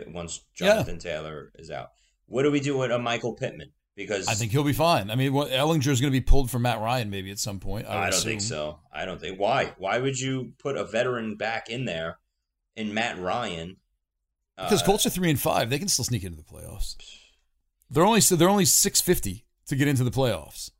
once 0.07 0.41
Jonathan 0.55 0.99
Taylor 0.99 1.51
is 1.55 1.71
out. 1.71 1.89
What 2.27 2.43
do 2.43 2.51
we 2.51 2.59
do 2.59 2.77
with 2.77 2.91
a 2.91 2.99
Michael 2.99 3.33
Pittman? 3.33 3.71
Because 3.95 4.27
I 4.27 4.33
think 4.33 4.51
he'll 4.51 4.63
be 4.63 4.71
fine. 4.71 5.11
I 5.11 5.15
mean, 5.15 5.33
what, 5.33 5.49
Ehlinger 5.49 5.87
is 5.87 5.99
going 5.99 6.13
to 6.13 6.17
be 6.17 6.21
pulled 6.21 6.49
for 6.49 6.57
Matt 6.57 6.79
Ryan 6.79 7.09
maybe 7.09 7.31
at 7.31 7.39
some 7.39 7.59
point. 7.59 7.85
I, 7.87 8.07
I, 8.07 8.09
don't 8.09 8.21
think 8.21 8.39
so. 8.39 8.79
I 8.93 9.03
don't 9.03 9.19
think 9.19 9.37
why. 9.39 9.73
Why 9.77 9.99
would 9.99 10.17
you 10.17 10.53
put 10.59 10.77
a 10.77 10.85
veteran 10.85 11.35
back 11.35 11.69
in 11.69 11.83
there 11.83 12.19
in 12.77 12.93
Matt 12.93 13.19
Ryan? 13.19 13.77
Because 14.55 14.81
Uh, 14.81 14.85
Colts 14.85 15.05
are 15.05 15.09
three 15.09 15.29
and 15.29 15.39
five, 15.39 15.69
they 15.69 15.79
can 15.79 15.87
still 15.89 16.05
sneak 16.05 16.23
into 16.23 16.37
the 16.37 16.43
playoffs. 16.43 16.95
They're 17.89 18.05
only 18.05 18.21
so 18.21 18.35
they're 18.35 18.49
only 18.49 18.65
six 18.65 19.01
fifty 19.01 19.45
to 19.67 19.75
get 19.75 19.87
into 19.87 20.03
the 20.03 20.11
playoffs. 20.11 20.71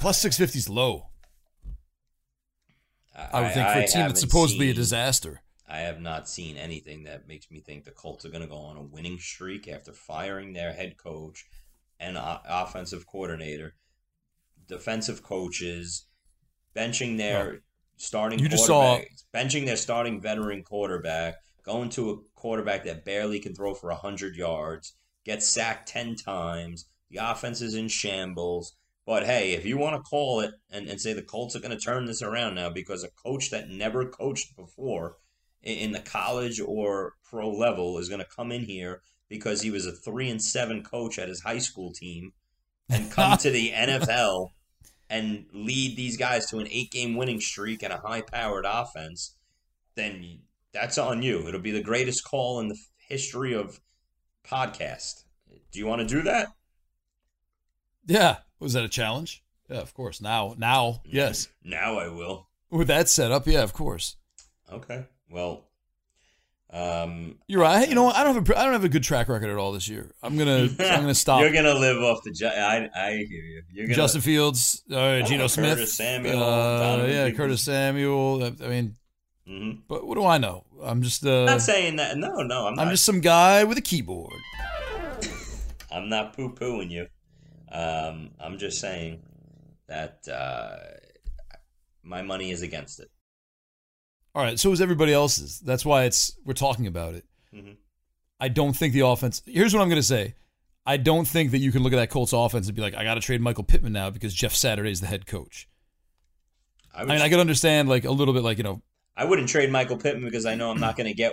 Plus 0.00 0.20
six 0.20 0.36
fifty 0.36 0.58
is 0.58 0.68
low. 0.68 1.10
I 3.32 3.42
would 3.42 3.52
think 3.52 3.68
for 3.68 3.78
a 3.78 3.86
team 3.86 4.08
that's 4.08 4.20
supposedly 4.20 4.70
a 4.70 4.74
disaster. 4.74 5.40
I 5.68 5.78
have 5.78 6.00
not 6.00 6.28
seen 6.28 6.56
anything 6.56 7.04
that 7.04 7.26
makes 7.26 7.50
me 7.50 7.60
think 7.60 7.84
the 7.84 7.90
Colts 7.90 8.24
are 8.24 8.30
going 8.30 8.42
to 8.42 8.48
go 8.48 8.56
on 8.56 8.76
a 8.76 8.82
winning 8.82 9.18
streak 9.18 9.66
after 9.66 9.92
firing 9.92 10.52
their 10.52 10.72
head 10.72 10.96
coach 10.96 11.44
and 11.98 12.16
o- 12.16 12.38
offensive 12.48 13.06
coordinator, 13.06 13.74
defensive 14.68 15.22
coaches, 15.22 16.06
benching 16.74 17.16
their 17.16 17.62
starting 17.96 18.38
You 18.38 18.48
just 18.48 18.66
saw- 18.66 18.96
quarterback, 18.98 19.10
benching 19.34 19.66
their 19.66 19.76
starting 19.76 20.20
veteran 20.20 20.62
quarterback, 20.62 21.36
going 21.64 21.88
to 21.90 22.10
a 22.10 22.16
quarterback 22.38 22.84
that 22.84 23.04
barely 23.04 23.40
can 23.40 23.54
throw 23.54 23.74
for 23.74 23.90
100 23.90 24.36
yards, 24.36 24.94
gets 25.24 25.46
sacked 25.46 25.88
10 25.88 26.14
times, 26.14 26.86
the 27.10 27.18
offense 27.18 27.60
is 27.60 27.74
in 27.74 27.88
shambles. 27.88 28.76
But 29.04 29.24
hey, 29.24 29.52
if 29.52 29.64
you 29.64 29.78
want 29.78 29.96
to 29.96 30.02
call 30.02 30.40
it 30.40 30.52
and, 30.70 30.88
and 30.88 31.00
say 31.00 31.12
the 31.12 31.22
Colts 31.22 31.54
are 31.54 31.60
going 31.60 31.76
to 31.76 31.78
turn 31.78 32.06
this 32.06 32.22
around 32.22 32.56
now 32.56 32.70
because 32.70 33.04
a 33.04 33.08
coach 33.10 33.50
that 33.50 33.68
never 33.68 34.04
coached 34.04 34.56
before 34.56 35.16
in, 35.66 35.92
the 35.92 36.00
college 36.00 36.60
or 36.60 37.14
pro 37.28 37.50
level 37.50 37.98
is 37.98 38.08
going 38.08 38.20
to 38.20 38.26
come 38.34 38.52
in 38.52 38.64
here 38.64 39.02
because 39.28 39.62
he 39.62 39.70
was 39.70 39.86
a 39.86 39.92
three 39.92 40.30
and 40.30 40.42
seven 40.42 40.82
coach 40.82 41.18
at 41.18 41.28
his 41.28 41.40
high 41.40 41.58
school 41.58 41.92
team 41.92 42.32
and 42.88 43.10
come 43.10 43.36
to 43.38 43.50
the 43.50 43.70
NFL 43.74 44.50
and 45.10 45.46
lead 45.52 45.96
these 45.96 46.16
guys 46.16 46.46
to 46.50 46.58
an 46.58 46.68
eight 46.70 46.90
game 46.90 47.16
winning 47.16 47.40
streak 47.40 47.82
and 47.82 47.92
a 47.92 47.98
high 47.98 48.22
powered 48.22 48.64
offense, 48.66 49.36
then 49.94 50.40
that's 50.72 50.98
on 50.98 51.22
you. 51.22 51.46
It'll 51.48 51.60
be 51.60 51.72
the 51.72 51.82
greatest 51.82 52.24
call 52.24 52.60
in 52.60 52.68
the 52.68 52.78
history 53.08 53.54
of 53.54 53.80
podcast. 54.44 55.24
Do 55.72 55.78
you 55.78 55.86
want 55.86 56.00
to 56.00 56.14
do 56.14 56.22
that? 56.22 56.48
Yeah, 58.06 58.38
was 58.60 58.72
that 58.74 58.84
a 58.84 58.88
challenge? 58.88 59.42
Yeah, 59.68 59.78
of 59.78 59.94
course. 59.94 60.20
Now, 60.20 60.54
now, 60.56 61.00
yes. 61.04 61.48
Now 61.64 61.98
I 61.98 62.08
will. 62.08 62.48
With 62.70 62.88
that 62.88 63.08
set 63.08 63.32
up, 63.32 63.46
yeah, 63.46 63.62
of 63.62 63.72
course. 63.72 64.16
Okay. 64.72 65.06
Well, 65.30 65.64
Um, 66.70 67.38
You're 67.46 67.60
right. 67.62 67.88
You 67.88 67.94
know, 67.94 68.02
what? 68.04 68.16
I 68.16 68.24
don't 68.24 68.34
have 68.34 68.48
a 68.50 68.58
I 68.58 68.64
don't 68.64 68.72
have 68.72 68.84
a 68.84 68.88
good 68.88 69.02
track 69.04 69.28
record 69.28 69.50
at 69.50 69.56
all 69.56 69.72
this 69.72 69.88
year. 69.88 70.12
I'm 70.22 70.36
gonna 70.36 70.68
I'm 70.80 71.00
gonna 71.00 71.14
stop. 71.14 71.40
You're 71.40 71.52
gonna 71.52 71.74
live 71.74 72.02
off 72.02 72.22
the. 72.24 72.32
Ju- 72.32 72.46
I 72.46 72.88
I 72.94 73.10
hear 73.12 73.42
you. 73.44 73.62
You're 73.72 73.86
gonna, 73.86 73.94
Justin 73.96 74.20
Fields, 74.20 74.82
uh, 74.90 75.20
Geno 75.22 75.44
Curtis 75.48 75.52
Smith, 75.54 75.88
Samuel, 75.88 76.42
uh, 76.42 77.06
yeah. 77.06 77.30
Curtis 77.30 77.62
Samuel. 77.62 78.44
I 78.44 78.50
mean, 78.68 78.96
Mhm. 79.48 79.82
but 79.88 80.06
what 80.06 80.16
do 80.16 80.24
I 80.26 80.38
know? 80.38 80.64
I'm 80.82 81.02
just 81.02 81.24
uh, 81.24 81.40
I'm 81.40 81.46
not 81.46 81.62
saying 81.62 81.96
that. 81.96 82.16
No, 82.18 82.42
no, 82.42 82.66
I'm 82.66 82.74
not. 82.74 82.86
I'm 82.86 82.90
just 82.90 83.04
some 83.04 83.20
guy 83.20 83.62
with 83.64 83.78
a 83.78 83.82
keyboard. 83.82 84.32
I'm 85.92 86.08
not 86.08 86.36
poo 86.36 86.52
pooing 86.52 86.90
you. 86.90 87.06
Um, 87.70 88.30
I'm 88.40 88.58
just 88.58 88.80
saying 88.80 89.22
that 89.86 90.26
uh, 90.28 90.76
my 92.02 92.22
money 92.22 92.50
is 92.50 92.62
against 92.62 92.98
it. 93.00 93.08
All 94.36 94.42
right, 94.42 94.60
so 94.60 94.70
is 94.70 94.82
everybody 94.82 95.14
else's. 95.14 95.60
That's 95.60 95.82
why 95.82 96.04
it's 96.04 96.36
we're 96.44 96.52
talking 96.52 96.86
about 96.86 97.14
it. 97.14 97.24
Mhm. 97.54 97.76
I 98.38 98.48
don't 98.48 98.74
think 98.76 98.92
the 98.92 99.00
offense. 99.00 99.40
Here's 99.46 99.72
what 99.72 99.80
I'm 99.80 99.88
going 99.88 99.98
to 99.98 100.06
say. 100.06 100.34
I 100.84 100.98
don't 100.98 101.26
think 101.26 101.52
that 101.52 101.58
you 101.58 101.72
can 101.72 101.82
look 101.82 101.94
at 101.94 101.96
that 101.96 102.10
Colts 102.10 102.34
offense 102.34 102.66
and 102.66 102.76
be 102.76 102.82
like, 102.82 102.94
I 102.94 103.02
got 103.02 103.14
to 103.14 103.20
trade 103.20 103.40
Michael 103.40 103.64
Pittman 103.64 103.94
now 103.94 104.10
because 104.10 104.34
Jeff 104.34 104.54
Saturday 104.54 104.90
is 104.90 105.00
the 105.00 105.06
head 105.06 105.26
coach. 105.26 105.66
I, 106.94 107.00
I 107.00 107.04
mean, 107.06 107.22
I 107.22 107.30
could 107.30 107.38
understand 107.40 107.88
like 107.88 108.04
a 108.04 108.10
little 108.12 108.34
bit 108.34 108.42
like 108.44 108.58
you 108.58 108.64
know, 108.64 108.82
I 109.16 109.24
wouldn't 109.24 109.48
trade 109.48 109.72
Michael 109.72 109.96
Pittman 109.96 110.24
because 110.26 110.44
I 110.44 110.54
know 110.54 110.70
I'm 110.70 110.80
not 110.80 110.96
going 110.96 111.08
to 111.08 111.14
get, 111.14 111.32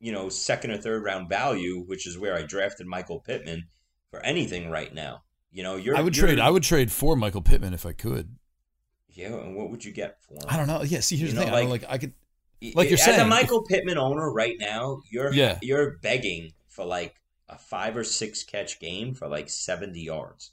you 0.00 0.10
know, 0.10 0.28
second 0.28 0.72
or 0.72 0.78
third 0.78 1.04
round 1.04 1.28
value, 1.28 1.84
which 1.86 2.08
is 2.08 2.18
where 2.18 2.34
I 2.34 2.42
drafted 2.42 2.88
Michael 2.88 3.20
Pittman 3.20 3.68
for 4.10 4.18
anything 4.26 4.68
right 4.68 4.92
now. 4.92 5.22
You 5.52 5.62
know, 5.62 5.76
you're. 5.76 5.96
I 5.96 6.00
would 6.02 6.16
you're- 6.16 6.28
trade. 6.28 6.40
I 6.40 6.50
would 6.50 6.64
trade 6.64 6.90
for 6.90 7.14
Michael 7.14 7.42
Pittman 7.42 7.72
if 7.72 7.86
I 7.86 7.92
could. 7.92 8.34
Yeah, 9.16 9.28
and 9.34 9.56
what 9.56 9.70
would 9.70 9.84
you 9.84 9.92
get 9.92 10.20
for 10.22 10.34
him? 10.34 10.42
I 10.48 10.56
don't 10.56 10.66
know. 10.66 10.82
Yeah, 10.82 11.00
see, 11.00 11.16
here's 11.16 11.32
You 11.32 11.38
the 11.38 11.46
know, 11.46 11.46
thing. 11.46 11.54
I 11.54 11.70
like- 11.70 11.82
like 11.82 11.90
I 11.90 11.98
could. 11.98 12.12
like 12.74 12.88
you're 12.90 12.98
as 12.98 13.06
a 13.08 13.12
saying, 13.16 13.28
Michael 13.28 13.62
Pittman 13.64 13.98
owner 13.98 14.30
right 14.32 14.56
now, 14.60 15.00
you're 15.10 15.32
Yeah. 15.32 15.58
you're 15.62 15.98
begging 16.02 16.52
for 16.68 16.84
like 16.84 17.14
a 17.48 17.56
five 17.58 17.96
or 17.96 18.04
six 18.04 18.44
catch 18.44 18.78
game 18.80 19.14
for 19.14 19.28
like 19.28 19.48
seventy 19.48 20.02
yards. 20.02 20.52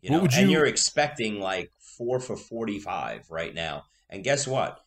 You 0.00 0.10
What 0.10 0.16
know, 0.16 0.22
would 0.22 0.32
and 0.34 0.50
you- 0.50 0.56
you're 0.56 0.66
expecting 0.66 1.40
like 1.40 1.72
four 1.78 2.20
for 2.20 2.36
forty 2.36 2.78
five 2.78 3.26
right 3.30 3.54
now. 3.54 3.84
And 4.08 4.24
guess 4.24 4.46
what? 4.46 4.80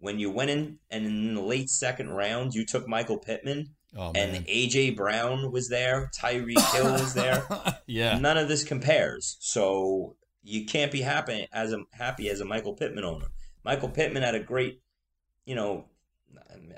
When 0.00 0.18
you 0.20 0.30
went 0.30 0.50
in 0.50 0.78
and 0.90 1.06
in 1.06 1.34
the 1.34 1.42
late 1.42 1.70
second 1.70 2.10
round, 2.10 2.54
you 2.54 2.64
took 2.64 2.86
Michael 2.86 3.18
Pittman, 3.18 3.74
Oh 3.96 4.12
and. 4.14 4.46
AJ 4.46 4.94
Brown 4.94 5.50
was 5.50 5.68
there, 5.70 6.08
Tyreek 6.16 6.72
Hill 6.74 6.92
was 6.92 7.14
there. 7.14 7.44
yeah. 7.86 8.16
None 8.18 8.36
of 8.36 8.46
this 8.46 8.62
compares. 8.62 9.36
So 9.40 10.14
you 10.42 10.64
can't 10.64 10.92
be 10.92 11.02
happy 11.02 11.46
as 11.52 11.72
a 11.72 11.82
happy 11.92 12.28
as 12.28 12.40
a 12.40 12.44
Michael 12.44 12.74
Pittman 12.74 13.04
owner. 13.04 13.26
Michael 13.64 13.88
Pittman 13.88 14.22
had 14.22 14.34
a 14.34 14.40
great, 14.40 14.80
you 15.44 15.54
know, 15.54 15.86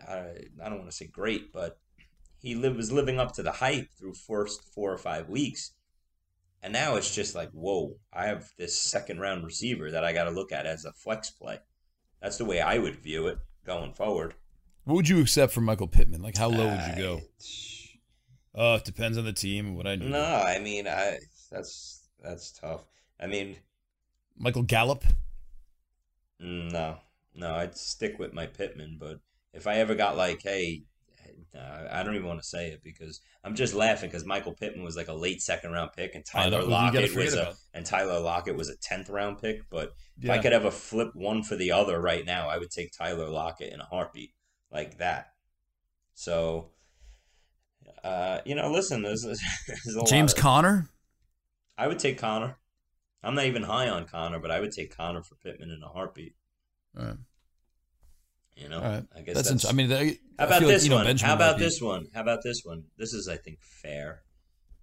I, 0.08 0.34
I 0.62 0.68
don't 0.68 0.78
want 0.78 0.90
to 0.90 0.96
say 0.96 1.06
great, 1.06 1.52
but 1.52 1.78
he 2.38 2.54
live, 2.54 2.76
was 2.76 2.90
living 2.90 3.18
up 3.18 3.32
to 3.34 3.42
the 3.42 3.52
hype 3.52 3.88
through 3.98 4.14
first 4.14 4.62
four 4.74 4.92
or 4.92 4.98
five 4.98 5.28
weeks. 5.28 5.72
And 6.62 6.72
now 6.72 6.96
it's 6.96 7.14
just 7.14 7.34
like, 7.34 7.50
whoa, 7.52 7.96
I 8.12 8.26
have 8.26 8.50
this 8.58 8.78
second 8.78 9.20
round 9.20 9.44
receiver 9.44 9.90
that 9.90 10.04
I 10.04 10.12
got 10.12 10.24
to 10.24 10.30
look 10.30 10.52
at 10.52 10.66
as 10.66 10.84
a 10.84 10.92
flex 10.92 11.30
play. 11.30 11.58
That's 12.20 12.36
the 12.36 12.44
way 12.44 12.60
I 12.60 12.78
would 12.78 12.96
view 12.96 13.28
it 13.28 13.38
going 13.64 13.94
forward. 13.94 14.34
What 14.84 14.94
would 14.94 15.08
you 15.08 15.20
accept 15.20 15.52
from 15.52 15.64
Michael 15.64 15.88
Pittman? 15.88 16.22
Like, 16.22 16.36
how 16.36 16.48
low 16.48 16.68
would 16.68 16.96
you 16.96 17.02
go? 17.02 17.20
Oh, 18.54 18.74
it 18.74 18.84
depends 18.84 19.16
on 19.16 19.24
the 19.24 19.32
team 19.32 19.76
what 19.76 19.86
I 19.86 19.96
need. 19.96 20.10
No, 20.10 20.24
I 20.24 20.58
mean, 20.58 20.88
I 20.88 21.18
that's 21.50 22.08
that's 22.22 22.52
tough. 22.52 22.82
I 23.20 23.26
mean, 23.26 23.56
Michael 24.36 24.62
Gallup. 24.62 25.04
Mm, 26.42 26.72
No, 26.72 26.98
no, 27.34 27.54
I'd 27.54 27.76
stick 27.76 28.18
with 28.18 28.32
my 28.32 28.46
Pittman. 28.46 28.96
But 28.98 29.18
if 29.52 29.66
I 29.66 29.76
ever 29.76 29.94
got 29.94 30.16
like, 30.16 30.40
hey, 30.42 30.84
I 31.92 32.02
don't 32.02 32.14
even 32.14 32.26
want 32.28 32.40
to 32.40 32.46
say 32.46 32.68
it 32.68 32.80
because 32.82 33.20
I'm 33.44 33.54
just 33.56 33.74
laughing 33.74 34.08
because 34.08 34.24
Michael 34.24 34.54
Pittman 34.54 34.84
was 34.84 34.96
like 34.96 35.08
a 35.08 35.12
late 35.12 35.42
second 35.42 35.72
round 35.72 35.90
pick 35.96 36.14
and 36.14 36.24
Tyler 36.24 36.62
Lockett 36.62 37.14
was 37.14 37.34
a 37.34 37.54
and 37.74 37.84
Tyler 37.84 38.20
Lockett 38.20 38.56
was 38.56 38.68
a 38.68 38.76
tenth 38.76 39.10
round 39.10 39.38
pick. 39.40 39.58
But 39.68 39.90
if 40.20 40.30
I 40.30 40.36
Yeah. 40.36 40.42
could 40.42 40.52
ever 40.52 40.70
flip 40.70 41.10
one 41.14 41.42
for 41.42 41.56
the 41.56 41.72
other 41.72 42.00
right 42.00 42.24
now, 42.24 42.48
I 42.48 42.56
would 42.58 42.70
take 42.70 42.92
Tyler 42.96 43.28
Lockett 43.28 43.72
in 43.72 43.80
a 43.80 43.84
heartbeat 43.84 44.32
like 44.70 44.98
that. 44.98 45.32
So, 46.14 46.70
uh, 48.04 48.40
you 48.46 48.54
know, 48.54 48.70
listen, 48.70 49.02
there's, 49.02 49.22
there's 49.66 49.96
a 49.96 50.04
James 50.04 50.32
lot 50.32 50.38
of- 50.38 50.42
Conner. 50.42 50.88
I 51.76 51.88
would 51.88 51.98
take 51.98 52.18
Conner. 52.18 52.58
I'm 53.22 53.34
not 53.34 53.44
even 53.46 53.62
high 53.62 53.88
on 53.88 54.06
Conner, 54.06 54.38
but 54.38 54.50
I 54.50 54.60
would 54.60 54.72
take 54.72 54.96
Conner 54.96 55.22
for 55.22 55.34
Pittman 55.36 55.70
in 55.70 55.82
a 55.82 55.88
heartbeat. 55.88 56.34
All 56.98 57.04
right. 57.06 57.16
You 58.56 58.68
know, 58.68 58.78
All 58.78 58.82
right. 58.88 59.04
I 59.16 59.20
guess 59.22 59.34
That's, 59.36 59.48
that's. 59.50 59.64
int- 59.64 59.72
I 59.72 59.76
mean, 59.76 59.88
that- 59.88 60.06
how 60.38 60.44
I 60.44 60.46
about 60.46 60.58
feel 60.60 60.68
like, 60.68 60.76
this 60.76 60.84
you 60.84 60.90
know, 60.90 60.96
one? 60.96 61.16
How 61.18 61.34
about 61.34 61.52
might 61.52 61.58
be- 61.58 61.64
this 61.64 61.80
one? 61.82 62.06
How 62.14 62.20
about 62.22 62.42
this 62.42 62.62
one? 62.64 62.84
This 62.98 63.12
is, 63.14 63.28
I 63.28 63.36
think, 63.36 63.58
fair. 63.62 64.22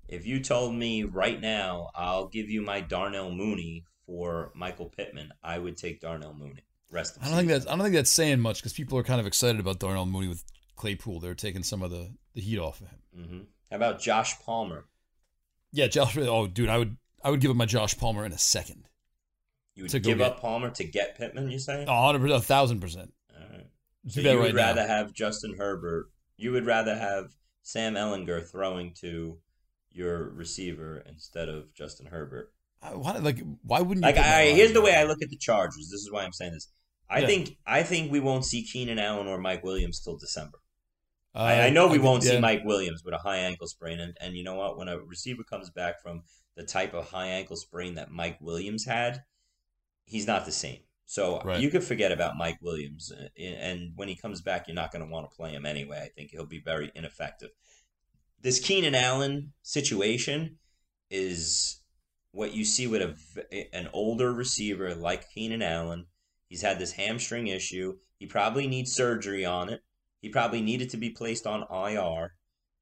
If 0.08 0.26
you 0.26 0.40
told 0.40 0.74
me 0.74 1.04
right 1.04 1.40
now, 1.40 1.90
I'll 1.94 2.28
give 2.28 2.50
you 2.50 2.62
my 2.62 2.80
Darnell 2.82 3.32
Mooney 3.32 3.84
for 4.06 4.52
Michael 4.56 4.86
Pittman, 4.90 5.34
I 5.44 5.60
would 5.60 5.76
take 5.76 6.00
Darnell 6.00 6.34
Mooney. 6.34 6.64
Rest 6.90 7.18
of 7.18 7.24
I 7.24 7.28
don't 7.28 7.36
think 7.36 7.50
that's 7.50 7.68
I 7.68 7.72
don't 7.72 7.82
think 7.82 7.96
that's 7.96 8.10
saying 8.10 8.40
much 8.40 8.60
because 8.62 8.72
people 8.72 8.98
are 8.98 9.04
kind 9.04 9.20
of 9.20 9.28
excited 9.28 9.60
about 9.60 9.80
Darnell 9.80 10.06
Mooney 10.06 10.30
with 10.30 10.46
Claypool. 10.78 11.20
They're 11.20 11.36
taking 11.36 11.62
some 11.62 11.82
of 11.84 11.92
the, 11.92 12.10
the 12.34 12.40
heat 12.40 12.58
off 12.58 12.80
of 12.80 12.88
him. 12.88 13.00
hmm 13.14 13.40
How 13.70 13.76
about 13.76 14.00
Josh 14.00 14.40
Palmer? 14.40 14.86
Yeah, 15.74 15.88
Josh. 15.88 16.18
Oh, 16.18 16.48
dude, 16.48 16.70
I 16.70 16.78
would 16.78 16.96
I 17.24 17.30
would 17.32 17.40
give 17.42 17.52
up 17.52 17.58
my 17.58 17.66
Josh 17.66 17.98
Palmer 17.98 18.26
in 18.26 18.32
a 18.32 18.38
second. 18.38 18.88
You 19.76 19.84
would 19.84 20.04
give 20.04 20.22
up 20.22 20.40
Palmer 20.40 20.70
to 20.72 20.84
get 20.84 21.18
Pittman? 21.18 21.52
You 21.52 21.60
say? 21.60 21.84
A 21.88 22.02
hundred 22.06 22.20
percent, 22.22 22.42
a 22.44 22.46
thousand 22.46 22.80
percent. 22.80 23.14
All 23.36 23.48
right. 23.52 23.68
So 24.08 24.22
you 24.22 24.30
right 24.30 24.40
would 24.40 24.56
rather 24.56 24.82
now. 24.82 24.88
have 24.88 25.14
Justin 25.14 25.56
Herbert. 25.58 26.10
You 26.38 26.52
would 26.52 26.66
rather 26.66 26.96
have 26.96 27.26
Sam 27.64 27.94
Ehlinger 27.96 28.50
throwing 28.50 28.94
to 29.02 29.38
your 29.92 30.30
receiver 30.32 31.04
instead 31.08 31.50
of 31.50 31.74
Justin 31.74 32.08
Herbert. 32.08 32.52
I- 32.82 32.96
Why, 32.96 33.18
like, 33.18 33.40
why 33.64 33.82
wouldn't 33.82 34.06
you? 34.06 34.12
Like, 34.12 34.18
I, 34.18 34.46
here's 34.52 34.74
the 34.74 34.82
way 34.82 34.96
I 34.96 35.04
look 35.04 35.22
at 35.22 35.30
the 35.30 35.38
Chargers. 35.38 35.90
This 35.92 36.02
is 36.02 36.12
why 36.12 36.24
I'm 36.24 36.32
saying 36.34 36.54
this. 36.54 36.70
I 37.10 37.20
Yeah. 37.20 37.28
think 37.28 37.58
I 37.66 37.84
think 37.84 38.12
we 38.12 38.20
won't 38.20 38.46
see 38.46 38.64
Keenan 38.64 39.00
Allen 39.00 39.28
or 39.28 39.38
Mike 39.38 39.64
Williams 39.64 40.00
till 40.00 40.18
December. 40.18 40.60
Uh, 41.36 41.40
I, 41.40 41.68
I 41.68 41.70
know 41.70 41.88
we 41.88 41.94
could- 41.98 42.02
won't 42.06 42.24
see 42.24 42.34
yeah. 42.34 42.40
Mike 42.40 42.64
Williams 42.66 43.04
with 43.04 43.14
a 43.14 43.18
high 43.20 43.38
ankle 43.38 43.68
sprain, 43.68 44.00
and, 44.00 44.16
and 44.20 44.36
you 44.36 44.44
know 44.44 44.56
what? 44.56 44.78
When 44.78 44.88
a 44.88 44.98
receiver 45.00 45.44
comes 45.44 45.70
back 45.70 46.02
from 46.02 46.24
the 46.58 46.64
type 46.64 46.94
of 46.94 47.10
high 47.12 47.28
ankle 47.28 47.56
sprain 47.56 47.96
that 47.96 48.12
Mike 48.12 48.40
Williams 48.42 48.84
had, 48.86 49.24
he's 50.06 50.28
not 50.28 50.46
the 50.46 50.52
same. 50.52 50.80
So 51.06 51.40
Right. 51.42 51.62
you 51.62 51.70
could 51.70 51.84
forget 51.84 52.12
about 52.12 52.36
Mike 52.36 52.58
Williams, 52.62 53.14
uh, 53.14 53.30
and 53.40 53.94
when 53.96 54.10
he 54.10 54.16
comes 54.16 54.42
back, 54.42 54.68
you're 54.68 54.76
not 54.76 54.92
going 54.92 55.06
to 55.06 55.10
want 55.10 55.30
to 55.30 55.36
play 55.36 55.52
him 55.52 55.66
anyway. 55.66 56.02
I 56.04 56.10
think 56.10 56.32
he'll 56.32 56.46
be 56.46 56.60
very 56.60 56.92
ineffective. 56.96 57.52
This 58.42 58.60
Keenan 58.60 58.96
Allen 58.96 59.54
situation 59.62 60.58
is 61.10 61.80
what 62.32 62.54
you 62.54 62.66
see 62.66 62.88
with 62.88 63.02
a 63.02 63.74
an 63.74 63.90
older 63.94 64.34
receiver 64.34 64.94
like 64.96 65.30
Keenan 65.32 65.62
Allen. 65.62 66.08
He's 66.50 66.62
had 66.62 66.80
this 66.80 66.92
hamstring 66.94 67.48
issue. 67.48 68.00
He 68.20 68.26
probably 68.26 68.68
needs 68.68 68.94
surgery 68.94 69.46
on 69.46 69.70
it. 69.70 69.82
He 70.22 70.30
probably 70.30 70.62
needed 70.62 70.90
to 70.90 70.98
be 70.98 71.12
placed 71.12 71.46
on 71.48 71.66
IR. 71.72 72.36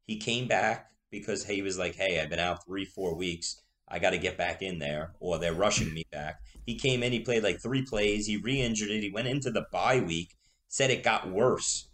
He 0.08 0.18
came 0.18 0.48
back 0.48 0.92
because 1.12 1.46
he 1.46 1.62
was 1.62 1.78
like, 1.78 1.96
"Hey, 1.96 2.20
I've 2.20 2.30
been 2.30 2.40
out 2.40 2.66
three, 2.66 2.86
four 2.86 3.16
weeks. 3.16 3.62
I 3.88 4.00
got 4.00 4.12
to 4.12 4.18
get 4.18 4.38
back 4.38 4.62
in 4.62 4.80
there, 4.80 5.14
or 5.20 5.38
they're 5.40 5.54
rushing 5.54 5.94
me 5.94 6.04
back." 6.12 6.40
He 6.66 6.76
came 6.78 7.04
in. 7.04 7.12
He 7.12 7.20
played 7.20 7.44
like 7.44 7.62
three 7.62 7.84
plays. 7.84 8.26
He 8.28 8.38
re-injured 8.38 8.90
it. 8.90 9.02
He 9.04 9.12
went 9.12 9.28
into 9.28 9.52
the 9.52 9.66
bye 9.72 10.00
week. 10.00 10.36
Said 10.68 10.90
it 10.92 11.04
got 11.04 11.30
worse. 11.30 11.90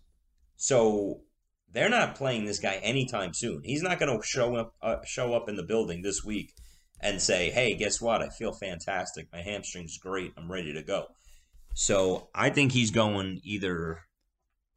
So 0.56 1.22
they're 1.72 1.90
not 1.90 2.16
playing 2.16 2.46
this 2.46 2.60
guy 2.60 2.76
anytime 2.76 3.34
soon. 3.34 3.62
He's 3.64 3.82
not 3.82 4.00
going 4.00 4.16
to 4.20 4.26
show 4.26 4.56
up 4.56 4.74
uh, 4.82 4.98
show 5.06 5.34
up 5.34 5.50
in 5.50 5.56
the 5.56 5.64
building 5.64 6.02
this 6.02 6.24
week 6.24 6.54
and 7.02 7.22
say, 7.22 7.50
"Hey, 7.50 7.76
guess 7.76 8.00
what? 8.02 8.22
I 8.22 8.30
feel 8.30 8.54
fantastic. 8.54 9.28
My 9.34 9.42
hamstring's 9.42 9.98
great. 9.98 10.32
I'm 10.38 10.52
ready 10.52 10.74
to 10.74 10.84
go." 10.84 11.08
So 11.74 12.30
I 12.36 12.50
think 12.50 12.72
he's 12.74 12.92
going 12.92 13.40
either 13.44 14.00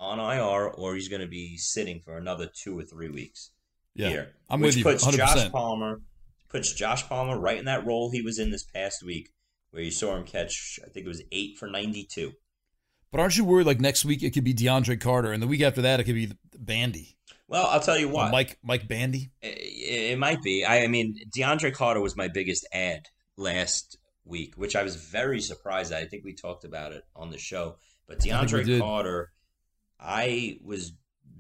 on 0.01 0.19
IR 0.19 0.69
or 0.69 0.95
he's 0.95 1.09
going 1.09 1.23
to 1.23 1.29
be 1.29 1.57
sitting 1.57 2.01
for 2.05 2.17
another 2.17 2.49
two 2.53 2.79
or 2.79 2.83
three 2.83 3.09
weeks 3.09 3.51
Yeah, 3.95 4.09
here, 4.09 4.33
I'm 4.51 4.61
which 4.61 4.77
with 4.77 4.79
you. 4.79 4.85
puts 4.85 5.05
100%. 5.05 5.17
Josh 5.17 5.51
Palmer 5.51 6.01
puts 6.55 6.73
Josh 6.73 7.09
Palmer 7.09 7.39
right 7.39 7.59
in 7.59 7.65
that 7.65 7.85
role 7.85 8.11
he 8.11 8.23
was 8.23 8.39
in 8.39 8.51
this 8.51 8.63
past 8.63 9.03
week, 9.05 9.31
where 9.73 9.83
you 9.83 9.91
saw 9.91 10.17
him 10.17 10.25
catch. 10.25 10.79
I 10.85 10.89
think 10.89 11.05
it 11.05 11.09
was 11.09 11.23
eight 11.33 11.59
for 11.59 11.69
ninety-two. 11.69 12.33
But 13.11 13.21
aren't 13.21 13.37
you 13.37 13.45
worried? 13.45 13.67
Like 13.67 13.81
next 13.81 14.05
week 14.05 14.23
it 14.23 14.31
could 14.31 14.45
be 14.45 14.55
DeAndre 14.55 15.01
Carter, 15.01 15.33
and 15.33 15.43
the 15.43 15.49
week 15.49 15.63
after 15.63 15.83
that 15.83 15.99
it 15.99 16.05
could 16.05 16.15
be 16.15 16.33
Bandy, 16.57 17.17
Well, 17.49 17.67
I'll 17.67 17.81
tell 17.81 17.99
you 17.99 18.09
what, 18.09 18.31
Mike 18.31 18.59
Mike 18.63 18.87
Bandy. 18.87 19.33
It, 19.43 20.13
it 20.13 20.19
might 20.19 20.43
be. 20.43 20.65
I, 20.65 20.85
I 20.85 20.87
mean, 20.87 21.17
DeAndre 21.37 21.73
Carter 21.73 22.01
was 22.01 22.17
my 22.17 22.29
biggest 22.29 22.67
ad 22.73 23.07
last 23.37 23.99
week, 24.25 24.55
which 24.57 24.77
I 24.77 24.85
was 24.85 24.95
very 24.95 25.41
surprised 25.41 25.93
at. 25.93 26.03
I 26.03 26.07
think 26.07 26.25
we 26.25 26.35
talked 26.35 26.65
about 26.65 26.93
it 26.93 27.03
on 27.17 27.31
the 27.31 27.39
show. 27.39 27.77
But 28.07 28.21
DeAndre 28.21 28.65
did. 28.65 28.81
Carter, 28.81 29.33
I 29.99 30.59
was 30.63 30.93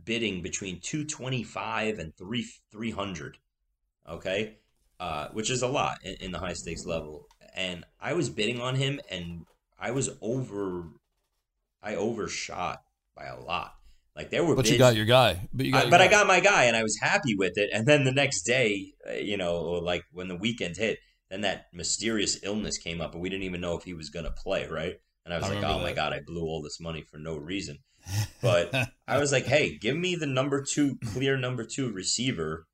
bidding 0.05 0.43
between 0.43 0.81
225 0.83 2.01
and 2.01 2.17
3 2.17 2.47
300. 2.73 3.39
Okay? 4.09 4.57
Uh, 5.05 5.29
which 5.33 5.51
is 5.51 5.61
a 5.61 5.69
lot 5.69 5.99
in, 6.03 6.15
in 6.23 6.33
the 6.33 6.39
high 6.39 6.55
stakes 6.55 6.87
level. 6.87 7.27
And 7.55 7.85
I 8.01 8.15
was 8.15 8.31
bidding 8.31 8.59
on 8.59 8.75
him 8.75 9.01
and 9.11 9.45
I 9.79 9.91
was 9.91 10.09
over 10.23 10.87
I 11.83 11.97
overshot 11.97 12.79
by 13.15 13.27
a 13.27 13.39
lot. 13.39 13.75
Like 14.17 14.31
there 14.31 14.43
were, 14.43 14.55
but 14.55 14.63
bids, 14.63 14.73
you 14.73 14.79
got 14.79 14.97
your 14.97 15.05
guy. 15.05 15.47
But 15.53 15.67
you 15.67 15.73
got, 15.73 15.89
I, 15.89 15.91
but 15.91 15.99
guy. 15.99 16.05
I 16.05 16.09
got 16.09 16.27
my 16.27 16.41
guy, 16.41 16.65
and 16.65 16.77
I 16.77 16.83
was 16.83 16.97
happy 17.03 17.35
with 17.37 17.59
it. 17.59 17.69
And 17.71 17.87
then 17.87 18.05
the 18.05 18.13
next 18.13 18.45
day, 18.45 18.95
uh, 19.07 19.13
you 19.13 19.37
know, 19.37 19.61
like 19.61 20.05
when 20.13 20.29
the 20.29 20.37
weekend 20.37 20.79
hit, 20.79 21.01
then 21.29 21.43
that 21.43 21.67
mysterious 21.75 22.39
illness 22.43 22.79
came 22.79 23.03
up, 23.03 23.13
and 23.13 23.21
we 23.21 23.29
didn't 23.29 23.43
even 23.43 23.61
know 23.61 23.77
if 23.77 23.85
he 23.85 23.93
was 23.93 24.09
going 24.09 24.25
to 24.25 24.31
play, 24.31 24.67
right? 24.69 24.95
And 25.27 25.35
I 25.35 25.39
was 25.39 25.51
I 25.51 25.55
like, 25.55 25.65
oh 25.65 25.81
my 25.81 25.93
god, 25.93 26.15
I 26.15 26.21
blew 26.25 26.45
all 26.45 26.63
this 26.63 26.81
money 26.81 27.03
for 27.03 27.19
no 27.19 27.37
reason. 27.37 27.79
But 28.41 28.75
I 29.09 29.19
was 29.19 29.33
like, 29.33 29.47
hey, 29.47 29.79
give 29.79 29.97
me 29.97 30.15
the 30.17 30.27
number 30.27 30.63
two, 30.63 30.97
clear 31.13 31.37
number 31.37 31.65
two 31.65 31.91
receiver 31.91 32.67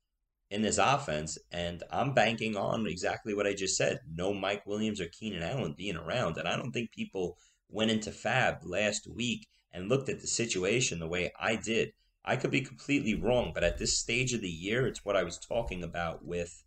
in 0.51 0.61
this 0.61 0.77
offense, 0.77 1.37
and 1.49 1.81
I'm 1.91 2.13
banking 2.13 2.57
on 2.57 2.85
exactly 2.85 3.33
what 3.33 3.47
I 3.47 3.53
just 3.53 3.77
said. 3.77 4.01
No 4.13 4.33
Mike 4.33 4.65
Williams 4.65 4.99
or 4.99 5.07
Keenan 5.07 5.43
Allen 5.43 5.73
being 5.77 5.95
around, 5.95 6.37
and 6.37 6.47
I 6.47 6.57
don't 6.57 6.73
think 6.73 6.91
people 6.91 7.37
went 7.69 7.89
into 7.89 8.11
FAAB 8.11 8.59
last 8.65 9.07
week 9.07 9.47
and 9.71 9.87
looked 9.87 10.09
at 10.09 10.19
the 10.19 10.27
situation 10.27 10.99
the 10.99 11.07
way 11.07 11.31
I 11.39 11.55
did. 11.55 11.93
I 12.25 12.35
could 12.35 12.51
be 12.51 12.59
completely 12.61 13.15
wrong, 13.15 13.51
but 13.53 13.63
at 13.63 13.77
this 13.77 13.97
stage 13.97 14.33
of 14.33 14.41
the 14.41 14.49
year, 14.49 14.85
it's 14.85 15.05
what 15.05 15.15
I 15.15 15.23
was 15.23 15.39
talking 15.39 15.83
about 15.83 16.25
with, 16.25 16.63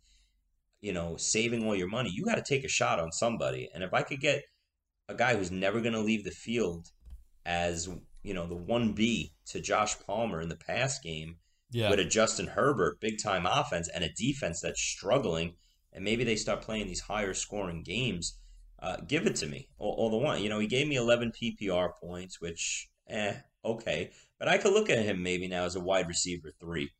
you 0.81 0.91
know, 0.91 1.15
saving 1.15 1.63
all 1.63 1.75
your 1.75 1.87
money. 1.87 2.09
You 2.11 2.25
got 2.25 2.35
to 2.35 2.41
take 2.41 2.65
a 2.65 2.67
shot 2.67 2.99
on 2.99 3.11
somebody, 3.11 3.69
and 3.71 3.83
if 3.83 3.93
I 3.93 4.01
could 4.01 4.19
get 4.19 4.43
a 5.07 5.13
guy 5.13 5.35
who's 5.35 5.51
never 5.51 5.79
going 5.79 5.93
to 5.93 5.99
leave 5.99 6.23
the 6.23 6.31
field 6.31 6.87
as 7.45 7.87
you 8.23 8.33
know 8.33 8.47
the 8.47 8.55
one 8.55 8.93
B 8.93 9.33
to 9.45 9.61
Josh 9.61 9.95
Palmer 10.07 10.41
in 10.41 10.49
the 10.49 10.55
pass 10.55 10.97
game 10.97 11.35
yeah. 11.71 11.89
with 11.89 11.99
a 11.99 12.05
Justin 12.05 12.47
Herbert 12.47 12.99
big 12.99 13.21
time 13.21 13.45
offense 13.45 13.87
and 13.93 14.03
a 14.03 14.09
defense 14.13 14.61
that's 14.61 14.81
struggling, 14.81 15.55
and 15.93 16.03
maybe 16.03 16.23
they 16.23 16.35
start 16.35 16.61
playing 16.61 16.87
these 16.87 17.01
higher 17.01 17.33
scoring 17.33 17.83
games. 17.83 18.39
Uh, 18.81 18.97
give 19.07 19.25
it 19.25 19.35
to 19.37 19.47
me, 19.47 19.69
all, 19.77 19.93
all 19.97 20.09
the 20.09 20.17
one. 20.17 20.41
You 20.43 20.49
know, 20.49 20.59
he 20.59 20.67
gave 20.67 20.87
me 20.87 20.95
11 20.97 21.31
PPR 21.41 21.89
points, 21.99 22.39
which, 22.41 22.89
eh, 23.09 23.33
okay. 23.63 24.11
But 24.37 24.47
I 24.49 24.57
could 24.57 24.73
look 24.73 24.89
at 24.89 25.05
him 25.05 25.23
maybe 25.23 25.47
now 25.47 25.63
as 25.63 25.75
a 25.75 25.79
wide 25.79 26.07
receiver 26.07 26.51
three 26.59 26.91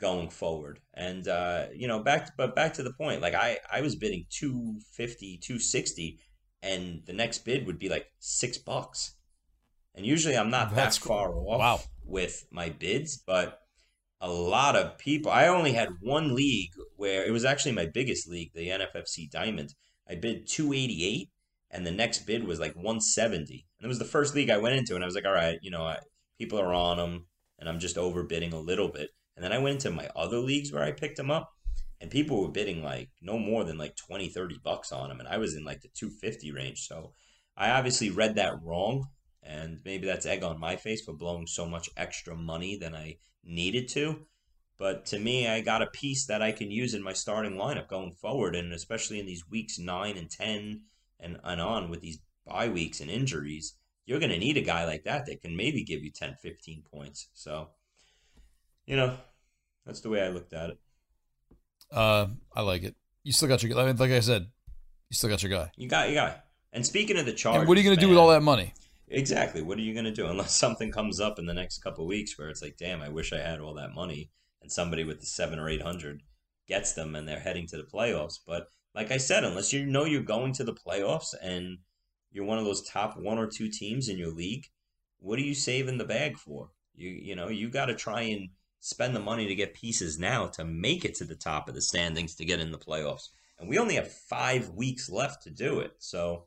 going 0.00 0.30
forward. 0.30 0.80
And, 0.94 1.28
uh, 1.28 1.66
you 1.74 1.86
know, 1.86 2.02
back, 2.02 2.36
but 2.36 2.56
back 2.56 2.72
to 2.74 2.82
the 2.82 2.92
point, 2.94 3.20
like 3.20 3.34
I, 3.34 3.58
I 3.70 3.82
was 3.82 3.94
bidding 3.94 4.24
250, 4.30 5.38
260, 5.38 6.18
and 6.62 7.02
the 7.06 7.12
next 7.12 7.44
bid 7.44 7.66
would 7.66 7.78
be 7.78 7.88
like 7.88 8.06
six 8.18 8.58
bucks. 8.58 9.14
And 9.94 10.06
usually 10.06 10.36
I'm 10.36 10.50
not 10.50 10.74
That's 10.74 10.98
that 10.98 11.04
cool. 11.04 11.16
far 11.16 11.34
off 11.36 11.58
Wow. 11.58 11.80
with 12.04 12.46
my 12.50 12.70
bids, 12.70 13.18
but 13.18 13.60
a 14.22 14.30
lot 14.30 14.76
of 14.76 14.96
people. 14.98 15.32
I 15.32 15.48
only 15.48 15.72
had 15.72 15.88
one 16.00 16.34
league 16.34 16.70
where 16.96 17.24
it 17.24 17.32
was 17.32 17.44
actually 17.44 17.72
my 17.72 17.86
biggest 17.86 18.28
league, 18.28 18.52
the 18.54 18.68
NFFC 18.68 19.28
Diamond. 19.28 19.74
I 20.08 20.14
bid 20.14 20.46
288, 20.46 21.28
and 21.72 21.84
the 21.84 21.90
next 21.90 22.20
bid 22.20 22.44
was 22.44 22.60
like 22.60 22.76
170. 22.76 23.66
And 23.78 23.84
it 23.84 23.88
was 23.88 23.98
the 23.98 24.04
first 24.04 24.34
league 24.36 24.48
I 24.48 24.58
went 24.58 24.76
into, 24.76 24.94
and 24.94 25.02
I 25.02 25.06
was 25.06 25.16
like, 25.16 25.26
all 25.26 25.32
right, 25.32 25.58
you 25.60 25.72
know, 25.72 25.82
I, 25.82 25.98
people 26.38 26.60
are 26.60 26.72
on 26.72 26.98
them, 26.98 27.26
and 27.58 27.68
I'm 27.68 27.80
just 27.80 27.96
overbidding 27.96 28.52
a 28.52 28.58
little 28.58 28.88
bit. 28.88 29.10
And 29.34 29.44
then 29.44 29.52
I 29.52 29.58
went 29.58 29.84
into 29.84 29.90
my 29.90 30.08
other 30.14 30.38
leagues 30.38 30.72
where 30.72 30.84
I 30.84 30.92
picked 30.92 31.16
them 31.16 31.30
up, 31.30 31.50
and 32.00 32.08
people 32.08 32.40
were 32.40 32.50
bidding 32.50 32.82
like 32.82 33.10
no 33.20 33.38
more 33.38 33.64
than 33.64 33.76
like 33.76 33.96
20, 33.96 34.28
30 34.28 34.60
bucks 34.62 34.92
on 34.92 35.08
them, 35.08 35.18
and 35.18 35.28
I 35.28 35.38
was 35.38 35.56
in 35.56 35.64
like 35.64 35.80
the 35.80 35.88
250 35.98 36.52
range. 36.52 36.86
So 36.86 37.12
I 37.56 37.70
obviously 37.70 38.10
read 38.10 38.36
that 38.36 38.54
wrong, 38.62 39.06
and 39.42 39.80
maybe 39.84 40.06
that's 40.06 40.26
egg 40.26 40.42
on 40.42 40.60
my 40.60 40.76
face 40.76 41.02
for 41.02 41.12
blowing 41.12 41.46
so 41.46 41.66
much 41.66 41.90
extra 41.96 42.34
money 42.34 42.76
than 42.76 42.94
I 42.94 43.16
needed 43.44 43.88
to. 43.88 44.26
But 44.78 45.06
to 45.06 45.18
me, 45.18 45.46
I 45.46 45.60
got 45.60 45.82
a 45.82 45.86
piece 45.86 46.26
that 46.26 46.42
I 46.42 46.52
can 46.52 46.70
use 46.70 46.94
in 46.94 47.02
my 47.02 47.12
starting 47.12 47.52
lineup 47.52 47.88
going 47.88 48.12
forward, 48.12 48.56
and 48.56 48.72
especially 48.72 49.20
in 49.20 49.26
these 49.26 49.48
weeks 49.48 49.78
nine 49.78 50.16
and 50.16 50.30
ten 50.30 50.82
and, 51.20 51.38
and 51.44 51.60
on 51.60 51.90
with 51.90 52.00
these 52.00 52.18
bye 52.46 52.68
weeks 52.68 53.00
and 53.00 53.10
injuries, 53.10 53.76
you're 54.06 54.18
going 54.18 54.32
to 54.32 54.38
need 54.38 54.56
a 54.56 54.62
guy 54.62 54.84
like 54.84 55.04
that 55.04 55.26
that 55.26 55.40
can 55.40 55.56
maybe 55.56 55.84
give 55.84 56.02
you 56.02 56.10
10, 56.10 56.36
15 56.42 56.82
points. 56.92 57.28
So, 57.34 57.68
you 58.86 58.96
know, 58.96 59.16
that's 59.86 60.00
the 60.00 60.08
way 60.08 60.22
I 60.22 60.28
looked 60.28 60.52
at 60.52 60.70
it. 60.70 60.78
Uh, 61.90 62.26
I 62.54 62.62
like 62.62 62.82
it. 62.82 62.96
You 63.22 63.32
still 63.32 63.48
got 63.48 63.62
your 63.62 63.78
I 63.78 63.86
mean, 63.86 63.96
like 63.96 64.10
I 64.10 64.20
said, 64.20 64.48
you 65.08 65.14
still 65.14 65.30
got 65.30 65.42
your 65.42 65.50
guy. 65.50 65.70
You 65.76 65.88
got, 65.88 66.10
your 66.10 66.16
guy. 66.16 66.36
And 66.72 66.84
speaking 66.84 67.18
of 67.18 67.26
the 67.26 67.32
Chargers, 67.32 67.60
and 67.60 67.68
what 67.68 67.76
are 67.76 67.80
you 67.80 67.84
going 67.86 67.96
to 67.96 68.00
do 68.00 68.08
with 68.08 68.18
all 68.18 68.28
that 68.28 68.42
money? 68.42 68.72
Exactly. 69.12 69.62
What 69.62 69.78
are 69.78 69.82
you 69.82 69.92
going 69.92 70.06
to 70.06 70.10
do 70.10 70.26
unless 70.26 70.56
something 70.56 70.90
comes 70.90 71.20
up 71.20 71.38
in 71.38 71.46
the 71.46 71.54
next 71.54 71.78
couple 71.78 72.06
weeks 72.06 72.36
where 72.36 72.48
it's 72.48 72.62
like, 72.62 72.76
damn, 72.78 73.02
I 73.02 73.10
wish 73.10 73.32
I 73.32 73.38
had 73.38 73.60
all 73.60 73.74
that 73.74 73.92
money, 73.94 74.30
and 74.60 74.72
somebody 74.72 75.04
with 75.04 75.20
the 75.20 75.26
seven 75.26 75.58
or 75.58 75.68
eight 75.68 75.82
hundred 75.82 76.22
gets 76.66 76.94
them 76.94 77.14
and 77.14 77.28
they're 77.28 77.40
heading 77.40 77.66
to 77.68 77.76
the 77.76 77.84
playoffs. 77.84 78.38
But 78.46 78.68
like 78.94 79.10
I 79.10 79.18
said, 79.18 79.44
unless 79.44 79.72
you 79.72 79.84
know 79.86 80.04
you're 80.04 80.22
going 80.22 80.52
to 80.54 80.64
the 80.64 80.74
playoffs 80.74 81.34
and 81.42 81.78
you're 82.30 82.44
one 82.46 82.58
of 82.58 82.64
those 82.64 82.88
top 82.88 83.16
one 83.18 83.38
or 83.38 83.46
two 83.46 83.68
teams 83.68 84.08
in 84.08 84.16
your 84.18 84.32
league, 84.32 84.66
what 85.18 85.38
are 85.38 85.42
you 85.42 85.54
saving 85.54 85.98
the 85.98 86.04
bag 86.04 86.38
for? 86.38 86.70
You 86.94 87.10
you 87.10 87.36
know 87.36 87.48
you 87.48 87.68
got 87.68 87.86
to 87.86 87.94
try 87.94 88.22
and 88.22 88.48
spend 88.80 89.14
the 89.14 89.20
money 89.20 89.46
to 89.46 89.54
get 89.54 89.74
pieces 89.74 90.18
now 90.18 90.46
to 90.48 90.64
make 90.64 91.04
it 91.04 91.14
to 91.16 91.24
the 91.24 91.36
top 91.36 91.68
of 91.68 91.74
the 91.74 91.82
standings 91.82 92.34
to 92.36 92.44
get 92.44 92.60
in 92.60 92.72
the 92.72 92.78
playoffs. 92.78 93.28
And 93.58 93.68
we 93.68 93.78
only 93.78 93.94
have 93.96 94.10
five 94.10 94.70
weeks 94.70 95.08
left 95.10 95.42
to 95.44 95.50
do 95.50 95.80
it. 95.80 95.92
So, 95.98 96.46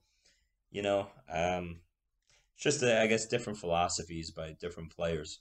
you 0.71 0.81
know, 0.81 1.07
um, 1.31 1.79
just 2.57 2.83
uh, 2.83 2.99
I 3.01 3.07
guess 3.07 3.25
different 3.25 3.59
philosophies 3.59 4.31
by 4.31 4.55
different 4.59 4.95
players. 4.95 5.39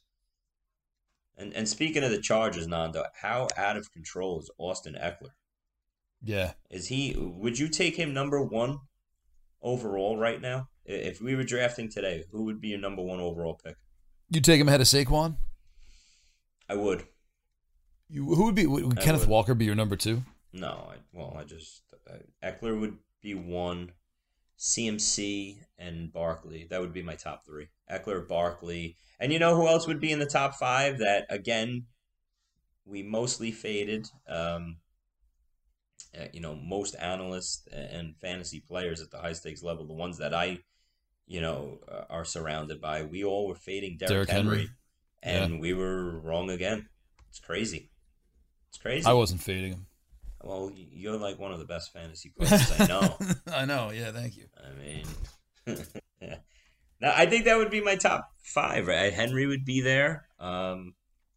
And 1.37 1.53
and 1.53 1.69
speaking 1.69 2.05
of 2.05 2.11
the 2.11 2.21
Chargers, 2.21 2.67
Nando, 2.67 3.05
how 3.21 3.49
out 3.57 3.77
of 3.77 3.93
control 3.93 4.41
is 4.41 4.51
Austin 4.59 4.97
Ekeler? 5.01 5.33
Yeah. 6.23 6.53
Is 6.71 6.89
he? 6.89 7.15
Would 7.19 7.59
you 7.59 7.69
take 7.69 7.97
him 7.97 8.15
number 8.15 8.41
one 8.41 8.79
overall 9.61 10.17
right 10.17 10.41
now? 10.41 10.69
If 10.87 11.21
we 11.21 11.35
were 11.35 11.45
drafting 11.45 11.91
today, 11.91 12.25
who 12.31 12.45
would 12.45 12.61
be 12.61 12.69
your 12.69 12.79
number 12.79 13.03
one 13.03 13.21
overall 13.21 13.59
pick? 13.63 13.77
You 14.31 14.41
take 14.41 14.61
him 14.61 14.69
ahead 14.69 14.81
of 14.81 14.87
Saquon? 14.87 15.37
I 16.69 16.75
would. 16.75 17.07
You, 18.09 18.35
who 18.35 18.45
would 18.45 18.55
be? 18.55 18.67
Would 18.67 18.99
I 18.99 19.03
Kenneth 19.03 19.23
would. 19.23 19.31
Walker 19.31 19.55
be 19.55 19.65
your 19.65 19.75
number 19.75 19.97
two? 19.97 20.23
No, 20.53 20.89
I, 20.91 20.97
well, 21.13 21.37
I 21.39 21.45
just 21.45 21.83
uh, 22.09 22.17
Ekeler 22.43 22.79
would 22.79 22.97
be 23.23 23.35
one, 23.35 23.93
CMC 24.59 25.59
and 25.79 26.13
Barkley. 26.13 26.67
That 26.71 26.81
would 26.81 26.93
be 26.93 27.03
my 27.03 27.15
top 27.15 27.45
three. 27.45 27.69
Ekeler, 27.91 28.27
Barkley, 28.27 28.97
and 29.21 29.33
you 29.33 29.39
know 29.39 29.57
who 29.57 29.67
else 29.67 29.87
would 29.87 30.01
be 30.01 30.13
in 30.13 30.19
the 30.19 30.27
top 30.27 30.55
five? 30.55 30.99
That 30.99 31.27
again, 31.29 31.87
we 32.85 33.03
mostly 33.03 33.51
faded. 33.51 34.09
Um, 34.29 34.77
uh, 36.19 36.27
you 36.33 36.41
know, 36.41 36.55
most 36.55 36.95
analysts 37.01 37.67
and 37.73 38.15
fantasy 38.21 38.61
players 38.61 39.01
at 39.01 39.11
the 39.11 39.19
high 39.19 39.33
stakes 39.33 39.63
level, 39.63 39.85
the 39.85 39.93
ones 39.93 40.19
that 40.19 40.33
I, 40.33 40.61
you 41.27 41.41
know, 41.41 41.81
uh, 41.89 42.05
are 42.09 42.25
surrounded 42.25 42.81
by, 42.81 43.03
we 43.03 43.25
all 43.25 43.49
were 43.49 43.57
fading 43.57 43.97
Derrick, 43.99 44.29
Derrick 44.29 44.31
Henry. 44.31 44.71
Henry, 45.23 45.51
and 45.53 45.61
we 45.61 45.75
were 45.75 46.21
wrong 46.21 46.51
again. 46.51 46.89
It's 47.31 47.41
crazy. 47.41 47.91
It's 48.69 48.79
crazy. 48.79 49.07
I 49.07 49.13
wasn't 49.13 49.41
fading 49.41 49.73
him. 49.73 49.87
Well, 50.45 50.71
you're 50.75 51.17
like 51.17 51.39
one 51.39 51.53
of 51.53 51.59
the 51.59 51.65
best 51.65 51.93
fantasy 51.93 52.31
players 52.37 52.81
I 52.81 52.87
know. 52.87 53.17
I 53.53 53.65
know. 53.65 53.91
Yeah. 53.91 54.13
Thank 54.13 54.37
you. 54.37 54.45
I 54.57 54.79
mean, 54.79 55.07
yeah. 56.21 56.37
Now 57.01 57.13
I 57.17 57.27
think 57.27 57.47
that 57.47 57.57
would 57.57 57.71
be 57.71 57.81
my 57.81 57.97
top 57.97 58.29
five. 58.43 58.87
Right, 58.87 59.13
Henry 59.13 59.47
would 59.47 59.65
be 59.65 59.81
there. 59.81 60.27
Um, 60.39 60.95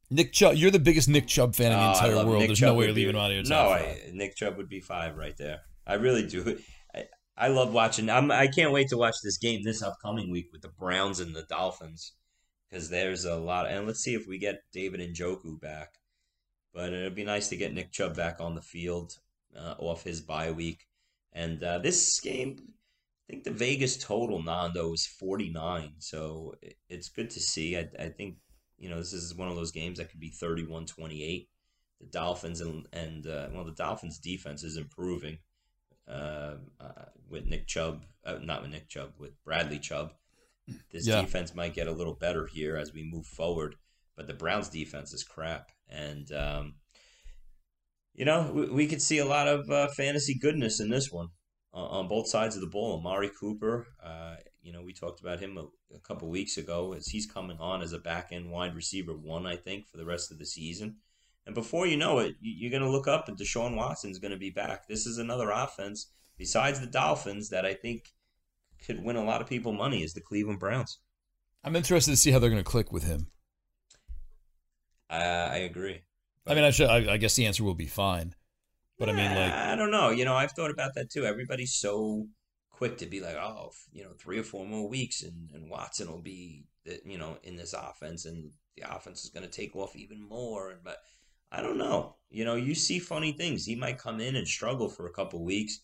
Nick 0.10 0.34
Chubb. 0.34 0.56
You're 0.56 0.72
the 0.72 0.80
biggest 0.80 1.08
Nick 1.10 1.28
Chubb 1.28 1.56
fan 1.56 1.72
in 1.72 1.78
oh, 1.78 1.82
the 1.82 1.90
entire 1.90 2.16
love 2.16 2.28
world. 2.28 2.40
Nick 2.40 2.50
There's 2.50 2.60
Chubb 2.60 2.68
no 2.70 2.74
way 2.76 2.86
you're 2.86 2.94
be- 2.94 3.02
leaving 3.02 3.16
him 3.16 3.22
out 3.22 3.32
of 3.32 3.36
your 3.36 3.44
No, 3.44 3.70
top 3.70 3.72
I. 3.72 4.02
Nick 4.14 4.36
Chubb 4.36 4.58
would 4.58 4.70
be 4.70 4.82
five 4.82 5.16
right 5.18 5.36
there. 5.38 5.62
I 5.86 5.94
really 5.96 6.26
do. 6.28 6.58
I, 6.96 7.04
I 7.38 7.48
love 7.48 7.72
watching. 7.74 8.10
I'm, 8.10 8.32
I 8.32 8.48
can't 8.48 8.72
wait 8.72 8.90
to 8.90 8.98
watch 8.98 9.16
this 9.24 9.38
game 9.38 9.64
this 9.64 9.82
upcoming 9.82 10.32
week 10.32 10.48
with 10.52 10.62
the 10.62 10.70
Browns 10.70 11.20
and 11.20 11.36
the 11.36 11.44
Dolphins 11.44 12.14
because 12.70 12.90
there's 12.90 13.26
a 13.26 13.36
lot. 13.36 13.68
and 13.70 13.86
let's 13.88 14.02
see 14.02 14.16
if 14.16 14.28
we 14.28 14.38
get 14.38 14.56
David 14.74 15.00
Njoku 15.00 15.60
back. 15.62 15.90
But 16.78 16.94
it'd 16.94 17.16
be 17.16 17.24
nice 17.24 17.50
to 17.50 17.58
get 17.58 17.74
Nick 17.74 17.92
Chubb 17.92 18.16
back 18.16 18.40
on 18.40 18.54
the 18.54 18.62
field 18.62 19.18
uh, 19.58 19.74
off 19.80 20.04
his 20.04 20.22
bye 20.22 20.52
week. 20.52 20.86
And 21.34 21.64
uh, 21.64 21.80
this 21.80 22.20
game, 22.20 22.58
I 23.28 23.32
think 23.32 23.44
the 23.46 23.50
Vegas 23.66 23.98
total 23.98 24.44
Nando 24.44 24.94
is 24.94 25.08
49. 25.08 25.94
So 25.98 26.54
it's 26.88 27.10
good 27.10 27.32
to 27.32 27.40
see. 27.40 27.76
I, 27.78 27.90
I 28.00 28.10
think 28.10 28.36
you 28.78 28.90
know 28.90 28.98
this 28.98 29.12
is 29.12 29.34
one 29.34 29.48
of 29.50 29.56
those 29.56 29.72
games 29.72 29.98
that 29.98 30.12
could 30.12 30.20
be 30.20 30.30
31-28. 30.30 31.48
The 32.00 32.06
Dolphins 32.12 32.62
and 32.62 32.86
and 32.94 33.26
uh, 33.26 33.48
well, 33.52 33.66
the 33.66 33.72
Dolphins 33.72 34.20
defense 34.20 34.64
is 34.64 34.78
improving 34.78 35.40
uh, 36.08 36.58
uh, 36.80 37.06
with 37.28 37.48
Nick 37.48 37.66
Chubb, 37.66 38.06
uh, 38.24 38.38
not 38.44 38.62
with 38.62 38.70
Nick 38.70 38.88
Chubb, 38.88 39.14
with 39.18 39.34
Bradley 39.44 39.80
Chubb. 39.80 40.14
This 40.92 41.08
Yeah. 41.08 41.22
defense 41.22 41.56
might 41.56 41.74
get 41.74 41.88
a 41.88 41.92
little 41.92 42.14
better 42.14 42.46
here 42.46 42.78
as 42.78 42.94
we 42.94 43.02
move 43.02 43.26
forward, 43.26 43.78
but 44.16 44.28
the 44.28 44.36
Browns 44.36 44.70
defense 44.70 45.12
is 45.12 45.24
crap, 45.24 45.72
and 45.90 46.32
um, 46.32 46.76
you 48.14 48.26
know 48.26 48.52
we, 48.54 48.70
we 48.70 48.88
could 48.88 49.02
see 49.02 49.18
a 49.20 49.26
lot 49.26 49.48
of 49.48 49.70
uh, 49.70 49.88
fantasy 49.96 50.38
goodness 50.38 50.80
in 50.80 50.90
this 50.90 51.12
one 51.12 51.28
uh, 51.74 51.78
on 51.78 52.08
both 52.08 52.28
sides 52.28 52.56
of 52.56 52.62
the 52.62 52.68
ball. 52.68 52.98
Amari 53.00 53.30
Cooper, 53.40 53.88
uh, 54.04 54.36
you 54.62 54.74
know, 54.74 54.82
we 54.82 54.94
talked 54.94 55.22
about 55.22 55.40
him 55.40 55.58
a, 55.58 55.96
a 55.96 56.00
couple 56.00 56.30
weeks 56.30 56.58
ago 56.58 56.94
as 56.94 57.08
he's 57.08 57.26
coming 57.26 57.58
on 57.60 57.82
as 57.82 57.94
a 57.94 58.00
back 58.00 58.30
end 58.32 58.50
wide 58.52 58.76
receiver 58.76 59.14
one, 59.14 59.46
I 59.46 59.56
think, 59.56 59.88
for 59.88 59.98
the 59.98 60.06
rest 60.06 60.32
of 60.32 60.40
the 60.40 60.46
season. 60.46 60.98
And 61.46 61.56
before 61.56 61.88
you 61.88 61.96
know 61.96 62.20
it, 62.20 62.36
you- 62.42 62.56
you're 62.58 62.72
going 62.72 62.84
to 62.84 62.90
look 62.92 63.08
up 63.08 63.28
and 63.30 63.38
Deshaun 63.38 63.76
Watson's 63.76 64.20
going 64.20 64.32
to 64.34 64.38
be 64.38 64.50
back. 64.50 64.88
This 64.88 65.06
is 65.06 65.18
another 65.18 65.50
offense 65.52 66.12
besides 66.38 66.80
the 66.82 66.88
Dolphins 66.88 67.50
that 67.50 67.66
I 67.66 67.74
think 67.74 68.02
could 68.86 69.04
win 69.04 69.16
a 69.16 69.24
lot 69.24 69.42
of 69.42 69.48
people 69.48 69.72
money 69.72 70.04
is 70.04 70.14
the 70.14 70.22
Cleveland 70.22 70.60
Browns. 70.60 71.00
I'm 71.64 71.76
interested 71.76 72.12
to 72.12 72.18
see 72.18 72.32
how 72.32 72.40
they're 72.40 72.50
going 72.50 72.64
to 72.64 72.70
click 72.70 72.92
with 72.92 73.04
him. 73.04 73.28
Uh, 75.10 75.50
I 75.52 75.58
agree. 75.58 76.02
I 76.46 76.56
mean, 76.56 76.64
I, 76.64 76.72
should, 76.72 76.90
I, 76.90 77.14
I 77.14 77.18
guess 77.18 77.36
the 77.36 77.46
answer 77.46 77.64
will 77.64 77.76
be 77.76 77.88
fine. 77.88 78.36
But 78.98 79.10
I 79.10 79.14
mean, 79.14 79.30
like, 79.36 79.54
I 79.54 79.76
don't 79.76 79.92
know. 79.92 80.10
You 80.10 80.26
know, 80.26 80.36
I've 80.36 80.54
thought 80.54 80.72
about 80.72 80.96
that 80.96 81.12
too. 81.12 81.24
Everybody's 81.26 81.76
so 81.76 82.28
quick 82.72 82.98
to 82.98 83.06
be 83.06 83.20
like, 83.20 83.36
oh, 83.36 83.72
you 83.92 84.04
know, 84.04 84.12
three 84.18 84.40
or 84.40 84.44
four 84.44 84.66
more 84.66 84.88
weeks, 84.88 85.22
and, 85.22 85.52
and 85.54 85.70
Watson 85.70 86.10
will 86.10 86.22
be, 86.22 86.66
you 87.06 87.18
know, 87.18 87.38
in 87.44 87.56
this 87.58 87.74
offense, 87.74 88.26
and 88.26 88.52
the 88.76 88.96
offense 88.96 89.24
is 89.24 89.30
going 89.30 89.46
to 89.46 89.52
take 89.52 89.76
off 89.76 89.96
even 89.96 90.22
more. 90.22 90.72
And 90.72 90.84
but 90.84 90.98
I 91.52 91.62
don't 91.62 91.78
know. 91.78 92.16
You 92.30 92.44
know, 92.44 92.56
you 92.56 92.74
see 92.74 93.00
funny 93.00 93.34
things. 93.34 93.66
He 93.66 93.76
might 93.76 94.00
come 94.00 94.20
in 94.20 94.36
and 94.36 94.48
struggle 94.48 94.90
for 94.90 95.06
a 95.06 95.14
couple 95.14 95.44
weeks. 95.44 95.80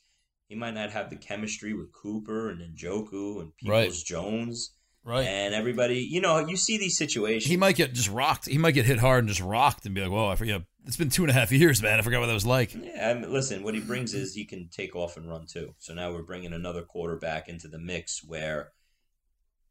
He 0.47 0.55
might 0.55 0.73
not 0.73 0.91
have 0.91 1.09
the 1.09 1.15
chemistry 1.15 1.73
with 1.73 1.91
Cooper 1.91 2.49
and 2.49 2.61
Njoku 2.75 3.41
and 3.41 3.55
Peoples 3.57 3.69
Right. 3.69 4.05
Jones. 4.05 4.71
Right. 5.05 5.25
And 5.27 5.53
everybody, 5.53 5.99
you 5.99 6.21
know, 6.21 6.39
you 6.47 6.55
see 6.55 6.77
these 6.77 6.97
situations. 6.97 7.49
He 7.49 7.57
might 7.57 7.75
get 7.75 7.93
just 7.93 8.09
rocked. 8.09 8.47
He 8.47 8.57
might 8.57 8.71
get 8.71 8.85
hit 8.85 8.99
hard 8.99 9.19
and 9.19 9.27
just 9.27 9.41
rocked 9.41 9.85
and 9.85 9.93
be 9.93 10.01
like, 10.01 10.11
whoa, 10.11 10.29
I 10.29 10.35
forget. 10.35 10.61
It's 10.85 10.95
been 10.97 11.09
two 11.09 11.23
and 11.23 11.29
a 11.29 11.33
half 11.33 11.51
years, 11.51 11.81
man. 11.81 11.99
I 11.99 12.01
forgot 12.01 12.21
what 12.21 12.27
that 12.27 12.33
was 12.33 12.45
like. 12.45 12.73
Yeah, 12.73 13.09
I 13.09 13.13
mean, 13.13 13.31
listen, 13.31 13.63
what 13.63 13.73
he 13.73 13.81
brings 13.81 14.13
is 14.13 14.33
he 14.33 14.45
can 14.45 14.69
take 14.69 14.95
off 14.95 15.17
and 15.17 15.29
run 15.29 15.45
too. 15.45 15.75
So 15.79 15.93
now 15.93 16.11
we're 16.13 16.23
bringing 16.23 16.53
another 16.53 16.83
quarterback 16.83 17.47
into 17.49 17.67
the 17.67 17.79
mix 17.79 18.21
where, 18.25 18.71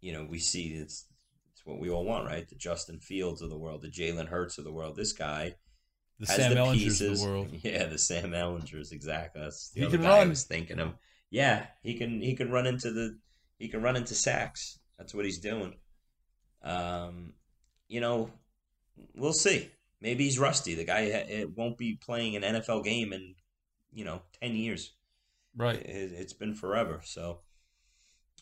you 0.01 0.13
know, 0.13 0.27
we 0.29 0.39
see 0.39 0.69
it's, 0.75 1.07
it's 1.55 1.65
what 1.65 1.79
we 1.81 1.89
all 1.91 2.05
want, 2.05 2.27
right? 2.27 2.49
The 2.49 2.55
Justin 2.57 3.01
Fields 3.01 3.41
of 3.43 3.51
the 3.51 3.59
world, 3.59 3.83
the 3.83 3.89
Jalen 3.91 4.29
Hurts 4.29 4.59
of 4.59 4.65
the 4.65 4.73
world. 4.73 4.97
This 4.97 5.13
guy 5.13 5.55
The 6.19 6.27
has 6.27 6.37
Sam 6.37 6.55
the 6.55 6.61
Ehlingers 6.61 6.75
pieces. 6.75 7.21
of 7.23 7.27
the 7.27 7.33
world. 7.33 7.49
Yeah, 7.63 7.87
the 7.87 7.99
Sam 7.99 8.31
Ehlingers, 8.33 8.93
exactly. 8.93 9.41
That's 9.43 9.71
the 9.71 9.81
He 9.83 9.87
can 9.91 10.03
guy 10.03 10.09
I 10.17 10.19
run. 10.21 10.29
was 10.31 10.45
thinking 10.45 10.79
of. 10.79 10.93
Yeah, 11.31 11.67
he 11.83 11.95
can. 11.95 12.21
He 12.21 12.35
can 12.35 12.51
run 12.51 12.67
into 12.67 12.91
the. 12.91 13.19
He 13.59 13.69
can 13.69 13.81
run 13.83 13.97
into 13.97 14.15
sacks. 14.15 14.79
That's 14.99 15.15
what 15.15 15.25
he's 15.25 15.39
doing. 15.39 15.75
Um, 16.63 17.35
you 17.89 18.01
know, 18.01 18.31
we'll 19.15 19.33
see. 19.33 19.71
Maybe 20.01 20.25
he's 20.25 20.39
rusty. 20.39 20.75
The 20.75 20.85
guy 20.85 21.01
it 21.01 21.57
won't 21.57 21.79
be 21.79 21.99
playing 22.01 22.37
an 22.37 22.43
NFL 22.43 22.85
game 22.85 23.13
in, 23.13 23.35
you 23.93 24.05
know, 24.05 24.23
ten 24.41 24.55
years. 24.55 24.95
Right. 25.57 25.77
It, 25.77 26.13
it's 26.13 26.33
been 26.33 26.55
forever. 26.55 27.01
So, 27.05 27.41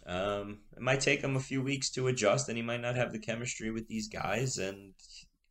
um, 0.07 0.61
it 0.77 0.83
might 0.83 1.01
take 1.01 1.21
him 1.21 1.37
a 1.37 1.41
few 1.41 1.63
weeks 1.63 1.91
to 1.91 2.09
adjust, 2.09 2.49
and 2.49 2.57
he 2.57 2.63
might 2.63 2.81
not 2.81 2.97
have 2.97 3.13
the 3.13 3.19
chemistry 3.19 3.71
with 3.71 3.89
these 3.89 4.09
guys. 4.09 4.57
And 4.59 4.95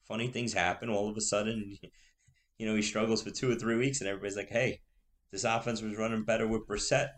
funny 0.08 0.28
things 0.28 0.54
happen. 0.54 0.90
All 0.90 1.10
of 1.10 1.18
a 1.18 1.22
sudden, 1.22 1.78
you 2.58 2.68
know, 2.68 2.76
he 2.76 2.82
struggles 2.82 3.22
for 3.22 3.30
two 3.30 3.52
or 3.52 3.56
three 3.56 3.78
weeks, 3.78 4.02
and 4.02 4.10
everybody's 4.10 4.38
like, 4.38 4.50
"Hey, 4.50 4.82
this 5.32 5.44
offense 5.44 5.82
was 5.82 5.98
running 5.98 6.24
better 6.24 6.48
with 6.48 6.68
Brissett," 6.68 7.10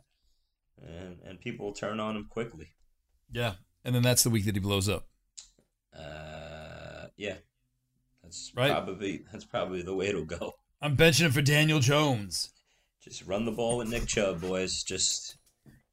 and 0.82 1.19
and 1.25 1.39
people 1.39 1.67
will 1.67 1.73
turn 1.73 1.99
on 1.99 2.15
him 2.15 2.27
quickly. 2.29 2.73
Yeah. 3.32 3.53
And 3.84 3.95
then 3.95 4.03
that's 4.03 4.23
the 4.23 4.29
week 4.29 4.45
that 4.45 4.55
he 4.55 4.59
blows 4.61 4.88
up. 4.88 5.07
Uh, 5.97 7.07
yeah, 7.17 7.38
that's 8.23 8.51
Right. 8.55 8.71
probably 8.71 9.23
that's 9.32 9.45
probably 9.45 9.82
the 9.82 9.95
way 9.95 10.07
it'll 10.07 10.25
go. 10.25 10.53
I'm 10.82 10.95
benching 10.97 11.25
him 11.25 11.32
for 11.32 11.41
Daniel 11.41 11.79
Jones. 11.79 12.51
Just 13.03 13.25
run 13.25 13.45
the 13.45 13.51
ball 13.51 13.77
with 13.77 13.89
Nick 13.89 14.07
Chubb, 14.07 14.41
boys. 14.41 14.84
Just 14.84 15.38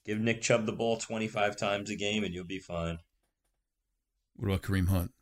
give 0.04 0.18
Nick 0.18 0.42
Chubb 0.42 0.66
the 0.66 0.72
ball 0.72 0.98
25 0.98 1.56
times 1.56 1.90
a 1.90 1.96
game, 1.96 2.22
and 2.24 2.34
you'll 2.34 2.44
be 2.44 2.58
fine. 2.58 2.98
What 4.36 4.48
about 4.48 4.62
Kareem 4.62 4.88
Hunt? 4.88 5.12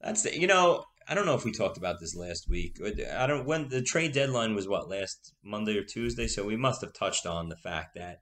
That's 0.00 0.22
the, 0.22 0.38
you 0.38 0.46
know, 0.46 0.84
I 1.08 1.14
don't 1.14 1.26
know 1.26 1.34
if 1.34 1.44
we 1.44 1.52
talked 1.52 1.76
about 1.78 1.98
this 1.98 2.14
last 2.14 2.48
week. 2.48 2.78
I 3.10 3.26
don't 3.26 3.46
when 3.46 3.68
the 3.68 3.82
trade 3.82 4.12
deadline 4.12 4.54
was 4.54 4.68
what 4.68 4.88
last 4.88 5.32
Monday 5.42 5.76
or 5.76 5.82
Tuesday, 5.82 6.26
so 6.28 6.44
we 6.44 6.56
must 6.56 6.82
have 6.82 6.92
touched 6.92 7.26
on 7.26 7.48
the 7.48 7.56
fact 7.56 7.94
that 7.96 8.20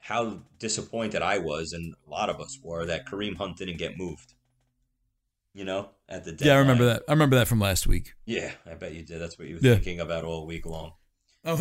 how 0.00 0.40
disappointed 0.58 1.22
I 1.22 1.38
was, 1.38 1.72
and 1.72 1.94
a 2.06 2.10
lot 2.10 2.30
of 2.30 2.40
us 2.40 2.58
were 2.62 2.86
that 2.86 3.06
Kareem 3.06 3.36
Hunt 3.36 3.56
didn't 3.58 3.78
get 3.78 3.98
moved. 3.98 4.34
You 5.54 5.64
know, 5.64 5.90
at 6.08 6.24
the 6.24 6.30
deadline. 6.32 6.46
Yeah, 6.46 6.54
I 6.54 6.58
remember 6.60 6.84
that. 6.84 7.02
I 7.08 7.12
remember 7.12 7.36
that 7.36 7.48
from 7.48 7.58
last 7.58 7.86
week. 7.86 8.12
Yeah, 8.26 8.52
I 8.70 8.74
bet 8.74 8.94
you 8.94 9.02
did. 9.02 9.18
That's 9.20 9.38
what 9.38 9.48
you 9.48 9.56
were 9.56 9.60
Yeah. 9.62 9.74
thinking 9.74 9.98
about 9.98 10.24
all 10.24 10.46
week 10.46 10.66
long. 10.66 10.92
Oh, 11.44 11.56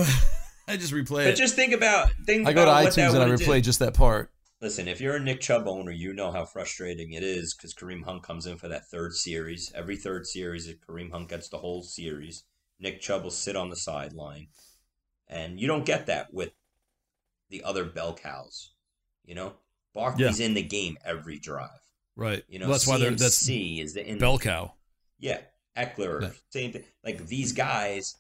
I 0.68 0.78
just 0.78 0.94
replay 0.94 1.24
But 1.24 1.28
it. 1.30 1.36
just 1.38 1.56
think 1.56 1.74
about 1.74 2.12
think 2.26 2.48
I 2.48 2.54
go 2.54 2.66
to 2.66 2.72
iTunes 2.72 3.10
and 3.14 3.18
I 3.18 3.26
would've 3.26 3.40
did. 3.40 3.48
replay 3.48 3.64
just 3.64 3.80
that 3.80 3.94
part. 3.96 4.32
Listen, 4.62 4.88
if 4.88 5.00
you're 5.00 5.16
a 5.16 5.20
Nick 5.20 5.40
Chubb 5.40 5.68
owner, 5.68 5.92
you 5.92 6.14
know 6.14 6.32
how 6.32 6.44
frustrating 6.46 7.14
it 7.14 7.24
is 7.24 7.56
because 7.56 7.74
Kareem 7.74 8.04
Hunt 8.04 8.24
comes 8.24 8.46
in 8.46 8.58
for 8.58 8.68
that 8.68 8.88
third 8.90 9.14
series. 9.14 9.72
Every 9.74 9.96
third 9.96 10.26
series, 10.28 10.68
if 10.68 10.78
Kareem 10.82 11.12
Hunt 11.12 11.30
gets 11.30 11.48
the 11.50 11.60
whole 11.60 11.82
series, 11.84 12.44
Nick 12.80 13.00
Chubb 13.02 13.24
will 13.24 13.32
sit 13.32 13.56
on 13.56 13.70
the 13.70 13.76
sideline. 13.76 14.48
And 15.28 15.60
you 15.60 15.68
don't 15.68 15.86
get 15.86 16.06
that 16.08 16.34
with 16.34 16.52
the 17.50 17.64
other 17.64 17.86
bell 17.86 18.14
cows. 18.14 18.72
You 19.26 19.36
know? 19.36 19.54
Barkley's 19.94 20.40
in 20.40 20.54
the 20.54 20.62
game 20.62 20.98
every 21.04 21.40
drive. 21.40 21.70
Right. 22.16 22.44
You 22.48 22.60
know, 22.60 22.66
Well, 22.66 22.74
that's 22.74 22.88
why 22.88 22.98
they're 22.98 23.12
that's 23.12 23.44
CMC 23.48 23.80
is 23.82 23.94
the 23.94 24.06
in 24.08 24.18
bell 24.20 24.38
cow. 24.38 24.74
yeah, 25.20 25.42
Ekeler, 25.76 26.22
Yeah. 26.22 26.30
same 26.50 26.72
thing. 26.72 26.84
Like 27.04 27.26
these 27.28 27.52
guys, 27.54 28.16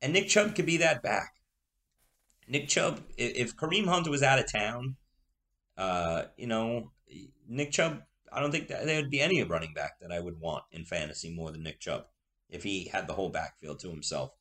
and 0.00 0.12
Nick 0.12 0.28
Chubb 0.28 0.54
could 0.56 0.66
be 0.66 0.78
that 0.78 1.02
back. 1.02 1.34
Nick 2.48 2.68
Chubb, 2.68 3.00
if 3.16 3.56
Kareem 3.56 3.86
Hunt 3.86 4.08
was 4.08 4.22
out 4.22 4.38
of 4.40 4.50
town, 4.50 4.96
uh, 5.76 6.24
you 6.36 6.46
know, 6.48 6.90
Nick 7.48 7.70
Chubb, 7.72 8.02
I 8.32 8.40
don't 8.40 8.50
think 8.50 8.68
that 8.68 8.84
there 8.86 9.00
would 9.00 9.10
be 9.10 9.20
any 9.20 9.42
running 9.42 9.74
back 9.74 10.00
that 10.00 10.10
I 10.12 10.18
would 10.20 10.40
want 10.40 10.64
in 10.72 10.84
fantasy 10.84 11.30
more 11.30 11.52
than 11.52 11.62
Nick 11.62 11.80
Chubb 11.80 12.06
if 12.48 12.62
he 12.64 12.88
had 12.88 13.06
the 13.06 13.14
whole 13.14 13.30
backfield 13.30 13.78
to 13.80 13.90
himself, 13.90 14.32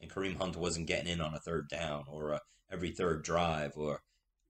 and 0.00 0.10
Kareem 0.10 0.36
Hunt 0.38 0.56
wasn't 0.56 0.86
getting 0.86 1.12
in 1.12 1.20
on 1.20 1.34
a 1.34 1.38
third 1.40 1.68
down 1.68 2.04
or 2.08 2.30
a, 2.32 2.40
every 2.72 2.90
third 2.90 3.22
drive, 3.22 3.72
or 3.76 4.02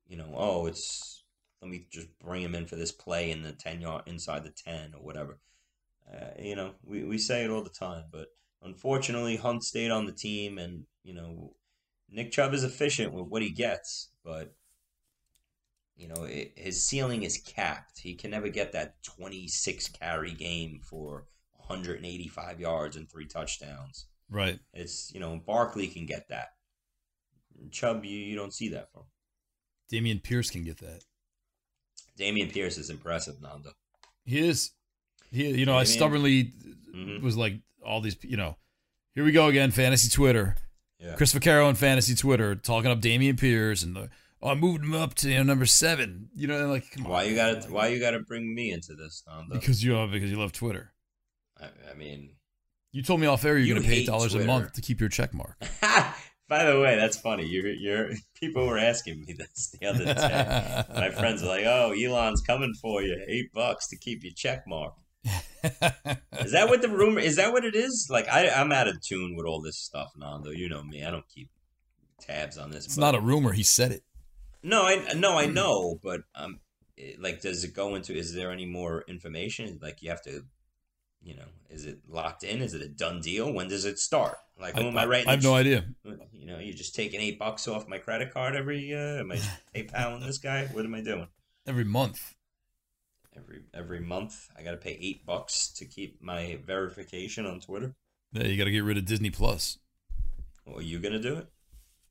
you 0.07 0.17
know, 0.17 0.33
oh, 0.37 0.67
it's 0.67 1.25
let 1.61 1.71
me 1.71 1.87
just 1.91 2.09
bring 2.19 2.43
him 2.43 2.55
in 2.55 2.67
for 2.67 2.77
this 2.77 2.93
play 2.93 3.31
in 3.31 3.43
the 3.43 3.53
ten 3.53 3.81
yard 3.81 4.03
inside 4.07 4.45
the 4.45 4.51
ten 4.51 4.95
or 4.95 5.01
whatever. 5.01 5.39
Uh, 6.13 6.31
you 6.39 6.57
know, 6.57 6.73
we, 6.85 7.05
we 7.05 7.19
say 7.19 7.45
it 7.45 7.51
all 7.51 7.63
the 7.63 7.71
time, 7.71 8.05
but 8.11 8.29
unfortunately, 8.63 9.37
Hunt 9.37 9.63
stayed 9.63 9.91
on 9.91 10.07
the 10.07 10.13
team, 10.13 10.59
and 10.59 10.85
you 11.03 11.15
know, 11.15 11.55
Nick 12.11 12.33
Chubb 12.33 12.55
is 12.55 12.65
efficient 12.65 13.13
with 13.13 13.27
what 13.27 13.43
he 13.43 13.51
gets, 13.51 14.11
but 14.25 14.55
you 15.97 16.09
know, 16.09 16.25
it, 16.25 16.53
his 16.57 16.85
ceiling 16.85 17.23
is 17.23 17.39
capped. 17.39 18.01
He 18.01 18.15
can 18.15 18.31
never 18.31 18.49
get 18.49 18.73
that 18.73 19.03
26 19.03 19.89
carry 19.91 20.33
game 20.33 20.81
for 20.83 21.27
185 21.67 22.61
yards 22.61 22.97
and 22.97 23.09
three 23.09 23.27
touchdowns. 23.27 24.07
Right. 24.31 24.59
It's 24.73 25.13
you 25.15 25.21
know, 25.21 25.41
Barkley 25.45 25.89
can 25.89 26.07
get 26.07 26.29
that. 26.29 26.49
Chubb, 27.71 28.05
you, 28.05 28.19
you 28.19 28.37
don't 28.37 28.53
see 28.53 28.69
that 28.71 28.91
from. 28.93 29.03
Dameon 29.91 30.23
Pierce 30.23 30.51
can 30.51 30.65
get 30.65 30.79
that. 30.79 31.03
Dameon 32.19 32.53
Pierce 32.53 32.79
is 32.79 32.91
impressive, 32.91 33.41
Nando. 33.41 33.73
He 34.25 34.39
is. 34.39 34.71
He, 35.31 35.49
you 35.49 35.67
know, 35.67 35.73
I 35.77 35.85
Damian- 35.85 35.87
stubbornly 35.99 36.53
Mhm. 36.95 37.23
was 37.23 37.37
like 37.37 37.61
all 37.85 38.01
these, 38.01 38.17
you 38.23 38.37
know, 38.37 38.57
here 39.15 39.25
we 39.25 39.33
go 39.33 39.47
again, 39.49 39.71
fantasy 39.71 40.09
Twitter. 40.09 40.57
Yeah. 40.99 41.15
Chris 41.17 41.33
Vaccaro 41.35 41.67
on 41.67 41.75
fantasy 41.75 42.15
Twitter 42.15 42.55
talking 42.55 42.91
up 42.91 43.01
Dameon 43.01 43.39
Pierce 43.41 43.83
and 43.83 43.97
the, 43.97 44.11
oh, 44.41 44.51
I 44.51 44.55
moved 44.55 44.85
him 44.85 44.95
up 44.95 45.15
to 45.17 45.29
you 45.31 45.37
know, 45.39 45.43
number 45.43 45.67
seven. 45.67 46.29
You 46.35 46.47
know, 46.47 46.67
like 46.69 46.91
come 46.93 47.05
Why 47.05 47.25
on, 47.25 47.31
you 47.31 47.35
gotta. 47.37 47.61
Why 47.69 47.89
you 47.89 47.99
gotta 47.99 48.21
bring 48.21 48.55
me 48.55 48.71
into 48.71 48.95
this, 48.95 49.23
Nando? 49.27 49.55
Because 49.55 49.83
you 49.83 49.97
are 49.97 50.07
because 50.07 50.31
you 50.31 50.39
love 50.39 50.53
Twitter. 50.53 50.93
I, 51.61 51.69
I 51.91 51.95
mean, 51.95 52.37
You 52.93 53.03
told 53.03 53.21
me 53.21 53.27
off 53.27 53.45
air 53.45 53.57
you're 53.57 53.67
You 53.67 53.75
going 53.75 53.83
to 53.85 53.89
pay 53.89 54.05
dollars 54.05 54.35
a 54.35 54.45
month 54.45 54.75
to 54.75 54.81
keep 54.83 55.01
your 55.01 55.09
check 55.09 55.33
mark. 55.35 55.57
By 56.53 56.65
the 56.65 56.79
way, 56.79 56.97
that's 56.97 57.17
funny. 57.17 57.47
You're, 57.47 57.69
you're 57.69 58.11
people 58.39 58.67
were 58.67 58.77
asking 58.77 59.25
me 59.25 59.33
this 59.33 59.75
the 59.81 59.87
other 59.87 60.05
day. 60.05 60.85
My 60.95 61.09
friends 61.09 61.43
are 61.43 61.47
like, 61.47 61.65
"Oh, 61.65 61.95
Elon's 61.99 62.43
coming 62.43 62.75
for 62.75 63.01
you. 63.01 63.19
Eight 63.27 63.55
bucks 63.55 63.89
to 63.89 63.97
keep 63.97 64.23
your 64.23 64.35
check 64.37 64.65
mark." 64.67 64.93
Is 65.25 66.53
that 66.53 66.69
what 66.69 66.83
the 66.83 66.91
rumor? 66.91 67.21
Is 67.21 67.37
that 67.37 67.53
what 67.53 67.65
it 67.65 67.75
is? 67.75 68.09
Like, 68.11 68.29
I, 68.29 68.51
I'm 68.51 68.71
out 68.71 68.87
of 68.87 69.01
tune 69.01 69.35
with 69.35 69.47
all 69.47 69.63
this 69.63 69.79
stuff, 69.79 70.13
Nando. 70.15 70.51
You 70.51 70.69
know 70.69 70.83
me. 70.83 71.03
I 71.03 71.11
don't 71.11 71.27
keep 71.27 71.49
tabs 72.21 72.59
on 72.59 72.71
this. 72.71 72.85
It's 72.85 72.97
but- 72.97 73.01
not 73.01 73.15
a 73.15 73.21
rumor. 73.21 73.53
He 73.53 73.63
said 73.63 73.91
it. 73.91 74.03
No, 74.63 74.83
I 74.83 75.15
no, 75.15 75.39
I 75.39 75.47
know, 75.47 75.99
but 76.05 76.21
um, 76.35 76.61
like, 77.19 77.41
does 77.41 77.65
it 77.65 77.73
go 77.73 77.95
into? 77.95 78.15
Is 78.15 78.35
there 78.35 78.51
any 78.51 78.67
more 78.67 79.05
information? 79.09 79.79
Like, 79.81 80.03
you 80.03 80.11
have 80.11 80.21
to, 80.25 80.45
you 81.23 81.35
know, 81.35 81.45
is 81.71 81.87
it 81.87 82.01
locked 82.09 82.43
in? 82.43 82.61
Is 82.61 82.75
it 82.75 82.83
a 82.83 82.89
done 82.89 83.21
deal? 83.21 83.53
When 83.53 83.69
does 83.69 83.85
it 83.85 83.99
start? 83.99 84.37
Like, 84.61 84.77
who 84.77 84.89
am 84.89 84.99
I 84.99 85.07
writing? 85.07 85.29
I 85.29 85.33
have 85.33 85.43
no 85.43 85.55
idea. 85.55 85.85
You 86.33 86.47
know, 86.47 86.59
you're 86.59 86.75
just 86.75 86.95
taking 86.95 87.21
eight 87.21 87.39
bucks 87.39 87.67
off 87.69 87.89
my 87.89 87.99
credit 87.99 88.33
card 88.33 88.55
every. 88.55 88.95
Uh, 88.95 89.21
am 89.21 89.33
I 89.33 89.41
PayPaling 89.75 90.25
this 90.25 90.39
guy? 90.39 90.67
What 90.67 90.85
am 90.85 90.95
I 90.95 91.01
doing? 91.01 91.29
Every 91.67 91.85
month. 91.85 92.35
Every 93.35 93.63
every 93.73 94.01
month, 94.01 94.49
I 94.59 94.63
got 94.63 94.73
to 94.73 94.77
pay 94.77 94.99
eight 95.01 95.25
bucks 95.25 95.69
to 95.77 95.87
keep 95.87 96.23
my 96.23 96.59
verification 96.67 97.47
on 97.47 97.61
Twitter. 97.61 97.95
Yeah, 98.33 98.47
you 98.47 98.59
got 98.59 98.65
to 98.65 98.71
get 98.71 98.85
rid 98.85 98.99
of 98.99 99.07
Disney 99.07 99.31
Plus. 99.31 99.79
Well, 100.67 100.79
are 100.79 100.83
you 100.83 100.99
gonna 100.99 101.19
do 101.19 101.37
it? 101.37 101.47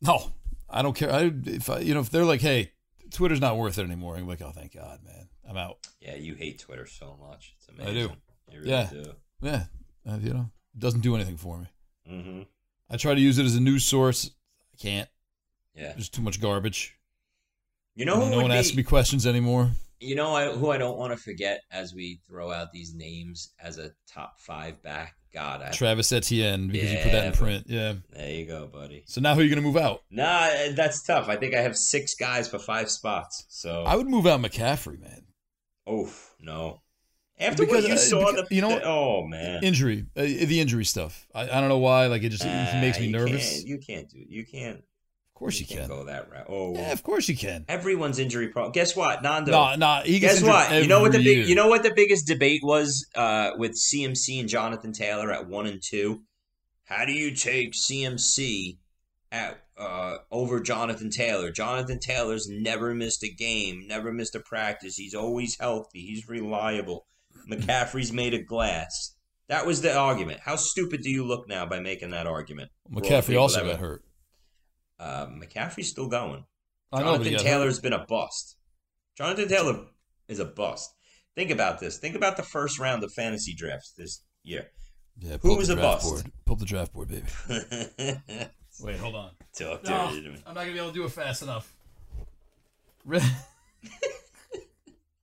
No, 0.02 0.34
I 0.68 0.82
don't 0.82 0.96
care. 0.96 1.12
I 1.12 1.32
if 1.46 1.70
I, 1.70 1.80
you 1.80 1.94
know 1.94 2.00
if 2.00 2.10
they're 2.10 2.26
like, 2.26 2.42
hey, 2.42 2.72
Twitter's 3.12 3.40
not 3.40 3.58
worth 3.58 3.78
it 3.78 3.84
anymore. 3.84 4.16
I'm 4.18 4.28
like, 4.28 4.42
oh, 4.42 4.52
thank 4.52 4.74
God, 4.74 5.00
man, 5.06 5.30
I'm 5.48 5.58
out. 5.58 5.78
Yeah, 6.00 6.16
you 6.16 6.34
hate 6.34 6.60
Twitter 6.60 6.88
so 6.88 7.18
much. 7.22 7.54
It's 7.58 7.68
amazing. 7.68 8.04
I 8.04 8.08
do. 8.08 8.14
Really 8.54 8.70
Yeah. 8.70 8.90
do. 8.92 9.14
Yeah, 9.42 9.64
uh, 10.08 10.18
you 10.22 10.34
know, 10.34 10.50
it 10.76 10.80
doesn't 10.80 11.02
do 11.02 11.16
anything 11.16 11.38
for 11.38 11.58
me. 11.58 11.68
Mm-hmm. 12.10 12.42
I 12.90 12.98
try 12.98 13.16
to 13.16 13.22
use 13.22 13.38
it 13.38 13.46
as 13.46 13.56
a 13.56 13.62
news 13.62 13.86
source. 13.86 14.30
I 14.74 14.78
can't. 14.78 15.10
Yeah. 15.76 15.94
There's 15.94 16.10
too 16.10 16.22
much 16.22 16.42
garbage. 16.42 16.98
You 17.96 18.06
know 18.06 18.16
who 18.16 18.30
no 18.30 18.38
one 18.42 18.52
be, 18.52 18.58
asks 18.58 18.76
me 18.76 18.84
questions 18.84 19.26
anymore. 19.26 19.72
You 20.00 20.16
know 20.16 20.36
I, 20.36 20.52
who 20.52 20.72
I 20.72 20.78
don't 20.78 20.98
want 20.98 21.12
to 21.12 21.18
forget 21.18 21.62
as 21.72 21.94
we 21.94 22.22
throw 22.28 22.52
out 22.52 22.72
these 22.72 22.94
names 22.94 23.54
as 23.60 23.78
a 23.78 23.92
top 24.08 24.40
five 24.40 24.82
back. 24.84 25.16
God, 25.34 25.62
I, 25.62 25.72
Travis 25.72 26.12
Etienne 26.12 26.68
because 26.68 26.92
you 26.92 26.98
put 26.98 27.12
that 27.14 27.28
in 27.28 27.34
print. 27.34 27.66
Yeah. 27.68 27.94
there 28.12 28.32
you 28.32 28.46
go, 28.46 28.68
buddy. 28.68 29.04
So 29.08 29.22
now 29.22 29.34
who 29.34 29.40
are 29.40 29.44
you 29.44 29.50
going 29.50 29.64
to 29.64 29.68
move 29.68 29.78
out? 29.82 30.02
Nah, 30.12 30.50
that's 30.76 31.04
tough. 31.04 31.30
I 31.30 31.38
think 31.38 31.56
I 31.56 31.62
have 31.62 31.78
six 31.78 32.16
guys 32.16 32.50
for 32.50 32.60
five 32.60 32.90
spots. 32.92 33.46
So, 33.48 33.84
I 33.86 33.96
would 33.96 34.08
move 34.08 34.28
out 34.28 34.42
McCaffrey, 34.42 35.00
man. 35.00 35.24
oh 35.88 36.12
no. 36.42 36.82
After 37.42 37.64
Because, 37.66 37.84
what 37.84 37.90
you 37.90 37.96
uh, 37.96 37.98
saw, 37.98 38.32
because- 38.32 38.48
the 38.50 38.56
you 38.56 38.62
know 38.62 38.70
the- 38.80 38.84
oh 38.86 39.26
man, 39.28 39.64
Injury, 39.64 40.06
uh, 40.16 40.22
the 40.22 40.60
injury 40.60 40.86
stuff. 40.86 41.28
I, 41.34 41.44
I 41.44 41.60
don't 41.60 41.70
know 41.70 41.80
why. 41.80 42.06
Like 42.08 42.24
it 42.24 42.30
just 42.30 42.44
it 42.46 42.82
makes 42.82 42.98
Ah, 42.98 43.02
me 43.02 43.08
you 43.08 43.12
nervous. 43.12 43.54
can't- 43.54 43.68
you 43.68 43.78
can't 43.80 44.10
do. 44.10 44.20
You 44.28 44.46
can't. 44.46 44.78
Of 44.78 45.44
course 45.44 45.60
you, 45.60 45.66
can't 45.66 45.80
can. 45.80 45.90
go 45.90 46.04
that 46.06 46.30
route. 46.30 46.46
Oh, 46.50 46.76
Yeah, 46.76 46.92
of 46.92 47.02
course 47.02 47.28
you 47.28 47.36
can. 47.36 47.66
everyone's 47.68 48.20
injury 48.20 48.50
problem. 48.50 48.74
Guess 48.74 48.96
what, 48.96 49.24
Nando? 49.24 49.52
No, 49.52 49.76
no. 49.76 50.02
He 50.06 50.20
gets 50.20 50.36
Guess 50.36 50.44
what? 50.48 50.72
You 50.84 50.88
know 50.88 51.02
what 51.02 51.14
the 51.14 51.18
big 51.18 51.38
year. 51.38 51.46
you 51.48 51.56
know 51.56 51.68
what 51.68 51.82
the 51.82 51.92
biggest 51.96 52.28
debate 52.28 52.62
was 52.64 53.08
uh, 53.16 53.52
with 53.58 53.72
CMC 53.72 54.40
and 54.40 54.48
Jonathan 54.48 54.94
Taylor 54.94 55.32
at 55.32 55.48
one 55.50 55.66
and 55.66 55.82
two. 55.82 56.22
How 56.84 57.06
do 57.06 57.12
you 57.14 57.34
take 57.34 57.74
CMC 57.74 58.78
at 59.32 59.64
uh, 59.80 60.18
over 60.32 60.60
Jonathan 60.60 61.10
Taylor? 61.10 61.50
Jonathan 61.50 61.98
Taylor's 61.98 62.48
never 62.48 62.94
missed 62.94 63.24
a 63.24 63.30
game, 63.30 63.88
never 63.88 64.12
missed 64.14 64.36
a 64.36 64.40
practice. 64.42 64.96
He's 64.96 65.16
always 65.16 65.58
healthy. 65.60 66.02
He's 66.02 66.30
reliable. 66.30 67.08
McCaffrey's 67.50 68.12
made 68.12 68.34
of 68.34 68.46
glass. 68.46 69.16
That 69.50 69.66
was 69.66 69.82
the 69.82 69.96
argument. 69.96 70.40
How 70.44 70.56
stupid 70.56 71.02
do 71.02 71.10
you 71.10 71.26
look 71.26 71.48
now 71.48 71.66
by 71.66 71.80
making 71.80 72.12
that 72.12 72.28
argument? 72.28 72.70
For 72.92 72.96
all 72.96 73.02
the 73.02 73.08
McCaffrey 73.08 73.40
also 73.40 73.66
got 73.66 73.80
hurt. 73.80 74.04
Uh, 75.00 75.28
McCaffrey's 75.28 75.90
still 75.90 76.08
going. 76.08 76.46
I 76.94 77.00
Jonathan 77.00 77.26
he 77.26 77.32
got 77.32 77.42
Taylor's 77.42 77.78
hurt. 77.78 77.84
been 77.84 77.94
a 77.94 78.06
bust. 78.06 78.58
Jonathan 79.18 79.48
Taylor 79.48 79.86
is 80.28 80.40
a 80.40 80.46
bust. 80.46 80.90
Think 81.36 81.52
about 81.52 81.80
this. 81.80 81.98
Think 81.98 82.16
about 82.16 82.38
the 82.38 82.44
first 82.44 82.80
round 82.80 83.04
of 83.04 83.12
fantasy 83.14 83.54
drafts 83.54 83.94
this 83.98 84.24
year. 84.44 84.68
Yeah, 85.18 85.34
Who 85.34 85.50
pull 85.50 85.58
was 85.58 85.68
the 85.68 85.74
a 85.74 85.78
draft 85.78 86.04
bust? 86.04 86.24
Board. 86.24 86.32
Pull 86.46 86.56
the 86.58 86.66
draft 86.66 86.94
board, 86.94 87.10
baby. 87.10 87.26
Wait, 88.82 88.98
hold 88.98 89.16
on. 89.16 89.32
dirty 89.58 90.24
to 90.24 90.30
me. 90.30 90.38
I'm 90.46 90.54
not 90.56 90.62
gonna 90.62 90.72
be 90.74 90.78
able 90.80 90.90
to 90.90 90.94
do 90.94 91.04
it 91.06 91.12
fast 91.12 91.44
enough. 91.44 91.74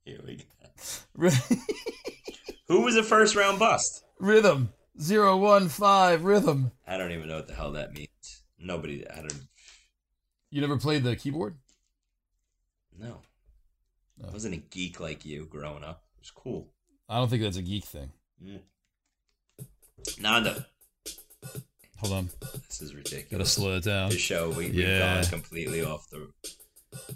Here 0.05 0.21
we 0.27 0.37
go. 0.37 0.43
Who 2.68 2.83
was 2.83 2.97
a 2.97 3.03
first 3.03 3.35
round 3.37 3.59
bust? 3.59 4.05
rhythm 4.20 4.72
zero 5.01 5.37
one 5.37 5.68
five 5.68 6.24
rhythm. 6.24 6.72
I 6.87 6.97
don't 6.97 7.12
even 7.12 7.29
know 7.29 7.37
what 7.37 7.47
the 7.49 7.55
hell 7.55 7.72
that 7.72 7.93
means. 7.95 8.43
Nobody. 8.59 9.09
I 9.09 9.16
don't. 9.16 9.49
You 10.51 10.61
never 10.61 10.76
played 10.79 11.05
the 11.05 11.16
keyboard? 11.16 11.57
know. 12.99 13.20
No. 14.20 14.29
I 14.29 14.33
wasn't 14.33 14.55
a 14.55 14.59
geek 14.59 14.99
like 14.99 15.24
you 15.24 15.47
growing 15.47 15.85
up. 15.85 16.03
It 16.16 16.22
was 16.22 16.31
cool. 16.33 16.72
I 17.09 17.16
don't 17.16 17.29
think 17.29 17.43
that's 17.43 17.57
a 17.57 17.62
geek 17.62 17.85
thing. 17.85 18.11
Mm. 18.45 18.61
Nando, 20.20 20.64
Hold 21.99 22.12
on, 22.12 22.31
this 22.68 22.81
is 22.81 22.95
ridiculous. 22.95 23.31
gotta 23.31 23.45
slow 23.45 23.76
it 23.76 23.85
down. 23.85 24.11
This 24.11 24.20
show, 24.20 24.51
we, 24.51 24.70
we've 24.70 24.99
gone 24.99 25.24
completely 25.24 25.83
off 25.83 26.09
the. 26.11 26.29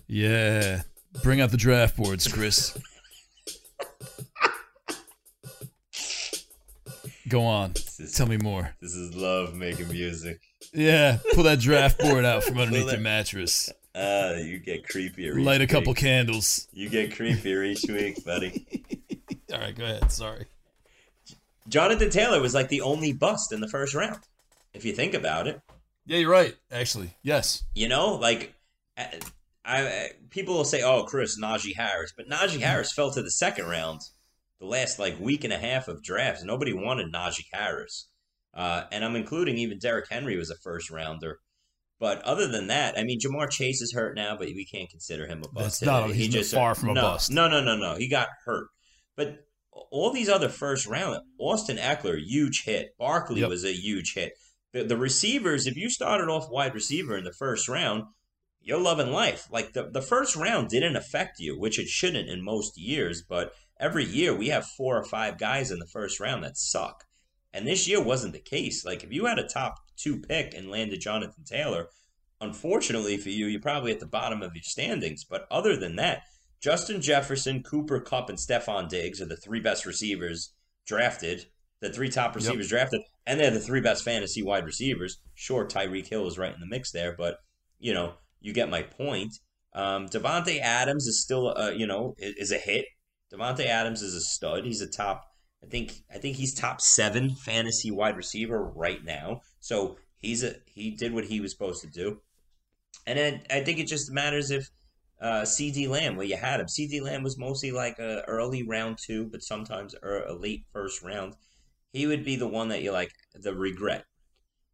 Yeah, 0.09 0.83
bring 1.23 1.41
out 1.41 1.51
the 1.51 1.57
draft 1.57 1.97
boards, 1.97 2.27
Chris. 2.27 2.77
Go 7.29 7.43
on, 7.43 7.73
is, 8.01 8.13
tell 8.13 8.27
me 8.27 8.37
more. 8.37 8.75
this 8.81 8.95
is 8.95 9.15
love 9.15 9.55
making 9.55 9.89
music. 9.89 10.41
Yeah, 10.75 11.19
pull 11.35 11.45
that 11.45 11.61
draft 11.61 11.99
board 12.01 12.25
out 12.25 12.43
from 12.45 12.59
underneath 12.59 12.83
Pull 12.83 12.93
your 12.93 13.01
mattress. 13.01 13.71
Uh, 13.95 14.35
you 14.39 14.59
get 14.59 14.87
creepier. 14.87 15.39
each 15.39 15.45
Light 15.45 15.61
a 15.61 15.67
couple 15.67 15.95
candles. 15.95 16.67
You 16.73 16.89
get 16.89 17.11
creepier 17.13 17.65
each 17.65 17.85
week, 17.89 18.25
buddy. 18.25 18.67
All 19.53 19.61
right, 19.61 19.75
go 19.77 19.85
ahead. 19.85 20.11
Sorry. 20.11 20.47
Jonathan 21.69 22.11
Taylor 22.11 22.41
was 22.41 22.55
like 22.55 22.69
the 22.69 22.81
only 22.81 23.13
bust 23.13 23.53
in 23.53 23.61
the 23.61 23.69
first 23.69 23.95
round. 23.95 24.19
If 24.75 24.85
you 24.85 24.93
think 24.93 25.15
about 25.15 25.47
it, 25.47 25.61
Yeah, 26.07 26.19
you're 26.19 26.31
right. 26.31 26.57
Actually, 26.71 27.11
yes. 27.23 27.63
you 27.75 27.89
know, 27.89 28.15
like 28.15 28.53
I, 29.65 29.87
I 29.87 30.09
people 30.31 30.55
will 30.55 30.65
say, 30.65 30.83
"Oh, 30.83 31.05
Chris 31.05 31.39
Najee 31.41 31.77
Harris," 31.77 32.13
but 32.17 32.29
Najee 32.29 32.61
Harris 32.61 32.93
fell 32.93 33.11
to 33.13 33.23
the 33.23 33.31
second 33.31 33.67
round. 33.67 34.01
The 34.61 34.67
last 34.67 34.99
like 34.99 35.19
week 35.19 35.45
and 35.45 35.53
a 35.53 35.59
half 35.59 35.89
of 35.89 36.03
drafts, 36.03 36.45
nobody 36.45 36.73
wanted 36.73 37.13
Najee 37.13 37.47
Harris, 37.53 38.09
uh, 38.55 38.85
and 38.93 39.05
I'm 39.05 39.17
including 39.17 39.59
even 39.59 39.79
Derrick 39.79 40.07
Henry 40.11 40.37
was 40.37 40.51
a 40.51 40.57
first 40.63 40.91
rounder. 40.91 41.39
But 41.99 42.21
other 42.23 42.49
than 42.49 42.67
that, 42.67 42.99
I 42.99 43.05
mean, 43.05 43.21
Ja'Marr 43.21 43.49
Chase 43.51 43.81
is 43.81 43.93
hurt 43.93 44.17
now, 44.17 44.37
but 44.37 44.49
we 44.49 44.67
can't 44.67 44.91
consider 44.91 45.27
him 45.27 45.43
a 45.45 45.49
bust. 45.49 45.81
That's 45.81 45.83
not- 45.83 46.11
He 46.11 46.27
he's 46.27 46.53
far 46.53 46.75
from 46.75 46.91
a 46.91 46.95
no, 46.95 47.01
bust. 47.03 47.31
No, 47.31 47.49
no, 47.49 47.63
no, 47.63 47.77
no. 47.77 47.95
He 47.95 48.09
got 48.09 48.29
hurt, 48.45 48.67
but 49.17 49.37
all 49.71 50.11
these 50.13 50.29
other 50.29 50.49
first 50.49 50.87
round, 50.87 51.21
Austin 51.39 51.77
Ekeler, 51.77 52.19
huge 52.21 52.65
hit. 52.65 52.89
Barkley 52.99 53.41
Yep. 53.43 53.49
was 53.51 53.65
a 53.65 53.73
huge 53.73 54.15
hit. 54.15 54.33
The, 54.73 54.83
the 54.85 54.97
receivers, 54.97 55.67
if 55.69 55.77
you 55.77 55.89
started 55.89 56.29
off 56.29 56.51
wide 56.51 56.75
receiver 56.75 57.17
in 57.17 57.23
the 57.25 57.33
first 57.33 57.69
round, 57.69 58.03
you're 58.63 58.81
loving 58.81 59.13
life. 59.13 59.49
Like 59.51 59.73
the, 59.73 59.91
the 59.91 60.03
first 60.03 60.37
round 60.37 60.69
didn't 60.69 60.97
affect 60.97 61.41
you, 61.41 61.59
which 61.59 61.79
it 61.79 61.89
shouldn't 61.89 62.29
in 62.29 62.45
most 62.45 62.79
years, 62.79 63.23
but 63.23 63.53
every 63.81 64.05
year 64.05 64.35
we 64.35 64.49
have 64.49 64.67
four 64.67 64.97
or 64.97 65.05
five 65.05 65.39
guys 65.39 65.71
in 65.71 65.79
the 65.79 65.87
first 65.87 66.21
round 66.21 66.45
that 66.45 66.57
suck. 66.57 67.05
And 67.53 67.67
this 67.67 67.87
year 67.87 68.03
wasn't 68.03 68.33
the 68.33 68.39
case. 68.39 68.85
Like 68.85 69.05
if 69.05 69.13
you 69.13 69.27
had 69.27 69.39
a 69.39 69.47
top 69.47 69.77
two 69.97 70.21
pick 70.21 70.55
and 70.55 70.71
landed 70.71 71.01
Jonathan 71.01 71.45
Taylor, 71.45 71.89
unfortunately 72.41 73.17
for 73.17 73.29
you, 73.29 73.47
you're 73.47 73.61
probably 73.61 73.93
at 73.93 74.01
the 74.01 74.07
bottom 74.07 74.43
of 74.43 74.55
your 74.55 74.63
standings. 74.63 75.25
But 75.25 75.47
other 75.51 75.77
than 75.77 75.97
that, 75.97 76.23
Justin 76.61 77.03
Jefferson, 77.03 77.63
Cooper 77.63 78.01
Kupp, 78.01 78.29
and 78.29 78.39
Stefon 78.39 78.89
Diggs 78.89 79.21
are 79.21 79.27
the 79.27 79.37
three 79.37 79.61
best 79.61 79.85
receivers 79.85 80.55
drafted, 80.87 81.47
the 81.81 81.93
three 81.93 82.09
top 82.09 82.37
receivers 82.37 82.69
drafted, 82.69 83.03
and 83.27 83.41
they're 83.41 83.51
the 83.51 83.59
three 83.59 83.81
best 83.81 84.05
fantasy 84.05 84.43
wide 84.43 84.65
receivers. 84.65 85.19
Sure, 85.35 85.67
Tyreek 85.67 86.07
Hill 86.07 86.29
is 86.29 86.39
right 86.39 86.55
in 86.55 86.61
the 86.61 86.67
mix 86.67 86.93
there, 86.93 87.17
but 87.19 87.39
you 87.81 87.93
know, 87.93 88.15
you 88.43 88.53
get 88.53 88.69
my 88.69 88.83
point. 88.83 89.33
Um, 89.75 90.07
Davante 90.09 90.61
Adams 90.61 91.07
is 91.07 91.23
still, 91.23 91.55
uh, 91.57 91.71
you 91.71 91.87
know, 91.87 92.15
is, 92.19 92.35
is 92.37 92.53
a 92.53 92.59
hit. 92.59 92.85
Davante 93.33 93.67
Adams 93.67 94.03
is 94.03 94.15
a 94.15 94.21
stud. 94.21 94.65
He's 94.65 94.83
a 94.83 94.91
top. 94.91 95.25
I 95.63 95.67
think. 95.67 96.03
I 96.13 96.19
think 96.19 96.37
he's 96.37 96.55
top 96.55 96.81
seven 96.81 97.31
fantasy 97.31 97.91
wide 97.91 98.17
receiver 98.17 98.63
right 98.75 99.03
now. 99.05 99.41
So 99.61 99.97
he's 100.19 100.43
a 100.43 100.55
he 100.67 100.91
did 100.91 101.15
what 101.15 101.25
he 101.25 101.41
was 101.41 101.53
supposed 101.53 101.83
to 101.83 101.89
do, 101.89 102.21
and 103.07 103.19
then 103.19 103.43
I 103.51 103.61
think 103.61 103.79
it 103.79 103.87
just 103.87 104.13
matters 104.13 104.51
if 104.51 104.69
uh, 105.23 105.43
CeeDee 105.43 105.89
Lamb, 105.89 106.17
Well, 106.17 106.27
you 106.27 106.37
had 106.37 106.59
him. 106.59 106.67
CeeDee 106.67 107.01
Lamb 107.01 107.23
was 107.23 107.39
mostly 107.39 107.71
like 107.71 107.99
a 108.01 108.23
early 108.27 108.65
round 108.65 108.99
two, 109.01 109.29
but 109.31 109.43
sometimes 109.43 109.95
er- 110.03 110.25
a 110.27 110.35
late 110.35 110.65
first 110.73 111.01
round. 111.03 111.37
He 111.93 112.07
would 112.07 112.25
be 112.25 112.37
the 112.37 112.49
one 112.49 112.69
that 112.69 112.83
you 112.83 112.91
like 112.91 113.13
the 113.35 113.55
regret. 113.55 114.05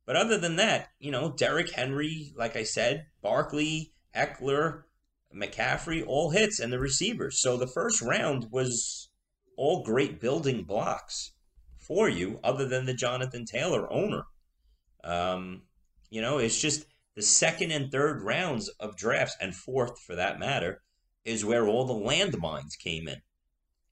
But 0.09 0.17
other 0.17 0.39
than 0.39 0.57
that, 0.57 0.89
you 0.99 1.11
know, 1.11 1.35
Derrick 1.37 1.71
Henry, 1.73 2.33
like 2.35 2.57
I 2.57 2.63
said, 2.63 3.09
Barkley, 3.21 3.93
Ekeler, 4.17 4.85
McCaffrey, 5.37 6.03
all 6.03 6.31
hits, 6.31 6.59
and 6.59 6.73
the 6.73 6.79
receivers. 6.79 7.43
So 7.43 7.59
the 7.59 7.67
first 7.67 8.01
round 8.01 8.47
was 8.51 9.11
all 9.59 9.85
great 9.85 10.19
building 10.19 10.65
blocks 10.65 11.35
for 11.77 12.09
you, 12.09 12.41
other 12.43 12.67
than 12.67 12.87
the 12.87 12.95
Jonathan 12.95 13.45
Taylor 13.45 13.93
owner. 13.93 14.23
Um, 15.05 15.65
you 16.09 16.23
know, 16.23 16.39
it's 16.39 16.59
just 16.59 16.87
the 17.15 17.21
second 17.21 17.71
and 17.71 17.93
third 17.93 18.23
rounds 18.23 18.71
of 18.81 18.97
drafts, 18.97 19.37
and 19.43 19.55
fourth 19.55 20.01
for 20.01 20.17
that 20.17 20.41
matter, 20.41 20.81
is 21.27 21.45
where 21.45 21.67
all 21.69 21.85
the 21.85 21.93
landmines 21.93 22.79
came 22.83 23.09
in. 23.09 23.21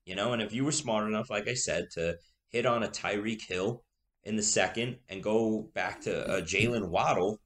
You 0.07 0.15
know, 0.15 0.33
and 0.33 0.41
if 0.41 0.55
you 0.55 0.65
were 0.65 0.73
smart 0.73 1.07
enough, 1.07 1.29
like 1.29 1.47
I 1.47 1.53
said, 1.53 1.89
to 1.93 2.17
hit 2.49 2.65
on 2.65 2.83
a 2.83 2.89
Tyreek 2.89 3.43
Hill 3.47 3.83
in 4.27 4.35
the 4.35 4.43
second 4.43 4.99
and 5.09 5.23
go 5.23 5.71
back 5.73 6.01
to 6.03 6.29
uh, 6.29 6.41
Jaylen 6.41 6.89
Waddle 6.89 7.41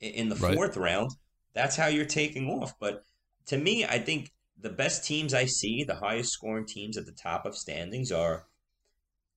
in 0.00 0.28
the 0.28 0.36
Right. 0.36 0.54
fourth 0.54 0.76
round, 0.76 1.10
that's 1.54 1.74
how 1.74 1.88
you're 1.88 2.04
taking 2.04 2.48
off. 2.48 2.78
But 2.78 3.02
to 3.46 3.58
me, 3.58 3.84
I 3.84 3.98
think 3.98 4.30
the 4.56 4.70
best 4.70 5.04
teams 5.04 5.34
I 5.34 5.46
see, 5.46 5.82
the 5.82 5.96
highest 5.96 6.32
scoring 6.32 6.66
teams 6.66 6.96
at 6.96 7.04
the 7.04 7.12
top 7.12 7.44
of 7.44 7.56
standings 7.56 8.12
are, 8.12 8.46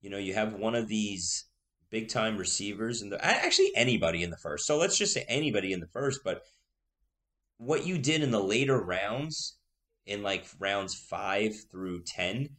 you 0.01 0.11
know, 0.11 0.19
you 0.19 0.35
have 0.35 0.53
one 0.53 0.75
of 0.75 0.87
these 0.87 1.45
big 1.89 2.09
time 2.09 2.37
receivers 2.37 3.01
and 3.01 3.11
actually 3.21 3.71
anybody 3.75 4.21
in 4.21 4.29
the 4.29 4.37
first. 4.37 4.67
So 4.67 4.77
let's 4.77 4.99
just 4.99 5.13
say 5.13 5.25
anybody 5.27 5.73
in 5.73 5.79
the 5.79 5.87
first, 5.87 6.21
but 6.23 6.43
what 7.57 7.87
you 7.87 7.97
did 7.97 8.21
in 8.21 8.29
the 8.29 8.43
later 8.43 8.79
rounds, 8.79 9.57
in 10.05 10.21
like 10.21 10.45
rounds 10.59 10.93
five 10.93 11.55
through 11.71 12.03
ten, 12.03 12.49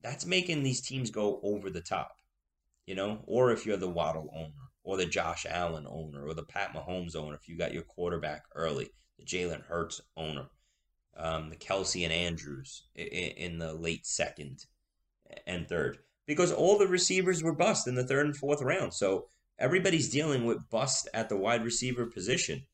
that's 0.00 0.24
making 0.24 0.62
these 0.62 0.80
teams 0.80 1.10
go 1.10 1.40
over 1.42 1.70
the 1.70 1.80
top. 1.80 2.12
You 2.86 2.94
know, 2.94 3.22
or 3.26 3.50
if 3.50 3.64
you're 3.64 3.76
the 3.76 3.88
Waddle 3.88 4.30
owner, 4.34 4.70
or 4.82 4.96
the 4.96 5.06
Josh 5.06 5.46
Allen 5.48 5.86
owner, 5.88 6.26
or 6.26 6.34
the 6.34 6.44
Pat 6.44 6.74
Mahomes 6.74 7.16
owner, 7.16 7.34
if 7.34 7.48
you 7.48 7.56
got 7.56 7.72
your 7.72 7.82
quarterback 7.82 8.42
early, 8.54 8.90
the 9.18 9.24
Jalen 9.24 9.64
Hurts 9.64 10.00
owner, 10.16 10.48
um, 11.16 11.48
the 11.50 11.56
Kelce 11.56 12.04
and 12.04 12.12
Andrews 12.12 12.84
in, 12.94 13.06
in 13.06 13.58
the 13.58 13.72
late 13.72 14.06
second 14.06 14.66
and 15.46 15.66
third, 15.66 15.98
because 16.26 16.52
all 16.52 16.78
the 16.78 16.86
receivers 16.86 17.42
were 17.42 17.54
bust 17.54 17.86
in 17.86 17.94
the 17.94 18.06
third 18.06 18.26
and 18.26 18.36
fourth 18.36 18.60
round. 18.60 18.92
So 18.92 19.28
everybody's 19.58 20.10
dealing 20.10 20.44
with 20.44 20.68
bust 20.70 21.08
at 21.14 21.28
the 21.28 21.36
wide 21.36 21.64
receiver 21.64 22.06
position. 22.06 22.66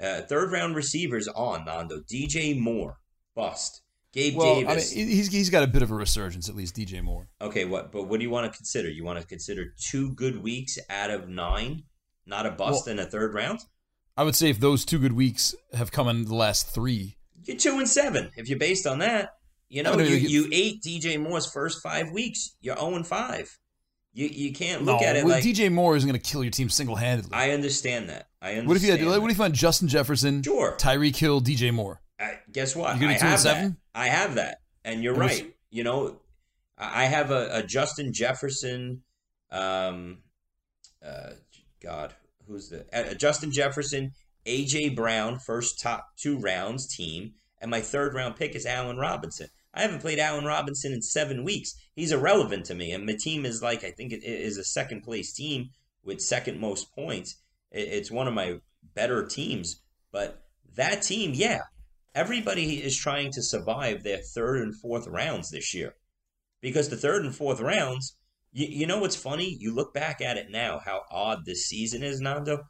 Uh, 0.00 0.22
third 0.22 0.52
round 0.52 0.76
receivers 0.76 1.28
on 1.28 1.64
Nando. 1.64 2.00
DJ 2.00 2.58
Moore, 2.58 2.98
bust. 3.34 3.82
Gabe 4.12 4.36
Well, 4.36 4.56
Davis. 4.62 4.92
I 4.92 4.96
mean, 4.96 5.08
he's 5.08 5.28
he's 5.32 5.50
got 5.50 5.62
a 5.62 5.66
bit 5.66 5.82
of 5.82 5.90
a 5.90 5.94
resurgence, 5.94 6.48
at 6.48 6.56
least 6.56 6.74
DJ 6.76 7.02
Moore. 7.02 7.28
okay, 7.40 7.64
what? 7.64 7.92
But 7.92 8.04
what 8.08 8.18
do 8.18 8.24
you 8.24 8.30
want 8.30 8.50
to 8.50 8.56
consider? 8.56 8.88
You 8.90 9.04
want 9.04 9.20
to 9.20 9.26
consider 9.26 9.66
two 9.78 10.14
good 10.14 10.42
weeks 10.42 10.78
out 10.88 11.10
of 11.10 11.28
nine, 11.28 11.84
not 12.26 12.46
a 12.46 12.50
bust 12.50 12.86
Well- 12.86 12.94
in 12.94 12.98
a 12.98 13.06
third 13.06 13.34
round. 13.34 13.60
I 14.16 14.24
would 14.24 14.34
say 14.34 14.50
if 14.50 14.58
those 14.60 14.84
two 14.84 14.98
good 14.98 15.12
weeks 15.12 15.54
have 15.72 15.92
come 15.92 16.08
in 16.08 16.24
the 16.24 16.34
last 16.34 16.68
three, 16.74 17.16
You're 17.44 17.56
two 17.56 17.78
and 17.78 17.88
seven 17.88 18.30
if 18.36 18.48
you're 18.48 18.58
based 18.58 18.86
on 18.86 18.98
that. 18.98 19.30
You 19.68 19.84
know, 19.84 19.96
mean, 19.96 20.06
you, 20.10 20.16
you- 20.16 20.48
ate 20.52 20.82
DJ 20.82 21.18
Moore's 21.18 21.46
first 21.50 21.80
five 21.82 22.10
weeks. 22.10 22.56
You're 22.60 22.76
zero 22.76 22.96
and 22.96 23.06
five. 23.06 23.56
You 24.12 24.26
you 24.26 24.52
can't 24.52 24.82
look 24.82 25.00
no, 25.00 25.06
at 25.06 25.14
it 25.14 25.24
well, 25.24 25.36
like 25.36 25.44
DJ 25.44 25.70
Moore 25.70 25.94
isn't 25.96 26.08
going 26.08 26.20
to 26.20 26.30
kill 26.30 26.42
your 26.42 26.50
team 26.50 26.68
single 26.68 26.96
handedly. 26.96 27.30
I 27.32 27.52
understand 27.52 28.08
that. 28.08 28.26
I 28.42 28.48
understand. 28.56 28.68
What 28.68 28.76
if 28.76 28.82
you 28.82 28.90
had? 28.90 29.00
that. 29.00 29.20
What 29.20 29.30
if 29.30 29.36
you 29.36 29.42
found 29.44 29.54
Justin 29.54 29.86
Jefferson, 29.86 30.42
Sure. 30.42 30.76
Tyreek 30.78 31.14
Hill, 31.14 31.40
DJ 31.40 31.72
Moore? 31.72 32.02
I, 32.20 32.38
guess 32.52 32.76
what? 32.76 32.90
I 32.90 32.98
be 32.98 33.06
two 33.06 33.10
and 33.12 33.20
have 33.20 33.42
that. 33.44 33.72
I 33.94 34.06
have 34.06 34.34
that, 34.34 34.58
and 34.84 35.02
you're 35.02 35.14
And 35.14 35.20
right. 35.20 35.54
You 35.70 35.84
know, 35.84 36.20
I 36.78 37.02
I 37.02 37.04
have 37.04 37.30
a, 37.30 37.48
a 37.52 37.62
Justin 37.62 38.12
Jefferson. 38.12 39.02
Um, 39.50 40.18
uh, 41.04 41.30
God, 41.82 42.14
who's 42.46 42.68
the 42.68 42.84
uh, 42.92 43.14
Justin 43.14 43.50
Jefferson, 43.50 44.12
AJ 44.46 44.94
Brown, 44.94 45.38
first 45.38 45.80
top 45.80 46.04
two 46.16 46.38
rounds 46.38 46.86
team, 46.94 47.32
and 47.60 47.70
my 47.70 47.80
third 47.80 48.14
round 48.14 48.36
pick 48.36 48.54
is 48.54 48.66
Allen 48.66 48.98
Robinson. 48.98 49.48
I 49.72 49.82
haven't 49.82 50.00
played 50.00 50.18
Allen 50.18 50.44
Robinson 50.44 50.92
in 50.92 51.02
seven 51.02 51.44
weeks. 51.44 51.74
He's 51.94 52.12
irrelevant 52.12 52.66
to 52.66 52.74
me, 52.74 52.92
and 52.92 53.06
my 53.06 53.16
team 53.18 53.46
is 53.46 53.62
like 53.62 53.84
I 53.84 53.90
think 53.90 54.12
it 54.12 54.24
is 54.24 54.58
a 54.58 54.64
second 54.64 55.02
place 55.02 55.32
team 55.32 55.70
with 56.04 56.20
second 56.20 56.60
most 56.60 56.92
points. 56.94 57.36
It's 57.70 58.10
one 58.10 58.26
of 58.26 58.34
my 58.34 58.58
better 58.94 59.24
teams, 59.26 59.80
but 60.10 60.42
that 60.74 61.02
team, 61.02 61.32
yeah, 61.34 61.62
everybody 62.14 62.82
is 62.82 62.96
trying 62.96 63.32
to 63.32 63.42
survive 63.42 64.02
their 64.02 64.18
third 64.18 64.62
and 64.62 64.74
fourth 64.74 65.06
rounds 65.06 65.50
this 65.50 65.74
year. 65.74 65.94
Because 66.60 66.88
the 66.88 66.96
third 66.96 67.24
and 67.24 67.34
fourth 67.34 67.60
rounds 67.60 68.16
you, 68.52 68.66
you 68.66 68.86
know 68.86 68.98
what's 68.98 69.16
funny? 69.16 69.56
You 69.58 69.74
look 69.74 69.94
back 69.94 70.20
at 70.20 70.36
it 70.36 70.50
now 70.50 70.80
how 70.84 71.02
odd 71.10 71.44
this 71.44 71.66
season 71.66 72.02
is 72.02 72.20
nando. 72.20 72.64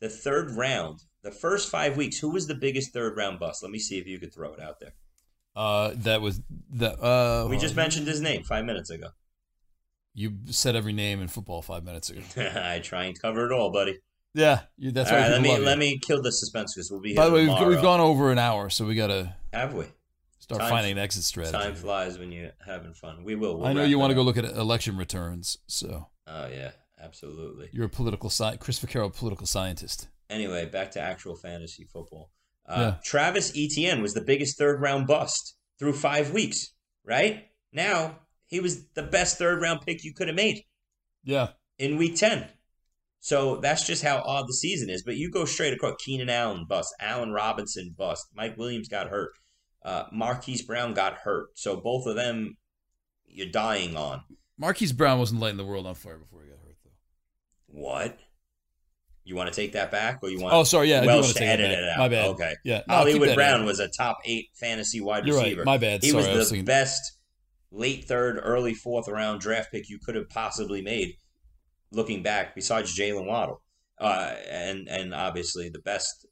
The 0.00 0.08
third 0.08 0.50
round 0.52 1.00
the 1.26 1.32
first 1.32 1.70
five 1.70 1.96
weeks 1.96 2.18
who 2.18 2.30
was 2.30 2.46
the 2.46 2.54
biggest 2.54 2.92
third 2.92 3.16
round 3.16 3.40
bust? 3.40 3.62
Let 3.62 3.72
me 3.72 3.80
see 3.80 3.98
if 3.98 4.06
you 4.06 4.20
could 4.20 4.32
throw 4.32 4.54
it 4.54 4.60
out 4.60 4.78
there. 4.78 4.92
Uh, 5.56 5.92
that 5.96 6.20
was 6.20 6.40
the. 6.70 6.90
Uh, 7.02 7.48
we 7.48 7.58
just 7.58 7.74
mentioned 7.74 8.06
his 8.06 8.20
name 8.20 8.44
five 8.44 8.64
minutes 8.64 8.90
ago. 8.90 9.08
You 10.14 10.34
said 10.46 10.76
every 10.76 10.92
name 10.92 11.20
in 11.20 11.28
football 11.28 11.62
five 11.62 11.82
minutes 11.82 12.10
ago. 12.10 12.20
i 12.60 12.78
try 12.78 13.04
and 13.04 13.20
cover 13.20 13.44
it 13.44 13.52
all 13.52 13.72
buddy 13.72 13.98
Yeah, 14.36 14.60
you, 14.76 14.90
that's 14.92 15.10
all 15.10 15.16
right 15.16 15.30
let 15.30 15.40
me 15.40 15.56
let 15.58 15.78
me 15.78 15.98
kill 15.98 16.20
the 16.22 16.30
suspense 16.30 16.74
because 16.74 16.90
we'll 16.90 17.00
be 17.00 17.14
By 17.14 17.22
here 17.22 17.30
the 17.30 17.36
way, 17.36 17.48
we've, 17.48 17.68
we've 17.68 17.82
gone 17.82 18.00
over 18.00 18.30
an 18.30 18.38
hour, 18.38 18.68
so 18.68 18.84
we 18.84 18.94
got 18.94 19.06
to 19.06 19.34
have 19.52 19.72
we 19.72 19.86
start 20.38 20.60
Time- 20.60 20.70
finding 20.70 20.92
an 20.92 20.98
exit 20.98 21.24
strategy. 21.24 21.52
time 21.56 21.74
flies 21.74 22.18
when 22.18 22.30
you're 22.32 22.52
having 22.64 22.92
fun 22.92 23.24
we 23.24 23.34
will 23.34 23.56
we'll 23.58 23.66
I 23.66 23.72
know 23.72 23.84
you 23.84 23.98
want 23.98 24.10
to 24.10 24.14
go 24.14 24.22
look 24.22 24.36
at 24.36 24.44
election 24.44 24.96
returns, 24.98 25.56
so 25.66 26.08
oh 26.26 26.48
yeah 26.48 26.72
absolutely 27.02 27.70
you're 27.72 27.86
a 27.86 27.88
political 27.88 28.28
sci- 28.30 28.56
Chris 28.58 28.78
Vaccaro, 28.78 29.12
political 29.14 29.46
scientist. 29.46 30.08
Anyway, 30.28 30.66
back 30.66 30.90
to 30.90 31.00
actual 31.00 31.36
fantasy 31.36 31.84
football. 31.84 32.30
Uh, 32.68 32.74
Yeah. 32.78 32.94
Travis 33.04 33.52
Etienne 33.56 34.02
was 34.02 34.12
the 34.12 34.20
biggest 34.20 34.58
third 34.58 34.80
round 34.82 35.06
bust 35.06 35.54
through 35.78 35.92
five 35.92 36.32
weeks, 36.32 36.72
right? 37.04 37.46
Now, 37.72 38.18
he 38.46 38.58
was 38.60 38.86
the 38.94 39.04
best 39.04 39.38
third 39.38 39.62
round 39.62 39.82
pick 39.86 40.02
you 40.04 40.12
could 40.12 40.26
have 40.26 40.34
made 40.36 40.64
Yeah, 41.22 41.50
in 41.78 41.96
week 41.96 42.16
10. 42.16 42.48
So 43.26 43.56
that's 43.56 43.84
just 43.84 44.04
how 44.04 44.22
odd 44.24 44.46
the 44.46 44.54
season 44.54 44.88
is. 44.88 45.02
But 45.02 45.16
you 45.16 45.32
go 45.32 45.46
straight 45.46 45.72
across 45.72 45.96
Keenan 45.98 46.30
Allen 46.30 46.64
bust, 46.68 46.94
Allen 47.00 47.32
Robinson 47.32 47.92
bust, 47.98 48.28
Mike 48.32 48.56
Williams 48.56 48.86
got 48.86 49.08
hurt, 49.08 49.32
uh, 49.84 50.04
Marquise 50.12 50.62
Brown 50.62 50.94
got 50.94 51.14
hurt. 51.14 51.48
So 51.54 51.74
both 51.74 52.06
of 52.06 52.14
them 52.14 52.56
you're 53.26 53.50
dying 53.50 53.96
on. 53.96 54.22
Marquise 54.56 54.92
Brown 54.92 55.18
wasn't 55.18 55.40
lighting 55.40 55.56
the 55.56 55.64
world 55.64 55.88
on 55.88 55.96
fire 55.96 56.18
before 56.18 56.44
he 56.44 56.50
got 56.50 56.60
hurt, 56.60 56.76
though. 56.84 56.90
What? 57.66 58.16
You 59.24 59.34
want 59.34 59.52
to 59.52 59.60
take 59.60 59.72
that 59.72 59.90
back, 59.90 60.20
or 60.22 60.30
you 60.30 60.40
want? 60.40 60.54
Oh, 60.54 60.62
sorry, 60.62 60.90
yeah, 60.90 61.04
Welsh 61.04 61.24
want 61.24 61.36
to 61.38 61.44
edit 61.44 61.72
it, 61.72 61.82
out. 61.82 61.98
My 61.98 62.08
bad. 62.08 62.28
Okay. 62.28 62.54
Yeah, 62.64 62.82
no, 62.86 62.94
Hollywood 62.94 63.34
Brown 63.34 63.62
in. 63.62 63.66
was 63.66 63.80
a 63.80 63.88
top 63.88 64.18
eight 64.24 64.50
fantasy 64.54 65.00
wide 65.00 65.26
You're 65.26 65.34
right. 65.34 65.46
receiver. 65.46 65.64
My 65.64 65.78
bad. 65.78 66.04
He 66.04 66.10
Sorry, 66.10 66.22
was 66.38 66.50
the 66.50 66.58
was 66.58 66.64
best 66.64 67.18
late 67.72 68.04
third, 68.04 68.38
early 68.40 68.74
fourth 68.74 69.08
round 69.08 69.40
draft 69.40 69.72
pick 69.72 69.90
you 69.90 69.98
could 69.98 70.14
have 70.14 70.28
possibly 70.28 70.80
made. 70.80 71.16
Looking 71.92 72.22
back, 72.22 72.54
besides 72.54 72.98
Jaylen 72.98 73.26
Waddle, 73.26 73.62
uh, 73.98 74.34
and 74.50 74.88
and 74.88 75.14
obviously 75.14 75.68
the 75.68 75.78
best 75.78 76.26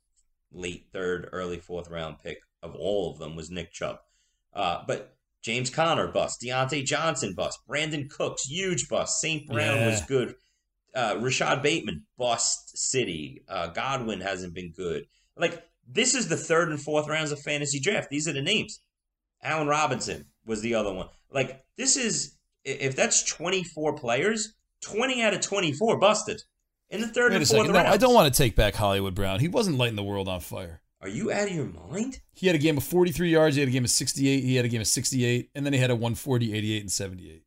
late 0.52 0.86
third, 0.92 1.28
early 1.32 1.58
fourth 1.58 1.88
round 1.90 2.18
pick 2.18 2.38
of 2.62 2.74
all 2.74 3.12
of 3.12 3.18
them 3.18 3.36
was 3.36 3.50
Nick 3.50 3.72
Chubb. 3.72 3.98
Uh, 4.52 4.82
but 4.86 5.16
James 5.42 5.68
Conner 5.68 6.08
bust, 6.08 6.40
Diontae 6.42 6.84
Johnson 6.84 7.34
bust, 7.34 7.58
Brandin 7.68 8.08
Cooks 8.08 8.44
huge 8.44 8.88
bust, 8.88 9.20
St. 9.20 9.46
Brown 9.46 9.84
was 9.84 10.00
good. 10.02 10.34
Uh, 10.94 11.18
Rashod 11.20 11.62
Bateman 11.62 12.04
bust 12.16 12.78
city. 12.78 13.42
Uh, 13.48 13.66
Godwin 13.66 14.20
hasn't 14.20 14.54
been 14.54 14.72
good. 14.72 15.04
Like 15.36 15.62
this 15.86 16.14
is 16.14 16.28
the 16.28 16.36
third 16.36 16.70
and 16.70 16.80
fourth 16.80 17.08
rounds 17.08 17.32
of 17.32 17.40
fantasy 17.40 17.80
draft. 17.80 18.08
These 18.10 18.28
are 18.28 18.32
the 18.32 18.42
names. 18.42 18.80
Allen 19.42 19.68
Robinson 19.68 20.26
was 20.46 20.62
the 20.62 20.74
other 20.74 20.92
one. 20.92 21.08
Like 21.30 21.60
this 21.76 21.96
is 21.96 22.38
if 22.64 22.96
that's 22.96 23.22
twenty 23.22 23.64
four 23.64 23.94
players, 23.94 24.54
twenty 24.84 25.22
out 25.22 25.34
of 25.34 25.40
twenty 25.40 25.72
four 25.72 25.98
busted 25.98 26.42
in 26.90 27.00
the 27.00 27.08
third 27.08 27.32
Wait 27.32 27.38
and 27.38 27.48
fourth. 27.48 27.66
No, 27.68 27.74
rounds. 27.74 27.88
I 27.94 27.96
don't 27.96 28.14
want 28.14 28.32
to 28.32 28.36
take 28.36 28.54
back 28.56 28.74
Hollywood 28.74 29.14
Brown. 29.14 29.40
He 29.40 29.48
wasn't 29.48 29.78
lighting 29.78 29.96
the 29.96 30.02
world 30.04 30.28
on 30.28 30.40
fire. 30.40 30.80
Are 31.00 31.08
you 31.08 31.30
out 31.32 31.48
of 31.48 31.54
your 31.54 31.66
mind? 31.66 32.20
He 32.32 32.46
had 32.46 32.56
a 32.56 32.58
game 32.58 32.76
of 32.78 32.84
43 32.84 33.30
yards. 33.30 33.56
He 33.56 33.60
had 33.60 33.68
a 33.68 33.72
game 33.72 33.84
of 33.84 33.90
68. 33.90 34.42
He 34.42 34.56
had 34.56 34.64
a 34.64 34.68
game 34.68 34.80
of 34.80 34.86
68. 34.86 35.50
And 35.54 35.66
then 35.66 35.74
he 35.74 35.78
had 35.78 35.90
a 35.90 35.94
140, 35.94 36.54
88, 36.54 36.80
and 36.80 36.90
78. 36.90 37.42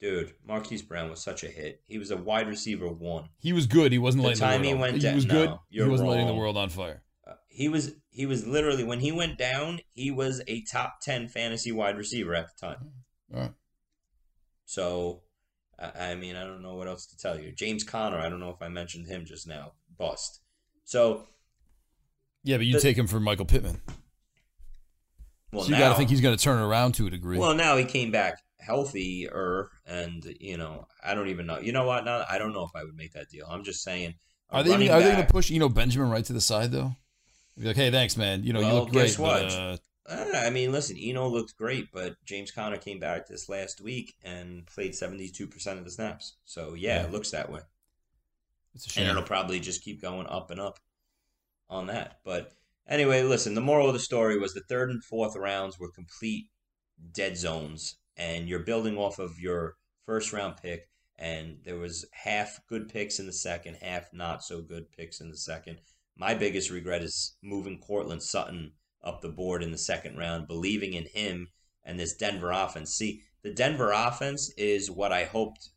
Dude, 0.00 0.32
Marquise 0.46 0.80
Brown 0.80 1.10
was 1.10 1.20
such 1.22 1.42
a 1.44 1.48
hit. 1.48 1.82
He 1.86 1.98
was 1.98 2.10
a 2.10 2.16
wide 2.16 2.46
receiver 2.48 2.88
one. 2.88 3.28
He 3.38 3.52
was 3.52 3.66
good. 3.66 3.92
He 3.92 3.98
wasn't 3.98 4.22
The 4.22 4.28
lighting 4.28 4.40
time 4.40 4.62
the 4.62 4.68
he 4.68 4.74
world 4.74 4.76
on 4.76 4.80
went 4.80 4.94
He 4.94 5.00
down- 5.02 5.14
was 5.16 5.26
no, 5.26 5.34
good. 5.34 5.58
He 5.68 5.82
wasn't 5.82 6.08
lighting 6.08 6.26
the 6.26 6.34
world 6.34 6.56
on 6.56 6.68
fire. 6.70 7.02
Uh, 7.26 7.32
he 7.48 7.68
was 7.68 7.92
he 8.10 8.24
was 8.24 8.46
literally 8.46 8.84
when 8.84 9.00
he 9.00 9.12
went 9.12 9.36
down, 9.36 9.80
he 9.92 10.10
was 10.10 10.40
a 10.46 10.62
top 10.62 11.00
ten 11.02 11.28
fantasy 11.28 11.72
wide 11.72 11.96
receiver 11.98 12.34
at 12.34 12.46
the 12.48 12.66
time. 12.66 12.92
All 13.34 13.40
right. 13.40 13.52
So, 14.64 15.22
I 15.78 16.10
I 16.10 16.14
mean, 16.14 16.36
I 16.36 16.44
don't 16.44 16.62
know 16.62 16.74
what 16.74 16.88
else 16.88 17.06
to 17.06 17.16
tell 17.16 17.38
you. 17.40 17.52
James 17.52 17.84
Conner, 17.84 18.18
I 18.18 18.28
don't 18.28 18.40
know 18.40 18.50
if 18.50 18.60
I 18.62 18.68
mentioned 18.68 19.06
him 19.06 19.24
just 19.24 19.46
now, 19.46 19.72
bust. 19.96 20.40
So, 20.84 21.26
Yeah, 22.42 22.56
but 22.56 22.66
you 22.66 22.74
The- 22.74 22.80
take 22.80 22.96
him 22.96 23.06
for 23.06 23.20
Michael 23.20 23.44
Pittman. 23.44 23.80
well, 25.52 25.62
so 25.64 25.68
you 25.70 25.74
now, 25.74 25.80
got 25.80 25.88
to 25.90 25.94
think 25.96 26.10
he's 26.10 26.20
going 26.20 26.36
to 26.36 26.42
turn 26.42 26.58
it 26.58 26.64
around 26.66 26.92
to 26.96 27.06
a 27.06 27.10
degree. 27.10 27.38
well, 27.38 27.54
now 27.54 27.76
he 27.76 27.84
came 27.84 28.10
back 28.10 28.38
healthier, 28.60 29.70
and 29.86 30.24
you 30.40 30.56
know, 30.56 30.86
I 31.02 31.14
don't 31.14 31.28
even 31.28 31.46
know. 31.46 31.58
You 31.58 31.72
know 31.72 31.84
what? 31.84 32.04
Now 32.04 32.24
I 32.28 32.38
don't 32.38 32.52
know 32.52 32.64
if 32.64 32.70
I 32.74 32.84
would 32.84 32.96
make 32.96 33.12
that 33.12 33.28
deal. 33.30 33.46
I'm 33.48 33.64
just 33.64 33.82
saying. 33.82 34.14
are 34.50 34.62
they 34.62 34.74
are 34.74 34.78
they 35.00 35.12
going 35.12 35.16
to 35.26 35.32
push 35.32 35.50
you 35.50 35.58
know 35.58 35.68
Benjamin 35.68 36.10
right 36.10 36.24
to 36.24 36.32
the 36.32 36.40
side 36.40 36.72
though? 36.72 36.94
Be 37.58 37.66
like, 37.66 37.76
hey, 37.76 37.90
thanks, 37.90 38.16
man. 38.16 38.44
You 38.44 38.52
know, 38.52 38.60
you 38.60 38.72
look 38.72 38.90
great. 38.90 39.06
guess 39.08 39.18
what? 39.18 39.42
uh, 39.42 39.46
Uh, 39.46 39.76
I 40.10 40.50
mean, 40.50 40.72
listen, 40.72 40.96
Eno 40.98 41.28
looked 41.28 41.56
great, 41.56 41.88
but 41.92 42.16
James 42.24 42.50
Conner 42.50 42.78
came 42.78 42.98
back 42.98 43.26
this 43.26 43.48
last 43.48 43.80
week 43.80 44.14
and 44.22 44.66
played 44.66 44.92
72% 44.92 45.78
of 45.78 45.84
the 45.84 45.90
snaps. 45.90 46.36
So, 46.44 46.74
yeah, 46.74 47.00
Yeah. 47.00 47.06
it 47.06 47.12
looks 47.12 47.30
that 47.30 47.50
way. 47.50 47.60
it's 48.74 48.86
a 48.86 48.90
shame. 48.90 49.02
And 49.04 49.10
it'll 49.10 49.22
probably 49.26 49.58
just 49.60 49.82
keep 49.82 50.00
going 50.00 50.26
up 50.28 50.50
and 50.50 50.60
up 50.60 50.78
on 51.68 51.86
that. 51.88 52.20
But 52.24 52.52
anyway, 52.86 53.22
listen, 53.22 53.54
the 53.54 53.60
moral 53.60 53.88
of 53.88 53.94
the 53.94 53.98
story 53.98 54.38
was 54.38 54.54
the 54.54 54.62
third 54.68 54.90
and 54.90 55.02
fourth 55.02 55.34
rounds 55.36 55.78
were 55.78 55.90
complete 55.90 56.46
dead 57.12 57.36
zones, 57.36 57.96
and 58.16 58.48
you're 58.48 58.60
building 58.64 58.96
off 58.96 59.18
of 59.18 59.38
your 59.40 59.76
first 60.06 60.32
round 60.32 60.56
pick. 60.58 60.88
And 61.16 61.58
there 61.64 61.78
was 61.78 62.06
half 62.12 62.60
good 62.68 62.88
picks 62.88 63.18
in 63.18 63.26
the 63.26 63.32
second, 63.32 63.74
half 63.76 64.12
not 64.12 64.44
so 64.44 64.62
good 64.62 64.92
picks 64.92 65.20
in 65.20 65.28
the 65.30 65.36
second. 65.36 65.80
My 66.16 66.34
biggest 66.34 66.70
regret 66.70 67.02
is 67.02 67.36
moving 67.42 67.80
Courtland 67.80 68.22
Sutton 68.22 68.72
up 69.02 69.20
the 69.20 69.28
board 69.28 69.62
in 69.62 69.70
the 69.70 69.78
second 69.78 70.16
round, 70.16 70.48
believing 70.48 70.94
in 70.94 71.06
him 71.06 71.48
and 71.84 71.98
this 71.98 72.14
Denver 72.14 72.50
offense. 72.50 72.94
See, 72.94 73.22
the 73.42 73.52
Denver 73.52 73.92
offense 73.92 74.52
is 74.56 74.90
what 74.90 75.12
I 75.12 75.24
hoped. 75.24 75.70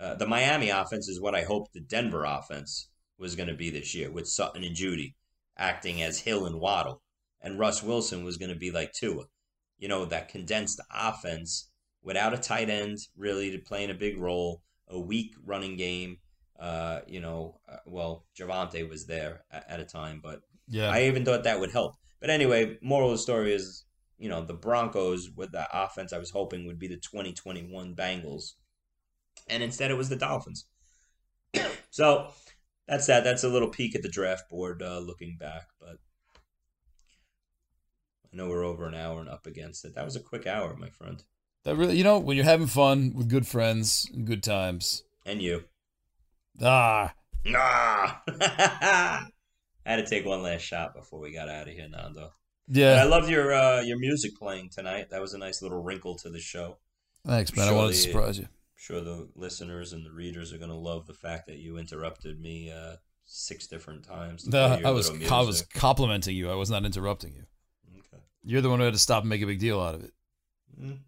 Uh, 0.00 0.14
the 0.14 0.26
Miami 0.26 0.68
offense 0.68 1.08
is 1.08 1.20
what 1.20 1.34
I 1.34 1.42
hoped 1.42 1.72
the 1.72 1.80
Denver 1.80 2.24
offense 2.24 2.88
was 3.18 3.34
going 3.34 3.48
to 3.48 3.54
be 3.54 3.70
this 3.70 3.94
year, 3.94 4.10
with 4.10 4.28
Sutton 4.28 4.62
and 4.62 4.76
Jeudy 4.76 5.14
acting 5.56 6.00
as 6.02 6.20
Hill 6.20 6.46
and 6.46 6.60
Waddle, 6.60 7.02
and 7.40 7.58
Russ 7.58 7.82
Wilson 7.82 8.24
was 8.24 8.36
going 8.36 8.52
to 8.52 8.58
be 8.58 8.70
like 8.70 8.92
Tua. 8.92 9.24
You 9.78 9.88
know, 9.88 10.04
that 10.04 10.28
condensed 10.28 10.80
offense 10.94 11.70
without 12.02 12.34
a 12.34 12.38
tight 12.38 12.70
end 12.70 12.98
really 13.16 13.50
to 13.50 13.58
playing 13.58 13.90
a 13.90 13.94
big 13.94 14.18
role, 14.18 14.62
a 14.88 14.98
weak 14.98 15.34
running 15.44 15.76
game. 15.76 16.18
Uh, 16.58 17.00
you 17.06 17.20
know, 17.20 17.60
uh, 17.70 17.76
well, 17.86 18.24
Javonte 18.38 18.88
was 18.88 19.06
there 19.06 19.44
at, 19.50 19.68
at 19.68 19.80
a 19.80 19.84
time, 19.84 20.20
but 20.22 20.40
yeah. 20.68 20.90
I 20.90 21.04
even 21.04 21.24
thought 21.24 21.44
that 21.44 21.60
would 21.60 21.70
help. 21.70 21.94
But 22.20 22.30
anyway, 22.30 22.78
moral 22.82 23.10
of 23.10 23.16
the 23.16 23.22
story 23.22 23.52
is, 23.54 23.84
you 24.18 24.28
know, 24.28 24.44
the 24.44 24.54
Broncos 24.54 25.30
with 25.30 25.52
the 25.52 25.66
offense 25.72 26.12
I 26.12 26.18
was 26.18 26.30
hoping 26.30 26.66
would 26.66 26.78
be 26.78 26.88
the 26.88 26.96
2021 26.96 27.94
Bengals. 27.94 28.54
And 29.48 29.62
instead 29.62 29.90
it 29.90 29.96
was 29.96 30.08
the 30.08 30.16
Dolphins. 30.16 30.66
so 31.90 32.28
that's 32.86 33.06
that. 33.06 33.24
That's 33.24 33.44
a 33.44 33.48
little 33.48 33.68
peek 33.68 33.94
at 33.94 34.02
the 34.02 34.08
draft 34.08 34.48
board 34.48 34.82
uh, 34.82 34.98
looking 34.98 35.36
back. 35.38 35.68
But 35.80 35.98
I 38.32 38.36
know 38.36 38.48
we're 38.48 38.64
over 38.64 38.86
an 38.86 38.94
hour 38.94 39.20
and 39.20 39.28
up 39.28 39.46
against 39.46 39.84
it. 39.84 39.94
That 39.94 40.04
was 40.04 40.16
a 40.16 40.20
quick 40.20 40.46
hour, 40.46 40.76
my 40.76 40.90
friend. 40.90 41.22
That 41.64 41.76
really, 41.76 41.96
you 41.96 42.04
know, 42.04 42.18
when 42.18 42.36
you're 42.36 42.44
having 42.44 42.66
fun 42.66 43.12
with 43.14 43.28
good 43.28 43.46
friends 43.46 44.08
and 44.12 44.26
good 44.26 44.42
times. 44.42 45.04
And 45.24 45.40
you. 45.40 45.64
Ah, 46.60 47.14
Ah! 47.54 49.28
I 49.88 49.92
had 49.92 50.04
to 50.04 50.10
take 50.10 50.26
one 50.26 50.42
last 50.42 50.60
shot 50.60 50.94
before 50.94 51.18
we 51.18 51.32
got 51.32 51.48
out 51.48 51.66
of 51.66 51.72
here, 51.72 51.88
Nando. 51.88 52.32
But 52.68 52.76
I 52.76 52.80
yeah. 52.80 53.04
loved 53.04 53.30
your 53.30 53.54
uh, 53.54 53.80
your 53.80 53.98
music 53.98 54.36
playing 54.36 54.68
tonight. 54.68 55.08
That 55.10 55.22
was 55.22 55.32
a 55.32 55.38
nice 55.38 55.62
little 55.62 55.82
wrinkle 55.82 56.14
to 56.16 56.28
the 56.28 56.38
show. 56.38 56.76
Thanks, 57.26 57.56
man. 57.56 57.68
I 57.68 57.72
wanted 57.72 57.92
to 57.92 57.98
surprise 57.98 58.38
you. 58.38 58.44
I'm 58.44 58.50
sure 58.76 59.00
the 59.00 59.28
listeners 59.34 59.94
and 59.94 60.04
the 60.04 60.12
readers 60.12 60.52
are 60.52 60.58
going 60.58 60.70
to 60.70 60.76
love 60.76 61.06
the 61.06 61.14
fact 61.14 61.46
that 61.46 61.56
you 61.56 61.78
interrupted 61.78 62.38
me 62.38 62.70
uh, 62.70 62.96
six 63.24 63.66
different 63.66 64.04
times. 64.04 64.46
No, 64.46 64.78
I 64.84 64.90
was 64.90 65.10
I 65.30 65.40
was 65.40 65.62
complimenting 65.62 66.36
you. 66.36 66.50
I 66.50 66.54
was 66.54 66.70
not 66.70 66.84
interrupting 66.84 67.32
you. 67.32 67.44
Okay. 67.98 68.22
You're 68.44 68.60
the 68.60 68.68
one 68.68 68.80
who 68.80 68.84
had 68.84 68.94
to 68.94 69.00
stop 69.00 69.22
and 69.22 69.30
make 69.30 69.40
a 69.40 69.46
big 69.46 69.58
deal 69.58 69.80
out 69.80 69.94
of 69.94 70.04
it. 70.04 70.12
Mm. 70.78 70.98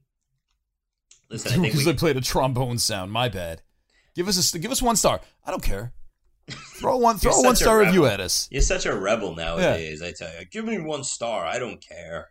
Listen, 1.29 1.61
I 1.61 1.63
Because 1.63 1.85
we, 1.85 1.93
I 1.93 1.97
played 1.97 2.17
a 2.17 2.23
trombone 2.23 2.79
sound. 2.79 3.13
My 3.13 3.29
bad. 3.29 3.61
Give 4.17 4.27
us 4.27 4.55
a 4.55 4.59
give 4.59 4.73
us 4.73 4.81
one 4.81 4.97
star. 4.97 5.21
I 5.45 5.51
don't 5.51 5.63
care. 5.63 5.93
Throw 6.51 6.97
one 6.97 7.19
throw 7.19 7.33
a 7.33 7.43
one 7.43 7.53
a 7.53 7.57
star 7.57 7.79
review 7.79 8.07
at 8.07 8.21
us. 8.21 8.49
you're 8.51 8.63
such 8.63 8.87
a 8.87 8.95
rebel 8.95 9.35
nowadays. 9.35 10.03
I 10.03 10.13
tell 10.13 10.29
you, 10.39 10.47
give 10.51 10.65
me 10.65 10.79
one 10.81 11.05
star. 11.05 11.45
I 11.45 11.59
don't 11.59 11.83
care. 11.87 12.29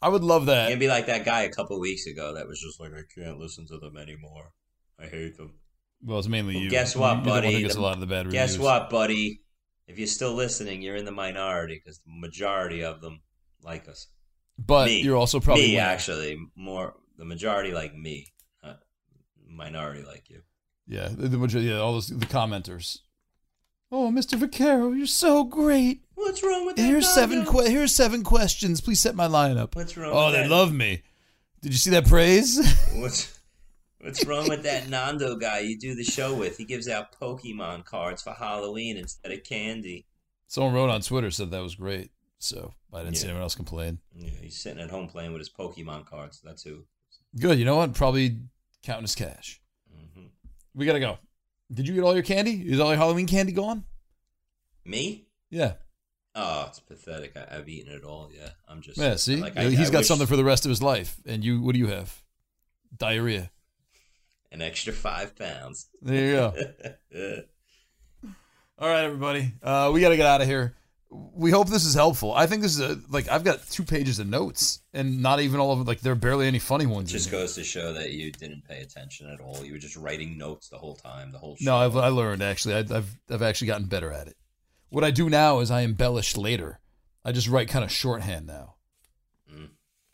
I 0.00 0.08
would 0.08 0.24
love 0.24 0.46
that. 0.46 0.70
can 0.70 0.78
be 0.78 0.88
like 0.88 1.06
that 1.06 1.24
guy 1.24 1.42
a 1.42 1.50
couple 1.50 1.78
weeks 1.80 2.06
ago 2.06 2.34
that 2.34 2.46
was 2.48 2.60
just 2.60 2.80
like, 2.80 2.90
I 2.92 3.02
can't 3.14 3.38
listen 3.38 3.66
to 3.68 3.78
them 3.78 3.96
anymore. 3.96 4.50
I 5.00 5.06
hate 5.06 5.36
them. 5.36 5.54
Well, 6.04 6.18
it's 6.18 6.26
mainly 6.28 6.54
Well, 6.54 6.64
you. 6.64 6.70
guess 6.70 6.96
what, 6.96 7.14
You're 7.16 7.24
the 7.24 7.30
buddy? 7.30 7.52
who 7.54 7.60
gets 7.60 7.74
The- 7.74 7.80
a 7.80 7.82
lot 7.82 7.94
of 7.94 8.00
the 8.00 8.06
bad 8.06 8.26
reviews. 8.26 8.32
Guess 8.32 8.58
what, 8.58 8.90
buddy? 8.90 9.42
If 9.86 9.98
you're 9.98 10.08
still 10.08 10.34
listening, 10.34 10.82
you're 10.82 10.96
in 10.96 11.04
the 11.04 11.12
minority 11.12 11.80
because 11.82 11.98
the 11.98 12.10
majority 12.20 12.82
of 12.82 13.00
them 13.00 13.20
like 13.62 13.88
us. 13.88 14.08
But 14.58 14.86
me. 14.86 15.02
you're 15.02 15.16
also 15.16 15.38
probably 15.40 15.62
me, 15.68 15.78
actually, 15.78 16.36
more 16.56 16.94
the 17.18 17.24
majority 17.24 17.72
like 17.72 17.94
me, 17.94 18.32
not 18.62 18.80
minority 19.48 20.02
like 20.04 20.28
you. 20.28 20.42
Yeah, 20.86 21.08
the, 21.08 21.28
the 21.28 21.38
majority. 21.38 21.70
Yeah, 21.70 21.78
all 21.78 21.92
those 21.92 22.08
the 22.08 22.26
commenters. 22.26 22.98
Oh, 23.94 24.10
Mr. 24.10 24.38
Vaccaro, 24.38 24.96
you're 24.96 25.06
so 25.06 25.44
great. 25.44 26.02
What's 26.14 26.42
wrong 26.42 26.64
with 26.64 26.76
that? 26.76 26.82
Here's 26.82 27.06
seven. 27.08 27.44
Que- 27.44 27.68
here's 27.70 27.94
seven 27.94 28.24
questions. 28.24 28.80
Please 28.80 29.00
set 29.00 29.14
my 29.14 29.26
line 29.26 29.58
up. 29.58 29.76
What's 29.76 29.96
wrong? 29.98 30.12
Oh, 30.14 30.26
with 30.26 30.34
they 30.34 30.42
that? 30.42 30.50
love 30.50 30.72
me. 30.72 31.02
Did 31.60 31.72
you 31.72 31.78
see 31.78 31.90
that 31.90 32.06
praise? 32.08 32.58
What's 32.94 33.38
What's 34.00 34.24
wrong 34.24 34.48
with 34.48 34.64
that 34.64 34.88
Nando 34.88 35.36
guy 35.36 35.60
you 35.60 35.78
do 35.78 35.94
the 35.94 36.02
show 36.02 36.34
with? 36.34 36.56
He 36.56 36.64
gives 36.64 36.88
out 36.88 37.16
Pokemon 37.20 37.84
cards 37.84 38.20
for 38.22 38.32
Halloween 38.32 38.96
instead 38.96 39.30
of 39.30 39.44
candy. 39.44 40.06
Someone 40.48 40.72
wrote 40.74 40.90
on 40.90 41.02
Twitter 41.02 41.30
said 41.30 41.50
that 41.52 41.62
was 41.62 41.76
great. 41.76 42.10
So 42.38 42.74
I 42.92 43.04
didn't 43.04 43.18
see 43.18 43.26
anyone 43.26 43.42
else 43.42 43.54
complain. 43.54 43.98
Yeah, 44.16 44.30
he's 44.40 44.56
sitting 44.60 44.82
at 44.82 44.90
home 44.90 45.06
playing 45.06 45.32
with 45.32 45.40
his 45.40 45.50
Pokemon 45.50 46.06
cards. 46.06 46.40
That's 46.42 46.64
who. 46.64 46.84
Good. 47.38 47.58
You 47.58 47.64
know 47.64 47.76
what? 47.76 47.94
Probably 47.94 48.38
counting 48.82 49.04
his 49.04 49.14
cash. 49.14 49.60
hmm 49.88 50.24
We 50.74 50.84
gotta 50.86 50.98
go. 50.98 51.18
Did 51.72 51.88
you 51.88 51.94
get 51.94 52.02
all 52.04 52.14
your 52.14 52.22
candy? 52.22 52.52
Is 52.66 52.80
all 52.80 52.88
your 52.88 52.96
Halloween 52.98 53.26
candy 53.26 53.52
gone? 53.52 53.84
Me? 54.84 55.26
Yeah. 55.50 55.74
Oh, 56.34 56.66
it's 56.68 56.80
pathetic. 56.80 57.36
I, 57.36 57.56
I've 57.58 57.68
eaten 57.68 57.92
it 57.92 58.04
all. 58.04 58.30
Yeah, 58.34 58.50
I'm 58.68 58.80
just. 58.82 58.98
Yeah. 58.98 59.16
See, 59.16 59.36
like, 59.36 59.56
I- 59.56 59.64
he's 59.70 59.88
I 59.88 59.92
got 59.92 59.98
wish 59.98 60.08
something 60.08 60.26
for 60.26 60.36
the 60.36 60.44
rest 60.44 60.64
of 60.64 60.70
his 60.70 60.82
life. 60.82 61.16
And 61.26 61.44
you, 61.44 61.60
what 61.60 61.72
do 61.74 61.78
you 61.78 61.88
have? 61.88 62.22
Diarrhea. 62.96 63.50
an 64.50 64.60
extra 64.62 64.92
five 64.92 65.34
pounds. 65.36 65.88
There 66.02 66.26
you 66.26 66.32
go. 66.32 66.54
All 68.78 68.88
right, 68.88 69.04
everybody. 69.04 69.52
Uh, 69.62 69.90
we 69.94 70.00
got 70.00 70.08
to 70.10 70.16
get 70.16 70.26
out 70.26 70.40
of 70.40 70.46
here. 70.48 70.74
We 71.14 71.50
hope 71.50 71.68
this 71.68 71.84
is 71.84 71.94
helpful. 71.94 72.32
I 72.32 72.46
think 72.46 72.62
this 72.62 72.78
is 72.78 72.80
a, 72.80 72.98
like 73.10 73.28
I've 73.28 73.44
got 73.44 73.68
two 73.68 73.84
pages 73.84 74.18
of 74.18 74.26
notes, 74.26 74.80
and 74.94 75.20
not 75.22 75.40
even 75.40 75.60
all 75.60 75.70
of 75.72 75.78
them. 75.78 75.86
Like 75.86 76.00
there 76.00 76.12
are 76.12 76.16
barely 76.16 76.46
any 76.46 76.58
funny 76.58 76.86
ones. 76.86 77.12
in 77.12 77.18
just 77.18 77.30
goes 77.30 77.54
to 77.56 77.64
show 77.64 77.92
that 77.92 78.12
you 78.12 78.32
didn't 78.32 78.64
pay 78.66 78.80
attention 78.80 79.28
at 79.30 79.38
all. 79.40 79.62
You 79.62 79.72
were 79.72 79.78
just 79.78 79.96
writing 79.96 80.38
notes 80.38 80.68
the 80.70 80.78
whole 80.78 80.94
time, 80.96 81.30
the 81.30 81.38
whole 81.38 81.56
show. 81.56 81.64
No, 81.70 81.76
I've 81.76 81.96
I 81.96 82.08
learned 82.08 82.42
actually. 82.42 82.74
I, 82.76 82.78
I've 82.78 83.14
I've 83.30 83.42
actually 83.42 83.66
gotten 83.66 83.86
better 83.88 84.10
at 84.10 84.26
it. 84.26 84.36
What 84.88 85.04
I 85.04 85.10
do 85.10 85.28
now 85.28 85.58
is 85.60 85.70
I 85.70 85.82
embellish 85.82 86.34
later. 86.36 86.80
I 87.24 87.32
just 87.32 87.48
write 87.48 87.68
kind 87.68 87.84
of 87.84 87.92
shorthand 87.92 88.46
now, 88.46 88.76
Mm. 89.52 89.68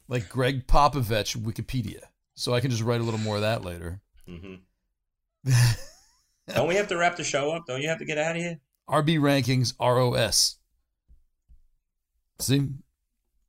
like 0.08 0.28
Gregg 0.28 0.66
Popovich 0.66 1.36
Wikipedia. 1.36 2.00
So 2.34 2.54
I 2.54 2.60
can 2.60 2.70
just 2.70 2.82
write 2.82 3.00
a 3.00 3.04
little 3.04 3.20
more 3.20 3.36
of 3.36 3.42
that 3.42 3.64
later. 3.64 4.00
hmm 4.26 4.54
Don't 6.54 6.68
we 6.68 6.74
have 6.76 6.88
to 6.88 6.96
wrap 6.96 7.16
the 7.16 7.24
show 7.24 7.50
up? 7.52 7.66
Don't 7.66 7.82
you 7.82 7.88
have 7.88 7.98
to 7.98 8.04
get 8.04 8.18
out 8.18 8.36
of 8.36 8.42
here? 8.42 8.58
RB 8.88 9.18
rankings 9.18 9.74
ROS. 9.80 10.56
See? 12.40 12.68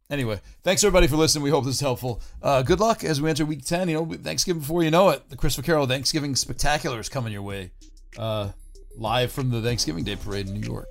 Anyway, 0.10 0.42
thanks 0.64 0.84
everybody 0.84 1.06
for 1.06 1.16
listening. 1.16 1.44
We 1.44 1.52
hope 1.52 1.64
this 1.66 1.76
is 1.76 1.82
helpful. 1.82 2.22
Uh, 2.42 2.64
good 2.64 2.80
luck 2.80 3.04
as 3.04 3.22
we 3.22 3.30
enter 3.30 3.46
week 3.46 3.64
10. 3.64 3.88
You 3.88 3.94
know, 3.96 4.06
Thanksgiving 4.16 4.62
before 4.62 4.82
you 4.82 4.90
know 4.90 5.10
it. 5.10 5.30
The 5.30 5.36
Christopher 5.36 5.64
Carroll 5.66 5.86
Thanksgiving 5.86 6.36
Spectacular 6.36 7.00
is 7.00 7.08
coming 7.10 7.32
your 7.32 7.44
way. 7.44 7.70
Uh, 8.18 8.50
live 8.98 9.32
from 9.32 9.52
the 9.52 9.62
Thanksgiving 9.62 10.04
Day 10.04 10.16
Parade 10.16 10.48
in 10.48 10.56
New 10.60 10.68
York. 10.68 10.88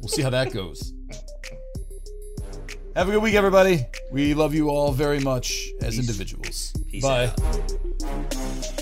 We'll 0.00 0.08
see 0.08 0.22
how 0.22 0.30
that 0.30 0.54
goes. 0.54 0.94
Have 2.96 3.10
a 3.10 3.12
good 3.12 3.22
week, 3.22 3.34
everybody. 3.34 3.84
We 4.10 4.32
love 4.32 4.54
you 4.54 4.70
all 4.70 4.92
very 4.92 5.20
much 5.20 5.68
as 5.82 5.96
Peace. 5.96 6.00
individuals. 6.00 6.72
Peace 6.90 7.02
Bye. 7.02 7.26
out. 7.26 8.79